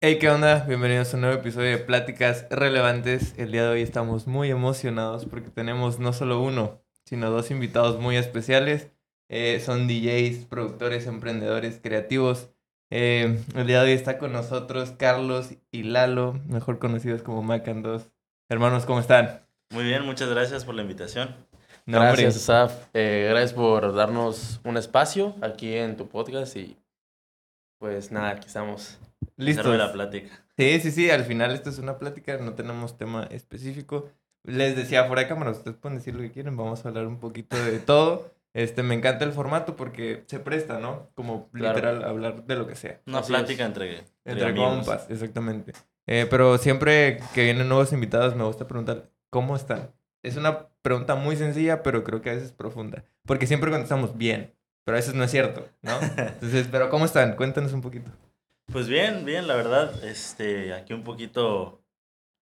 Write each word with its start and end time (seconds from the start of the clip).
Hey, 0.00 0.20
¿qué 0.20 0.30
onda? 0.30 0.64
Bienvenidos 0.64 1.12
a 1.12 1.16
un 1.16 1.22
nuevo 1.22 1.40
episodio 1.40 1.70
de 1.70 1.78
Pláticas 1.78 2.46
Relevantes. 2.50 3.34
El 3.36 3.50
día 3.50 3.64
de 3.64 3.70
hoy 3.70 3.82
estamos 3.82 4.28
muy 4.28 4.48
emocionados 4.48 5.26
porque 5.26 5.50
tenemos 5.50 5.98
no 5.98 6.12
solo 6.12 6.40
uno, 6.40 6.80
sino 7.04 7.32
dos 7.32 7.50
invitados 7.50 7.98
muy 7.98 8.16
especiales. 8.16 8.92
Eh, 9.28 9.58
son 9.58 9.88
DJs, 9.88 10.44
productores, 10.44 11.08
emprendedores, 11.08 11.80
creativos. 11.82 12.48
Eh, 12.90 13.42
el 13.56 13.66
día 13.66 13.82
de 13.82 13.86
hoy 13.86 13.96
está 13.96 14.18
con 14.18 14.30
nosotros 14.32 14.92
Carlos 14.92 15.54
y 15.72 15.82
Lalo, 15.82 16.40
mejor 16.46 16.78
conocidos 16.78 17.24
como 17.24 17.42
Macan 17.42 17.82
2. 17.82 18.08
Hermanos, 18.48 18.86
¿cómo 18.86 19.00
están? 19.00 19.40
Muy 19.70 19.82
bien, 19.82 20.04
muchas 20.06 20.28
gracias 20.28 20.64
por 20.64 20.76
la 20.76 20.82
invitación. 20.82 21.34
No, 21.86 21.98
gracias, 21.98 22.36
Asaf. 22.36 22.86
Eh, 22.94 23.26
gracias 23.30 23.52
por 23.52 23.92
darnos 23.92 24.60
un 24.62 24.76
espacio 24.76 25.34
aquí 25.42 25.74
en 25.74 25.96
tu 25.96 26.06
podcast 26.06 26.56
y 26.56 26.76
pues 27.80 28.12
nada, 28.12 28.30
aquí 28.30 28.46
estamos. 28.46 29.00
Listo. 29.36 29.74
la 29.74 29.92
plática. 29.92 30.44
Sí, 30.56 30.80
sí, 30.80 30.90
sí, 30.90 31.10
al 31.10 31.24
final 31.24 31.52
esto 31.52 31.70
es 31.70 31.78
una 31.78 31.98
plática, 31.98 32.38
no 32.38 32.54
tenemos 32.54 32.98
tema 32.98 33.24
específico. 33.30 34.10
Les 34.44 34.76
decía 34.76 35.04
fuera 35.04 35.22
de 35.22 35.28
cámara, 35.28 35.50
ustedes 35.50 35.76
pueden 35.76 35.98
decir 35.98 36.14
lo 36.14 36.22
que 36.22 36.30
quieren, 36.30 36.56
vamos 36.56 36.84
a 36.84 36.88
hablar 36.88 37.06
un 37.06 37.18
poquito 37.18 37.56
de 37.56 37.78
todo. 37.78 38.30
Este, 38.54 38.82
me 38.82 38.94
encanta 38.94 39.24
el 39.24 39.32
formato 39.32 39.76
porque 39.76 40.24
se 40.26 40.40
presta, 40.40 40.80
¿no? 40.80 41.10
Como 41.14 41.48
literal 41.52 42.02
hablar 42.02 42.44
de 42.44 42.56
lo 42.56 42.66
que 42.66 42.74
sea. 42.74 43.00
Una 43.06 43.22
plática 43.22 43.64
entre, 43.64 44.04
entre, 44.24 44.54
compas, 44.54 45.06
exactamente. 45.10 45.72
Eh, 46.06 46.26
pero 46.28 46.56
siempre 46.58 47.20
que 47.34 47.44
vienen 47.44 47.68
nuevos 47.68 47.92
invitados 47.92 48.34
me 48.34 48.44
gusta 48.44 48.66
preguntar, 48.66 49.10
¿cómo 49.30 49.54
están? 49.54 49.92
Es 50.22 50.36
una 50.36 50.68
pregunta 50.82 51.14
muy 51.14 51.36
sencilla, 51.36 51.82
pero 51.82 52.02
creo 52.02 52.22
que 52.22 52.30
a 52.30 52.34
veces 52.34 52.52
profunda. 52.52 53.04
Porque 53.26 53.46
siempre 53.46 53.70
contestamos 53.70 54.16
bien, 54.16 54.54
pero 54.84 54.96
a 54.96 55.00
veces 55.00 55.14
no 55.14 55.22
es 55.22 55.30
cierto, 55.30 55.68
¿no? 55.82 55.98
Entonces, 56.16 56.66
pero 56.70 56.88
¿cómo 56.88 57.04
están? 57.04 57.36
Cuéntanos 57.36 57.72
un 57.74 57.82
poquito. 57.82 58.10
Pues 58.70 58.86
bien, 58.86 59.24
bien, 59.24 59.46
la 59.46 59.56
verdad, 59.56 60.04
este, 60.04 60.74
aquí 60.74 60.92
un 60.92 61.02
poquito, 61.02 61.80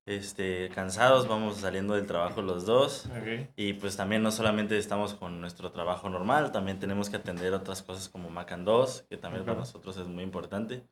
este, 0.06 0.68
cansados, 0.70 1.28
vamos 1.28 1.58
saliendo 1.58 1.94
del 1.94 2.06
trabajo 2.06 2.42
los 2.42 2.66
dos. 2.66 3.08
Y 3.54 3.74
pues 3.74 3.96
también 3.96 4.24
no 4.24 4.32
solamente 4.32 4.76
estamos 4.76 5.14
con 5.14 5.40
nuestro 5.40 5.70
trabajo 5.70 6.10
normal, 6.10 6.50
también 6.50 6.80
tenemos 6.80 7.10
que 7.10 7.16
atender 7.16 7.54
otras 7.54 7.84
cosas 7.84 8.08
como 8.08 8.28
Macan 8.28 8.64
2, 8.64 9.06
que 9.08 9.16
también 9.16 9.44
para 9.44 9.60
nosotros 9.60 9.96
es 9.98 10.08
muy 10.08 10.24
importante. 10.24 10.82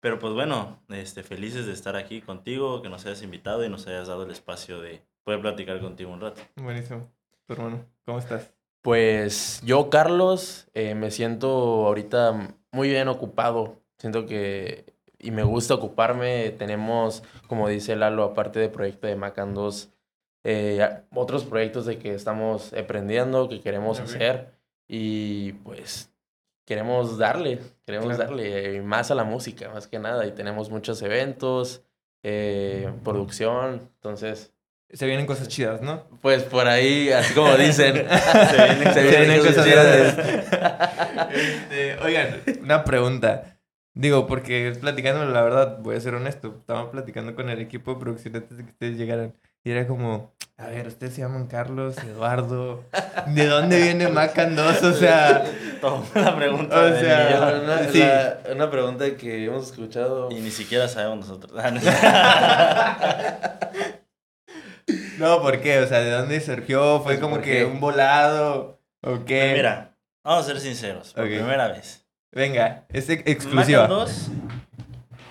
Pero 0.00 0.18
pues 0.18 0.34
bueno, 0.34 0.82
este, 0.90 1.22
felices 1.22 1.64
de 1.64 1.72
estar 1.72 1.96
aquí 1.96 2.20
contigo, 2.20 2.82
que 2.82 2.90
nos 2.90 3.06
hayas 3.06 3.22
invitado 3.22 3.64
y 3.64 3.70
nos 3.70 3.86
hayas 3.86 4.08
dado 4.08 4.24
el 4.24 4.30
espacio 4.30 4.78
de 4.82 5.02
poder 5.24 5.40
platicar 5.40 5.80
contigo 5.80 6.12
un 6.12 6.20
rato. 6.20 6.42
Buenísimo. 6.56 7.10
Tu 7.46 7.54
hermano, 7.54 7.86
¿cómo 8.04 8.18
estás? 8.18 8.52
Pues 8.82 9.62
yo, 9.64 9.88
Carlos, 9.88 10.68
eh, 10.74 10.94
me 10.94 11.10
siento 11.10 11.86
ahorita 11.86 12.56
muy 12.72 12.90
bien 12.90 13.08
ocupado 13.08 13.82
Siento 14.02 14.26
que, 14.26 14.91
y 15.22 15.30
me 15.30 15.44
gusta 15.44 15.74
ocuparme, 15.74 16.50
tenemos, 16.50 17.22
como 17.46 17.68
dice 17.68 17.96
Lalo, 17.96 18.24
aparte 18.24 18.58
del 18.58 18.70
proyecto 18.70 19.06
de 19.06 19.16
Macan 19.16 19.54
2, 19.54 19.88
eh, 20.44 20.88
otros 21.14 21.44
proyectos 21.44 21.86
de 21.86 21.98
que 21.98 22.12
estamos 22.12 22.72
aprendiendo, 22.74 23.48
que 23.48 23.60
queremos 23.60 24.00
hacer 24.00 24.50
y 24.88 25.52
pues 25.52 26.10
queremos 26.66 27.18
darle, 27.18 27.60
queremos 27.86 28.18
darle 28.18 28.82
más 28.82 29.12
a 29.12 29.14
la 29.14 29.22
música, 29.22 29.70
más 29.70 29.86
que 29.86 30.00
nada, 30.00 30.26
y 30.26 30.32
tenemos 30.32 30.70
muchos 30.70 31.00
eventos, 31.02 31.82
eh, 32.24 32.90
producción, 33.04 33.88
entonces... 33.94 34.52
Se 34.92 35.06
vienen 35.06 35.24
cosas 35.24 35.48
chidas, 35.48 35.80
¿no? 35.80 36.04
Pues 36.20 36.42
por 36.42 36.66
ahí, 36.66 37.10
así 37.10 37.32
como 37.32 37.56
dicen, 37.56 37.94
se 38.92 39.02
vienen, 39.02 39.38
cosas, 39.40 39.64
chidas. 39.64 40.18
Este, 41.32 41.96
oigan, 42.00 42.42
una 42.60 42.84
pregunta. 42.84 43.52
Digo, 43.94 44.26
porque 44.26 44.72
platicando, 44.80 45.24
la 45.26 45.42
verdad, 45.42 45.78
voy 45.80 45.96
a 45.96 46.00
ser 46.00 46.14
honesto. 46.14 46.56
Estaba 46.58 46.90
platicando 46.90 47.34
con 47.34 47.50
el 47.50 47.60
equipo 47.60 47.92
de 47.94 48.00
producción 48.00 48.36
antes 48.36 48.56
de 48.56 48.64
que 48.64 48.70
ustedes 48.70 48.96
llegaran. 48.96 49.34
Y 49.64 49.70
era 49.70 49.86
como, 49.86 50.32
a 50.56 50.68
ver, 50.68 50.86
ustedes 50.86 51.14
se 51.14 51.20
llaman 51.20 51.46
Carlos, 51.46 51.98
Eduardo. 51.98 52.84
¿De 53.26 53.46
dónde 53.46 53.82
viene 53.82 54.08
Macan 54.08 54.56
2? 54.56 54.82
O 54.82 54.92
sea. 54.94 55.44
Toma 55.80 56.06
la 56.14 56.34
pregunta. 56.36 56.80
O 56.80 56.88
sea, 56.98 57.60
una, 57.62 57.88
sí. 57.88 58.02
una 58.50 58.70
pregunta 58.70 59.16
que 59.16 59.44
hemos 59.44 59.70
escuchado. 59.70 60.30
Y 60.30 60.36
ni 60.36 60.50
siquiera 60.50 60.88
sabemos 60.88 61.28
nosotros. 61.28 61.52
no, 65.18 65.42
¿por 65.42 65.60
qué? 65.60 65.80
O 65.80 65.86
sea, 65.86 66.00
¿de 66.00 66.12
dónde 66.12 66.40
surgió? 66.40 67.00
¿Fue 67.00 67.14
pues, 67.14 67.20
como 67.20 67.42
que 67.42 67.64
un 67.66 67.78
volado? 67.78 68.80
¿O 69.02 69.24
qué? 69.24 69.40
Pues 69.40 69.52
mira, 69.54 69.96
vamos 70.24 70.44
a 70.44 70.48
ser 70.48 70.60
sinceros. 70.60 71.12
Por 71.12 71.24
primera 71.24 71.68
vez 71.68 72.01
Venga, 72.32 72.86
es 72.88 73.08
exclusiva. 73.08 73.86
2 73.86 74.30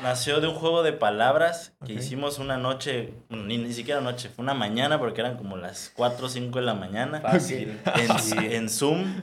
nació 0.02 0.42
de 0.42 0.48
un 0.48 0.56
juego 0.56 0.84
de 0.84 0.94
palabras 0.94 1.74
que 1.86 1.94
hicimos 1.94 2.40
una 2.40 2.58
noche, 2.58 3.14
ni, 3.30 3.58
ni 3.58 3.74
siquiera 3.74 4.02
noche, 4.02 4.30
fue 4.30 4.44
una 4.44 4.54
mañana 4.54 5.00
porque 5.00 5.22
eran 5.22 5.38
como 5.38 5.58
las 5.58 5.92
4 5.96 6.26
o 6.26 6.30
5 6.30 6.60
de 6.60 6.66
la 6.66 6.74
mañana. 6.74 7.22
Fácil. 7.22 7.80
En, 8.36 8.70
Zoom, 8.70 9.22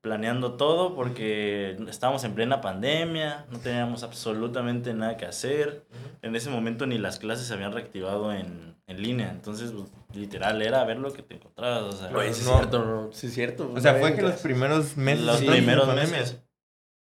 planeando 0.00 0.54
todo 0.54 0.94
porque 0.94 1.76
estábamos 1.88 2.24
en 2.24 2.34
plena 2.34 2.60
pandemia, 2.60 3.46
no 3.50 3.58
teníamos 3.58 4.02
absolutamente 4.02 4.94
nada 4.94 5.16
que 5.16 5.26
hacer. 5.26 5.84
En 6.22 6.34
ese 6.34 6.50
momento 6.50 6.86
ni 6.86 6.98
las 6.98 7.18
clases 7.18 7.46
se 7.46 7.54
habían 7.54 7.72
reactivado 7.72 8.32
en, 8.32 8.76
en 8.86 9.02
línea, 9.02 9.30
entonces 9.30 9.72
pues, 9.72 9.90
literal 10.14 10.62
era 10.62 10.84
ver 10.84 10.98
lo 10.98 11.12
que 11.12 11.22
te 11.22 11.34
encontrabas. 11.34 11.82
O 11.82 11.92
sea, 11.92 12.10
pues, 12.10 12.36
sí, 12.36 12.42
es 12.42 12.48
cierto, 12.48 12.84
no, 12.84 13.12
sí, 13.12 13.26
es 13.26 13.34
cierto. 13.34 13.70
O 13.74 13.80
sea, 13.80 13.94
fue 13.94 14.14
que 14.14 14.22
los 14.22 14.36
primeros 14.36 14.96
meses. 14.96 15.24
Los 15.24 15.42
primeros 15.42 15.94
meses 15.94 16.38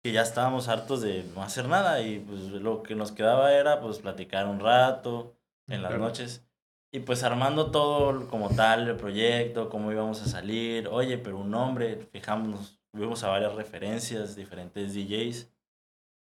que 0.03 0.11
ya 0.11 0.21
estábamos 0.21 0.67
hartos 0.67 1.01
de 1.01 1.23
no 1.35 1.43
hacer 1.43 1.67
nada 1.67 2.01
y 2.01 2.19
pues 2.19 2.41
lo 2.43 2.83
que 2.83 2.95
nos 2.95 3.11
quedaba 3.11 3.53
era 3.53 3.81
pues 3.81 3.99
platicar 3.99 4.47
un 4.47 4.59
rato 4.59 5.35
en 5.67 5.83
las 5.83 5.97
noches 5.97 6.45
y 6.91 7.01
pues 7.01 7.23
armando 7.23 7.69
todo 7.71 8.27
como 8.29 8.49
tal 8.49 8.87
el 8.87 8.95
proyecto, 8.95 9.69
cómo 9.69 9.91
íbamos 9.91 10.21
a 10.21 10.25
salir, 10.25 10.87
oye, 10.87 11.17
pero 11.17 11.37
un 11.37 11.51
nombre, 11.51 11.97
fijamos, 12.11 12.79
vimos 12.93 13.23
a 13.23 13.29
varias 13.29 13.53
referencias, 13.53 14.35
diferentes 14.35 14.93
DJs 14.93 15.51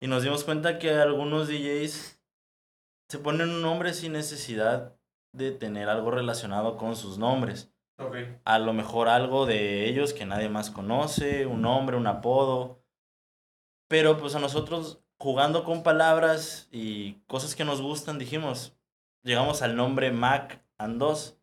y 0.01 0.07
nos 0.07 0.23
dimos 0.23 0.43
cuenta 0.43 0.79
que 0.79 0.91
algunos 0.91 1.47
DJs 1.47 2.21
se 3.09 3.19
ponen 3.19 3.49
un 3.49 3.61
nombre 3.61 3.93
sin 3.93 4.13
necesidad 4.13 4.95
de 5.33 5.51
tener 5.51 5.89
algo 5.89 6.11
relacionado 6.11 6.77
con 6.77 6.95
sus 6.95 7.17
nombres. 7.17 7.73
A 8.43 8.59
lo 8.59 8.73
mejor 8.73 9.07
algo 9.07 9.45
de 9.45 9.87
ellos 9.87 10.13
que 10.13 10.25
nadie 10.25 10.49
más 10.49 10.71
conoce, 10.71 11.45
un 11.45 11.61
nombre, 11.61 11.95
un 11.95 12.07
apodo 12.07 12.82
pero 13.93 14.17
pues 14.17 14.33
a 14.33 14.39
nosotros, 14.39 14.97
jugando 15.19 15.63
con 15.63 15.83
palabras 15.83 16.67
y 16.71 17.19
cosas 17.27 17.53
que 17.53 17.63
nos 17.63 17.79
gustan, 17.79 18.17
dijimos, 18.17 18.75
llegamos 19.21 19.61
al 19.61 19.75
nombre 19.75 20.11
Mac 20.11 20.65
and 20.79 20.97
2. 20.97 21.37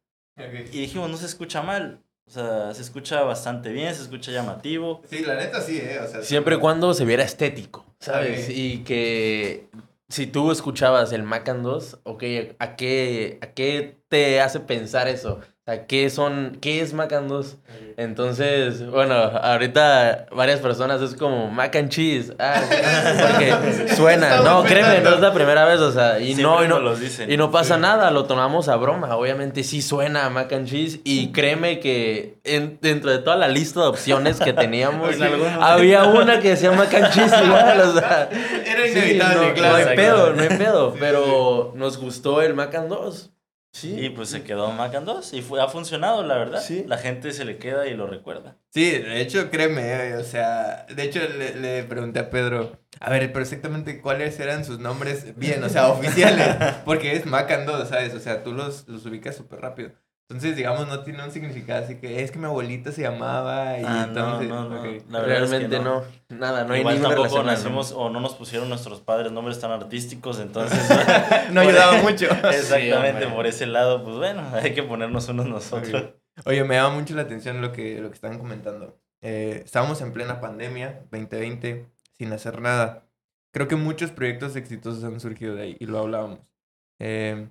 Y 0.73 0.81
dijimos, 0.81 1.09
no 1.09 1.17
se 1.17 1.27
escucha 1.27 1.63
mal. 1.63 2.03
O 2.27 2.31
sea, 2.33 2.75
se 2.75 2.83
escucha 2.83 3.23
bastante 3.23 3.71
bien, 3.71 3.95
se 3.95 4.03
escucha 4.03 4.33
llamativo. 4.33 5.01
Sí, 5.09 5.21
la 5.21 5.37
neta 5.37 5.61
sí, 5.61 5.79
¿eh? 5.81 6.01
Siempre 6.23 6.57
y 6.57 6.59
cuando 6.59 6.93
se 6.93 7.05
viera 7.05 7.23
estético, 7.23 7.87
¿sabes? 8.01 8.49
Y 8.51 8.79
que 8.79 9.69
si 10.09 10.27
tú 10.27 10.51
escuchabas 10.51 11.13
el 11.13 11.23
Mac 11.23 11.49
and 11.51 11.63
2, 11.63 12.01
ok, 12.03 12.25
¿a 12.59 12.75
qué, 12.75 13.39
¿a 13.43 13.53
qué 13.53 14.03
te 14.09 14.41
hace 14.41 14.59
pensar 14.59 15.07
eso? 15.07 15.39
¿Qué 15.87 16.11
son, 16.11 16.59
qué 16.61 16.81
es 16.81 16.93
Mac 16.93 17.13
and 17.13 17.29
2? 17.29 17.57
Entonces, 18.01 18.89
bueno, 18.91 19.15
ahorita 19.15 20.27
varias 20.33 20.61
personas 20.61 21.03
es 21.03 21.15
como 21.15 21.51
mac 21.51 21.77
and 21.77 21.91
cheese. 21.91 22.33
Ah, 22.39 22.63
porque 23.21 23.95
suena. 23.95 24.39
No, 24.41 24.65
créeme, 24.65 25.01
no 25.01 25.17
es 25.17 25.21
la 25.21 25.35
primera 25.35 25.67
vez, 25.67 25.81
o 25.81 25.93
sea, 25.93 26.19
y 26.19 26.35
no, 26.35 26.65
y 26.65 26.69
no, 26.69 26.81
y 27.29 27.37
no 27.37 27.51
pasa 27.51 27.77
nada, 27.77 28.11
lo 28.11 28.25
tomamos 28.25 28.71
a 28.71 28.77
broma. 28.77 29.15
Obviamente 29.17 29.65
sí 29.65 29.83
suena 29.83 30.31
mac 30.31 30.51
and 30.53 30.67
cheese 30.67 31.01
y 31.05 31.31
créeme 31.33 31.79
que 31.81 32.39
dentro 32.81 33.11
de 33.11 33.19
toda 33.19 33.37
la 33.37 33.49
lista 33.49 33.81
de 33.81 33.89
opciones 33.89 34.41
que 34.41 34.55
teníamos, 34.55 35.17
había 35.61 36.05
una 36.05 36.41
que 36.41 36.51
decía 36.51 36.73
mac 36.73 36.95
and 36.95 37.11
cheese 37.11 37.35
igual, 37.45 37.81
o 37.81 37.93
sea. 37.93 38.31
Era 38.65 38.87
inevitable, 38.87 39.53
claro. 39.53 39.79
No 39.79 39.91
hay 39.91 39.97
pedo, 39.97 40.33
no 40.33 40.43
hay 40.43 40.49
pedo, 40.49 40.95
pero 40.99 41.73
nos 41.77 41.99
gustó 41.99 42.41
el 42.41 42.55
mac 42.55 42.75
and 42.75 42.89
2. 42.89 43.31
Y 43.83 44.11
pues 44.11 44.29
se 44.29 44.43
quedó 44.43 44.73
Macan 44.73 45.05
2 45.05 45.33
y 45.35 45.43
fue, 45.43 45.63
ha 45.63 45.69
funcionado, 45.69 46.25
la 46.25 46.37
verdad. 46.37 46.61
Sí. 46.61 46.85
La 46.87 46.99
gente 46.99 47.33
se 47.33 47.45
le 47.45 47.59
queda 47.59 47.87
y 47.87 47.95
lo 47.95 48.07
recuerda. 48.07 48.57
Sí, 48.71 48.91
de 48.91 49.21
hecho, 49.21 49.49
créeme, 49.51 50.17
o 50.17 50.25
sea, 50.25 50.87
de 50.95 51.03
hecho 51.05 51.21
le, 51.21 51.55
le 51.55 51.85
pregunté 51.85 52.19
a 52.19 52.31
Pedro, 52.31 52.79
a 52.99 53.11
ver, 53.11 53.33
pero 53.33 53.43
exactamente 53.45 54.01
cuáles 54.01 54.39
eran 54.41 54.65
sus 54.65 54.81
nombres 54.81 55.37
bien, 55.37 55.63
o 55.63 55.69
sea, 55.69 55.89
oficiales, 55.89 56.57
porque 56.85 57.13
es 57.13 57.27
Macan 57.27 57.65
2, 57.65 57.89
¿sabes? 57.89 58.15
O 58.15 58.21
sea, 58.21 58.43
tú 58.43 58.53
los, 58.53 58.89
los 58.89 59.07
ubicas 59.07 59.37
súper 59.37 59.61
rápido. 59.61 59.93
Entonces, 60.31 60.55
digamos, 60.55 60.87
no 60.87 61.03
tiene 61.03 61.25
un 61.25 61.33
significado 61.33 61.85
así 61.85 61.97
que 61.97 62.23
es 62.23 62.31
que 62.31 62.39
mi 62.39 62.45
abuelita 62.45 62.93
se 62.93 63.03
llamaba 63.03 63.77
y 63.81 63.83
ah, 63.85 64.05
entonces... 64.07 64.49
No, 64.49 64.69
no, 64.69 64.81
no. 65.09 65.23
Realmente 65.25 65.81
no. 65.81 66.05
Nada, 66.29 66.63
no 66.63 66.73
hay 66.73 66.81
Igual 66.83 67.03
tampoco 67.03 67.43
nacimos 67.43 67.91
o 67.91 68.11
no 68.11 68.21
nos 68.21 68.35
pusieron 68.35 68.69
nuestros 68.69 69.01
padres 69.01 69.33
nombres 69.33 69.59
tan 69.59 69.73
artísticos, 69.73 70.39
entonces... 70.39 70.89
no 71.51 71.63
ayudaba 71.63 72.01
mucho. 72.03 72.27
Exactamente, 72.49 73.27
por 73.27 73.49
ese 73.49 73.67
lado, 73.67 74.05
pues 74.05 74.19
bueno, 74.19 74.49
hay 74.53 74.73
que 74.73 74.85
ponernos 74.85 75.29
unos 75.31 75.47
nosotros. 75.47 76.11
Oye, 76.45 76.63
me 76.63 76.77
llama 76.77 76.95
mucho 76.95 77.17
la 77.17 77.23
atención 77.23 77.61
lo 77.61 77.73
que, 77.73 78.01
lo 78.01 78.09
que 78.09 78.15
estaban 78.15 78.39
comentando. 78.39 79.01
Eh, 79.23 79.63
estábamos 79.65 80.01
en 80.01 80.13
plena 80.13 80.41
pandemia, 80.41 81.07
2020, 81.11 81.87
sin 82.17 82.33
hacer 82.33 82.61
nada. 82.61 83.03
creo 83.53 83.67
que 83.67 83.75
muchos 83.75 84.13
proyectos 84.13 84.55
exitosos 84.55 85.03
han 85.03 85.19
surgido 85.19 85.57
de 85.57 85.63
ahí 85.63 85.77
y 85.81 85.87
lo 85.87 85.99
hablábamos. 85.99 86.39
Eh, 87.01 87.49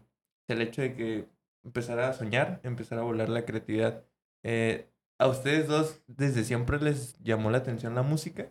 el 0.47 0.61
hecho 0.61 0.81
de 0.81 0.95
que 0.95 1.38
empezar 1.69 1.99
a 1.99 2.13
soñar, 2.13 2.59
empezar 2.63 2.97
a 2.97 3.03
volar 3.03 3.29
la 3.29 3.45
creatividad. 3.45 4.03
Eh, 4.43 4.89
¿A 5.19 5.27
ustedes 5.27 5.67
dos 5.67 6.01
desde 6.07 6.43
siempre 6.43 6.81
les 6.81 7.15
llamó 7.21 7.51
la 7.51 7.59
atención 7.59 7.93
la 7.93 8.01
música? 8.01 8.49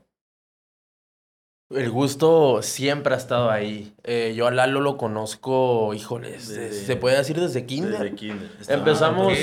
El 1.70 1.90
gusto 1.90 2.62
siempre 2.62 3.12
ha 3.14 3.16
estado 3.18 3.50
ahí. 3.50 3.92
Eh, 4.04 4.34
yo 4.36 4.46
a 4.46 4.50
Lalo 4.52 4.80
lo 4.80 4.96
conozco, 4.96 5.92
híjoles, 5.94 6.48
Desde- 6.48 6.72
se 6.86 6.96
puede 6.96 7.16
decir 7.18 7.38
desde 7.40 7.66
kinder. 7.66 7.98
Desde 8.00 8.14
kinder. 8.14 8.50
Empezamos, 8.68 9.34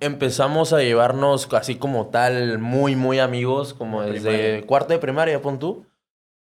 empezamos 0.00 0.72
a 0.74 0.80
llevarnos 0.82 1.48
así 1.54 1.76
como 1.76 2.08
tal, 2.08 2.58
muy, 2.58 2.96
muy 2.96 3.18
amigos, 3.20 3.72
como 3.74 4.02
De 4.02 4.12
desde 4.12 4.30
primaria. 4.30 4.66
cuarto 4.66 4.92
de 4.92 4.98
primaria, 4.98 5.40
pon 5.40 5.58
tú. 5.58 5.86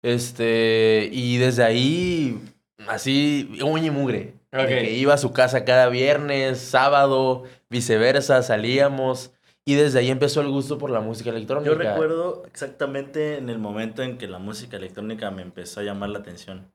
Este, 0.03 1.09
y 1.11 1.37
desde 1.37 1.63
ahí, 1.63 2.39
así, 2.87 3.57
uña 3.63 3.87
y 3.87 3.91
mugre. 3.91 4.33
De 4.53 4.67
que 4.67 4.91
iba 4.91 5.13
a 5.13 5.17
su 5.17 5.31
casa 5.33 5.65
cada 5.65 5.89
viernes, 5.89 6.59
sábado, 6.59 7.43
viceversa, 7.69 8.41
salíamos. 8.43 9.31
Y 9.65 9.75
desde 9.75 9.99
ahí 9.99 10.09
empezó 10.11 10.41
el 10.41 10.49
gusto 10.49 10.77
por 10.77 10.89
la 10.89 10.99
música 10.99 11.29
electrónica. 11.29 11.71
Yo 11.71 11.77
recuerdo 11.77 12.43
exactamente 12.45 13.37
en 13.37 13.49
el 13.49 13.59
momento 13.59 14.03
en 14.03 14.17
que 14.17 14.27
la 14.27 14.37
música 14.39 14.77
electrónica 14.77 15.31
me 15.31 15.41
empezó 15.41 15.79
a 15.79 15.83
llamar 15.83 16.09
la 16.09 16.19
atención. 16.19 16.71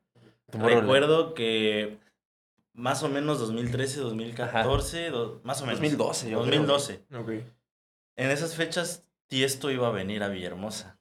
Recuerdo 0.51 1.35
que 1.35 1.99
más 2.73 3.03
o 3.03 3.09
menos 3.09 3.39
2013, 3.41 4.01
2014, 4.01 5.11
do- 5.11 5.41
más 5.45 5.61
o 5.61 5.67
menos. 5.67 5.81
2012, 5.81 6.31
yo 6.31 6.43
creo. 6.43 6.63
2012. 6.63 7.03
Ok. 7.15 7.31
En 8.17 8.31
esas 8.31 8.55
fechas, 8.55 9.05
Tiesto 9.27 9.71
iba 9.71 9.89
a 9.89 9.91
venir 9.91 10.23
a 10.23 10.29
Villahermosa. 10.29 10.98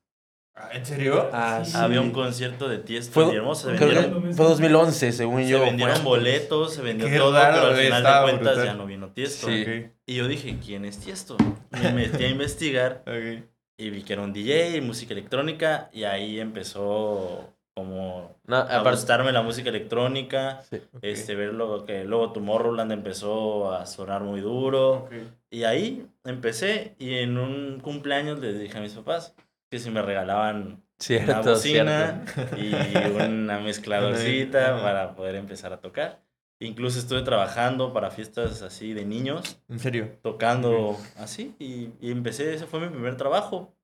¿En 0.71 0.86
serio? 0.86 1.30
Ah, 1.31 1.62
sí. 1.63 1.74
Había 1.75 2.01
un 2.01 2.12
concierto 2.12 2.68
de 2.68 2.77
Tiesto 2.80 3.13
Fue, 3.13 3.24
en 3.24 3.30
Villahermosa. 3.30 3.63
Se 3.77 3.86
vendieron, 3.86 4.24
que 4.24 4.33
fue 4.33 4.45
2011, 4.45 5.12
según 5.12 5.44
se 5.44 5.50
yo. 5.50 5.62
vendieron 5.62 5.95
fue- 5.98 6.04
boletos, 6.04 6.74
se 6.74 6.81
vendió 6.81 7.07
Qué 7.07 7.18
todo, 7.18 7.33
raro, 7.33 7.54
pero 7.62 7.68
al 7.68 7.75
final 7.77 8.04
de 8.04 8.09
cuentas 8.24 8.56
brutal. 8.56 8.65
ya 8.65 8.74
no 8.74 8.86
vino 8.86 9.09
Tiesto. 9.12 9.48
Sí. 9.48 9.62
Ok, 9.63 9.92
Y 10.06 10.15
yo 10.15 10.27
dije, 10.27 10.57
¿quién 10.63 10.86
es 10.86 11.00
Tiesto? 11.00 11.38
Me 11.71 11.92
metí 11.94 12.24
a 12.25 12.30
investigar 12.30 13.04
ok. 13.07 13.44
y 13.77 13.89
vi 13.89 14.04
que 14.04 14.13
era 14.13 14.21
un 14.24 14.33
DJ, 14.33 14.81
música 14.81 15.13
electrónica, 15.13 15.89
y 15.94 16.04
ahí 16.04 16.39
empezó 16.39 17.54
como 17.75 18.36
No, 18.45 18.57
a 18.57 18.81
gustarme 18.89 19.31
la 19.31 19.44
música 19.44 19.69
electrónica, 19.69 20.62
sí. 20.69 20.77
ok, 20.94 21.00
este, 21.04 21.36
ver 21.36 21.54
luego 21.54 21.86
que 21.86 22.04
luego 22.04 22.31
Tomorrowland 22.33 22.92
empezó 22.92 23.71
a 23.71 23.86
sonar 23.86 24.21
muy 24.24 24.42
duro, 24.42 25.07
y 25.51 25.63
ahí 25.63 26.07
empecé, 26.25 26.95
y 26.98 27.15
en 27.15 27.38
un 27.38 27.80
cumpleaños 27.80 28.39
les 28.39 28.59
dije 28.59 28.77
a 28.77 28.81
mis 28.81 28.94
papás 28.94 29.36
que 29.69 29.80
si 29.80 29.90
me 29.92 30.02
regalaban 30.02 30.58
una 30.68 30.84
Cierto, 31.00 31.50
bocina 31.52 32.24
cierto. 32.25 32.58
y 32.58 32.74
una 33.22 33.60
mezcladorcita 33.62 34.81
para 34.81 35.16
poder 35.16 35.36
empezar 35.36 35.74
a 35.74 35.81
tocar. 35.81 36.24
Incluso 36.60 36.98
estuve 37.00 37.22
trabajando 37.22 37.94
para 37.94 38.10
fiestas 38.10 38.64
así 38.64 38.94
de 38.94 39.06
niños, 39.06 39.62
¿En 39.69 39.80
serio? 39.80 40.18
tocando 40.24 40.98
así, 41.18 41.56
y, 41.60 41.90
y 42.02 42.12
empecé, 42.12 42.54
ese 42.56 42.66
fue 42.66 42.80
mi 42.80 42.90
primer 42.90 43.16
trabajo. 43.16 43.75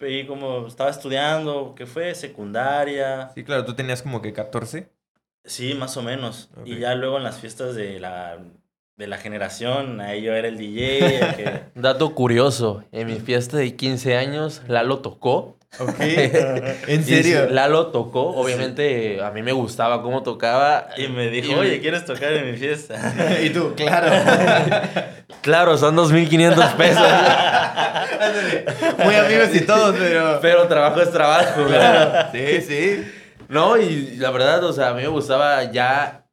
Y 0.00 0.26
como 0.26 0.66
estaba 0.66 0.90
estudiando, 0.90 1.74
que 1.74 1.86
fue 1.86 2.14
secundaria, 2.14 3.30
Sí, 3.34 3.42
claro, 3.44 3.64
tú 3.64 3.74
tenías 3.74 4.02
como 4.02 4.20
que 4.20 4.32
14. 4.34 4.90
sí, 5.44 5.74
más 5.74 5.96
o 5.96 6.02
menos. 6.02 6.50
Y 6.64 6.78
ya 6.78 6.94
luego 6.94 7.16
en 7.16 7.24
las 7.24 7.38
fiestas 7.40 7.74
de 7.74 8.00
la, 8.00 8.38
de 8.96 9.08
la 9.08 9.18
generación, 9.18 10.00
ahí 10.00 10.22
yo 10.22 10.32
era 10.34 10.46
el 10.46 10.56
DJ, 10.56 11.16
el 11.18 11.34
que... 11.34 11.60
Dato 11.74 12.14
curioso, 12.14 12.84
en 12.92 13.08
mi 13.08 13.16
fiesta 13.16 13.56
de 13.56 13.74
15 13.74 14.16
años, 14.16 14.62
Lalo 14.68 14.98
tocó. 15.00 15.58
Ok. 15.80 15.98
¿En 15.98 17.04
serio? 17.04 17.46
sí, 17.48 17.52
Lalo 17.54 17.88
tocó, 17.88 18.28
obviamente 18.36 19.20
a 19.20 19.32
mí 19.32 19.42
me 19.42 19.50
gustaba 19.50 20.00
cómo 20.00 20.22
tocaba. 20.22 20.90
Y 20.96 21.08
me 21.08 21.28
dijo, 21.28 21.50
Y- 21.50 21.54
oye, 21.56 21.80
¿quieres 21.80 22.04
tocar 22.04 22.32
en 22.34 22.52
mi 22.52 22.56
fiesta? 22.56 22.94
y 23.42 23.50
tú, 23.50 23.74
claro. 23.74 24.12
Claro, 25.42 25.76
son 25.76 25.96
2.500 25.96 26.76
pesos. 26.76 27.02
Muy 29.04 29.14
amigos 29.16 29.48
y 29.54 29.60
todos, 29.62 29.96
pero... 29.98 30.38
pero 30.40 30.68
trabajo 30.68 31.00
es 31.02 31.10
trabajo. 31.10 31.64
Claro. 31.66 32.28
Sí, 32.30 32.60
sí. 32.60 33.12
No, 33.48 33.76
y 33.76 34.16
la 34.18 34.30
verdad, 34.30 34.62
o 34.62 34.72
sea, 34.72 34.90
a 34.90 34.94
mí 34.94 35.02
me 35.02 35.08
gustaba 35.08 35.70
ya 35.72 36.23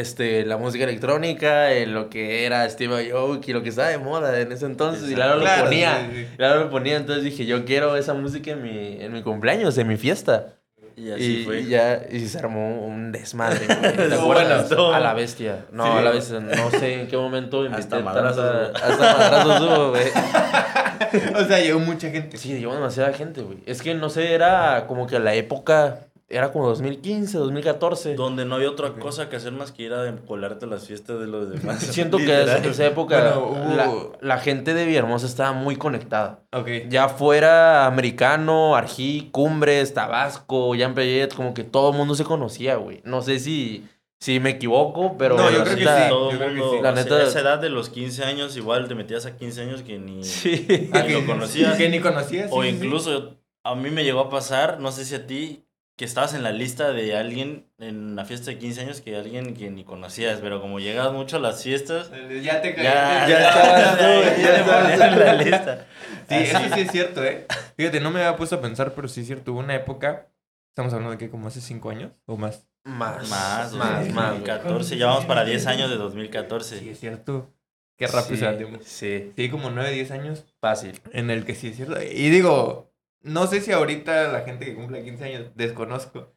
este, 0.00 0.44
la 0.44 0.56
música 0.56 0.84
electrónica, 0.84 1.72
eh, 1.72 1.86
lo 1.86 2.08
que 2.10 2.44
era 2.46 2.68
Steve 2.68 3.10
Aoki, 3.12 3.52
lo 3.52 3.62
que 3.62 3.68
estaba 3.70 3.88
de 3.88 3.98
moda 3.98 4.38
en 4.40 4.52
ese 4.52 4.66
entonces, 4.66 5.10
y 5.10 5.16
Lalo 5.16 5.40
Claro, 5.40 5.62
lo 5.62 5.68
ponía. 5.68 6.08
sí, 6.10 6.16
sí. 6.16 6.26
Lalo 6.38 6.64
lo 6.64 6.70
ponía, 6.70 6.96
entonces 6.96 7.24
dije, 7.24 7.46
yo 7.46 7.64
quiero 7.64 7.96
esa 7.96 8.14
música 8.14 8.50
en 8.52 8.62
mi, 8.62 8.98
en 9.02 9.12
mi 9.12 9.22
cumpleaños, 9.22 9.76
en 9.78 9.88
mi 9.88 9.96
fiesta. 9.96 10.54
Y 10.98 11.10
así 11.10 11.40
y, 11.40 11.44
fue. 11.44 11.60
y 11.60 11.66
ya, 11.68 12.06
y 12.10 12.26
se 12.26 12.38
armó 12.38 12.86
un 12.86 13.12
desmadre, 13.12 13.66
güey. 13.66 13.78
¿Te 13.96 14.04
Estuvo 14.04 14.32
acuerdas? 14.32 14.68
bueno. 14.70 14.94
A 14.94 15.00
la 15.00 15.12
bestia. 15.12 15.66
No, 15.70 15.84
Sí. 15.84 15.90
a 15.98 16.00
la 16.00 16.10
bestia. 16.10 16.40
No 16.40 16.70
sé 16.70 17.00
en 17.02 17.06
qué 17.08 17.16
momento 17.18 17.64
invité 17.66 17.82
Hasta 17.82 18.00
madrazos. 18.00 18.70
Hasta 18.74 19.16
madrazos 19.18 19.60
hubo, 19.60 19.90
güey. 19.90 20.04
O 21.36 21.44
sea, 21.44 21.60
llegó 21.60 21.78
mucha 21.78 22.10
gente. 22.10 22.36
Sí, 22.38 22.58
llegó 22.58 22.74
demasiada 22.74 23.12
gente, 23.12 23.42
güey. 23.42 23.58
Es 23.66 23.82
que, 23.82 23.94
no 23.94 24.08
sé, 24.08 24.32
era 24.32 24.86
como 24.86 25.06
que 25.06 25.18
la 25.18 25.34
época... 25.34 26.00
Era 26.28 26.50
como 26.50 26.66
2015, 26.68 27.38
2014. 27.38 28.14
Donde 28.16 28.44
no 28.44 28.56
había 28.56 28.68
otra 28.68 28.94
cosa 28.94 29.28
que 29.28 29.36
hacer 29.36 29.52
más 29.52 29.70
que 29.70 29.84
ir 29.84 29.92
a 29.94 30.12
colarte 30.26 30.64
a 30.64 30.68
las 30.68 30.84
fiestas 30.86 31.20
de 31.20 31.28
los 31.28 31.48
demás. 31.50 31.78
Siento 31.82 32.18
que 32.18 32.24
en 32.42 32.64
esa 32.64 32.84
época 32.86 33.36
Bueno, 33.38 33.76
la, 33.76 33.92
la 34.20 34.38
gente 34.38 34.74
de 34.74 34.86
Villahermosa 34.86 35.26
estaba 35.26 35.52
muy 35.52 35.76
conectada. 35.76 36.40
Ok. 36.52 36.68
Ya 36.88 37.08
fuera 37.08 37.86
americano, 37.86 38.74
Arjí, 38.74 39.28
Cumbres, 39.30 39.94
Tabasco, 39.94 40.72
Jan 40.76 40.94
Payet, 40.94 41.32
como 41.32 41.54
que 41.54 41.62
todo 41.62 41.90
el 41.92 41.96
mundo 41.96 42.16
se 42.16 42.24
conocía, 42.24 42.74
güey. 42.74 43.02
No 43.04 43.22
sé 43.22 43.38
si, 43.38 43.86
si 44.18 44.40
me 44.40 44.50
equivoco, 44.50 45.16
pero 45.16 45.36
No, 45.36 45.48
yo 45.48 45.62
creo 45.62 45.76
que 45.76 45.82
sí. 45.84 46.08
Todo 46.08 46.32
yo 46.32 46.38
creo 46.38 46.48
que 46.54 46.76
sí. 46.76 46.82
La 46.82 46.90
o 46.90 46.94
sea, 46.96 47.04
neta- 47.04 47.22
esa 47.22 47.40
edad 47.40 47.58
de 47.60 47.68
los 47.70 47.88
15 47.88 48.24
años, 48.24 48.56
igual 48.56 48.88
te 48.88 48.96
metías 48.96 49.26
a 49.26 49.36
15 49.36 49.60
años 49.62 49.82
que 49.82 49.98
ni, 50.00 50.24
Sí. 50.24 50.90
Ah, 50.92 51.04
ni 51.06 51.12
lo 51.12 51.24
conocías. 51.24 51.76
Que 51.78 51.88
ni 51.88 52.00
conocías. 52.00 52.50
o 52.52 52.62
sí, 52.64 52.70
sí, 52.70 52.76
sí. 52.78 52.84
incluso 52.84 53.36
a 53.62 53.76
mí 53.76 53.90
me 53.90 54.02
llegó 54.02 54.18
a 54.20 54.28
pasar, 54.28 54.80
no 54.80 54.90
sé 54.90 55.04
si 55.04 55.14
a 55.14 55.26
ti, 55.26 55.62
que 55.96 56.04
estabas 56.04 56.34
en 56.34 56.42
la 56.42 56.52
lista 56.52 56.92
de 56.92 57.16
alguien 57.16 57.66
en 57.78 58.12
una 58.12 58.24
fiesta 58.26 58.50
de 58.50 58.58
15 58.58 58.80
años 58.82 59.00
que 59.00 59.16
alguien 59.16 59.54
que 59.54 59.70
ni 59.70 59.82
conocías, 59.84 60.40
pero 60.40 60.60
como 60.60 60.78
llegabas 60.78 61.12
mucho 61.14 61.36
a 61.36 61.40
las 61.40 61.62
fiestas, 61.62 62.10
Ya 62.42 62.60
te 62.60 62.74
caí. 62.74 62.84
ya, 62.84 63.26
ya 63.28 63.48
estabas 63.48 63.98
tú, 63.98 64.04
ya, 64.42 64.56
estabas 64.58 64.92
en 65.00 65.18
la 65.18 65.34
lista. 65.34 65.86
Sí, 66.28 66.34
eso 66.34 66.58
sí 66.74 66.80
es 66.82 66.90
cierto, 66.92 67.24
¿eh? 67.24 67.46
Fíjate, 67.76 68.00
no 68.00 68.10
me 68.10 68.20
había 68.22 68.36
puesto 68.36 68.56
a 68.56 68.60
pensar, 68.60 68.92
pero 68.94 69.08
sí 69.08 69.20
es 69.22 69.26
cierto. 69.26 69.52
Hubo 69.52 69.60
una 69.60 69.74
época, 69.74 70.28
estamos 70.70 70.92
hablando 70.92 71.12
de 71.12 71.18
que 71.18 71.30
como 71.30 71.48
hace 71.48 71.60
cinco 71.60 71.88
años 71.90 72.12
o 72.26 72.36
más. 72.36 72.66
Más, 72.84 73.28
Más, 73.28 73.72
más, 73.72 74.08
más. 74.12 74.30
güey. 74.32 74.40
2014, 74.44 74.96
ya 74.98 75.06
vamos 75.06 75.24
para 75.24 75.44
10 75.44 75.66
años 75.66 75.88
de 75.88 75.96
Sí, 75.96 76.02
2014. 76.02 76.90
es 76.90 77.00
cierto. 77.00 77.52
Qué 77.98 78.06
rápido 78.06 78.36
se 78.36 78.46
el 78.48 78.56
tiempo. 78.58 78.78
Sí, 78.84 79.32
Sí, 79.34 79.48
como 79.48 79.70
nueve, 79.70 79.90
diez 79.92 80.10
años 80.10 80.44
fácil. 80.60 81.00
en 81.12 81.30
el 81.30 81.44
que 81.46 81.54
sí 81.54 81.68
es 81.68 81.76
cierto. 81.76 82.00
Y 82.02 82.28
digo, 82.28 82.92
no 83.22 83.46
sé 83.46 83.60
si 83.60 83.72
ahorita 83.72 84.28
la 84.32 84.40
gente 84.42 84.66
que 84.66 84.74
cumple 84.74 85.02
15 85.04 85.24
años, 85.24 85.50
desconozco, 85.54 86.34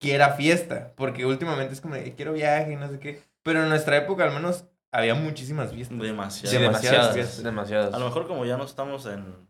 quiera 0.00 0.30
fiesta, 0.34 0.92
porque 0.96 1.24
últimamente 1.26 1.74
es 1.74 1.80
como 1.80 1.94
de 1.94 2.14
quiero 2.14 2.32
viaje 2.32 2.72
y 2.72 2.76
no 2.76 2.88
sé 2.88 2.98
qué. 2.98 3.22
Pero 3.42 3.62
en 3.62 3.68
nuestra 3.68 3.96
época 3.96 4.24
al 4.24 4.32
menos 4.32 4.64
había 4.92 5.14
muchísimas 5.14 5.72
fiestas. 5.72 5.96
Sí, 5.98 6.04
demasiadas 6.06 6.52
Demasiadas, 6.60 7.14
fiestas. 7.14 7.42
demasiadas. 7.42 7.94
A 7.94 7.98
lo 7.98 8.06
mejor 8.06 8.26
como 8.26 8.44
ya 8.46 8.56
no 8.56 8.64
estamos 8.64 9.06
en, 9.06 9.48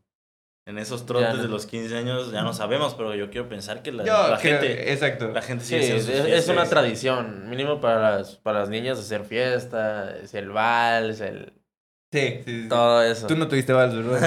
en 0.66 0.78
esos 0.78 1.06
trotes 1.06 1.36
no. 1.36 1.42
de 1.42 1.48
los 1.48 1.66
15 1.66 1.96
años, 1.96 2.32
ya 2.32 2.42
no 2.42 2.52
sabemos, 2.52 2.94
pero 2.94 3.14
yo 3.14 3.30
quiero 3.30 3.48
pensar 3.48 3.82
que 3.82 3.92
la, 3.92 4.04
Yo 4.04 4.28
la 4.28 4.38
creo- 4.38 4.60
gente, 4.60 4.92
exacto. 4.92 5.28
la 5.28 5.42
gente 5.42 5.64
Sí, 5.64 5.76
es, 5.76 6.08
es 6.08 6.48
una 6.48 6.64
tradición. 6.64 7.48
Mínimo 7.50 7.80
para 7.80 8.16
las, 8.18 8.36
para 8.36 8.60
las 8.60 8.68
niñas 8.68 8.98
hacer 8.98 9.24
fiesta, 9.24 10.16
es 10.16 10.32
el 10.34 10.50
vals, 10.50 11.20
el, 11.20 11.52
Sí, 12.20 12.40
sí, 12.44 12.62
sí. 12.62 12.68
todo 12.68 13.02
eso. 13.02 13.26
Tú 13.26 13.36
no 13.36 13.48
tuviste 13.48 13.72
vals, 13.72 13.94
¿verdad? 13.94 14.20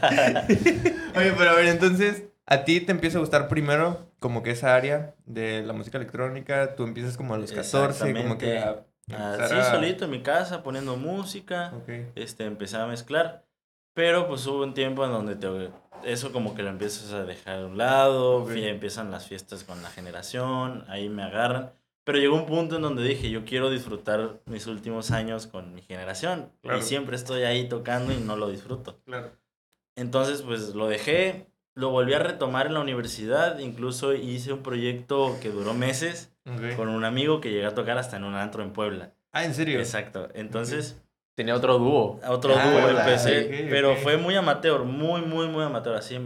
Oye, 1.16 1.32
pero 1.36 1.50
a 1.50 1.54
ver, 1.54 1.66
entonces, 1.66 2.24
a 2.46 2.64
ti 2.64 2.80
te 2.80 2.92
empieza 2.92 3.18
a 3.18 3.20
gustar 3.20 3.48
primero 3.48 4.10
como 4.18 4.42
que 4.42 4.50
esa 4.50 4.74
área 4.74 5.14
de 5.26 5.62
la 5.62 5.72
música 5.72 5.98
electrónica, 5.98 6.74
tú 6.76 6.84
empiezas 6.84 7.16
como 7.16 7.34
a 7.34 7.38
los 7.38 7.52
14, 7.52 8.14
como 8.14 8.38
que 8.38 8.58
a 8.58 8.76
Así 9.12 9.54
a- 9.54 9.64
solito 9.64 10.04
en 10.04 10.10
mi 10.12 10.22
casa, 10.22 10.62
poniendo 10.62 10.96
música, 10.96 11.72
Ok. 11.76 11.88
este, 12.14 12.44
empecé 12.44 12.76
a 12.76 12.86
mezclar, 12.86 13.44
pero 13.94 14.28
pues 14.28 14.46
hubo 14.46 14.62
un 14.62 14.72
tiempo 14.74 15.04
en 15.04 15.10
donde 15.10 15.34
te, 15.34 15.48
eso 16.04 16.32
como 16.32 16.54
que 16.54 16.62
lo 16.62 16.68
empiezas 16.70 17.12
a 17.12 17.24
dejar 17.24 17.60
a 17.62 17.66
un 17.66 17.76
lado, 17.76 18.42
Ok. 18.44 18.50
fie- 18.50 18.68
empiezan 18.68 19.10
las 19.10 19.26
fiestas 19.26 19.64
con 19.64 19.82
la 19.82 19.90
generación, 19.90 20.84
ahí 20.88 21.08
me 21.08 21.24
agarran, 21.24 21.72
pero 22.04 22.18
llegó 22.18 22.36
un 22.36 22.46
punto 22.46 22.76
en 22.76 22.82
donde 22.82 23.02
dije, 23.04 23.30
yo 23.30 23.44
quiero 23.44 23.70
disfrutar 23.70 24.40
mis 24.46 24.66
últimos 24.66 25.10
años 25.10 25.46
con 25.46 25.74
mi 25.74 25.82
generación, 25.82 26.50
Claro. 26.62 26.78
y 26.78 26.82
siempre 26.82 27.16
estoy 27.16 27.42
ahí 27.42 27.68
tocando 27.68 28.12
y 28.12 28.16
no 28.16 28.36
lo 28.36 28.48
disfruto. 28.50 29.00
Claro. 29.04 29.30
Entonces, 29.96 30.42
pues 30.42 30.74
lo 30.74 30.88
dejé, 30.88 31.46
lo 31.74 31.90
volví 31.90 32.14
a 32.14 32.18
retomar 32.18 32.66
en 32.66 32.74
la 32.74 32.80
universidad, 32.80 33.58
incluso 33.58 34.14
hice 34.14 34.52
un 34.52 34.62
proyecto 34.62 35.36
que 35.42 35.50
duró 35.50 35.74
meses 35.74 36.32
con 36.76 36.88
un 36.88 37.04
amigo 37.04 37.40
que 37.40 37.50
llegué 37.50 37.66
a 37.66 37.74
tocar 37.74 37.96
hasta 37.98 38.16
en 38.16 38.24
un 38.24 38.34
antro 38.34 38.62
en 38.62 38.72
Puebla. 38.72 39.12
Ah, 39.32 39.44
¿en 39.44 39.54
serio? 39.54 39.78
Exacto. 39.78 40.28
Entonces, 40.34 41.00
Tenía 41.36 41.54
otro 41.54 41.78
dúo. 41.78 42.20
otro 42.28 42.54
Ah, 42.56 42.68
dúo 42.70 42.88
empecé, 42.90 43.66
pero 43.70 43.94
fue 43.96 44.16
muy 44.16 44.34
amateur, 44.34 44.82
muy, 44.84 45.22
muy, 45.22 45.48
muy 45.48 45.62
amateur, 45.64 45.94
así 45.94 46.18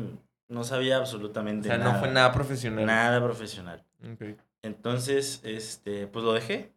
No 0.48 0.64
sabía 0.64 0.98
O 0.98 1.00
absolutamente 1.02 1.68
sea, 1.68 1.78
nada. 1.78 1.92
no 1.92 1.98
fue 2.00 2.10
nada 2.10 2.32
profesional. 2.32 2.84
Nada 2.86 3.22
profesional. 3.22 3.84
Ok. 4.02 4.36
Entonces, 4.64 5.40
este, 5.44 6.06
pues 6.06 6.24
lo 6.24 6.32
dejé. 6.32 6.72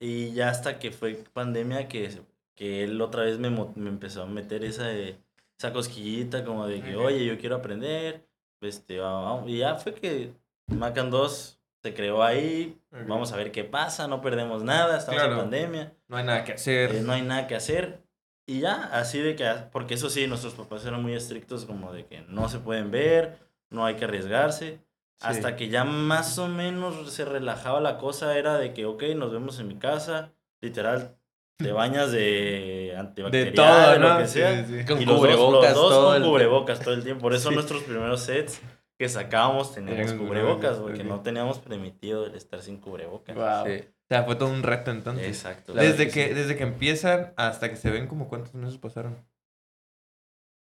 Y 0.00 0.32
ya 0.32 0.50
hasta 0.50 0.78
que 0.78 0.90
fue 0.90 1.14
pandemia 1.32 1.88
que, 1.88 2.10
que 2.54 2.84
él 2.84 3.00
otra 3.00 3.22
vez 3.22 3.38
me, 3.38 3.48
me 3.50 3.88
empezó 3.88 4.22
a 4.22 4.26
meter 4.26 4.64
esa, 4.64 4.88
de- 4.88 5.16
esa 5.58 5.72
cosquillita 5.72 6.44
como 6.44 6.66
de 6.66 6.82
que, 6.82 6.96
oye, 6.96 7.24
yo 7.24 7.38
quiero 7.38 7.56
aprender. 7.56 8.26
Este, 8.60 8.98
va- 8.98 9.22
vamos. 9.22 9.48
Y 9.48 9.58
ya 9.58 9.76
fue 9.76 9.94
que 9.94 10.32
Macan 10.66 11.10
2 11.10 11.60
se 11.82 11.94
creó 11.94 12.22
ahí. 12.22 12.78
Ok. 12.92 13.06
Vamos 13.06 13.32
a 13.32 13.36
ver 13.36 13.52
qué 13.52 13.64
pasa, 13.64 14.08
no 14.08 14.20
perdemos 14.20 14.62
nada, 14.64 14.98
estamos 14.98 15.20
Claro. 15.20 15.34
en 15.36 15.40
pandemia. 15.42 15.92
No 16.08 16.16
hay 16.16 16.24
nada 16.24 16.44
que 16.44 16.52
hacer. 16.52 16.94
Eh, 16.96 17.00
no 17.02 17.12
hay 17.12 17.22
nada 17.22 17.46
que 17.46 17.54
hacer. 17.54 18.02
Y 18.48 18.60
ya, 18.60 18.84
así 18.92 19.18
de 19.20 19.34
que, 19.34 19.48
porque 19.72 19.94
eso 19.94 20.10
sí, 20.10 20.26
nuestros 20.26 20.54
papás 20.54 20.84
eran 20.84 21.02
muy 21.02 21.14
estrictos 21.14 21.64
como 21.64 21.92
de 21.92 22.06
que 22.06 22.20
no 22.22 22.48
se 22.48 22.58
pueden 22.58 22.90
ver, 22.90 23.38
no 23.70 23.84
hay 23.86 23.96
que 23.96 24.04
arriesgarse. 24.04 24.78
Hasta 25.20 25.56
que 25.56 25.68
ya 25.68 25.84
más 25.84 26.38
o 26.38 26.48
menos 26.48 27.10
se 27.10 27.24
relajaba 27.24 27.80
la 27.80 27.98
cosa, 27.98 28.36
era 28.38 28.58
de 28.58 28.72
que, 28.74 28.84
ok, 28.84 29.02
nos 29.16 29.32
vemos 29.32 29.58
en 29.60 29.68
mi 29.68 29.76
casa, 29.76 30.32
literal, 30.60 31.16
te 31.58 31.72
bañas 31.72 32.12
de 32.12 32.90
de 32.92 32.96
antibacterial, 32.96 33.54
todo, 33.54 33.90
de 33.92 33.98
lo 33.98 34.08
¿no? 34.10 34.18
que 34.18 34.26
sea. 34.26 34.66
Sí, 34.66 34.78
sí. 34.78 34.84
Con 34.84 35.00
y 35.00 35.04
los 35.04 35.20
dos, 35.20 35.30
los 35.38 35.50
dos 35.62 35.74
todo 35.74 36.06
con 36.08 36.16
el 36.16 36.22
cubrebocas 36.22 36.80
todo 36.80 36.94
el 36.94 37.02
tiempo. 37.02 37.22
Por 37.22 37.34
eso 37.34 37.48
Sí. 37.48 37.54
nuestros 37.54 37.82
primeros 37.82 38.20
sets 38.20 38.60
que 38.98 39.08
sacábamos 39.08 39.74
teníamos 39.74 40.12
cubrebocas, 40.14 40.78
porque 40.78 41.04
no 41.04 41.20
teníamos 41.20 41.58
permitido 41.58 42.26
el 42.26 42.34
estar 42.34 42.60
sin 42.62 42.78
cubrebocas. 42.78 43.34
Wow. 43.36 43.66
Sí. 43.66 43.84
O 43.86 44.08
sea, 44.08 44.22
fue 44.24 44.36
todo 44.36 44.48
un 44.50 44.62
reto 44.62 44.90
entonces. 44.90 45.26
Exacto. 45.26 45.74
Desde 45.74 46.06
que 46.06 46.12
que, 46.12 46.28
sí. 46.28 46.34
desde 46.34 46.56
que 46.56 46.62
empiezan 46.62 47.32
hasta 47.36 47.68
que 47.68 47.76
se 47.76 47.90
ven, 47.90 48.06
como 48.06 48.28
cuántos 48.28 48.54
meses 48.54 48.78
pasaron. 48.78 49.16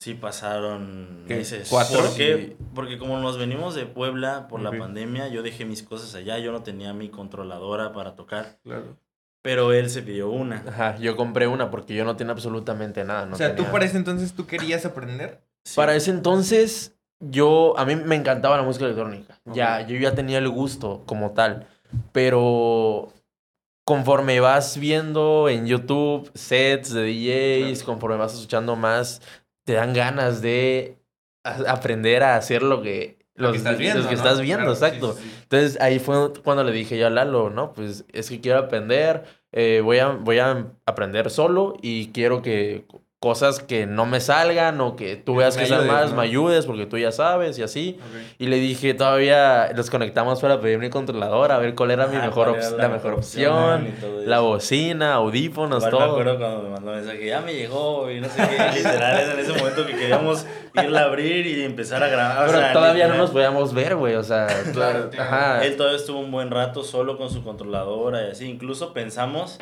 Sí, 0.02 0.16
pasaron 0.16 1.26
¿Qué? 1.28 1.36
meses. 1.36 1.68
¿Cuatro? 1.70 2.00
¿Por 2.02 2.16
qué? 2.16 2.56
Sí. 2.58 2.66
Porque 2.74 2.98
como 2.98 3.20
nos 3.20 3.38
venimos 3.38 3.76
de 3.76 3.86
Puebla 3.86 4.48
por 4.48 4.60
la 4.60 4.72
pandemia, 4.72 5.28
yo 5.28 5.44
dejé 5.44 5.64
mis 5.64 5.84
cosas 5.84 6.16
allá, 6.16 6.40
yo 6.40 6.52
no 6.52 6.64
tenía 6.64 6.92
mi 6.92 7.10
controladora 7.10 7.94
para 7.94 8.16
tocar, 8.16 8.58
Claro. 8.64 8.98
pero 9.44 9.74
él 9.74 9.92
se 9.92 10.02
pidió 10.02 10.32
una. 10.32 10.64
Ajá, 10.68 10.98
yo 10.98 11.16
compré 11.16 11.46
una 11.46 11.70
porque 11.70 11.94
yo 11.94 12.04
no 12.04 12.16
tenía 12.16 12.34
absolutamente 12.34 13.04
nada. 13.04 13.28
no 13.28 13.36
o 13.36 13.38
sea, 13.38 13.56
tú 13.56 13.64
para 13.66 13.86
ese 13.86 13.98
entonces 13.98 14.34
tú 14.34 14.48
querías 14.48 14.88
aprender. 14.88 15.40
Sí. 15.66 15.76
Para 15.76 15.94
ese 15.96 16.10
entonces, 16.10 16.96
yo, 17.20 17.78
a 17.78 17.86
mí 17.86 17.96
me 17.96 18.16
encantaba 18.16 18.58
la 18.58 18.64
música 18.64 18.86
electrónica. 18.86 19.40
Ya, 19.46 19.86
yo 19.86 19.98
ya 20.00 20.16
tenía 20.16 20.40
el 20.40 20.50
gusto 20.50 21.04
como 21.06 21.32
tal. 21.32 21.68
Pero 22.12 23.14
conforme 23.84 24.40
vas 24.40 24.78
viendo 24.78 25.48
en 25.50 25.68
YouTube 25.68 26.32
sets 26.34 26.92
de 26.92 27.04
DJs, 27.04 27.80
Claro. 27.80 27.86
conforme 27.86 28.18
vas 28.18 28.34
escuchando 28.34 28.76
más, 28.76 29.22
te 29.72 29.78
dan 29.78 29.94
ganas 29.94 30.42
de 30.42 30.98
aprender 31.46 32.24
a 32.24 32.36
hacer 32.36 32.62
lo 32.62 32.82
que... 32.82 33.20
Lo 33.36 33.54
que 33.54 33.58
estás 33.58 33.72
los 33.72 33.80
viendo. 33.80 34.02
que 34.02 34.16
¿no? 34.16 34.22
estás 34.22 34.42
viendo, 34.42 34.66
Claro, 34.66 34.74
exacto. 34.74 35.14
sí, 35.14 35.24
sí. 35.24 35.38
Entonces 35.44 35.80
ahí 35.80 36.00
fue 36.00 36.34
cuando 36.44 36.66
le 36.66 36.74
dije 36.74 36.98
yo 36.98 37.08
a 37.08 37.10
Lalo, 37.10 37.50
¿no? 37.50 37.72
Pues 37.72 38.04
es 38.12 38.30
que 38.30 38.42
quiero 38.42 38.60
aprender, 38.60 39.24
eh, 39.54 39.80
voy, 39.82 40.00
a, 40.00 40.10
voy 40.10 40.40
a 40.40 40.74
aprender 40.86 41.30
solo 41.30 41.78
y 41.82 42.10
quiero 42.10 42.42
que 42.42 42.86
cosas 43.22 43.60
que 43.60 43.86
no 43.86 44.08
me 44.08 44.20
salgan 44.20 44.82
o 44.82 44.96
que 44.96 45.16
tú 45.16 45.36
veas 45.36 45.56
me 45.56 45.64
que 45.68 45.72
ayudes, 45.72 45.88
más, 45.92 46.10
¿no? 46.10 46.18
me 46.18 46.24
ayudes 46.24 46.66
porque 46.66 46.88
tú 46.88 46.98
ya 46.98 47.12
sabes 47.12 47.60
y 47.60 47.62
así. 47.62 48.00
Ok. 48.00 48.36
Y 48.40 48.48
le 48.48 48.56
dije, 48.58 48.96
todavía 48.96 49.72
los 49.76 49.92
conectamos 49.92 50.42
para 50.42 50.60
pedir 50.60 50.80
mi 50.80 50.90
controlador, 50.90 51.52
a 51.52 51.60
ver 51.60 51.76
cuál 51.76 51.92
era 51.92 52.08
mi 52.08 52.16
Ajá, 52.16 52.26
mejor 52.26 52.58
era 52.58 52.70
la, 52.72 52.90
mejor 52.90 53.14
opción, 53.14 53.94
todo 54.02 54.22
la 54.26 54.40
bocina, 54.40 55.14
audífonos, 55.14 55.84
Igual 55.86 55.92
me 55.94 56.00
todo. 56.00 56.12
acuerdo 56.14 56.40
cuando 56.40 56.64
me 56.64 56.70
mandó 56.72 56.92
mensaje, 56.94 57.24
ya 57.28 57.42
me 57.42 57.54
llegó 57.54 58.10
y 58.10 58.22
no 58.22 58.28
sé 58.28 58.42
qué, 58.42 58.78
literal, 58.80 59.20
es 59.20 59.30
en 59.30 59.40
ese 59.40 59.54
momento 59.54 59.86
que 59.86 59.94
queríamos 59.96 60.48
irla 60.74 61.02
a 61.02 61.04
abrir 61.06 61.46
y 61.46 61.64
empezar 61.64 62.02
a 62.02 62.08
grabar. 62.08 62.44
o 62.46 62.48
Pero 62.48 62.58
sea, 62.60 62.74
todavía 62.74 63.08
no 63.08 63.18
nos 63.18 63.30
podíamos 63.30 63.72
ver, 63.76 63.98
güey, 63.98 64.16
o 64.16 64.24
sea, 64.24 64.48
Claro, 64.74 65.12
ajá. 65.16 65.64
Él 65.64 65.78
todavía 65.78 66.00
estuvo 66.00 66.20
un 66.20 66.32
buen 66.32 66.50
rato 66.50 66.84
solo 66.84 67.20
con 67.20 67.30
su 67.30 67.44
controladora 67.44 68.28
y 68.28 68.32
así. 68.32 68.50
Incluso 68.50 68.94
pensamos 68.94 69.60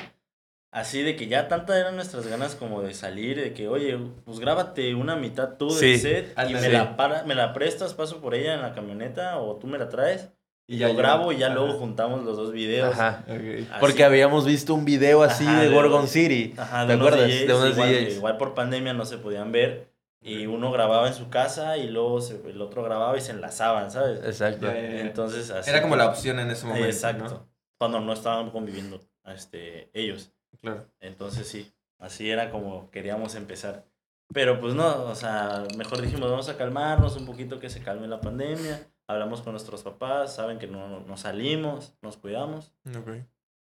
así 0.72 1.02
de 1.02 1.16
que 1.16 1.28
ya 1.28 1.48
tanta 1.48 1.80
eran 1.80 1.96
nuestras 1.96 2.28
ganas 2.28 2.56
como 2.56 2.82
de 2.82 2.94
salir, 2.94 3.40
de 3.42 3.54
que, 3.54 3.68
oye, 3.68 3.98
pues 4.26 4.40
grábate 4.40 4.94
una 4.96 5.16
mitad 5.16 5.58
tú 5.58 5.68
del 5.70 5.78
Sí, 5.78 5.98
set 5.98 6.36
y 6.50 6.54
me 6.54 6.70
la, 6.70 6.96
para, 6.96 7.24
me 7.24 7.36
la 7.36 7.54
prestas, 7.54 7.94
paso 7.94 8.22
por 8.22 8.36
ella 8.36 8.54
en 8.54 8.62
la 8.62 8.74
camioneta 8.74 9.38
o 9.40 9.56
tú 9.58 9.68
me 9.68 9.78
la 9.78 9.90
traes. 9.90 10.30
Y 10.68 10.78
ya 10.78 10.90
yo 10.90 10.96
grabo 10.96 11.32
y 11.32 11.38
ya 11.38 11.48
Ajá. 11.48 11.56
luego 11.56 11.74
juntamos 11.80 12.24
los 12.24 12.38
dos 12.38 12.52
videos. 12.52 12.94
Ajá. 12.94 13.24
Ok. 13.28 13.32
Así. 13.36 13.68
Porque 13.80 14.04
habíamos 14.04 14.46
visto 14.46 14.76
un 14.76 14.86
video 14.86 15.24
así 15.24 15.44
Ajá, 15.48 15.62
de 15.62 15.70
de- 15.70 15.74
Gorgon 15.74 16.08
City. 16.08 16.54
Ajá, 16.58 16.82
¿Te 16.86 16.90
de 16.90 16.96
unos 16.98 17.08
acuerdas? 17.08 17.28
DJs, 17.32 17.48
De 17.48 17.54
unos 17.56 17.70
igual, 17.74 17.90
DJs. 17.90 18.16
igual 18.18 18.38
por 18.38 18.54
pandemia 18.54 18.94
no 18.94 19.06
se 19.06 19.18
podían 19.18 19.52
ver. 19.52 19.90
Y 20.22 20.46
uno 20.46 20.72
grababa 20.72 21.08
en 21.08 21.16
su 21.16 21.30
casa 21.30 21.78
y 21.78 21.88
luego 21.90 22.22
se- 22.22 22.40
el 22.48 22.62
otro 22.62 22.84
grababa 22.84 23.18
y 23.18 23.22
se 23.22 23.32
enlazaban, 23.32 23.90
¿sabes? 23.90 24.20
Exacto. 24.24 24.68
Ya, 24.68 24.74
ya, 24.76 24.82
ya. 24.90 25.00
Entonces 25.02 25.50
así. 25.50 25.70
Era 25.72 25.82
como 25.82 25.96
la 25.96 26.06
opción 26.08 26.40
en 26.40 26.52
ese 26.52 26.68
momento. 26.68 26.86
Exacto. 26.88 27.24
¿no? 27.24 27.50
Cuando 27.80 28.00
no 28.02 28.14
estaban 28.14 28.52
conviviendo 28.52 29.02
este, 29.26 29.90
ellos. 29.94 30.32
Claro. 30.62 30.86
Entonces 31.00 31.48
sí, 31.48 31.72
así 32.00 32.30
era 32.30 32.52
como 32.52 32.90
queríamos 32.92 33.36
empezar. 33.36 33.86
Pero 34.34 34.60
pues 34.60 34.76
no, 34.76 35.06
o 35.06 35.16
sea, 35.16 35.64
mejor 35.78 36.02
dijimos, 36.02 36.30
vamos 36.30 36.50
a 36.50 36.58
calmarnos 36.58 37.16
un 37.18 37.26
poquito 37.26 37.60
que 37.60 37.70
se 37.70 37.82
calme 37.82 38.08
la 38.08 38.22
pandemia. 38.22 38.86
Hablamos 39.08 39.42
con 39.42 39.54
nuestros 39.54 39.82
papás, 39.82 40.36
saben 40.36 40.60
que 40.60 40.68
no, 40.68 41.00
no 41.00 41.18
salimos, 41.18 41.94
nos 42.04 42.18
cuidamos. 42.18 42.72
Ok. 42.96 43.10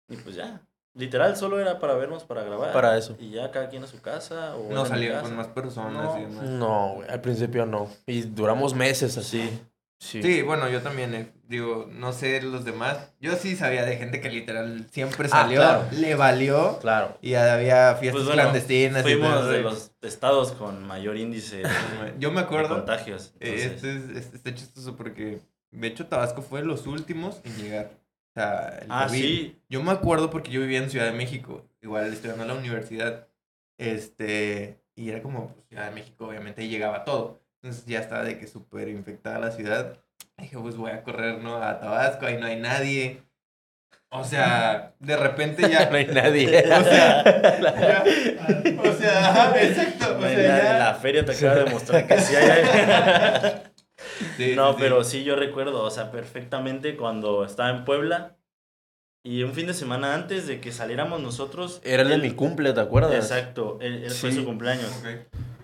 Y 0.09 0.17
pues 0.17 0.35
ya, 0.35 0.61
literal, 0.93 1.35
solo 1.37 1.59
era 1.59 1.79
para 1.79 1.95
vernos, 1.95 2.23
para 2.23 2.43
grabar. 2.43 2.71
Para 2.71 2.97
eso. 2.99 3.15
Y 3.19 3.31
ya 3.31 3.49
cada 3.49 3.67
quien 3.69 3.83
a 3.83 3.87
su 3.87 3.99
casa. 3.99 4.55
O 4.55 4.71
No 4.71 4.81
a 4.81 4.83
mi 4.83 4.89
salían 4.89 5.13
casa. 5.13 5.23
con 5.27 5.37
más 5.37 5.47
personas 5.47 6.03
No. 6.03 6.17
y 6.19 6.21
demás. 6.25 6.43
No, 6.49 6.93
güey, 6.95 7.09
al 7.09 7.21
principio 7.21 7.65
no. 7.65 7.89
Y 8.05 8.21
duramos 8.21 8.75
meses 8.75 9.17
así. 9.17 9.41
Sí. 9.41 9.61
Sí, 9.99 10.41
bueno, 10.43 10.69
yo 10.69 10.81
también, 10.81 11.13
eh, 11.13 11.31
digo, 11.49 11.89
no 11.91 12.13
sé 12.13 12.41
los 12.41 12.63
demás. 12.63 13.11
Yo 13.19 13.35
sí 13.35 13.57
sabía 13.57 13.83
de 13.85 13.97
gente 13.97 14.21
que 14.21 14.29
literal 14.29 14.87
siempre 14.91 15.27
Ah, 15.27 15.29
salió, 15.29 15.59
claro. 15.59 15.87
le 15.91 16.15
valió 16.15 16.79
Claro. 16.79 17.17
y 17.21 17.33
había 17.33 17.95
fiestas 17.95 18.23
Pues 18.23 18.25
bueno, 18.25 18.43
clandestinas. 18.43 19.01
y 19.01 19.03
Fuimos 19.03 19.33
todo 19.33 19.49
de 19.49 19.61
los 19.61 19.91
estados 20.01 20.53
con 20.53 20.87
mayor 20.87 21.17
índice 21.17 21.57
de, 21.57 21.63
Yo 22.19 22.31
me 22.31 22.37
de 22.39 22.45
acuerdo, 22.45 22.75
contagios. 22.77 23.33
eh, 23.41 23.61
entonces- 23.63 23.75
este, 23.75 23.97
es, 23.97 24.25
este 24.25 24.37
está 24.37 24.55
chistoso 24.55 24.95
porque, 24.95 25.41
de 25.71 25.87
hecho, 25.87 26.05
Tabasco 26.07 26.41
fue 26.41 26.61
de 26.61 26.67
los 26.67 26.87
últimos 26.87 27.41
en 27.43 27.57
llegar. 27.57 27.91
O 28.31 28.39
sea, 28.39 28.79
el 28.81 28.87
ah, 28.89 29.05
COVID. 29.07 29.19
sí. 29.21 29.59
Yo 29.67 29.83
me 29.83 29.91
acuerdo 29.91 30.29
porque 30.29 30.49
yo 30.49 30.61
vivía 30.61 30.79
en 30.79 30.89
Ciudad 30.89 31.07
de 31.07 31.11
México, 31.17 31.65
igual 31.81 32.13
estudiando 32.13 32.43
en 32.43 32.47
la 32.47 32.55
universidad, 32.55 33.27
este, 33.77 34.79
y 34.95 35.09
era 35.09 35.21
como, 35.21 35.53
pues, 35.53 35.65
Ciudad 35.67 35.89
de 35.89 35.95
México, 35.95 36.27
obviamente, 36.27 36.61
ahí 36.61 36.69
llegaba 36.69 37.03
todo. 37.03 37.38
Entonces 37.61 37.85
ya 37.85 37.99
estaba 37.99 38.23
de 38.23 38.37
que 38.39 38.47
súper 38.47 38.87
infectada 38.87 39.39
la 39.39 39.51
ciudad. 39.51 39.97
Dije, 40.37 40.57
pues 40.57 40.75
voy 40.77 40.91
a 40.91 41.03
correr, 41.03 41.39
¿no? 41.39 41.57
A 41.61 41.79
Tabasco, 41.79 42.25
ahí 42.25 42.37
no 42.37 42.45
hay 42.45 42.55
nadie. 42.57 43.21
O 44.11 44.23
sea, 44.23 44.93
de 44.99 45.17
repente 45.17 45.69
ya... 45.69 45.89
no 45.91 45.97
hay 45.97 46.07
nadie. 46.07 46.47
O 46.65 46.83
sea, 46.83 47.23
ya- 47.23 48.03
o 48.81 48.93
sea, 48.93 49.29
ajá, 49.29 49.61
exacto. 49.61 50.15
No 50.17 50.21
sea, 50.27 50.41
ya- 50.63 50.79
La 50.79 50.95
feria 50.95 51.25
te 51.25 51.33
acaba 51.33 51.55
de 51.55 51.65
mostrar 51.71 52.07
que 52.07 52.19
sí 52.19 52.35
hay. 52.35 53.61
Sí, 54.37 54.53
no, 54.55 54.71
sí, 54.71 54.77
pero 54.79 55.03
sí 55.03 55.23
yo 55.25 55.35
recuerdo, 55.35 55.83
o 55.83 55.89
sea, 55.91 56.11
perfectamente 56.11 56.95
cuando 56.95 57.43
estaba 57.45 57.69
en 57.69 57.83
Puebla 57.83 58.37
y 59.23 59.43
un 59.43 59.53
fin 59.53 59.67
de 59.67 59.73
semana 59.73 60.13
antes 60.15 60.47
de 60.47 60.61
que 60.61 60.71
saliéramos 60.71 61.21
nosotros. 61.21 61.81
Era 61.83 62.03
el 62.03 62.09
de 62.09 62.17
mi 62.17 62.31
cumple, 62.31 62.71
¿te 62.73 62.79
acuerdas? 62.79 63.13
Exacto, 63.13 63.77
él, 63.81 64.03
él 64.05 64.11
fue 64.11 64.31
su 64.31 64.45
cumpleaños. 64.45 64.89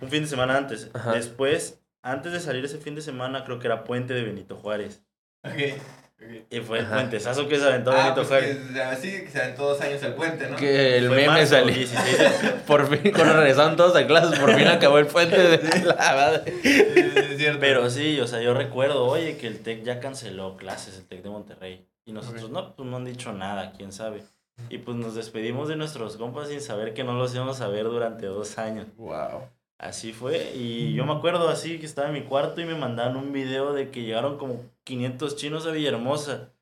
Un 0.02 0.10
fin 0.10 0.24
de 0.24 0.28
semana 0.28 0.58
antes. 0.58 0.92
Ajá. 0.94 1.14
Después, 1.14 1.80
antes 2.06 2.32
de 2.32 2.40
salir 2.40 2.64
ese 2.64 2.78
fin 2.78 2.96
de 2.96 3.02
semana, 3.02 3.44
creo 3.44 3.60
que 3.60 3.68
era 3.68 3.84
puente 3.84 4.14
de 4.14 4.24
Benito 4.24 4.56
Juárez. 4.56 5.04
Ok. 5.44 5.52
ok. 5.52 6.46
Y 6.50 6.60
fue 6.62 6.80
el 6.80 6.86
puentesazo 6.86 7.48
que 7.48 7.58
se 7.60 7.66
aventó 7.66 7.92
Ah, 7.92 7.96
Benito 7.96 8.16
pues 8.16 8.28
Juárez. 8.30 8.58
que, 8.74 8.82
así 8.82 9.12
que 9.24 9.30
se 9.30 9.38
dan 9.40 9.56
todos 9.56 9.80
años 9.82 10.02
el 10.02 10.14
puente, 10.14 10.48
¿no? 10.50 10.56
Que 10.56 10.98
el 10.98 11.08
Fue 11.10 11.18
meme 11.18 11.46
salió. 11.46 11.74
16 11.76 12.18
de- 12.18 12.50
Por 12.68 12.88
fin, 12.88 13.12
cuando 13.14 13.34
regresaron 13.36 13.76
todos 13.76 13.96
a 13.96 14.08
clases, 14.08 14.40
por 14.40 14.56
fin 14.56 14.68
acabó 14.68 14.98
el 14.98 15.08
puente 15.08 15.38
de 15.38 15.84
la 15.86 15.94
madre. 15.96 16.54
Sí, 16.64 16.74
sí, 16.74 17.20
es 17.32 17.38
cierto. 17.38 17.60
Pero 17.60 17.90
sí, 17.90 18.20
o 18.22 18.28
sea, 18.28 18.42
yo 18.42 18.54
recuerdo, 18.54 19.06
oye, 19.06 19.38
que 19.38 19.48
el 19.48 19.60
TEC 19.60 19.84
ya 19.84 20.00
canceló 20.00 20.56
clases, 20.58 20.98
el 20.98 21.06
TEC 21.06 21.22
de 21.22 21.30
Monterrey. 21.30 21.86
Y 22.06 22.14
nosotros, 22.14 22.50
no, 22.50 22.76
pues 22.76 22.88
no 22.88 22.98
han 22.98 23.06
dicho 23.06 23.34
nada, 23.34 23.74
quién 23.76 23.92
sabe. 23.92 24.24
Y 24.70 24.78
pues 24.78 24.96
nos 24.96 25.16
despedimos 25.16 25.68
de 25.68 25.76
nuestros 25.76 26.16
compas 26.18 26.48
sin 26.48 26.62
saber 26.62 26.94
que 26.94 27.04
no 27.04 27.14
los 27.14 27.36
íbamos 27.36 27.60
a 27.62 27.68
ver 27.68 27.84
durante 27.86 28.26
dos 28.28 28.58
años. 28.58 28.88
Wow. 28.96 29.50
Así 29.78 30.14
fue. 30.14 30.54
Y 30.56 30.94
yo 30.94 31.06
me 31.06 31.14
acuerdo 31.14 31.50
así 31.50 31.80
que 31.80 31.86
estaba 31.86 32.08
en 32.08 32.14
mi 32.14 32.24
cuarto 32.24 32.62
y 32.62 32.66
me 32.66 32.76
mandaron 32.76 33.18
un 33.18 33.32
video 33.34 33.74
de 33.74 33.92
que 33.92 34.04
llegaron 34.04 34.38
como 34.38 34.64
500 34.84 35.36
chinos 35.36 35.66
a 35.66 35.72
Villahermosa. 35.72 36.54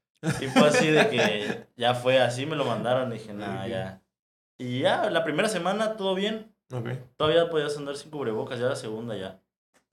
Y 0.41 0.47
fue 0.47 0.67
así 0.67 0.87
de 0.87 1.09
que 1.09 1.67
ya 1.75 1.93
fue 1.93 2.19
así, 2.19 2.45
me 2.45 2.55
lo 2.55 2.65
mandaron. 2.65 3.11
Y 3.11 3.19
dije, 3.19 3.33
nada, 3.33 3.67
ya. 3.67 4.01
Y 4.57 4.79
ya, 4.79 5.09
la 5.09 5.23
primera 5.23 5.49
semana 5.49 5.95
todo 5.95 6.15
bien. 6.15 6.53
Ok. 6.71 6.89
Todavía 7.17 7.49
podías 7.49 7.77
andar 7.77 7.95
sin 7.97 8.09
cubrebocas, 8.09 8.59
ya 8.59 8.67
la 8.67 8.75
segunda 8.75 9.15
ya. 9.15 9.39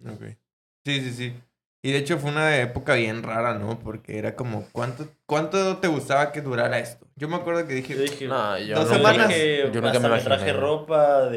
Ok. 0.07 0.37
Sí, 0.85 1.00
sí, 1.00 1.12
sí. 1.12 1.35
Y 1.83 1.93
de 1.93 1.99
hecho 1.99 2.19
fue 2.19 2.31
una 2.31 2.57
época 2.59 2.95
bien 2.95 3.23
rara, 3.23 3.55
¿no? 3.55 3.79
Porque 3.79 4.19
era 4.19 4.37
como, 4.37 4.67
¿cuánto, 4.73 5.09
cuánto 5.27 5.79
te 5.79 5.89
gustaba 5.89 6.31
que 6.31 6.43
durara 6.43 6.79
esto? 6.79 7.07
Yo 7.21 7.29
me 7.29 7.37
acuerdo 7.37 7.67
que 7.67 7.75
dije, 7.75 7.95
Yo 7.95 8.00
dije, 8.00 8.27
No, 8.27 8.59
yo 8.59 8.77
Dos 8.77 8.85
nunca- 8.87 8.97
semanas. 8.97 9.29
dije, 9.29 9.59
Yo 9.59 9.67
nunca 9.75 9.87
hasta 9.89 10.09
me 10.09 10.17
me 10.17 10.23
traje 10.23 10.53
ropa 10.55 11.29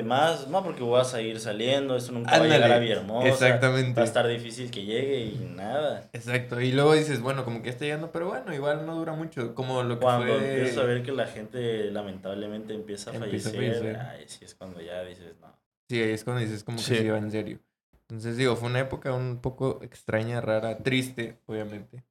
no, 0.50 0.64
porque 0.64 0.82
voy 0.82 1.02
a 1.02 1.04
seguir 1.04 1.42
saliendo, 1.42 1.98
esto 1.98 2.14
nunca 2.14 2.32
va 2.32 2.38
a 2.38 2.40
Ándale, 2.40 2.56
llegar 2.56 2.72
a 2.72 2.80
Villahermosa. 2.80 3.28
exactamente. 3.28 3.94
Va 4.00 4.02
a 4.04 4.06
estar 4.06 4.26
difícil 4.26 4.72
que 4.72 4.86
llegue 4.86 5.20
y 5.26 5.52
nada. 5.54 6.10
exacto. 6.14 6.62
Y 6.62 6.72
luego 6.72 6.94
dices, 6.94 7.20
bueno, 7.20 7.44
como 7.44 7.62
que 7.62 7.70
está 7.70 7.84
llegando, 7.84 8.14
pero 8.14 8.30
bueno, 8.30 8.54
igual 8.54 8.86
no 8.86 8.96
dura 8.96 9.12
mucho. 9.12 9.54
Como 9.56 9.84
lo 9.84 10.00
que 10.00 10.04
Cuando 10.06 10.26
fue... 10.34 10.56
empiezas 10.56 10.78
a 10.78 10.86
ver 10.88 11.04
que 11.04 11.12
la 11.12 11.28
gente 11.28 11.92
lamentablemente 11.92 12.74
empieza 12.74 13.12
a 13.12 13.16
Empieza 13.16 13.50
a 13.50 13.52
fallecer, 13.52 13.98
ay, 13.98 14.24
sí 14.28 14.46
es 14.46 14.56
cuando 14.56 14.80
ya 14.80 15.04
dices, 15.04 15.36
no. 15.42 15.54
Sí, 15.90 16.02
ahí 16.02 16.12
es 16.12 16.24
cuando 16.24 16.42
dices 16.42 16.64
como 16.64 16.78
que 16.78 16.84
Sí. 16.84 16.96
se 16.96 17.04
iba 17.04 17.18
en 17.18 17.30
serio. 17.30 17.60
Entonces 18.08 18.38
digo, 18.38 18.56
fue 18.56 18.70
una 18.70 18.80
época 18.80 19.12
un 19.14 19.40
poco 19.42 19.80
extraña, 19.84 20.40
rara, 20.40 20.78
triste, 20.78 21.40
obviamente. 21.46 22.04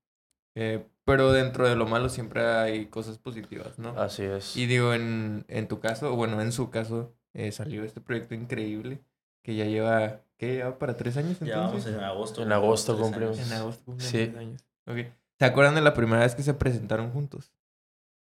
Eh, 0.54 0.84
pero 1.04 1.32
dentro 1.32 1.68
de 1.68 1.76
lo 1.76 1.86
malo 1.86 2.08
siempre 2.08 2.44
hay 2.46 2.86
cosas 2.86 3.18
positivas, 3.18 3.78
¿no? 3.78 3.90
Así 4.00 4.22
es. 4.22 4.56
Y 4.56 4.66
digo, 4.66 4.94
en, 4.94 5.44
en 5.48 5.68
tu 5.68 5.80
caso, 5.80 6.12
o 6.12 6.16
bueno, 6.16 6.40
en 6.40 6.52
su 6.52 6.70
caso, 6.70 7.12
eh, 7.34 7.50
salió 7.52 7.84
este 7.84 8.00
proyecto 8.00 8.34
increíble 8.34 9.00
que 9.42 9.56
ya 9.56 9.64
lleva, 9.64 10.20
¿qué 10.36 10.54
lleva 10.54 10.78
para 10.78 10.96
tres 10.96 11.16
años 11.16 11.38
Ya 11.40 11.56
vamos 11.58 11.72
entonces? 11.86 11.94
en 11.94 12.00
agosto. 12.04 12.42
En 12.42 12.48
cumplimos 12.48 12.64
agosto 12.64 12.98
cumplimos. 12.98 13.38
En 13.38 13.52
agosto 13.52 13.84
cumplen 13.84 14.08
Sí. 14.08 14.16
tres 14.26 14.36
años. 14.36 14.64
Ok. 14.86 14.96
¿Se 15.38 15.44
acuerdan 15.44 15.74
de 15.74 15.80
la 15.80 15.94
primera 15.94 16.22
vez 16.22 16.34
que 16.36 16.42
se 16.42 16.54
presentaron 16.54 17.10
juntos? 17.10 17.52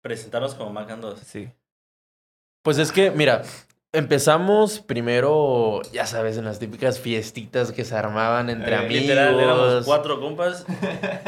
Presentarnos 0.03 0.55
como 0.55 0.71
Mac 0.73 0.91
and 0.91 1.03
2. 1.03 1.21
Sí. 1.21 1.49
Pues 2.63 2.79
es 2.79 2.93
que, 2.93 3.11
mira, 3.11 3.43
empezamos 3.97 4.81
primero, 4.81 5.81
ya 5.93 6.07
sabes, 6.07 6.37
en 6.39 6.45
las 6.45 6.59
típicas 6.59 6.99
fiestitas 7.01 7.73
que 7.73 7.85
se 7.85 7.97
armaban 7.97 8.51
entre 8.51 8.73
Eh, 8.73 8.77
amigos. 8.79 9.03
Literal, 9.03 9.41
éramos 9.41 9.85
cuatro 9.85 10.21
compas. 10.21 10.65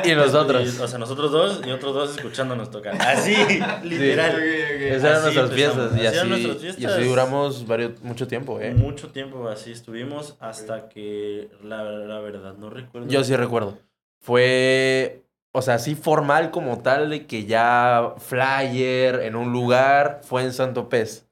Y 0.04 0.12
nosotros. 0.14 0.76
y- 0.78 0.80
o 0.82 0.86
sea, 0.88 0.98
nosotros 0.98 1.32
dos 1.32 1.60
y 1.66 1.70
otros 1.70 1.94
dos 1.94 2.16
escuchándonos 2.16 2.70
tocar. 2.70 2.94
Así, 3.00 3.34
literal. 3.82 4.42
Esas 4.42 5.04
eran 5.04 5.22
nuestras 5.22 5.50
fiestas. 5.52 5.92
Y 5.96 6.06
Así 6.06 6.18
así, 6.18 6.28
nuestras 6.28 6.56
y 6.56 6.58
fiestas. 6.60 6.92
así 6.92 7.04
duramos 7.04 7.66
varios, 7.66 8.00
mucho 8.02 8.26
tiempo, 8.28 8.60
¿eh? 8.60 8.72
Mucho 8.74 9.08
tiempo 9.08 9.48
así 9.48 9.72
estuvimos 9.72 10.36
hasta 10.40 10.88
que 10.88 11.50
la, 11.62 11.82
la 11.82 12.20
verdad 12.20 12.54
no 12.58 12.70
recuerdo. 12.70 13.08
Yo 13.08 13.24
sí 13.24 13.34
recuerdo. 13.36 13.78
Fue, 14.20 15.22
o 15.52 15.62
sea, 15.62 15.74
así 15.74 15.94
formal 15.94 16.50
como 16.50 16.78
tal, 16.82 17.10
de 17.10 17.26
que 17.26 17.46
ya 17.46 18.14
flyer 18.18 19.20
en 19.20 19.36
un 19.36 19.52
lugar, 19.52 20.20
fue 20.22 20.42
en 20.42 20.52
Santo 20.52 20.88
Pez. 20.88 21.27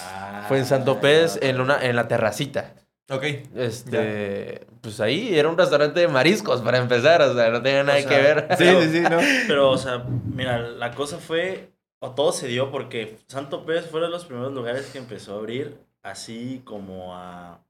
Ah, 0.00 0.44
Fue 0.48 0.58
en 0.58 0.66
Santo 0.66 1.00
Pez, 1.00 1.38
en, 1.42 1.60
una, 1.60 1.84
en 1.84 1.96
la 1.96 2.08
terracita. 2.08 2.74
Ok. 3.10 3.24
Este, 3.54 4.66
pues 4.80 5.00
ahí 5.00 5.38
era 5.38 5.48
un 5.48 5.58
restaurante 5.58 6.00
de 6.00 6.08
mariscos 6.08 6.62
para 6.62 6.78
empezar, 6.78 7.20
o 7.22 7.34
sea, 7.34 7.50
no 7.50 7.62
tenía 7.62 7.82
nada 7.84 7.98
O 7.98 8.02
sea, 8.02 8.08
que 8.08 8.16
ver. 8.16 8.48
Sí, 8.58 8.64
sí, 8.64 8.90
sí, 8.92 9.00
¿no? 9.02 9.18
Pero, 9.46 9.70
o 9.70 9.78
sea, 9.78 10.04
mira, 10.34 10.58
la 10.58 10.92
cosa 10.92 11.18
fue, 11.18 11.70
o 11.98 12.12
todo 12.12 12.32
se 12.32 12.46
dio 12.48 12.70
porque 12.70 13.18
Santo 13.26 13.66
Pez 13.66 13.86
fue 13.86 14.00
de 14.00 14.08
los 14.08 14.24
primeros 14.24 14.52
lugares 14.52 14.86
que 14.86 14.98
empezó 14.98 15.34
a 15.34 15.38
abrir 15.38 15.78
así 16.02 16.62
como 16.64 17.14
a... 17.14 17.60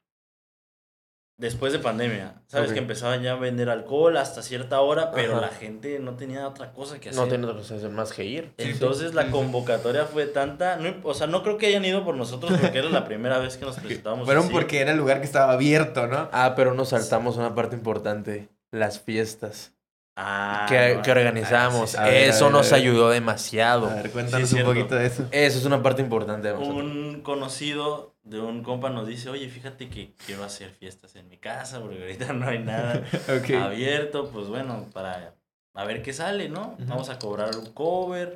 Después 1.36 1.72
de 1.72 1.80
pandemia, 1.80 2.42
¿sabes? 2.46 2.72
Que 2.72 2.78
empezaban 2.78 3.20
ya 3.22 3.32
a 3.32 3.34
vender 3.34 3.68
alcohol 3.68 4.16
hasta 4.16 4.40
cierta 4.40 4.80
hora, 4.80 5.10
pero 5.10 5.32
Ajá. 5.32 5.40
la 5.40 5.48
gente 5.48 5.98
no 5.98 6.14
tenía 6.14 6.46
otra 6.46 6.72
cosa 6.72 7.00
que 7.00 7.08
hacer. 7.08 7.20
No 7.20 7.28
tenía 7.28 7.48
otra 7.48 7.60
cosa 7.60 7.88
más 7.88 8.12
que 8.12 8.24
ir. 8.24 8.52
Sí, 8.56 8.66
sí. 8.66 8.70
Entonces 8.70 9.14
la 9.14 9.32
convocatoria 9.32 10.04
fue 10.04 10.26
tanta, 10.26 10.76
no, 10.76 10.94
o 11.02 11.12
sea, 11.12 11.26
no 11.26 11.42
creo 11.42 11.58
que 11.58 11.66
hayan 11.66 11.84
ido 11.84 12.04
por 12.04 12.14
nosotros 12.14 12.56
porque 12.60 12.78
era 12.78 12.88
la 12.88 13.04
primera 13.04 13.38
vez 13.40 13.56
que 13.56 13.64
nos 13.64 13.76
presentábamos. 13.80 14.26
Fueron 14.26 14.44
así. 14.44 14.52
porque 14.52 14.80
era 14.80 14.92
el 14.92 14.96
lugar 14.96 15.18
que 15.18 15.26
estaba 15.26 15.52
abierto, 15.52 16.06
¿no? 16.06 16.28
Ah, 16.30 16.54
pero 16.54 16.72
nos 16.72 16.90
saltamos 16.90 17.36
una 17.36 17.52
parte 17.56 17.74
importante, 17.74 18.48
las 18.70 19.00
fiestas 19.00 19.73
Ah, 20.16 20.66
que, 20.68 20.94
no, 20.94 21.02
que 21.02 21.10
organizamos. 21.10 21.96
A 21.96 22.04
ver, 22.04 22.14
a 22.14 22.26
Eso 22.26 22.44
ver, 22.44 22.52
nos 22.54 22.70
ver. 22.70 22.80
ayudó 22.80 23.10
demasiado. 23.10 23.90
A 23.90 23.94
ver, 23.96 24.10
cuéntanos 24.10 24.48
Sí, 24.48 24.60
un 24.60 24.64
poquito 24.64 24.94
de 24.94 25.06
eso. 25.06 25.26
Eso 25.32 25.58
es 25.58 25.64
una 25.64 25.82
parte 25.82 26.02
importante 26.02 26.48
de. 26.48 26.54
Un 26.54 27.20
conocido 27.22 28.14
de 28.22 28.40
un 28.40 28.62
compa 28.62 28.90
nos 28.90 29.06
dice, 29.06 29.28
oye, 29.28 29.48
fíjate 29.48 29.88
que 29.88 30.14
quiero 30.24 30.44
hacer 30.44 30.70
fiestas 30.70 31.14
en 31.16 31.28
mi 31.28 31.36
casa 31.36 31.80
porque 31.80 32.00
ahorita 32.00 32.32
no 32.32 32.48
hay 32.48 32.58
nada 32.60 33.02
abierto, 33.62 34.30
pues 34.30 34.46
bueno, 34.48 34.86
para 34.92 35.34
a 35.74 35.84
ver 35.84 36.02
qué 36.02 36.12
sale, 36.12 36.48
¿no? 36.48 36.76
Vamos 36.86 37.10
a 37.10 37.18
cobrar 37.18 37.56
un 37.56 37.66
cover, 37.72 38.34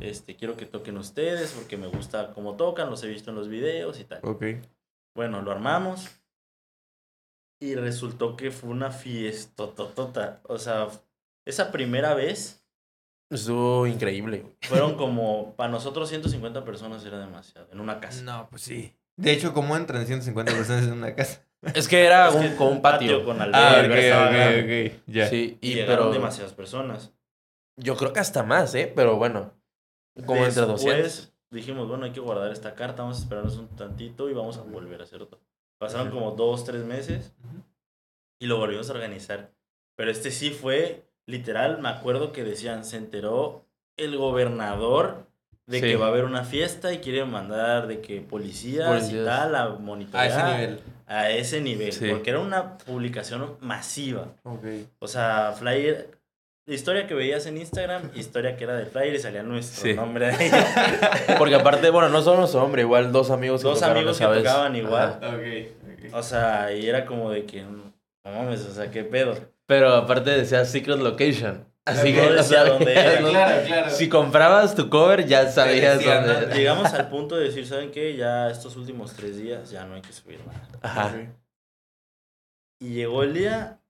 este, 0.00 0.34
quiero 0.34 0.56
que 0.56 0.66
toquen 0.66 0.96
ustedes 0.96 1.52
porque 1.52 1.76
me 1.76 1.86
gusta 1.86 2.32
cómo 2.34 2.56
tocan, 2.56 2.90
los 2.90 3.04
he 3.04 3.08
visto 3.08 3.30
en 3.30 3.36
los 3.36 3.48
videos 3.48 4.00
y 4.00 4.04
tal. 4.04 4.20
Ok. 4.24 4.44
Bueno, 5.14 5.42
lo 5.42 5.52
armamos 5.52 6.08
y 7.60 7.74
resultó 7.74 8.36
que 8.36 8.50
fue 8.50 8.70
una 8.70 8.90
fiesta 8.90 9.68
totota. 9.68 10.40
O 10.44 10.58
sea, 10.58 10.88
esa 11.48 11.72
primera 11.72 12.14
vez 12.14 12.64
Estuvo 13.30 13.86
increíble. 13.86 14.38
güey. 14.40 14.54
fueron 14.62 14.94
como, 14.96 15.54
para 15.56 15.70
nosotros 15.70 16.08
150 16.08 16.64
personas 16.64 17.04
era 17.04 17.18
demasiado, 17.18 17.68
en 17.72 17.80
una 17.80 18.00
casa. 18.00 18.22
No, 18.22 18.48
pues 18.50 18.62
sí. 18.62 18.94
De 19.16 19.32
hecho, 19.32 19.52
¿cómo 19.52 19.76
entran 19.76 20.06
150 20.06 20.52
personas 20.52 20.84
en 20.84 20.92
una 20.92 21.14
casa? 21.14 21.44
Es 21.74 21.88
que 21.88 22.04
era 22.06 22.28
Es 22.28 22.34
un, 22.36 22.42
que 22.42 22.54
como 22.56 22.70
un 22.70 22.80
patio. 22.80 23.24
con 23.24 23.40
Ah, 23.40 23.44
alberca, 23.44 23.92
ok, 23.94 23.98
estaba 23.98 24.26
ok, 24.26 24.32
grande. 24.32 24.92
ok. 24.96 25.02
Ya. 25.08 25.28
Sí, 25.28 25.58
Y 25.60 25.70
y 25.70 25.74
llegaron 25.74 25.96
pero 26.06 26.12
demasiadas 26.12 26.52
personas. 26.52 27.12
yo 27.76 27.96
creo 27.96 28.12
que 28.12 28.20
hasta 28.20 28.44
más, 28.44 28.74
¿eh? 28.76 28.92
Pero 28.94 29.16
bueno, 29.16 29.52
como 30.24 30.44
entre 30.46 30.62
200. 30.62 31.02
Después 31.02 31.34
dijimos, 31.50 31.88
bueno, 31.88 32.04
hay 32.04 32.12
que 32.12 32.20
guardar 32.20 32.52
esta 32.52 32.74
carta, 32.76 33.02
vamos 33.02 33.18
a 33.18 33.22
esperarnos 33.22 33.56
un 33.56 33.66
tantito 33.74 34.30
y 34.30 34.34
vamos 34.34 34.56
a 34.58 34.62
volver 34.62 35.00
a 35.00 35.04
hacer 35.04 35.20
otra. 35.20 35.40
Pasaron 35.80 36.10
como 36.10 36.30
dos, 36.30 36.64
tres 36.64 36.84
meses 36.84 37.34
y 38.40 38.46
lo 38.46 38.58
volvimos 38.58 38.88
a 38.88 38.92
organizar. 38.92 39.50
Pero 39.96 40.12
este 40.12 40.30
sí 40.30 40.50
fue, 40.50 41.07
literal, 41.28 41.78
me 41.80 41.88
acuerdo 41.90 42.32
que 42.32 42.42
decían, 42.42 42.84
se 42.84 42.96
enteró 42.96 43.64
el 43.96 44.16
gobernador 44.16 45.26
de 45.66 45.80
Sí. 45.80 45.86
que 45.86 45.96
va 45.96 46.06
a 46.06 46.08
haber 46.08 46.24
una 46.24 46.44
fiesta 46.44 46.92
y 46.92 46.98
quieren 46.98 47.30
mandar 47.30 47.86
de 47.86 48.00
que 48.00 48.20
policías, 48.22 49.12
y 49.12 49.22
tal 49.24 49.54
a 49.54 49.62
A 49.64 49.68
monitorear. 49.78 50.26
ese 50.26 50.42
nivel. 50.58 50.80
A 51.06 51.30
ese 51.30 51.60
nivel, 51.60 51.92
Sí. 51.92 52.08
porque 52.10 52.30
era 52.30 52.38
una 52.40 52.78
publicación 52.78 53.56
masiva. 53.60 54.28
Ok. 54.44 54.64
O 54.98 55.06
sea, 55.08 55.52
flyer, 55.58 56.10
la 56.66 56.74
historia 56.74 57.06
que 57.06 57.12
veías 57.14 57.44
en 57.46 57.58
Instagram, 57.58 58.10
historia 58.14 58.56
que 58.56 58.64
era 58.64 58.74
del 58.76 58.86
flyer 58.86 59.14
y 59.14 59.18
salía 59.18 59.42
nuestro 59.42 59.82
Sí. 59.82 59.92
nombre 59.94 60.26
ahí. 60.34 60.50
Porque 61.36 61.54
aparte, 61.56 61.90
bueno, 61.90 62.08
no 62.08 62.22
solo 62.22 62.38
nuestro 62.38 62.62
hombre, 62.64 62.82
igual 62.82 63.12
dos 63.12 63.30
amigos 63.30 63.60
que 63.62 63.68
Dos 63.68 63.78
tocaron 63.80 63.98
amigos 63.98 64.18
que 64.18 64.26
vez. 64.26 64.38
tocaban 64.44 64.74
igual. 64.76 65.18
Ajá. 65.22 65.36
Ok. 65.36 66.14
O 66.14 66.22
sea, 66.22 66.72
y 66.74 66.86
era 66.88 67.04
como 67.04 67.30
de 67.30 67.44
que, 67.44 67.62
no 68.30 68.42
mames, 68.42 68.64
o 68.66 68.72
sea, 68.72 68.90
qué 68.90 69.04
pedo. 69.04 69.34
Pero 69.66 69.92
aparte 69.94 70.30
decía 70.30 70.64
Secret 70.64 70.98
Location. 70.98 71.66
Así 71.84 72.12
que 72.12 72.20
dónde 72.20 72.92
era. 72.92 73.20
no- 73.20 73.28
Claro, 73.30 73.66
claro. 73.66 73.90
si 73.90 74.08
comprabas 74.10 74.74
tu 74.74 74.90
cover 74.90 75.26
ya 75.26 75.50
sabías 75.50 75.98
decía, 75.98 76.16
dónde 76.20 76.44
era. 76.46 76.54
Llegamos 76.54 76.92
al 76.92 77.08
punto 77.10 77.36
de 77.36 77.44
decir, 77.44 77.66
¿saben 77.66 77.90
qué? 77.90 78.14
Ya 78.16 78.50
estos 78.50 78.76
últimos 78.76 79.14
tres 79.14 79.38
días 79.38 79.70
ya 79.70 79.84
no 79.86 79.94
hay 79.94 80.02
que 80.02 80.12
subir 80.12 80.40
nada. 80.46 80.68
Ajá. 80.82 81.16
Y 82.80 82.90
llegó 82.94 83.22
el 83.22 83.34
día, 83.34 83.80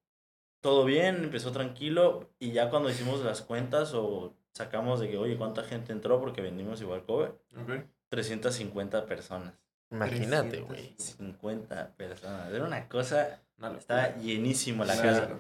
todo 0.63 0.85
bien, 0.85 1.17
empezó 1.25 1.53
tranquilo, 1.53 2.31
y 2.39 2.53
ya 2.53 2.71
cuando 2.71 2.89
hicimos 2.89 3.21
las 3.25 3.43
cuentas 3.43 3.93
o 3.95 4.35
sacamos 4.55 5.01
de 5.01 5.11
que, 5.11 5.19
oye, 5.19 5.37
¿cuánta 5.37 5.63
gente 5.63 5.93
entró? 5.93 6.21
Porque 6.21 6.41
vendimos 6.41 6.81
igual 6.81 7.05
cover. 7.05 7.33
Ok. 7.61 7.85
350 8.11 9.07
personas. 9.07 9.55
Imagínate, 9.91 10.61
güey. 10.61 10.95
50 10.99 11.95
personas. 11.97 12.53
Era 12.53 12.65
una 12.65 12.89
cosa, 12.89 13.41
No, 13.57 13.75
estaba 13.77 14.15
llenísimo 14.17 14.85
la 14.85 14.95
Claro. 14.95 15.21
casa. 15.29 15.31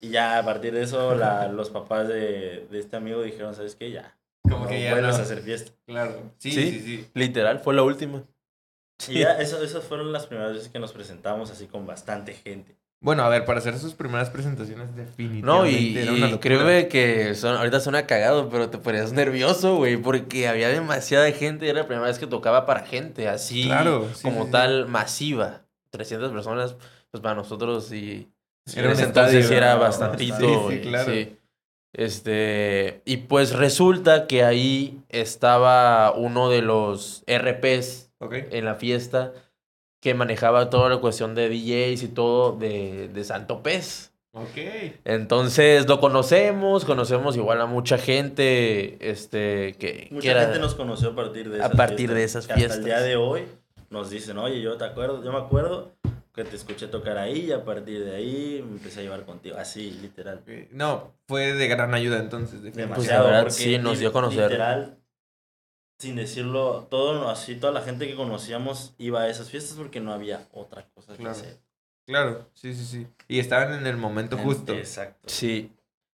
Y 0.00 0.10
ya 0.10 0.38
a 0.38 0.44
partir 0.44 0.72
de 0.74 0.82
eso, 0.82 1.14
la, 1.14 1.48
los 1.48 1.70
papás 1.70 2.08
de, 2.08 2.66
de 2.70 2.78
este 2.78 2.96
amigo 2.96 3.22
dijeron, 3.22 3.54
¿sabes 3.54 3.74
qué? 3.76 3.90
Ya, 3.90 4.16
Como 4.42 4.64
no 4.64 4.68
que 4.68 4.82
ya 4.82 4.92
vuelves 4.92 5.14
no. 5.14 5.18
a 5.20 5.22
hacer 5.24 5.42
fiesta. 5.42 5.72
Claro. 5.86 6.32
Sí, 6.38 6.50
Sí. 6.52 6.70
sí, 6.70 6.80
sí. 6.80 7.10
Literal, 7.14 7.60
fue 7.60 7.74
la 7.74 7.82
última. 7.82 8.24
Y 9.08 9.20
ya, 9.20 9.32
eso, 9.40 9.62
esas 9.62 9.82
fueron 9.84 10.12
las 10.12 10.26
primeras 10.26 10.52
veces 10.54 10.68
que 10.68 10.78
nos 10.78 10.92
presentamos 10.92 11.50
así 11.50 11.66
con 11.66 11.86
bastante 11.86 12.34
gente. 12.34 12.76
Bueno, 13.02 13.24
a 13.24 13.28
ver, 13.28 13.44
para 13.44 13.58
hacer 13.58 13.76
sus 13.78 13.94
primeras 13.94 14.30
presentaciones 14.30 14.94
definitivamente 14.94 15.46
No, 15.46 15.66
y, 15.66 15.98
era 15.98 16.12
una 16.12 16.18
y 16.28 16.30
locura. 16.30 16.40
créeme 16.40 16.88
que 16.88 17.34
son, 17.34 17.56
ahorita 17.56 17.80
suena 17.80 18.06
cagado, 18.06 18.48
pero 18.48 18.70
te 18.70 18.78
ponías 18.78 19.12
nervioso, 19.12 19.76
güey, 19.76 19.96
porque 19.96 20.46
había 20.48 20.68
demasiada 20.68 21.30
gente 21.32 21.66
y 21.66 21.70
era 21.70 21.80
la 21.80 21.86
primera 21.88 22.06
vez 22.06 22.18
que 22.18 22.26
tocaba 22.28 22.64
para 22.64 22.80
gente, 22.86 23.28
así 23.28 23.64
Claro, 23.64 24.08
sí, 24.14 24.22
como 24.22 24.40
sí, 24.42 24.46
sí. 24.46 24.52
tal, 24.52 24.86
masiva. 24.88 25.62
300 25.90 26.32
personas, 26.32 26.76
pues 27.10 27.20
para 27.22 27.34
nosotros 27.34 27.92
y 27.92 28.28
Era 28.74 28.86
en 28.86 28.92
ese 28.92 29.02
entonces 29.04 29.34
estadio, 29.34 29.48
sí 29.48 29.54
era 29.54 29.74
bastantito. 29.74 30.36
Sí, 30.38 30.46
sí, 30.46 30.54
güey, 30.62 30.80
claro. 30.82 31.12
Este, 31.94 33.02
y 33.04 33.18
pues 33.18 33.52
resulta 33.52 34.26
que 34.26 34.44
ahí 34.44 35.02
estaba 35.10 36.12
uno 36.12 36.48
de 36.48 36.62
los 36.62 37.22
RPs 37.26 38.10
en 38.30 38.64
la 38.64 38.76
fiesta 38.76 39.32
que 40.02 40.12
manejaba 40.14 40.68
toda 40.68 40.90
la 40.90 40.96
cuestión 40.98 41.34
de 41.34 41.48
DJs 41.48 42.02
y 42.02 42.08
todo 42.08 42.56
de, 42.58 43.08
de 43.08 43.24
Santo 43.24 43.62
Pez. 43.62 44.10
Ok. 44.34 44.58
Entonces 45.04 45.86
lo 45.88 46.00
conocemos, 46.00 46.84
conocemos 46.84 47.36
igual 47.36 47.60
a 47.60 47.66
mucha 47.66 47.98
gente, 47.98 48.96
este, 49.10 49.74
que, 49.78 50.08
que 50.08 50.08
Mucha 50.10 50.30
era- 50.32 50.40
gente 50.44 50.58
nos 50.58 50.74
conoció 50.74 51.10
a 51.10 51.14
partir 51.14 51.50
de 51.50 51.62
A 51.62 51.66
esas 51.66 51.76
partir 51.76 51.96
fiestas, 52.10 52.16
de 52.16 52.24
esas 52.24 52.46
que 52.46 52.52
Hasta 52.54 52.64
el 52.64 52.70
fiestas. 52.70 52.84
día 52.84 53.00
de 53.00 53.16
hoy 53.16 53.42
nos 53.90 54.10
dicen, 54.10 54.38
oye, 54.38 54.60
yo 54.60 54.76
te 54.76 54.84
acuerdo, 54.84 55.22
yo 55.22 55.32
me 55.32 55.38
acuerdo 55.38 55.92
que 56.34 56.44
te 56.44 56.56
escuché 56.56 56.86
tocar 56.88 57.18
ahí 57.18 57.46
y 57.48 57.52
a 57.52 57.62
partir 57.62 58.04
de 58.06 58.16
ahí 58.16 58.64
me 58.66 58.76
empecé 58.78 59.00
a 59.00 59.02
llevar 59.02 59.24
contigo. 59.26 59.56
Así, 59.58 59.90
literal. 60.00 60.40
No, 60.70 61.12
fue 61.28 61.52
de 61.52 61.68
gran 61.68 61.92
ayuda 61.94 62.18
entonces. 62.18 62.62
Demasiado. 62.74 63.26
verdad, 63.26 63.40
porque 63.42 63.52
sí, 63.54 63.78
nos 63.78 63.98
dio 63.98 64.08
a 64.08 64.12
conocer. 64.12 64.44
Literal, 64.50 64.96
sin 66.02 66.16
decirlo, 66.16 66.88
todo 66.90 67.28
así, 67.30 67.54
toda 67.54 67.72
la 67.72 67.80
gente 67.82 68.08
que 68.08 68.16
conocíamos 68.16 68.92
iba 68.98 69.20
a 69.22 69.28
esas 69.28 69.48
fiestas 69.50 69.76
porque 69.76 70.00
no 70.00 70.12
había 70.12 70.48
otra 70.52 70.84
cosa 70.94 71.16
que 71.16 71.28
hacer. 71.28 71.60
Claro, 72.06 72.48
sí, 72.54 72.74
sí, 72.74 72.84
sí. 72.84 73.06
Y 73.28 73.38
estaban 73.38 73.72
en 73.72 73.86
el 73.86 73.96
momento 73.96 74.36
justo. 74.36 74.72
Exacto. 74.72 75.28
Sí. 75.28 75.70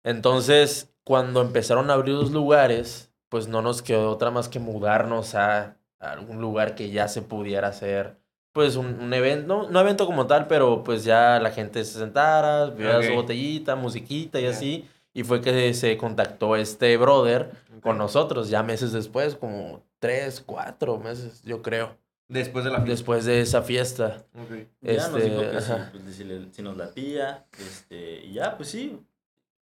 Entonces, 0.03 0.91
cuando 1.03 1.41
empezaron 1.41 1.91
a 1.91 1.93
abrir 1.93 2.15
los 2.15 2.31
lugares, 2.31 3.11
pues 3.29 3.47
no 3.47 3.61
nos 3.61 3.83
quedó 3.83 4.09
otra 4.09 4.31
más 4.31 4.49
que 4.49 4.57
mudarnos 4.57 5.35
a, 5.35 5.77
a 5.99 6.11
algún 6.11 6.41
lugar 6.41 6.73
que 6.73 6.89
ya 6.89 7.07
se 7.07 7.21
pudiera 7.21 7.67
hacer, 7.67 8.17
pues 8.53 8.77
un, 8.77 8.99
un 8.99 9.13
evento, 9.13 9.47
no, 9.47 9.69
no 9.69 9.79
evento 9.79 10.07
como 10.07 10.25
tal, 10.25 10.47
pero 10.47 10.83
pues 10.83 11.03
ya 11.03 11.39
la 11.39 11.51
gente 11.51 11.85
se 11.85 11.99
sentara, 11.99 12.65
Ok. 12.65 13.03
su 13.03 13.13
botellita, 13.13 13.75
musiquita 13.75 14.39
y 14.39 14.47
así. 14.47 14.89
Y 15.15 15.23
fue 15.23 15.41
que 15.41 15.73
se 15.73 15.97
contactó 15.97 16.55
este 16.55 16.95
brother 16.97 17.49
con 17.81 17.93
Ok. 17.95 17.97
nosotros, 17.97 18.49
ya 18.49 18.61
meses 18.61 18.91
después, 18.91 19.35
como 19.35 19.81
tres, 19.99 20.43
cuatro 20.45 20.99
meses, 20.99 21.41
yo 21.43 21.61
creo, 21.63 21.97
Después 22.27 22.65
de 22.65 22.71
la 22.71 22.77
fiesta. 22.77 22.91
después 22.91 23.25
de 23.25 23.39
esa 23.41 23.61
fiesta. 23.61 24.23
Ok. 24.35 24.57
Ya 24.81 25.07
nos 25.07 25.21
Este, 25.21 25.29
dijo 25.29 25.41
que 25.51 25.61
sí, 25.61 25.71
pues, 26.03 26.15
si, 26.15 26.23
le- 26.25 26.51
si 26.53 26.61
nos 26.61 26.75
latía, 26.77 27.45
este, 27.59 28.25
y 28.25 28.33
ya, 28.33 28.55
pues 28.57 28.69
sí. 28.69 28.99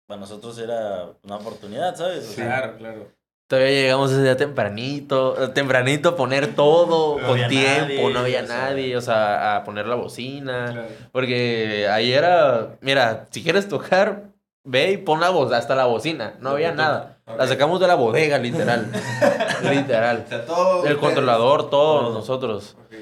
Para 0.06 0.20
nosotros 0.20 0.58
era 0.60 1.08
una 1.24 1.38
oportunidad, 1.38 1.96
¿sabes? 1.96 2.28
O 2.30 2.32
sea, 2.34 2.46
Claro, 2.46 2.78
claro. 2.78 3.08
Todavía 3.48 3.72
llegamos 3.72 4.12
ese 4.12 4.24
día 4.24 4.38
tempranito, 4.38 5.52
tempranito 5.54 6.10
a 6.10 6.16
poner 6.16 6.56
todo 6.56 7.20
No 7.20 7.28
con 7.28 7.48
tiempo, 7.50 7.86
nadie, 7.88 8.14
no 8.14 8.20
había 8.20 8.44
o 8.44 8.48
sea. 8.48 8.58
nadie, 8.58 8.98
o 8.98 9.02
sea, 9.02 9.56
a 9.58 9.64
poner 9.66 9.88
la 9.88 9.96
bocina. 9.96 10.72
Claro. 10.72 10.88
Porque 11.12 11.88
ahí 11.90 12.12
era, 12.14 12.78
mira, 12.82 13.28
si 13.32 13.44
quieres 13.44 13.68
tocar, 13.68 14.31
ve 14.64 14.92
y 14.92 14.98
pon 14.98 15.20
la 15.20 15.30
voz, 15.30 15.52
hasta 15.52 15.76
la 15.76 15.86
bocina, 15.86 16.38
no 16.40 16.50
había 16.52 16.72
nada. 16.74 17.20
toque. 17.26 17.38
La 17.38 17.48
sacamos 17.48 17.80
de 17.80 17.88
la 17.88 17.96
bodega, 17.96 18.38
literal. 18.38 18.92
literal. 19.70 20.24
O 20.26 20.30
sea, 20.30 20.46
todo. 20.46 20.86
El 20.86 20.98
controlador, 20.98 21.70
todos 21.70 22.02
Todo. 22.06 22.14
nosotros. 22.14 22.78
Ok. 22.86 22.96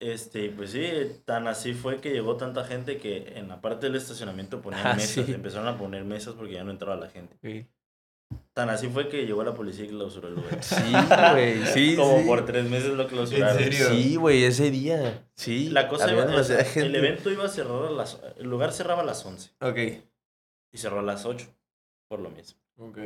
Este, 0.00 0.50
pues 0.50 0.70
sí, 0.72 0.82
tan 1.24 1.46
así 1.48 1.72
fue 1.72 1.98
que 2.00 2.10
llegó 2.10 2.36
tanta 2.36 2.64
gente 2.64 2.98
que 2.98 3.32
en 3.36 3.48
la 3.48 3.60
parte 3.62 3.86
del 3.86 3.94
estacionamiento 3.96 4.60
ponían 4.60 4.86
Ah, 4.86 4.94
mesas, 4.94 5.24
sí. 5.24 5.32
empezaron 5.32 5.66
a 5.66 5.78
poner 5.78 6.04
mesas 6.04 6.34
porque 6.34 6.52
ya 6.54 6.64
no 6.64 6.70
entraba 6.72 6.96
la 6.96 7.08
gente. 7.08 7.36
Ok. 7.36 7.66
Tan 8.52 8.68
así 8.70 8.88
fue 8.88 9.08
que 9.08 9.24
llegó 9.26 9.44
la 9.44 9.54
policía 9.54 9.84
y 9.84 9.88
clausuró 9.88 10.28
el 10.28 10.34
lugar. 10.34 10.62
Sí, 10.62 10.92
güey, 11.32 11.66
sí, 11.66 11.96
Como 11.98 12.18
sí. 12.18 12.24
por 12.26 12.44
tres 12.44 12.68
meses 12.68 12.90
lo 12.90 13.06
clausuraron. 13.06 13.56
¿En 13.58 13.64
serio? 13.72 13.88
Sí, 13.88 14.16
güey, 14.16 14.44
ese 14.44 14.70
día. 14.70 15.24
Sí. 15.36 15.70
La 15.70 15.88
cosa 15.88 16.10
iba, 16.12 16.24
el, 16.24 16.44
gente. 16.64 16.98
evento 16.98 17.30
iba 17.30 17.44
a 17.44 17.48
cerrar 17.48 17.86
a 17.86 17.90
las... 17.90 18.20
El 18.36 18.48
lugar 18.48 18.72
cerraba 18.72 19.02
a 19.02 19.04
las 19.04 19.24
11 19.24 19.50
Ok. 19.60 19.78
Y 20.74 20.78
cerró 20.78 20.98
a 20.98 21.02
las 21.02 21.24
8, 21.24 21.46
por 22.08 22.18
lo 22.18 22.28
mismo. 22.30 22.60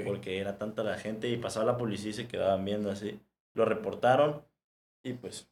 Porque 0.04 0.38
era 0.38 0.56
tanta 0.56 0.82
la 0.82 0.96
gente 0.96 1.28
y 1.28 1.36
pasaba 1.36 1.66
la 1.66 1.76
policía 1.76 2.10
y 2.10 2.14
se 2.14 2.26
quedaban 2.26 2.64
viendo 2.64 2.90
así. 2.90 3.20
Lo 3.52 3.66
reportaron 3.66 4.42
y 5.04 5.12
pues... 5.12 5.46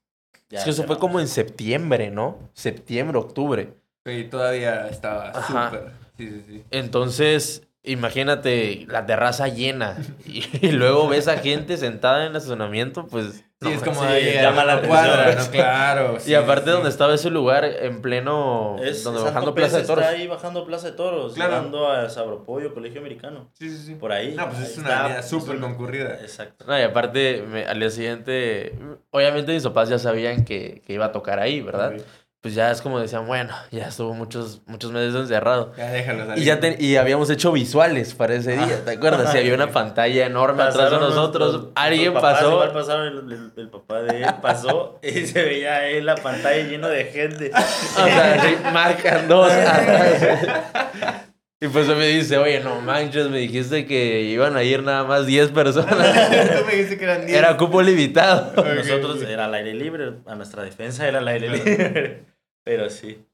ya 0.48 0.60
Es 0.60 0.64
que 0.64 0.70
eso 0.70 0.84
fue 0.84 0.98
como 0.98 1.20
en 1.20 1.28
septiembre, 1.28 2.10
¿no? 2.10 2.38
Septiembre, 2.54 3.18
octubre. 3.18 3.74
Ok, 4.06 4.30
todavía 4.30 4.88
estaba 4.88 5.34
súper. 5.46 5.92
Sí, 6.16 6.30
sí, 6.30 6.44
sí. 6.46 6.64
Entonces, 6.70 7.68
imagínate 7.86 8.86
la 8.88 9.06
terraza 9.06 9.48
llena 9.48 9.96
y, 10.26 10.44
y 10.66 10.72
luego 10.72 11.08
ves 11.08 11.28
a 11.28 11.38
gente 11.38 11.76
sentada 11.76 12.22
en 12.24 12.30
el 12.32 12.36
estacionamiento, 12.36 13.06
pues... 13.06 13.44
Sí, 13.58 13.68
no, 13.68 13.70
es 13.70 13.82
como 13.82 14.02
sí, 14.02 14.06
ahí 14.06 14.34
llama 14.34 14.60
a 14.60 14.64
la 14.66 14.82
cuadra. 14.82 15.34
¿no? 15.34 15.50
Claro. 15.50 16.16
Y 16.18 16.20
sí, 16.20 16.34
aparte 16.34 16.66
sí. 16.66 16.70
donde 16.72 16.90
estaba 16.90 17.14
ese 17.14 17.30
lugar, 17.30 17.64
en 17.64 18.02
pleno... 18.02 18.76
Es 18.82 19.02
donde 19.02 19.20
Santo 19.20 19.32
bajando 19.32 19.54
Pez 19.54 19.62
Plaza 19.64 19.78
de 19.78 19.86
Toros. 19.86 20.04
Está 20.04 20.14
ahí 20.16 20.26
bajando 20.26 20.66
Plaza 20.66 20.86
de 20.90 20.92
Toros, 20.92 21.32
Claro. 21.32 21.52
llegando 21.54 21.90
a 21.90 22.10
Sabropollo, 22.10 22.74
Colegio 22.74 23.00
Americano. 23.00 23.48
Sí, 23.54 23.70
sí, 23.70 23.78
sí. 23.78 23.94
Por 23.94 24.12
ahí. 24.12 24.34
No, 24.36 24.44
pues 24.50 24.58
ahí 24.58 24.64
es 24.66 24.76
una 24.76 25.00
avenida 25.00 25.22
súper 25.22 25.58
concurrida. 25.58 26.18
Exacto. 26.20 26.66
No, 26.68 26.78
y 26.78 26.82
aparte, 26.82 27.44
me- 27.48 27.64
al 27.64 27.80
día 27.80 27.88
siguiente, 27.88 28.78
obviamente 29.10 29.54
mis 29.54 29.62
papás 29.62 29.88
ya 29.88 29.98
sabían 29.98 30.44
que, 30.44 30.82
que 30.86 30.92
iba 30.92 31.06
a 31.06 31.12
tocar 31.12 31.38
ahí, 31.38 31.62
¿verdad? 31.62 31.94
Ok. 31.94 32.02
Pues 32.46 32.54
ya 32.54 32.70
es 32.70 32.80
como 32.80 33.00
decían, 33.00 33.26
bueno, 33.26 33.52
ya 33.72 33.88
estuvo 33.88 34.14
muchos, 34.14 34.60
muchos 34.66 34.92
meses 34.92 35.16
encerrado. 35.16 35.72
Ya 35.76 35.90
déjalo 35.90 36.26
salir. 36.26 36.40
Y 36.44 36.46
ya 36.46 36.60
te- 36.60 36.76
y 36.78 36.94
habíamos 36.94 37.28
hecho 37.28 37.50
visuales 37.50 38.14
para 38.14 38.34
ese 38.34 38.52
día, 38.52 38.84
¿te 38.84 38.92
acuerdas? 38.92 39.34
Y 39.34 39.38
había 39.38 39.54
una 39.54 39.66
pantalla 39.72 40.26
enorme 40.26 40.62
atrás 40.62 40.92
de 40.92 40.98
nosotros. 41.00 41.52
los- 41.52 41.66
Alguien 41.74 42.14
los 42.14 42.22
pasó. 42.22 42.52
Igual 42.52 42.72
pasaron, 42.72 43.06
el, 43.08 43.32
el- 43.32 43.52
el 43.56 43.68
papá 43.68 44.00
de 44.02 44.22
él 44.22 44.30
pasó 44.40 45.00
y 45.02 45.10
se 45.26 45.42
veía 45.42 45.78
ahí 45.78 46.00
la 46.00 46.14
pantalla 46.14 46.62
lleno 46.62 46.86
de 46.88 47.06
gente. 47.06 47.50
O 47.56 48.04
sea, 48.06 48.40
sí, 48.40 48.56
marcan 48.72 49.26
dos 49.26 49.50
atrás. 49.50 51.22
Y 51.58 51.68
pues 51.68 51.88
me 51.88 52.06
dice, 52.06 52.36
oye, 52.36 52.60
no 52.60 52.82
manches, 52.82 53.30
me 53.30 53.38
dijiste 53.38 53.86
que 53.86 54.20
iban 54.20 54.58
a 54.58 54.62
ir 54.62 54.82
nada 54.82 55.04
más 55.04 55.24
10 55.24 55.52
personas. 55.52 55.96
Tú 55.96 56.66
me 56.66 56.72
dijiste 56.74 56.98
que 56.98 57.04
eran 57.04 57.24
10. 57.26 57.38
Era 57.38 57.56
cupo 57.56 57.80
limitado. 57.80 58.52
Ok, 58.56 58.66
Nosotros 58.76 59.22
era 59.22 59.46
al 59.46 59.54
aire 59.54 59.72
libre, 59.72 60.12
a 60.26 60.34
nuestra 60.34 60.62
defensa 60.62 61.08
era 61.08 61.18
al 61.20 61.26
aire 61.28 61.48
libre. 61.48 62.24
Pero 62.66 62.90
sí. 62.90 63.24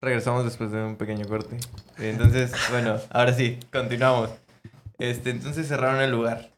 Regresamos 0.00 0.44
después 0.44 0.72
de 0.72 0.82
un 0.82 0.96
pequeño 0.96 1.28
corte. 1.28 1.58
Entonces, 1.98 2.52
bueno, 2.70 2.98
ahora 3.10 3.34
sí, 3.34 3.60
continuamos. 3.70 4.30
Este, 4.98 5.28
entonces 5.28 5.68
cerraron 5.68 6.00
el 6.00 6.10
lugar. 6.10 6.52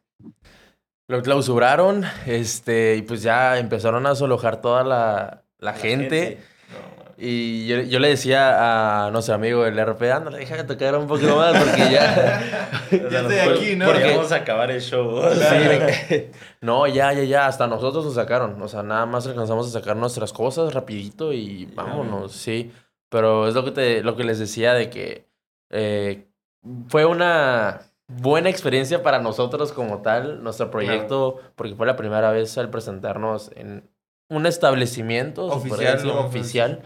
Lo 1.08 1.22
clausuraron, 1.22 2.04
este, 2.24 2.94
y 2.96 3.02
pues 3.02 3.22
ya 3.22 3.58
empezaron 3.58 4.06
a 4.06 4.10
desalojar 4.10 4.60
toda 4.60 4.84
la, 4.84 5.42
la, 5.58 5.72
gente. 5.74 6.38
Y 7.16 7.66
yo, 7.66 7.80
yo 7.82 7.98
le 8.00 8.08
decía 8.08 9.06
a 9.06 9.10
nuestro 9.10 9.34
amigo 9.34 9.64
el 9.66 9.78
RP, 9.78 10.02
ándale, 10.12 10.38
déjame 10.38 10.64
tocar 10.64 10.96
un 10.96 11.06
poquito 11.06 11.36
más 11.36 11.56
porque 11.56 11.90
ya... 11.92 12.42
O 12.94 12.96
sea, 12.96 13.08
Ya 13.10 13.20
estoy 13.20 13.38
aquí, 13.38 13.76
¿no? 13.76 13.86
Porque- 13.86 14.02
Podíamos 14.02 14.32
acabar 14.32 14.70
el 14.70 14.80
show. 14.80 15.20
Sí, 15.32 16.26
no, 16.60 16.86
ya, 16.86 17.12
ya, 17.12 17.24
ya, 17.24 17.46
hasta 17.46 17.66
nosotros 17.66 18.04
nos 18.04 18.14
sacaron. 18.14 18.60
O 18.62 18.68
sea, 18.68 18.82
nada 18.82 19.06
más 19.06 19.26
alcanzamos 19.26 19.66
a 19.68 19.70
sacar 19.80 19.96
nuestras 19.96 20.32
cosas 20.32 20.72
rapidito 20.74 21.32
y 21.32 21.66
vámonos, 21.74 22.32
sí. 22.32 22.72
Pero 23.08 23.48
es 23.48 23.54
lo 23.54 23.64
que, 23.64 23.70
te, 23.70 24.02
lo 24.02 24.16
que 24.16 24.24
les 24.24 24.38
decía 24.38 24.74
de 24.74 24.90
que 24.90 25.26
eh, 25.70 26.26
fue 26.88 27.04
una 27.04 27.80
buena 28.06 28.50
experiencia 28.50 29.02
para 29.02 29.18
nosotros 29.20 29.72
como 29.72 30.02
tal, 30.02 30.42
nuestro 30.42 30.70
proyecto, 30.70 31.40
porque 31.56 31.74
fue 31.74 31.86
la 31.86 31.96
primera 31.96 32.30
vez 32.32 32.56
al 32.58 32.70
presentarnos 32.70 33.50
en 33.56 33.88
un 34.28 34.46
establecimiento 34.46 35.46
Oficial, 35.46 36.08
oficial, 36.10 36.82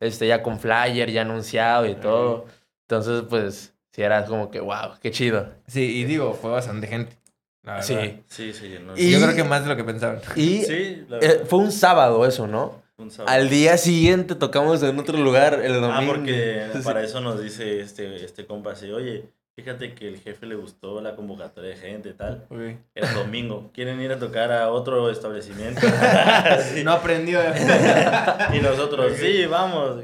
este, 0.00 0.26
ya 0.26 0.42
con 0.42 0.58
flyer, 0.58 1.10
ya 1.10 1.22
anunciado 1.22 1.86
y 1.86 1.94
todo. 1.94 2.46
Entonces, 2.88 3.22
pues, 3.28 3.74
sí 3.92 4.02
era 4.02 4.24
como 4.24 4.50
que, 4.50 4.60
wow, 4.60 4.98
qué 5.00 5.10
chido. 5.10 5.48
Sí, 5.66 5.98
y 5.98 6.04
digo, 6.04 6.32
fue 6.34 6.50
bastante 6.50 6.86
gente. 6.86 7.16
la. 7.62 7.82
Sí. 7.82 8.22
Sí, 8.26 8.52
sí, 8.52 8.76
no, 8.82 8.96
Y- 8.96 9.10
Yo 9.10 9.20
creo 9.20 9.34
que 9.36 9.44
más 9.44 9.62
de 9.62 9.68
lo 9.68 9.76
que 9.76 9.84
pensaban. 9.84 10.20
Y 10.36 10.62
Sí, 10.62 11.04
la 11.08 11.18
eh, 11.18 11.42
fue 11.46 11.58
un 11.58 11.70
sábado 11.72 12.24
eso, 12.26 12.46
¿no? 12.46 12.82
un 12.96 13.10
sábado. 13.10 13.36
Al 13.36 13.48
día 13.50 13.76
siguiente 13.76 14.34
tocamos 14.34 14.82
en 14.82 14.98
otro 14.98 15.18
lugar 15.18 15.60
el 15.62 15.74
domingo. 15.74 15.92
Ah, 15.92 16.02
porque 16.06 16.66
para 16.82 17.02
eso 17.02 17.20
nos 17.20 17.40
dice 17.42 17.80
este, 17.80 18.24
este 18.24 18.46
compa 18.46 18.72
así, 18.72 18.90
oye, 18.90 19.28
fíjate 19.62 19.92
que 19.94 20.06
el 20.06 20.18
jefe 20.20 20.46
le 20.46 20.54
gustó 20.54 21.00
la 21.00 21.16
convocatoria 21.16 21.70
de 21.70 21.76
gente 21.76 22.10
y 22.10 22.12
tal. 22.12 22.46
Ok. 22.48 22.60
Era 22.94 23.12
domingo, 23.12 23.70
¿quieren 23.74 24.00
ir 24.00 24.12
a 24.12 24.18
tocar 24.20 24.52
a 24.52 24.70
otro 24.70 25.10
establecimiento? 25.10 25.80
Sí. 26.72 26.84
No 26.84 26.92
aprendió. 26.92 27.40
Y 28.54 28.60
nosotros, 28.60 29.12
sí, 29.16 29.46
vamos. 29.46 30.02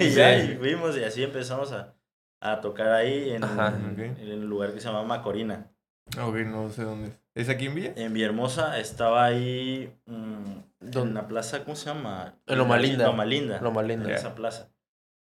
y 0.00 0.10
ya, 0.10 0.40
Sí. 0.40 0.52
y 0.52 0.56
fuimos 0.56 0.96
y 0.96 1.04
así 1.04 1.22
empezamos 1.22 1.70
a, 1.72 1.94
a 2.40 2.60
tocar 2.60 2.88
ahí 2.92 3.30
en, 3.30 3.44
Ajá. 3.44 3.68
Ok. 3.92 3.98
en 3.98 4.18
el 4.28 4.44
lugar 4.44 4.72
que 4.72 4.80
se 4.80 4.88
llama 4.88 5.04
Macorina. 5.04 5.70
ok, 6.20 6.34
no 6.46 6.68
sé 6.70 6.82
dónde 6.82 7.08
es. 7.08 7.20
¿Es 7.36 7.48
aquí 7.50 7.66
en 7.66 7.74
Villa? 7.74 7.92
En 7.96 8.12
Villahermosa 8.14 8.78
estaba 8.80 9.24
ahí 9.24 9.92
mm, 10.06 10.60
¿Dónde? 10.80 11.08
en 11.10 11.14
la 11.14 11.28
plaza, 11.28 11.62
¿cómo 11.64 11.76
se 11.76 11.86
llama? 11.86 12.34
En 12.46 12.58
Loma 12.58 12.78
Linda. 12.78 13.06
Loma 13.06 13.24
Linda. 13.82 14.08
En 14.08 14.10
esa 14.14 14.34
plaza. 14.34 14.68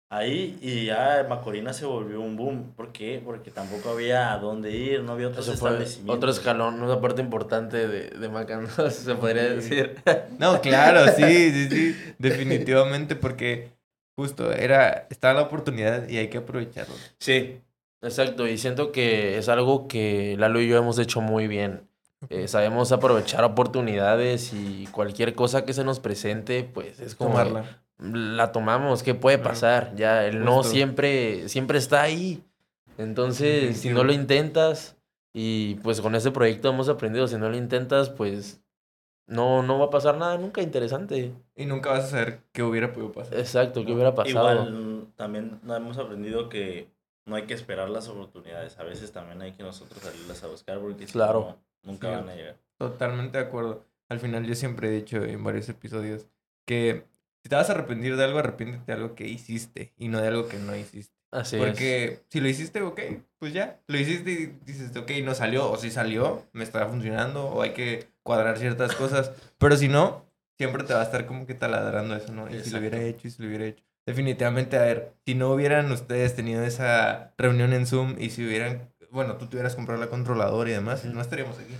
Ahí 0.09 0.57
y 0.61 0.85
ya 0.85 1.25
Macorina 1.27 1.73
se 1.73 1.85
volvió 1.85 2.21
un 2.21 2.37
boom. 2.37 2.71
¿Por 2.77 2.93
qué? 2.93 3.21
Porque 3.23 3.51
tampoco 3.51 3.89
había 3.89 4.31
a 4.31 4.37
dónde 4.37 4.71
ir, 4.71 5.03
no 5.03 5.11
había 5.11 5.27
otros 5.27 5.45
Eso 5.45 5.53
establecimientos. 5.55 6.15
otro 6.15 6.31
escalón, 6.31 6.81
una 6.81 7.01
parte 7.01 7.21
importante 7.21 7.87
de, 7.89 8.09
de 8.11 8.29
Macan, 8.29 8.67
se 8.89 9.15
podría 9.15 9.43
decir. 9.49 9.95
No, 10.39 10.61
claro, 10.61 11.11
sí, 11.13 11.51
sí, 11.51 11.69
sí. 11.69 11.95
Definitivamente, 12.19 13.15
porque 13.17 13.69
justo 14.15 14.51
era, 14.53 15.07
estaba 15.09 15.33
la 15.33 15.41
oportunidad 15.41 16.07
y 16.07 16.17
hay 16.17 16.29
que 16.29 16.37
aprovecharlo. 16.37 16.95
Sí, 17.19 17.59
exacto. 18.01 18.47
Y 18.47 18.57
siento 18.57 18.93
que 18.93 19.37
es 19.37 19.49
algo 19.49 19.89
que 19.89 20.35
Lalo 20.39 20.61
y 20.61 20.69
yo 20.69 20.77
hemos 20.77 20.99
hecho 20.99 21.19
muy 21.19 21.47
bien. 21.47 21.81
Eh, 22.29 22.47
sabemos 22.47 22.91
aprovechar 22.93 23.43
oportunidades 23.43 24.53
y 24.53 24.87
cualquier 24.91 25.35
cosa 25.35 25.65
que 25.65 25.73
se 25.73 25.83
nos 25.83 25.99
presente, 25.99 26.63
pues 26.63 26.99
es 27.01 27.13
como... 27.13 27.31
Tomarla. 27.31 27.83
La 27.99 28.51
tomamos, 28.51 29.03
¿qué 29.03 29.13
puede 29.15 29.37
Claro. 29.37 29.49
pasar? 29.51 29.95
Ya 29.95 30.25
el 30.25 30.43
no 30.43 30.57
Justo. 30.57 30.71
siempre, 30.73 31.49
siempre 31.49 31.77
está 31.77 32.01
ahí. 32.01 32.43
Entonces, 32.97 33.79
si 33.79 33.89
no 33.89 34.03
lo 34.03 34.11
intentas, 34.13 34.95
y 35.33 35.75
pues 35.75 36.01
con 36.01 36.15
este 36.15 36.31
proyecto 36.31 36.69
hemos 36.69 36.89
aprendido, 36.89 37.27
si 37.27 37.37
no 37.37 37.49
lo 37.49 37.55
intentas, 37.57 38.09
pues 38.09 38.61
no, 39.27 39.61
no 39.61 39.77
va 39.79 39.85
a 39.85 39.89
pasar 39.89 40.17
nada 40.17 40.37
nunca 40.37 40.61
interesante. 40.61 41.31
Y 41.55 41.65
nunca 41.65 41.91
vas 41.91 42.05
a 42.05 42.07
saber 42.09 42.39
qué 42.53 42.63
hubiera 42.63 42.91
podido 42.93 43.11
pasar. 43.11 43.37
Exacto, 43.37 43.85
qué 43.85 43.91
hubiera 43.93 44.15
pasado. 44.15 44.51
Igual 44.51 45.07
también 45.15 45.59
hemos 45.67 45.97
aprendido 45.97 46.49
que 46.49 46.89
no 47.25 47.35
hay 47.35 47.43
que 47.43 47.53
esperar 47.53 47.89
las 47.89 48.07
oportunidades. 48.07 48.79
A 48.79 48.83
veces 48.83 49.11
también 49.11 49.41
hay 49.41 49.51
que 49.51 49.63
nosotros 49.63 50.01
salirlas 50.01 50.43
a 50.43 50.47
buscar 50.47 50.79
porque 50.79 51.05
si 51.05 51.13
Claro. 51.13 51.57
no, 51.83 51.91
nunca 51.91 52.09
Sí. 52.09 52.15
van 52.15 52.29
a 52.29 52.35
llegar. 52.35 52.55
Totalmente 52.77 53.37
de 53.37 53.43
acuerdo. 53.43 53.83
Al 54.09 54.19
final 54.19 54.45
yo 54.45 54.55
siempre 54.55 54.87
he 54.87 54.91
dicho 54.91 55.23
en 55.23 55.43
varios 55.43 55.67
episodios 55.67 56.27
que 56.65 57.05
si 57.47 57.49
te 57.49 57.55
vas 57.55 57.69
a 57.69 57.71
arrepentir 57.71 58.17
de 58.17 58.25
algo, 58.25 58.39
arrepiéntete 58.39 58.83
de 58.87 58.93
algo 58.93 59.15
que 59.15 59.25
hiciste 59.25 59.93
y 59.95 60.09
no 60.09 60.19
de 60.19 60.27
algo 60.27 60.49
que 60.49 60.57
no 60.57 60.75
hiciste. 60.75 61.15
Así 61.31 61.55
es. 61.55 61.61
Porque 61.61 62.19
si 62.27 62.41
lo 62.41 62.49
hiciste, 62.49 62.81
ok, 62.81 62.99
pues 63.39 63.53
ya. 63.53 63.79
Lo 63.87 63.97
hiciste 63.97 64.31
y 64.31 64.45
dices, 64.65 64.93
ok, 64.97 65.09
no 65.23 65.33
salió. 65.33 65.71
O 65.71 65.77
si 65.77 65.89
salió, 65.89 66.45
me 66.51 66.65
está 66.65 66.85
funcionando. 66.87 67.45
O 67.45 67.61
hay 67.61 67.69
que 67.71 68.09
cuadrar 68.21 68.57
ciertas 68.57 68.93
cosas. 68.95 69.31
Pero 69.59 69.77
si 69.77 69.87
no, 69.87 70.25
siempre 70.57 70.83
te 70.83 70.93
va 70.93 70.99
a 70.99 71.03
estar 71.05 71.25
como 71.25 71.47
que 71.47 71.53
taladrando 71.53 72.17
eso, 72.17 72.33
¿no? 72.33 72.53
Y 72.53 72.61
si 72.61 72.69
lo 72.71 72.79
hubiera 72.79 72.97
Exacto. 72.97 73.17
hecho, 73.17 73.27
y 73.29 73.31
si 73.31 73.41
lo 73.41 73.47
hubiera 73.47 73.65
hecho. 73.67 73.85
Definitivamente, 74.05 74.77
a 74.77 74.81
ver, 74.81 75.13
si 75.25 75.33
no 75.33 75.49
hubieran 75.53 75.89
ustedes 75.89 76.35
tenido 76.35 76.65
esa 76.65 77.33
reunión 77.37 77.71
en 77.71 77.87
Zoom 77.87 78.17
y 78.19 78.29
si 78.29 78.45
hubieran, 78.45 78.93
bueno, 79.09 79.37
tú 79.37 79.47
te 79.47 79.55
hubieras 79.55 79.75
comprado 79.75 80.01
la 80.01 80.09
controladora 80.09 80.69
y 80.69 80.73
demás, 80.73 81.05
Ujú. 81.05 81.13
no 81.13 81.21
estaríamos 81.21 81.57
aquí. 81.59 81.75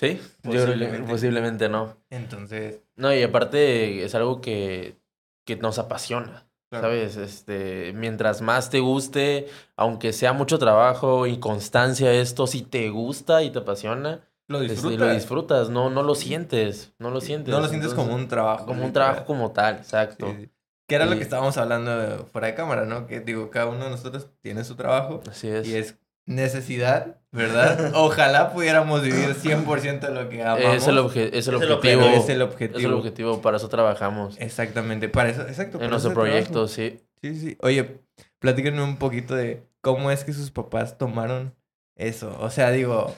Sí, 0.00 0.18
yo 0.44 0.64
Posiblemente. 1.06 1.68
no. 1.68 1.96
Entonces, 2.08 2.80
No, 2.96 3.14
y 3.14 3.22
aparte 3.22 4.02
es 4.02 4.14
algo 4.14 4.40
que, 4.40 4.96
que 5.44 5.56
nos 5.56 5.78
apasiona. 5.78 6.46
claro. 6.70 6.86
¿Sabes? 6.86 7.16
Este, 7.16 7.92
mientras 7.94 8.40
más 8.40 8.70
te 8.70 8.80
guste, 8.80 9.48
aunque 9.76 10.14
sea 10.14 10.32
mucho 10.32 10.58
trabajo 10.58 11.26
y 11.26 11.38
constancia 11.38 12.12
esto, 12.14 12.46
si 12.46 12.62
te 12.62 12.88
gusta 12.88 13.42
y 13.42 13.50
te 13.50 13.58
apasiona, 13.58 14.20
Lo 14.48 14.62
este, 14.62 14.72
disfrutas. 14.72 14.98
lo 15.00 15.12
disfrutas, 15.14 15.68
no, 15.68 15.90
no 15.90 16.02
lo 16.02 16.14
sientes, 16.14 16.94
no 16.98 17.10
lo 17.10 17.20
sientes. 17.20 17.52
No 17.52 17.60
lo 17.60 17.68
sientes 17.68 17.92
como 17.92 18.14
un 18.14 18.26
trabajo. 18.26 18.64
como 18.66 18.84
un 18.86 18.92
trabajo 18.94 19.24
como 19.26 19.50
tal, 19.52 19.76
exacto. 19.76 20.28
Sí, 20.30 20.44
sí. 20.44 20.50
Que 20.88 20.94
era 20.96 21.04
lo 21.06 21.14
que 21.16 21.22
estábamos 21.22 21.56
hablando 21.58 22.26
fuera 22.32 22.46
de 22.48 22.54
cámara, 22.54 22.84
¿no? 22.86 23.06
Que 23.06 23.20
digo, 23.20 23.48
cada 23.50 23.66
uno 23.66 23.84
de 23.84 23.90
nosotros 23.90 24.28
tiene 24.40 24.64
su 24.64 24.74
trabajo 24.76 25.20
Así 25.30 25.46
es. 25.48 25.68
y 25.68 25.76
es 25.76 25.96
necesidad, 26.26 27.16
¿verdad? 27.32 27.92
Ojalá 27.94 28.52
pudiéramos 28.52 29.02
vivir 29.02 29.34
100% 29.34 30.00
de 30.00 30.10
lo 30.14 30.28
que 30.28 30.42
amamos. 30.42 30.74
Es 30.74 30.86
el, 30.86 30.98
obje- 30.98 31.30
es 31.32 31.48
el 31.48 31.54
Es 31.56 31.62
el 31.62 31.72
objetivo. 31.72 32.02
pero 32.02 32.06
es 32.22 32.28
el 32.28 32.40
Es 32.42 32.48
objetivo. 32.48 32.78
el 32.88 32.92
objetivo, 32.94 33.42
para 33.42 33.56
eso 33.56 33.68
trabajamos. 33.68 34.36
Exactamente, 34.40 35.08
para 35.08 35.30
eso, 35.30 35.42
exacto. 35.42 35.80
en 35.80 35.90
nuestro 35.90 35.96
es 35.96 36.04
el 36.04 36.12
trabajo. 36.14 36.30
proyecto, 36.32 36.68
sí. 36.68 37.00
Sí, 37.22 37.34
sí. 37.38 37.56
Oye, 37.60 38.00
platíquenme 38.38 38.82
un 38.82 38.96
poquito 38.96 39.34
de 39.34 39.66
cómo 39.80 40.10
es 40.10 40.24
que 40.24 40.32
sus 40.32 40.50
papás 40.50 40.96
tomaron 40.98 41.54
eso. 41.96 42.36
O 42.40 42.48
sea, 42.50 42.70
digo, 42.70 43.14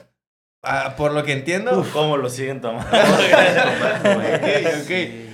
ah, 0.64 0.94
por 0.96 1.12
lo 1.12 1.22
que 1.24 1.32
entiendo, 1.32 1.84
¿Cómo 1.92 2.16
lo 2.16 2.28
siguen 2.28 2.60
tomando? 2.60 2.88
ok, 2.90 2.92
ok. 4.82 4.90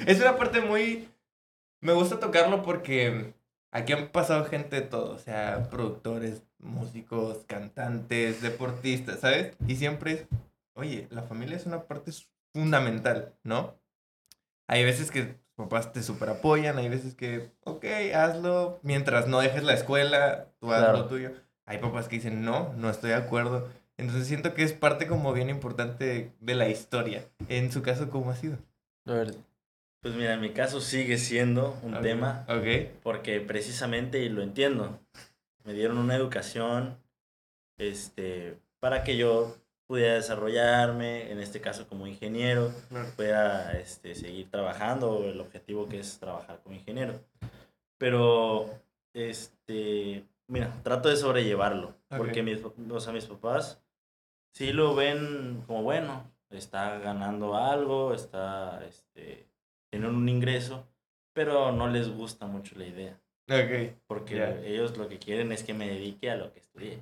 Es 0.07 0.21
una 0.21 0.37
parte 0.37 0.61
muy... 0.61 1.09
Me 1.81 1.93
gusta 1.93 2.19
tocarlo 2.19 2.63
porque 2.63 3.33
aquí 3.73 3.93
han 3.93 4.09
pasado 4.09 4.45
gente 4.47 4.77
de 4.77 4.83
todo, 4.83 5.13
o 5.15 5.19
sea, 5.19 5.69
productores, 5.71 6.43
músicos, 6.59 7.45
cantantes, 7.47 8.43
deportistas, 8.43 9.21
¿sabes? 9.21 9.57
Y 9.67 9.77
siempre 9.77 10.13
es, 10.13 10.27
oye, 10.75 11.07
la 11.11 11.23
familia 11.23 11.57
es 11.57 11.67
una 11.67 11.85
parte 11.85 12.13
fundamental, 12.53 13.35
¿no? 13.45 13.75
Hay 14.67 14.85
veces 14.85 15.11
que 15.11 15.23
tus 15.23 15.39
papás 15.57 15.93
te 15.93 16.03
super 16.03 16.29
apoyan, 16.29 16.79
hay 16.79 16.89
veces 16.89 17.15
que, 17.15 17.51
ok, 17.65 17.85
hazlo, 18.15 18.81
mientras 18.83 19.27
no 19.29 19.41
dejes 19.41 19.63
la 19.63 19.75
escuela, 19.75 20.49
tú 20.61 20.73
haz 20.73 20.81
Claro. 20.81 20.99
lo 20.99 21.07
tuyo. 21.07 21.33
Hay 21.65 21.79
papás 21.79 22.09
que 22.09 22.17
dicen, 22.17 22.45
no, 22.45 22.73
no 22.75 22.89
estoy 22.91 23.11
de 23.11 23.17
acuerdo. 23.17 23.69
Entonces 23.99 24.27
siento 24.27 24.55
que 24.55 24.63
es 24.63 24.73
parte 24.73 25.07
como 25.07 25.33
bien 25.33 25.51
importante 25.51 26.33
de, 26.41 26.55
la 26.55 26.69
historia. 26.69 27.25
En 27.49 27.73
su 27.73 27.83
caso, 27.83 28.09
¿cómo 28.11 28.31
ha 28.31 28.37
sido? 28.37 28.57
A 29.07 29.13
ver, 29.13 29.35
Pues 30.01 30.15
mira, 30.15 30.35
en 30.35 30.41
mi 30.41 30.53
caso 30.53 30.81
sigue 30.81 31.19
siendo 31.19 31.77
un 31.83 32.01
tema 32.01 32.47
Ok. 32.49 32.93
porque 33.03 33.41
precisamente, 33.41 34.21
y 34.21 34.29
lo 34.29 34.43
entiendo, 34.43 35.01
me 35.69 35.75
dieron 35.75 35.99
una 35.99 36.17
educación 36.17 36.97
este, 37.77 38.59
para 38.81 39.05
que 39.05 39.19
yo 39.19 39.55
pudiera 39.87 40.15
desarrollarme, 40.15 41.31
en 41.31 41.41
este 41.41 41.61
caso 41.61 41.87
como 41.87 42.07
ingeniero, 42.07 42.73
Claro. 42.89 43.11
pueda 43.17 43.73
este, 43.73 44.15
seguir 44.15 44.51
trabajando, 44.51 45.25
el 45.25 45.39
objetivo 45.39 45.87
que 45.87 46.01
es 46.01 46.19
trabajar 46.19 46.61
como 46.63 46.75
ingeniero. 46.75 47.21
Pero, 47.99 48.71
este, 49.13 50.25
mira, 50.47 50.73
trato 50.83 51.11
de 51.11 51.17
sobrellevarlo, 51.17 51.95
porque 52.17 52.43
mis, 52.43 52.61
o 52.65 53.01
sea, 53.01 53.13
mis 53.13 53.27
papás 53.27 53.79
sí 54.55 54.73
lo 54.73 54.95
ven 54.95 55.63
como 55.67 55.83
bueno, 55.83 56.25
está 56.49 56.99
ganando 56.99 57.57
algo, 57.57 58.15
está, 58.15 58.83
este, 58.87 59.47
tienen 59.91 60.15
un 60.15 60.31
ingreso, 60.31 60.87
pero 61.35 61.73
no 61.73 61.89
les 61.89 62.09
gusta 62.09 62.47
mucho 62.47 62.75
la 62.79 62.87
idea, 62.87 63.21
Porque 64.07 64.61
ellos 64.65 64.97
lo 64.99 65.09
que 65.09 65.19
quieren 65.19 65.53
es 65.53 65.63
que 65.65 65.75
me 65.75 65.89
dedique 65.89 66.31
a 66.31 66.37
lo 66.37 66.53
que 66.53 66.61
estudié. 66.61 67.01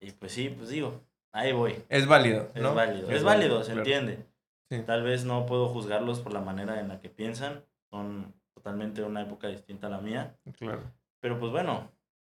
Y 0.00 0.10
pues 0.12 0.32
sí, 0.32 0.48
pues 0.50 0.68
digo, 0.68 1.00
ahí 1.32 1.52
voy. 1.52 1.82
Es 1.88 2.06
válido, 2.06 2.50
Es 2.54 2.62
¿no? 2.62 2.74
válido, 2.74 3.10
es 3.10 3.22
válido, 3.22 3.60
se 3.62 3.72
claro. 3.72 3.80
entiende. 3.82 4.18
Sí. 4.70 4.82
Tal 4.84 5.02
vez 5.02 5.24
no 5.24 5.46
puedo 5.46 5.68
juzgarlos 5.68 6.20
por 6.20 6.32
la 6.32 6.40
manera 6.40 6.80
en 6.80 6.88
la 6.88 7.00
que 7.00 7.08
piensan, 7.08 7.64
son 7.90 8.34
totalmente 8.54 9.02
una 9.02 9.22
época 9.22 9.48
distinta 9.48 9.86
a 9.86 9.90
la 9.90 10.00
mía, 10.00 10.34
Claro. 10.58 10.82
pero 11.20 11.38
pues 11.38 11.52
bueno, 11.52 11.90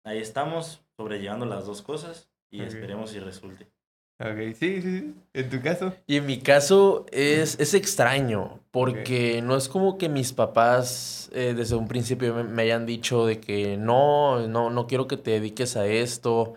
ahí 0.04 0.20
estamos 0.20 0.82
sobrellevando 0.98 1.46
las 1.46 1.66
dos 1.66 1.82
cosas 1.82 2.30
y 2.52 2.62
esperemos 2.64 3.12
si 3.12 3.20
resulte. 3.20 3.68
Ok, 4.20 4.56
sí, 4.56 4.82
sí, 4.82 5.00
sí. 5.00 5.16
En 5.34 5.50
tu 5.50 5.62
caso. 5.62 5.94
Y 6.08 6.18
en 6.18 6.26
mi 6.26 6.40
caso 6.40 7.06
es, 7.12 7.60
es 7.60 7.76
extraño, 7.76 8.60
porque 8.72 9.42
no 9.44 9.56
es 9.56 9.70
como 9.70 10.00
que 10.00 10.10
mis 10.10 10.34
papás 10.34 11.30
eh, 11.34 11.54
desde 11.56 11.76
un 11.76 11.88
principio 11.88 12.34
me, 12.34 12.44
me 12.44 12.64
hayan 12.64 12.88
dicho 12.88 13.28
de 13.28 13.40
que 13.40 13.78
no, 13.78 14.48
no, 14.48 14.72
no 14.72 14.88
quiero 14.88 15.08
que 15.08 15.18
te 15.18 15.32
dediques 15.32 15.78
a 15.78 15.86
esto, 15.86 16.56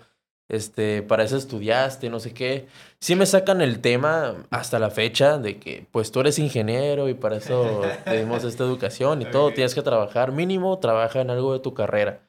este, 0.48 1.02
para 1.02 1.22
eso 1.22 1.36
estudiaste, 1.36 2.08
no 2.08 2.18
sé 2.18 2.32
qué. 2.32 2.66
Sí 2.98 3.14
me 3.14 3.26
sacan 3.26 3.60
el 3.60 3.80
tema 3.80 4.46
hasta 4.50 4.78
la 4.78 4.90
fecha 4.90 5.36
de 5.36 5.58
que 5.58 5.86
pues 5.90 6.10
tú 6.12 6.20
eres 6.20 6.38
ingeniero 6.38 7.08
y 7.10 7.14
para 7.14 7.36
eso 7.36 7.82
te 8.04 8.18
dimos 8.18 8.42
esta 8.44 8.64
educación 8.64 9.20
y 9.20 9.26
todo, 9.26 9.52
tienes 9.52 9.74
que 9.74 9.82
trabajar, 9.82 10.32
mínimo 10.32 10.78
trabaja 10.78 11.20
en 11.20 11.28
algo 11.30 11.52
de 11.52 11.60
tu 11.60 11.74
carrera. 11.74 12.22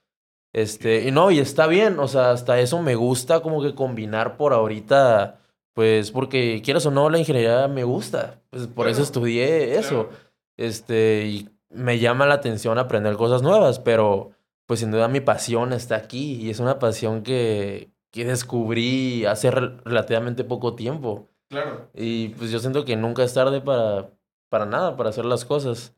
Este, 0.53 1.07
y 1.07 1.11
no, 1.11 1.31
y 1.31 1.39
está 1.39 1.67
bien, 1.67 1.99
o 1.99 2.07
sea, 2.07 2.31
hasta 2.31 2.59
eso 2.59 2.81
me 2.81 2.95
gusta 2.95 3.39
como 3.41 3.61
que 3.61 3.73
combinar 3.73 4.35
por 4.37 4.51
ahorita, 4.53 5.39
pues 5.73 6.11
porque 6.11 6.61
quieras 6.63 6.85
o 6.85 6.91
no, 6.91 7.09
la 7.09 7.19
ingeniería 7.19 7.67
me 7.69 7.85
gusta, 7.85 8.41
pues 8.49 8.67
por 8.67 8.89
eso 8.89 9.01
estudié 9.01 9.77
eso, 9.77 10.09
Claro. 10.09 10.09
este, 10.57 11.25
y 11.27 11.49
me 11.69 11.99
llama 11.99 12.25
la 12.25 12.33
atención 12.35 12.77
aprender 12.77 13.15
cosas 13.15 13.41
nuevas, 13.41 13.79
pero 13.79 14.31
pues 14.65 14.81
sin 14.81 14.91
duda 14.91 15.07
mi 15.07 15.21
pasión 15.21 15.71
está 15.71 15.95
aquí 15.95 16.33
y 16.41 16.49
es 16.49 16.59
una 16.59 16.79
pasión 16.79 17.23
que, 17.23 17.89
que 18.11 18.25
descubrí 18.25 19.25
hace 19.25 19.51
rel- 19.51 19.81
relativamente 19.85 20.43
poco 20.43 20.75
tiempo. 20.75 21.29
Claro. 21.49 21.89
Y 21.93 22.29
pues 22.29 22.51
yo 22.51 22.59
siento 22.59 22.83
que 22.85 22.95
nunca 22.97 23.23
es 23.23 23.33
tarde 23.33 23.61
para, 23.61 24.09
para 24.49 24.65
nada, 24.65 24.97
para 24.97 25.09
hacer 25.09 25.23
las 25.25 25.45
cosas. 25.45 25.93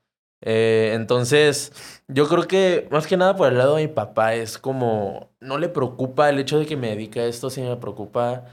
Eh, 0.46 0.92
entonces, 0.94 1.72
yo 2.10 2.28
creo 2.28 2.48
que 2.48 2.88
más 2.92 3.08
que 3.08 3.16
nada 3.18 3.36
por 3.36 3.48
el 3.52 3.58
lado 3.58 3.78
de 3.78 3.88
mi 3.88 3.94
papá 3.94 4.36
es 4.36 4.58
como, 4.58 5.30
no 5.40 5.58
le 5.58 5.70
preocupa 5.70 6.30
el 6.30 6.38
hecho 6.40 6.60
de 6.60 6.66
que 6.66 6.76
me 6.76 6.90
dedique 6.90 7.22
a 7.22 7.26
esto, 7.28 7.50
sino 7.50 7.70
me 7.70 7.78
preocupa 7.78 8.46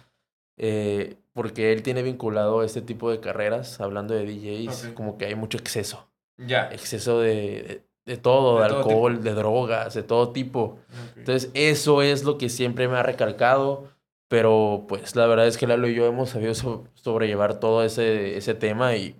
eh, 0.56 1.16
porque 1.32 1.72
él 1.72 1.82
tiene 1.82 2.02
vinculado 2.02 2.62
este 2.62 2.80
tipo 2.82 3.10
de 3.10 3.18
carreras, 3.20 3.80
hablando 3.80 4.14
de 4.14 4.24
DJs, 4.24 4.86
Ok. 4.88 4.94
como 4.94 5.18
que 5.18 5.26
hay 5.26 5.34
mucho 5.34 5.58
exceso, 5.58 6.08
Ya. 6.38 6.70
exceso 6.72 7.18
de, 7.20 7.34
de, 7.34 7.82
de 8.06 8.16
todo, 8.16 8.58
de, 8.58 8.62
De 8.64 8.68
todo 8.68 8.78
alcohol, 8.80 9.12
tipo. 9.14 9.24
de 9.24 9.34
drogas, 9.34 9.94
de 9.94 10.02
todo 10.02 10.30
tipo. 10.30 10.60
Ok. 10.62 11.16
Entonces, 11.16 11.50
eso 11.54 12.02
es 12.02 12.22
lo 12.24 12.38
que 12.38 12.48
siempre 12.48 12.86
me 12.88 12.96
ha 12.98 13.02
recalcado. 13.02 13.88
Pero, 14.28 14.84
pues, 14.88 15.16
la 15.16 15.26
verdad 15.26 15.48
es 15.48 15.58
que 15.58 15.66
Lalo 15.66 15.88
y 15.88 15.94
yo 15.94 16.06
hemos 16.06 16.30
sabido 16.30 16.54
so- 16.54 16.84
sobrellevar 16.94 17.58
todo 17.58 17.82
ese, 17.82 18.36
ese 18.36 18.54
tema 18.54 18.94
y 18.94 19.16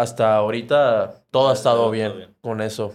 hasta 0.00 0.34
ahorita 0.36 1.24
todo 1.30 1.50
ha 1.50 1.54
estado 1.54 1.82
Todo 1.82 1.90
bien, 1.90 2.34
con 2.40 2.60
eso. 2.60 2.94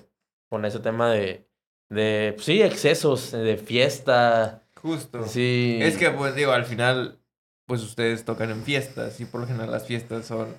Con 0.49 0.65
ese 0.65 0.79
tema 0.79 1.09
de, 1.11 1.47
de 1.89 2.33
pues, 2.35 2.45
sí, 2.45 2.61
excesos, 2.61 3.31
de 3.31 3.57
fiesta. 3.57 4.63
Justo. 4.75 5.27
Sí. 5.27 5.79
Es 5.81 5.97
que, 5.97 6.09
pues, 6.11 6.35
digo, 6.35 6.51
al 6.51 6.65
final, 6.65 7.19
pues 7.67 7.81
ustedes 7.83 8.25
tocan 8.25 8.49
en 8.49 8.63
fiestas 8.63 9.19
y 9.21 9.25
por 9.25 9.41
lo 9.41 9.47
general 9.47 9.71
las 9.71 9.85
fiestas 9.85 10.25
son 10.25 10.55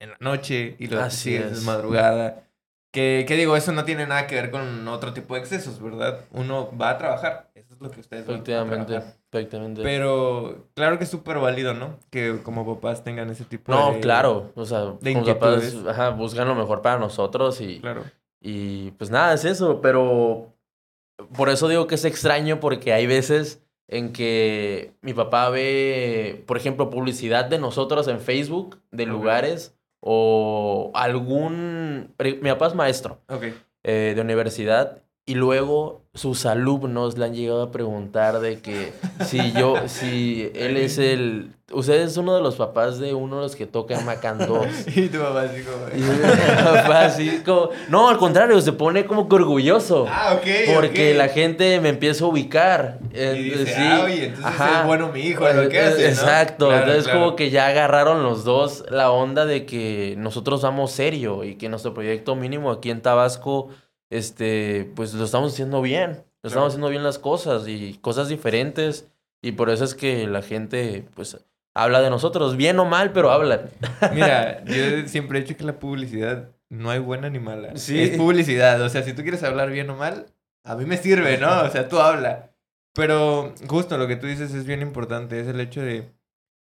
en 0.00 0.10
la 0.10 0.16
noche 0.20 0.76
y 0.78 0.86
lo 0.88 0.98
que 0.98 1.02
Así 1.02 1.16
sigue 1.32 1.46
es 1.46 1.52
es. 1.52 1.62
madrugada. 1.62 2.48
Que, 2.92 3.24
que 3.26 3.36
digo, 3.36 3.56
eso 3.56 3.72
no 3.72 3.84
tiene 3.84 4.06
nada 4.06 4.26
que 4.26 4.36
ver 4.36 4.50
con 4.50 4.86
otro 4.88 5.12
tipo 5.12 5.34
de 5.34 5.40
excesos, 5.40 5.82
¿verdad? 5.82 6.24
Uno 6.30 6.70
va 6.76 6.90
a 6.90 6.98
trabajar. 6.98 7.50
Lo 7.84 7.90
que 7.90 8.00
ustedes 8.00 8.26
Efectivamente, 8.26 9.02
efectivamente. 9.30 9.82
Pero 9.82 10.68
claro 10.72 10.96
que 10.96 11.04
es 11.04 11.10
súper 11.10 11.38
válido, 11.38 11.74
¿no? 11.74 11.98
Que 12.08 12.40
como 12.42 12.64
papás 12.64 13.04
tengan 13.04 13.28
ese 13.28 13.44
tipo 13.44 13.70
de... 13.70 13.78
no, 13.78 14.00
claro. 14.00 14.52
O 14.54 14.64
sea, 14.64 14.94
de 15.02 15.12
como 15.12 15.26
papás, 15.26 15.76
ajá, 15.86 16.08
buscan 16.08 16.48
lo 16.48 16.54
mejor 16.54 16.80
para 16.80 16.98
nosotros 16.98 17.60
y, 17.60 17.80
Claro. 17.80 18.04
Y 18.40 18.92
pues 18.92 19.10
nada, 19.10 19.34
es 19.34 19.44
eso, 19.44 19.82
pero 19.82 20.54
por 21.36 21.50
eso 21.50 21.68
digo 21.68 21.86
que 21.86 21.96
es 21.96 22.06
extraño 22.06 22.58
porque 22.58 22.94
hay 22.94 23.06
veces 23.06 23.62
en 23.86 24.14
que 24.14 24.94
mi 25.02 25.12
papá 25.12 25.50
ve, 25.50 26.42
por 26.46 26.56
ejemplo, 26.56 26.88
publicidad 26.88 27.44
de 27.44 27.58
nosotros 27.58 28.08
en 28.08 28.18
Facebook, 28.18 28.80
de 28.92 29.04
lugares, 29.04 29.76
o 30.00 30.90
algún... 30.94 32.14
Mi 32.18 32.48
papá 32.48 32.68
es 32.68 32.74
maestro 32.74 33.20
eh, 33.82 34.14
de 34.14 34.20
universidad 34.22 35.03
y 35.26 35.34
luego 35.36 36.02
sus 36.12 36.44
alumnos 36.46 37.16
le 37.18 37.24
han 37.24 37.34
llegado 37.34 37.62
a 37.62 37.70
preguntar 37.72 38.40
de 38.40 38.60
que 38.60 38.92
si 39.24 39.52
yo, 39.52 39.88
si 39.88 40.50
él 40.54 40.76
es 40.76 40.98
el... 40.98 41.52
Usted 41.72 42.02
es 42.02 42.16
uno 42.18 42.36
de 42.36 42.42
los 42.42 42.56
papás 42.56 42.98
de 43.00 43.14
uno 43.14 43.36
de 43.38 43.42
los 43.44 43.56
que 43.56 43.66
toca 43.66 43.98
en 43.98 44.04
Macan 44.04 44.38
2. 44.38 44.66
Y 44.96 45.08
tu 45.08 45.18
papá 45.18 45.42
así 45.42 45.62
como... 45.62 45.86
Y 45.96 46.00
mi 46.00 46.62
papá 46.62 47.04
así 47.06 47.38
como... 47.44 47.70
No, 47.88 48.08
al 48.10 48.18
contrario, 48.18 48.60
se 48.60 48.72
pone 48.74 49.06
como 49.06 49.28
que 49.28 49.34
orgulloso. 49.36 50.06
Ah, 50.08 50.34
ok. 50.36 50.74
Porque 50.74 51.14
la 51.14 51.28
gente 51.28 51.80
me 51.80 51.88
empieza 51.88 52.24
a 52.24 52.28
ubicar. 52.28 52.98
Y 53.12 53.18
Eh, 53.18 53.32
dice, 53.32 53.66
sí. 53.66 53.72
ah, 53.76 54.02
oye, 54.04 54.26
entonces 54.26 54.60
es 54.80 54.86
bueno 54.86 55.08
mi 55.10 55.20
hijo, 55.22 55.48
lo 55.48 55.68
que 55.70 55.78
Eh, 55.78 55.80
hace, 55.80 56.02
¿no? 56.02 56.08
Exacto. 56.08 56.66
Claro, 56.68 56.80
entonces 56.82 57.04
claro. 57.04 57.20
como 57.20 57.34
que 57.36 57.50
ya 57.50 57.66
agarraron 57.66 58.22
los 58.22 58.44
dos 58.44 58.84
la 58.90 59.10
onda 59.10 59.46
de 59.46 59.64
que 59.64 60.14
nosotros 60.18 60.60
vamos 60.62 60.92
serio 60.92 61.42
y 61.44 61.56
que 61.56 61.68
nuestro 61.70 61.94
proyecto 61.94 62.36
mínimo 62.36 62.70
aquí 62.70 62.90
en 62.90 63.00
Tabasco, 63.00 63.70
este, 64.16 64.90
pues 64.94 65.14
lo 65.14 65.24
estamos 65.24 65.52
haciendo 65.52 65.82
bien. 65.82 66.10
Lo 66.42 66.50
Claro. 66.50 66.66
estamos 66.68 66.68
haciendo 66.68 66.88
bien 66.90 67.02
las 67.02 67.18
cosas 67.18 67.66
y 67.68 67.98
cosas 68.00 68.28
diferentes. 68.28 69.08
Y 69.42 69.52
por 69.52 69.70
eso 69.70 69.84
es 69.84 69.94
que 69.94 70.26
la 70.26 70.42
gente, 70.42 71.04
pues, 71.14 71.38
habla 71.74 72.00
de 72.00 72.10
nosotros, 72.10 72.56
bien 72.56 72.78
o 72.78 72.84
mal, 72.84 73.12
pero 73.12 73.30
hablan. 73.30 73.70
Mira, 74.14 74.64
yo 74.64 75.06
siempre 75.08 75.38
he 75.38 75.42
dicho 75.42 75.56
que 75.56 75.64
la 75.64 75.78
publicidad 75.78 76.50
no 76.70 76.90
hay 76.90 76.98
buena 76.98 77.28
ni 77.30 77.38
mala. 77.38 77.76
Sí. 77.76 78.00
Es 78.00 78.16
publicidad. 78.16 78.80
O 78.82 78.88
sea, 78.88 79.02
si 79.02 79.12
tú 79.12 79.22
quieres 79.22 79.42
hablar 79.42 79.70
bien 79.70 79.88
o 79.90 79.96
mal, 79.96 80.26
a 80.64 80.76
mí 80.76 80.84
me 80.86 80.96
sirve, 80.96 81.38
¿no? 81.38 81.62
O 81.62 81.70
sea, 81.70 81.88
tú 81.88 81.98
habla. 81.98 82.50
Pero 82.94 83.54
justo 83.66 83.98
lo 83.98 84.06
que 84.06 84.16
tú 84.16 84.26
dices 84.26 84.54
es 84.54 84.64
bien 84.66 84.80
importante. 84.82 85.40
Es 85.40 85.48
el 85.48 85.60
hecho 85.60 85.82
de 85.82 86.10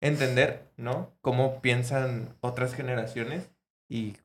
entender, 0.02 0.64
¿no? 0.78 1.12
Cómo 1.22 1.62
piensan 1.62 2.36
otras 2.42 2.74
generaciones. 2.74 3.50
Y 3.90 4.16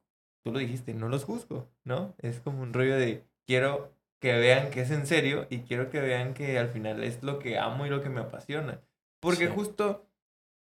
tú 0.43 0.53
lo 0.53 0.59
dijiste, 0.59 0.95
no 0.95 1.09
los 1.09 1.25
juzgo, 1.25 1.69
¿no? 1.85 2.15
Es 2.19 2.41
como 2.41 2.63
un 2.63 2.73
rollo 2.73 2.97
de 2.97 3.25
quiero 3.47 3.93
que 4.21 4.35
vean 4.39 4.71
que 4.71 4.83
es 4.83 4.91
en 4.91 5.07
serio 5.07 5.47
y 5.51 5.61
quiero 5.61 5.91
que 5.91 6.01
vean 6.01 6.35
que 6.35 6.59
al 6.59 6.69
final 6.69 7.03
es 7.03 7.23
lo 7.23 7.39
que 7.39 7.59
amo 7.59 7.87
y 7.87 7.91
lo 7.91 8.03
que 8.03 8.09
me 8.09 8.21
apasiona. 8.21 8.81
Porque 9.21 9.47
Sí. 9.47 9.53
justo, 9.55 10.07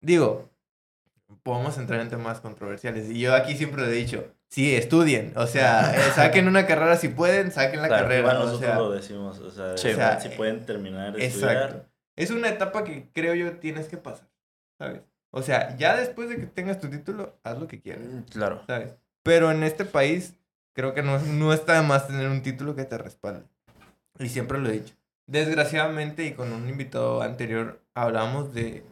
digo, 0.01 0.49
podemos 1.43 1.77
entrar 1.77 2.01
en 2.01 2.09
temas 2.09 2.41
controversiales. 2.41 3.09
Y 3.09 3.19
yo 3.19 3.33
aquí 3.33 3.55
siempre 3.55 3.81
lo 3.81 3.87
he 3.87 3.93
dicho, 3.93 4.33
sí, 4.49 4.75
estudien. 4.75 5.33
O 5.35 5.47
sea, 5.47 5.93
eh, 5.95 6.11
saquen 6.13 6.47
una 6.47 6.65
carrera 6.67 6.97
si 6.97 7.07
pueden, 7.09 7.51
saquen 7.51 7.81
la 7.81 7.87
Claro, 7.87 8.03
carrera. 8.03 8.21
Igual 8.21 8.35
o 8.37 8.39
nosotros 8.45 8.61
sea, 8.61 8.75
lo 8.77 8.91
decimos, 8.91 9.39
o 9.39 9.49
sea, 9.51 9.77
Sí. 9.77 9.89
o 9.89 9.95
sea, 9.95 10.17
O 10.17 10.19
sea, 10.19 10.19
si 10.21 10.29
pueden 10.37 10.65
terminar 10.65 11.13
de 11.13 11.25
exacto. 11.25 11.47
estudiar. 11.65 11.89
Es 12.17 12.31
una 12.31 12.49
etapa 12.49 12.83
que 12.83 13.09
creo 13.13 13.33
yo 13.35 13.57
tienes 13.57 13.87
que 13.87 13.97
pasar, 13.97 14.27
¿sabes? 14.77 15.01
O 15.31 15.41
sea, 15.41 15.75
ya 15.77 15.97
después 15.97 16.29
de 16.29 16.37
que 16.37 16.45
tengas 16.45 16.79
tu 16.79 16.89
título, 16.89 17.37
haz 17.43 17.57
lo 17.59 17.67
que 17.67 17.81
quieras, 17.81 18.05
Claro. 18.31 18.63
¿sabes? 18.67 18.95
Pero 19.25 19.49
en 19.49 19.63
este 19.63 19.85
país, 19.85 20.35
creo 20.73 20.93
que 20.93 21.01
no, 21.01 21.17
no 21.17 21.51
está 21.51 21.81
de 21.81 21.87
más 21.87 22.07
tener 22.07 22.29
un 22.29 22.43
título 22.43 22.75
que 22.75 22.85
te 22.85 22.95
respalde. 22.99 23.43
Y 24.19 24.29
siempre 24.29 24.59
lo 24.59 24.69
he 24.69 24.73
dicho. 24.73 24.93
Desgraciadamente, 25.25 26.27
y 26.27 26.33
con 26.33 26.53
un 26.53 26.69
invitado 26.69 27.23
anterior, 27.23 27.81
hablamos 27.95 28.53
de, 28.53 28.85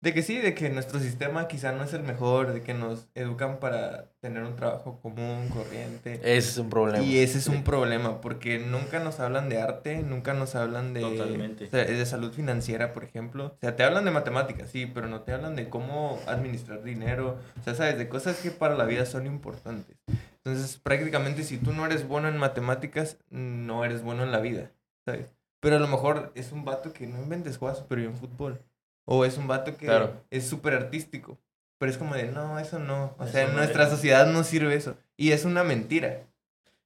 de 0.00 0.14
que 0.14 0.22
sí, 0.22 0.38
de 0.38 0.54
que 0.54 0.70
nuestro 0.70 1.00
sistema 1.00 1.48
quizá 1.48 1.72
no 1.72 1.82
es 1.82 1.92
el 1.92 2.04
mejor, 2.04 2.52
de 2.52 2.62
que 2.62 2.72
nos 2.72 3.08
educan 3.14 3.58
para 3.58 4.12
tener 4.20 4.44
un 4.44 4.54
trabajo 4.54 5.00
común, 5.00 5.48
corriente. 5.48 6.20
Ese 6.22 6.50
es 6.50 6.58
un 6.58 6.70
problema. 6.70 7.04
Y 7.04 7.18
ese 7.18 7.38
es 7.38 7.48
un 7.48 7.64
problema, 7.64 8.20
porque 8.20 8.60
nunca 8.60 9.00
nos 9.00 9.18
hablan 9.18 9.48
de 9.48 9.60
arte, 9.60 10.02
nunca 10.02 10.34
nos 10.34 10.54
hablan 10.54 10.94
de, 10.94 11.00
Totalmente. 11.00 11.66
o 11.66 11.70
sea, 11.70 11.84
de 11.84 12.06
salud 12.06 12.32
financiera, 12.32 12.92
por 12.92 13.02
ejemplo. 13.02 13.46
O 13.56 13.58
sea, 13.60 13.74
te 13.74 13.82
hablan 13.82 14.04
de 14.04 14.12
matemáticas, 14.12 14.70
sí, 14.70 14.86
pero 14.86 15.08
no 15.08 15.22
te 15.22 15.32
hablan 15.32 15.56
de 15.56 15.68
cómo 15.68 16.20
administrar 16.26 16.84
dinero. 16.84 17.38
O 17.60 17.62
sea, 17.64 17.74
sabes, 17.74 17.98
de 17.98 18.08
cosas 18.08 18.38
que 18.38 18.52
para 18.52 18.76
la 18.76 18.84
vida 18.84 19.04
son 19.04 19.26
importantes. 19.26 19.96
Entonces, 20.44 20.78
prácticamente 20.78 21.42
si 21.42 21.58
tú 21.58 21.72
no 21.72 21.84
eres 21.84 22.06
bueno 22.06 22.28
en 22.28 22.38
matemáticas, 22.38 23.18
no 23.30 23.84
eres 23.84 24.02
bueno 24.02 24.22
en 24.22 24.30
la 24.30 24.38
vida, 24.38 24.70
¿sabes? 25.04 25.34
Pero 25.60 25.76
a 25.76 25.80
lo 25.80 25.88
mejor 25.88 26.30
es 26.36 26.52
un 26.52 26.64
vato 26.64 26.92
que 26.92 27.08
no 27.08 27.20
inventes 27.20 27.58
juega 27.58 27.74
súper 27.74 27.98
bien 27.98 28.14
fútbol. 28.14 28.62
O 29.10 29.24
es 29.24 29.38
un 29.38 29.46
vato 29.46 29.76
que 29.76 29.86
Claro. 29.86 30.12
es 30.30 30.46
súper 30.46 30.74
artístico. 30.74 31.38
Pero 31.78 31.90
es 31.92 31.96
como 31.98 32.14
de, 32.14 32.24
no, 32.24 32.58
eso 32.58 32.78
no. 32.78 33.14
O 33.18 33.22
Eso 33.24 33.32
sea, 33.32 33.42
en 33.44 33.52
no 33.52 33.58
nuestra 33.58 33.84
es. 33.84 33.90
sociedad 33.90 34.26
no 34.26 34.44
sirve 34.44 34.74
eso. 34.74 34.96
Y 35.16 35.30
es 35.32 35.44
una 35.44 35.64
mentira. 35.64 36.24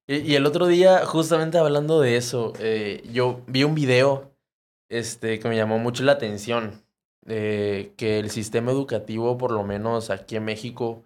Y, 0.06 0.16
y 0.18 0.34
el 0.36 0.46
otro 0.46 0.66
día, 0.66 1.04
justamente 1.06 1.58
hablando 1.58 2.00
de 2.00 2.16
eso, 2.16 2.52
eh, 2.58 3.02
yo 3.10 3.40
vi 3.46 3.64
un 3.64 3.74
video 3.74 4.30
este, 4.90 5.38
que 5.38 5.48
me 5.48 5.56
llamó 5.56 5.78
mucho 5.78 6.02
la 6.04 6.12
atención. 6.12 6.82
eh, 7.26 7.92
que 7.96 8.18
el 8.18 8.30
sistema 8.30 8.72
educativo, 8.72 9.38
por 9.38 9.52
lo 9.52 9.62
menos 9.62 10.10
aquí 10.10 10.34
en 10.36 10.44
México, 10.44 11.04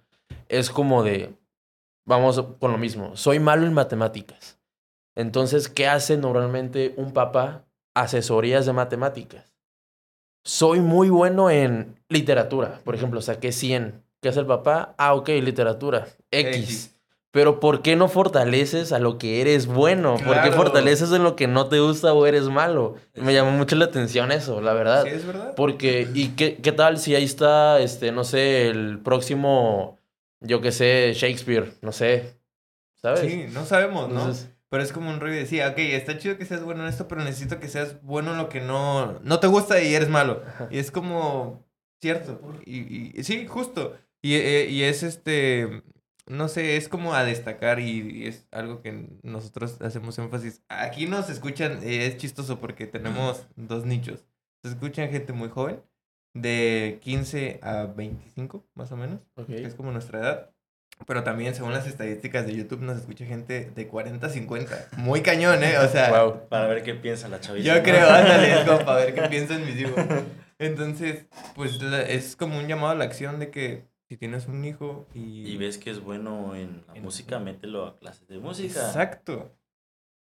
es 0.49 0.71
como 0.71 1.03
de, 1.03 1.35
vamos 2.07 2.43
con 2.59 2.73
lo 2.73 2.79
mismo, 2.79 3.15
soy 3.17 3.39
malo 3.39 3.67
en 3.67 3.75
matemáticas. 3.75 4.59
Entonces, 5.15 5.69
¿qué 5.69 5.87
hace 5.87 6.17
normalmente 6.17 6.95
un 6.97 7.13
papá? 7.13 7.67
Asesorías 7.95 8.65
de 8.65 8.73
matemáticas. 8.73 9.56
Soy 10.47 10.79
muy 10.79 11.11
bueno 11.11 11.51
en 11.51 11.97
literatura, 12.09 12.81
por 12.85 12.95
ejemplo, 12.95 13.21
saqué 13.21 13.51
100. 13.51 14.05
¿Qué 14.23 14.29
hace 14.29 14.39
el 14.39 14.47
papá? 14.47 14.95
Ah, 14.97 15.15
ok, 15.15 15.29
literatura. 15.43 16.07
X. 16.31 16.57
X. 16.57 16.97
Pero 17.33 17.59
¿por 17.59 17.83
qué 17.83 17.97
no 17.97 18.07
fortaleces 18.07 18.93
a 18.93 19.01
lo 19.01 19.19
que 19.19 19.41
eres 19.41 19.67
bueno? 19.67 20.17
¿Por 20.25 20.41
qué 20.43 20.53
fortaleces 20.53 21.11
en 21.11 21.25
lo 21.25 21.35
que 21.35 21.49
no 21.49 21.67
te 21.67 21.81
gusta 21.81 22.13
o 22.13 22.25
eres 22.27 22.45
malo? 22.45 22.95
Me 23.17 23.35
llamó 23.35 23.51
mucho 23.51 23.75
la 23.75 23.87
atención 23.87 24.31
eso, 24.31 24.61
la 24.61 24.73
verdad. 24.73 25.03
Sí, 25.03 25.11
es 25.15 25.27
verdad. 25.27 25.53
Porque, 25.57 26.09
¿y 26.15 26.29
qué, 26.29 26.59
qué 26.59 26.71
tal 26.71 26.99
si 26.99 27.17
ahí 27.17 27.25
está, 27.25 27.81
este, 27.81 28.13
no 28.13 28.23
sé, 28.23 28.69
el 28.69 29.01
próximo, 29.01 29.99
yo 30.39 30.61
qué 30.61 30.71
sé, 30.71 31.13
Shakespeare, 31.13 31.73
no 31.83 31.91
sé, 31.91 32.39
¿sabes? 32.95 33.21
Sí, 33.21 33.47
no 33.53 33.65
sabemos, 33.65 34.09
¿no? 34.09 34.21
Entonces, 34.21 34.56
Pero 34.69 34.83
es 34.83 34.93
como 34.93 35.11
un 35.11 35.21
rollo 35.21 35.35
de 35.35 35.41
decir, 35.41 35.63
ok, 35.63 35.79
está 35.79 36.19
chido 36.19 36.37
que 36.39 36.45
seas 36.45 36.63
bueno 36.65 36.83
en 36.83 36.89
esto, 36.89 37.07
pero 37.09 37.23
necesito 37.23 37.61
que 37.61 37.69
seas 37.69 38.03
bueno 38.03 38.33
en 38.33 38.39
lo 38.39 38.49
que 38.49 38.61
no, 38.61 39.21
no 39.21 39.39
te 39.41 39.47
gusta 39.47 39.81
y 39.83 39.95
eres 39.95 40.09
malo. 40.09 40.43
Y 40.71 40.79
es 40.79 40.91
como, 40.91 41.65
cierto. 42.01 42.41
Y, 42.65 43.19
y- 43.19 43.23
sí, 43.25 43.47
justo. 43.47 43.97
Y, 44.23 44.35
eh, 44.35 44.67
y 44.69 44.83
es 44.83 45.05
este, 45.05 45.83
no 46.27 46.49
sé, 46.49 46.77
es 46.77 46.89
como 46.89 47.15
a 47.15 47.23
destacar 47.23 47.79
y, 47.79 48.01
y 48.23 48.27
es 48.27 48.49
algo 48.51 48.83
que 48.83 49.07
nosotros 49.23 49.81
hacemos 49.83 50.19
énfasis. 50.19 50.63
Aquí 50.69 51.07
nos 51.07 51.31
escuchan, 51.31 51.79
eh, 51.85 52.07
es 52.07 52.17
chistoso 52.17 52.59
porque 52.59 52.87
tenemos 52.89 53.47
dos 53.55 53.85
nichos. 53.87 54.25
Se 54.65 54.71
escuchan 54.73 55.11
gente 55.11 55.33
muy 55.33 55.49
joven, 55.49 55.81
de 56.35 56.99
15 57.03 57.61
a 57.63 57.85
25, 57.85 58.67
más 58.75 58.91
o 58.91 58.97
menos 58.97 59.21
que 59.47 59.67
es 59.69 59.75
como 59.77 59.93
nuestra 59.93 60.19
edad. 60.19 60.51
Pero 61.07 61.23
también, 61.23 61.55
según 61.55 61.73
las 61.73 61.87
estadísticas 61.87 62.47
de 62.47 62.55
YouTube, 62.57 62.81
nos 62.81 62.99
escucha 62.99 63.25
gente 63.27 63.71
de 63.75 63.87
40 63.87 64.27
a 64.27 64.31
50. 64.31 64.89
Muy 64.97 65.21
cañón, 65.23 65.63
¿eh? 65.63 65.79
O 65.79 65.89
sea, 65.89 66.11
Wow. 66.11 66.49
Para 66.49 66.67
ver 66.67 66.83
qué 66.83 66.95
piensa 66.95 67.29
la 67.29 67.41
chavita. 67.41 67.77
yo 67.77 67.83
creo, 67.83 68.09
ándale, 68.11 68.53
es 68.61 68.65
como 68.65 68.79
para 68.85 69.05
ver 69.05 69.15
qué 69.15 69.23
piensan 69.29 69.65
mis 69.65 69.77
hijos. 69.79 70.03
Entonces, 70.59 71.27
pues 71.55 71.79
es 72.09 72.35
como 72.35 72.59
un 72.59 72.67
llamado 72.67 72.89
a 72.91 72.95
la 72.95 73.05
acción 73.05 73.39
de 73.39 73.51
que 73.51 73.85
si 74.09 74.17
tienes 74.17 74.47
un 74.47 74.65
hijo 74.65 75.07
y... 75.15 75.47
Y 75.51 75.57
ves 75.59 75.79
que 75.79 75.91
es 75.91 76.01
bueno 76.01 76.55
en 76.57 76.83
la 76.89 76.95
En- 76.95 77.03
música, 77.03 77.39
mételo 77.39 77.87
a 77.87 77.97
clases 77.99 78.27
de 78.29 78.39
música. 78.39 78.81
Exacto. 78.87 79.53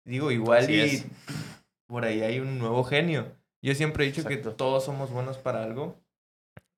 Digo, 0.05 0.31
igual 0.31 0.63
Así 0.63 0.73
y 0.73 0.79
es. 0.79 1.05
por 1.87 2.03
ahí 2.03 2.21
hay 2.21 2.39
un 2.39 2.57
nuevo 2.59 2.83
genio. 2.83 3.27
Yo 3.61 3.75
siempre 3.75 4.03
he 4.03 4.07
dicho 4.07 4.21
Exacto. 4.21 4.49
que 4.49 4.55
todos 4.55 4.83
somos 4.83 5.11
buenos 5.11 5.37
para 5.37 5.63
algo. 5.63 6.01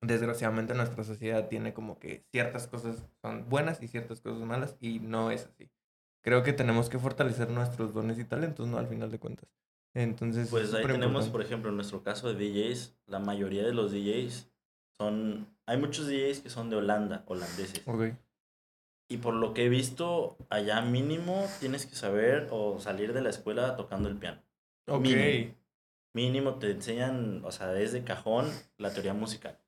Desgraciadamente 0.02 0.74
nuestra 0.74 1.04
sociedad 1.04 1.48
tiene 1.48 1.72
como 1.72 1.98
que 1.98 2.24
ciertas 2.30 2.66
cosas 2.66 3.02
son 3.22 3.48
buenas 3.48 3.82
y 3.82 3.88
ciertas 3.88 4.20
cosas 4.20 4.42
malas 4.42 4.76
y 4.80 5.00
no 5.00 5.30
es 5.30 5.46
así. 5.46 5.70
Creo 6.22 6.42
que 6.42 6.52
tenemos 6.52 6.88
que 6.88 6.98
fortalecer 6.98 7.50
nuestros 7.50 7.94
dones 7.94 8.18
y 8.18 8.24
talentos, 8.24 8.66
¿no? 8.68 8.78
Al 8.78 8.88
final 8.88 9.10
de 9.10 9.18
cuentas. 9.18 9.48
Entonces, 9.94 10.50
Pues 10.50 10.68
es 10.68 10.74
ahí 10.74 10.84
tenemos, 10.84 11.28
por 11.28 11.40
ejemplo, 11.40 11.70
en 11.70 11.76
nuestro 11.76 12.02
caso 12.02 12.32
de 12.32 12.34
DJs, 12.34 12.96
la 13.06 13.18
mayoría 13.18 13.64
de 13.64 13.72
los 13.72 13.92
DJs 13.92 14.50
son... 14.98 15.46
Hay 15.64 15.78
muchos 15.78 16.06
DJs 16.06 16.40
que 16.40 16.50
son 16.50 16.68
de 16.68 16.76
Holanda, 16.76 17.24
holandeses. 17.26 17.82
Ok. 17.86 18.12
Y 19.08 19.18
por 19.18 19.34
lo 19.34 19.54
que 19.54 19.64
he 19.64 19.68
visto, 19.68 20.36
allá 20.50 20.82
mínimo 20.82 21.46
tienes 21.60 21.86
que 21.86 21.94
saber 21.94 22.48
o 22.50 22.78
salir 22.80 23.12
de 23.12 23.22
la 23.22 23.30
escuela 23.30 23.76
tocando 23.76 24.08
el 24.08 24.16
piano. 24.16 24.42
Ok. 24.88 25.00
Mínimo. 25.00 25.54
Mínimo 26.12 26.54
te 26.58 26.70
enseñan, 26.70 27.44
o 27.44 27.52
sea, 27.52 27.68
desde 27.68 28.02
cajón, 28.02 28.50
la 28.78 28.92
teoría 28.92 29.14
musical. 29.14 29.58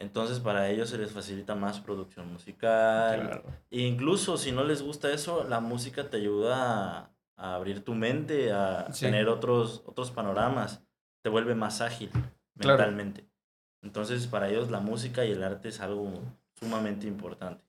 Entonces 0.00 0.40
para 0.40 0.68
ellos 0.70 0.88
se 0.88 0.96
les 0.98 1.12
facilita 1.12 1.54
más 1.54 1.78
producción 1.78 2.32
musical. 2.32 3.20
Claro. 3.20 3.42
E 3.70 3.80
incluso 3.82 4.38
si 4.38 4.50
no 4.50 4.64
les 4.64 4.82
gusta 4.82 5.12
eso, 5.12 5.44
la 5.44 5.60
música 5.60 6.08
te 6.08 6.16
ayuda 6.16 6.56
a, 6.56 7.10
a 7.36 7.54
abrir 7.54 7.84
tu 7.84 7.94
mente, 7.94 8.50
a 8.50 8.90
Sí. 8.92 9.04
tener 9.04 9.28
otros, 9.28 9.82
otros 9.86 10.10
panoramas. 10.10 10.82
Te 11.22 11.28
vuelve 11.28 11.54
más 11.54 11.82
ágil 11.82 12.10
Claro. 12.58 12.78
mentalmente. 12.78 13.26
Entonces 13.82 14.26
para 14.26 14.48
ellos 14.48 14.70
la 14.70 14.80
música 14.80 15.24
y 15.26 15.32
el 15.32 15.42
arte 15.44 15.68
es 15.68 15.80
algo 15.80 16.10
sumamente 16.58 17.06
importante. 17.06 17.62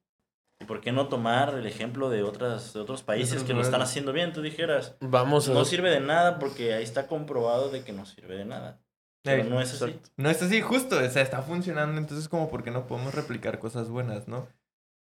¿Y 0.62 0.66
por 0.66 0.80
qué 0.80 0.92
no 0.94 1.08
tomar 1.10 1.56
el 1.56 1.66
ejemplo 1.66 2.10
de, 2.10 2.24
otras, 2.24 2.74
de 2.74 2.80
otros 2.80 3.04
países 3.04 3.44
que 3.44 3.54
lo 3.54 3.62
están 3.62 3.82
haciendo 3.82 4.14
bien? 4.14 4.32
Tú 4.32 4.42
dijeras, 4.42 4.96
Vamos 5.02 5.50
a... 5.50 5.54
no 5.54 5.66
sirve 5.66 5.90
de 5.90 6.00
nada 6.00 6.40
porque 6.40 6.74
ahí 6.76 6.84
está 6.84 7.08
comprobado 7.08 7.70
de 7.72 7.84
que 7.84 7.92
no 7.92 8.06
sirve 8.06 8.36
de 8.38 8.46
nada. 8.46 8.80
Pero 9.24 9.44
no 9.44 9.62
es 9.62 9.74
así. 9.82 10.00
No 10.18 10.30
es 10.30 10.42
así, 10.42 10.62
justo, 10.62 10.98
o 10.98 11.10
sea, 11.10 11.22
está 11.22 11.42
funcionando, 11.44 12.00
entonces 12.00 12.28
como 12.28 12.50
por 12.50 12.64
qué 12.64 12.72
no 12.72 12.88
podemos 12.88 13.14
replicar 13.14 13.60
cosas 13.60 13.90
buenas, 13.90 14.28
¿no? 14.28 14.48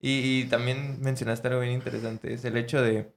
Y, 0.00 0.40
y 0.42 0.44
también 0.48 1.00
mencionaste 1.00 1.48
algo 1.48 1.60
bien 1.60 1.72
interesante, 1.72 2.32
es 2.32 2.44
el 2.44 2.56
hecho 2.56 2.82
de, 2.82 3.12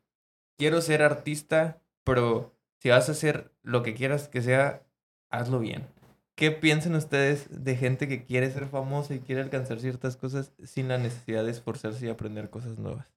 quiero 0.57 0.81
ser 0.81 1.01
artista, 1.03 1.81
pero 2.03 2.55
si 2.79 2.89
vas 2.89 3.09
a 3.09 3.13
hacer 3.13 3.51
lo 3.63 3.83
que 3.83 3.93
quieras 3.95 4.27
que 4.27 4.41
sea, 4.41 4.83
hazlo 5.29 5.59
bien. 5.59 5.87
¿Qué 6.35 6.51
piensan 6.51 6.95
ustedes 6.95 7.63
de 7.63 7.75
gente 7.75 8.07
que 8.07 8.25
quiere 8.25 8.49
ser 8.51 8.67
famosa 8.67 9.13
y 9.13 9.19
quiere 9.19 9.41
alcanzar 9.41 9.79
ciertas 9.79 10.17
cosas 10.17 10.53
sin 10.63 10.87
la 10.87 10.97
necesidad 10.97 11.43
de 11.45 11.51
esforzarse 11.51 12.05
y 12.05 12.09
aprender 12.09 12.49
cosas 12.49 12.79
nuevas? 12.79 13.07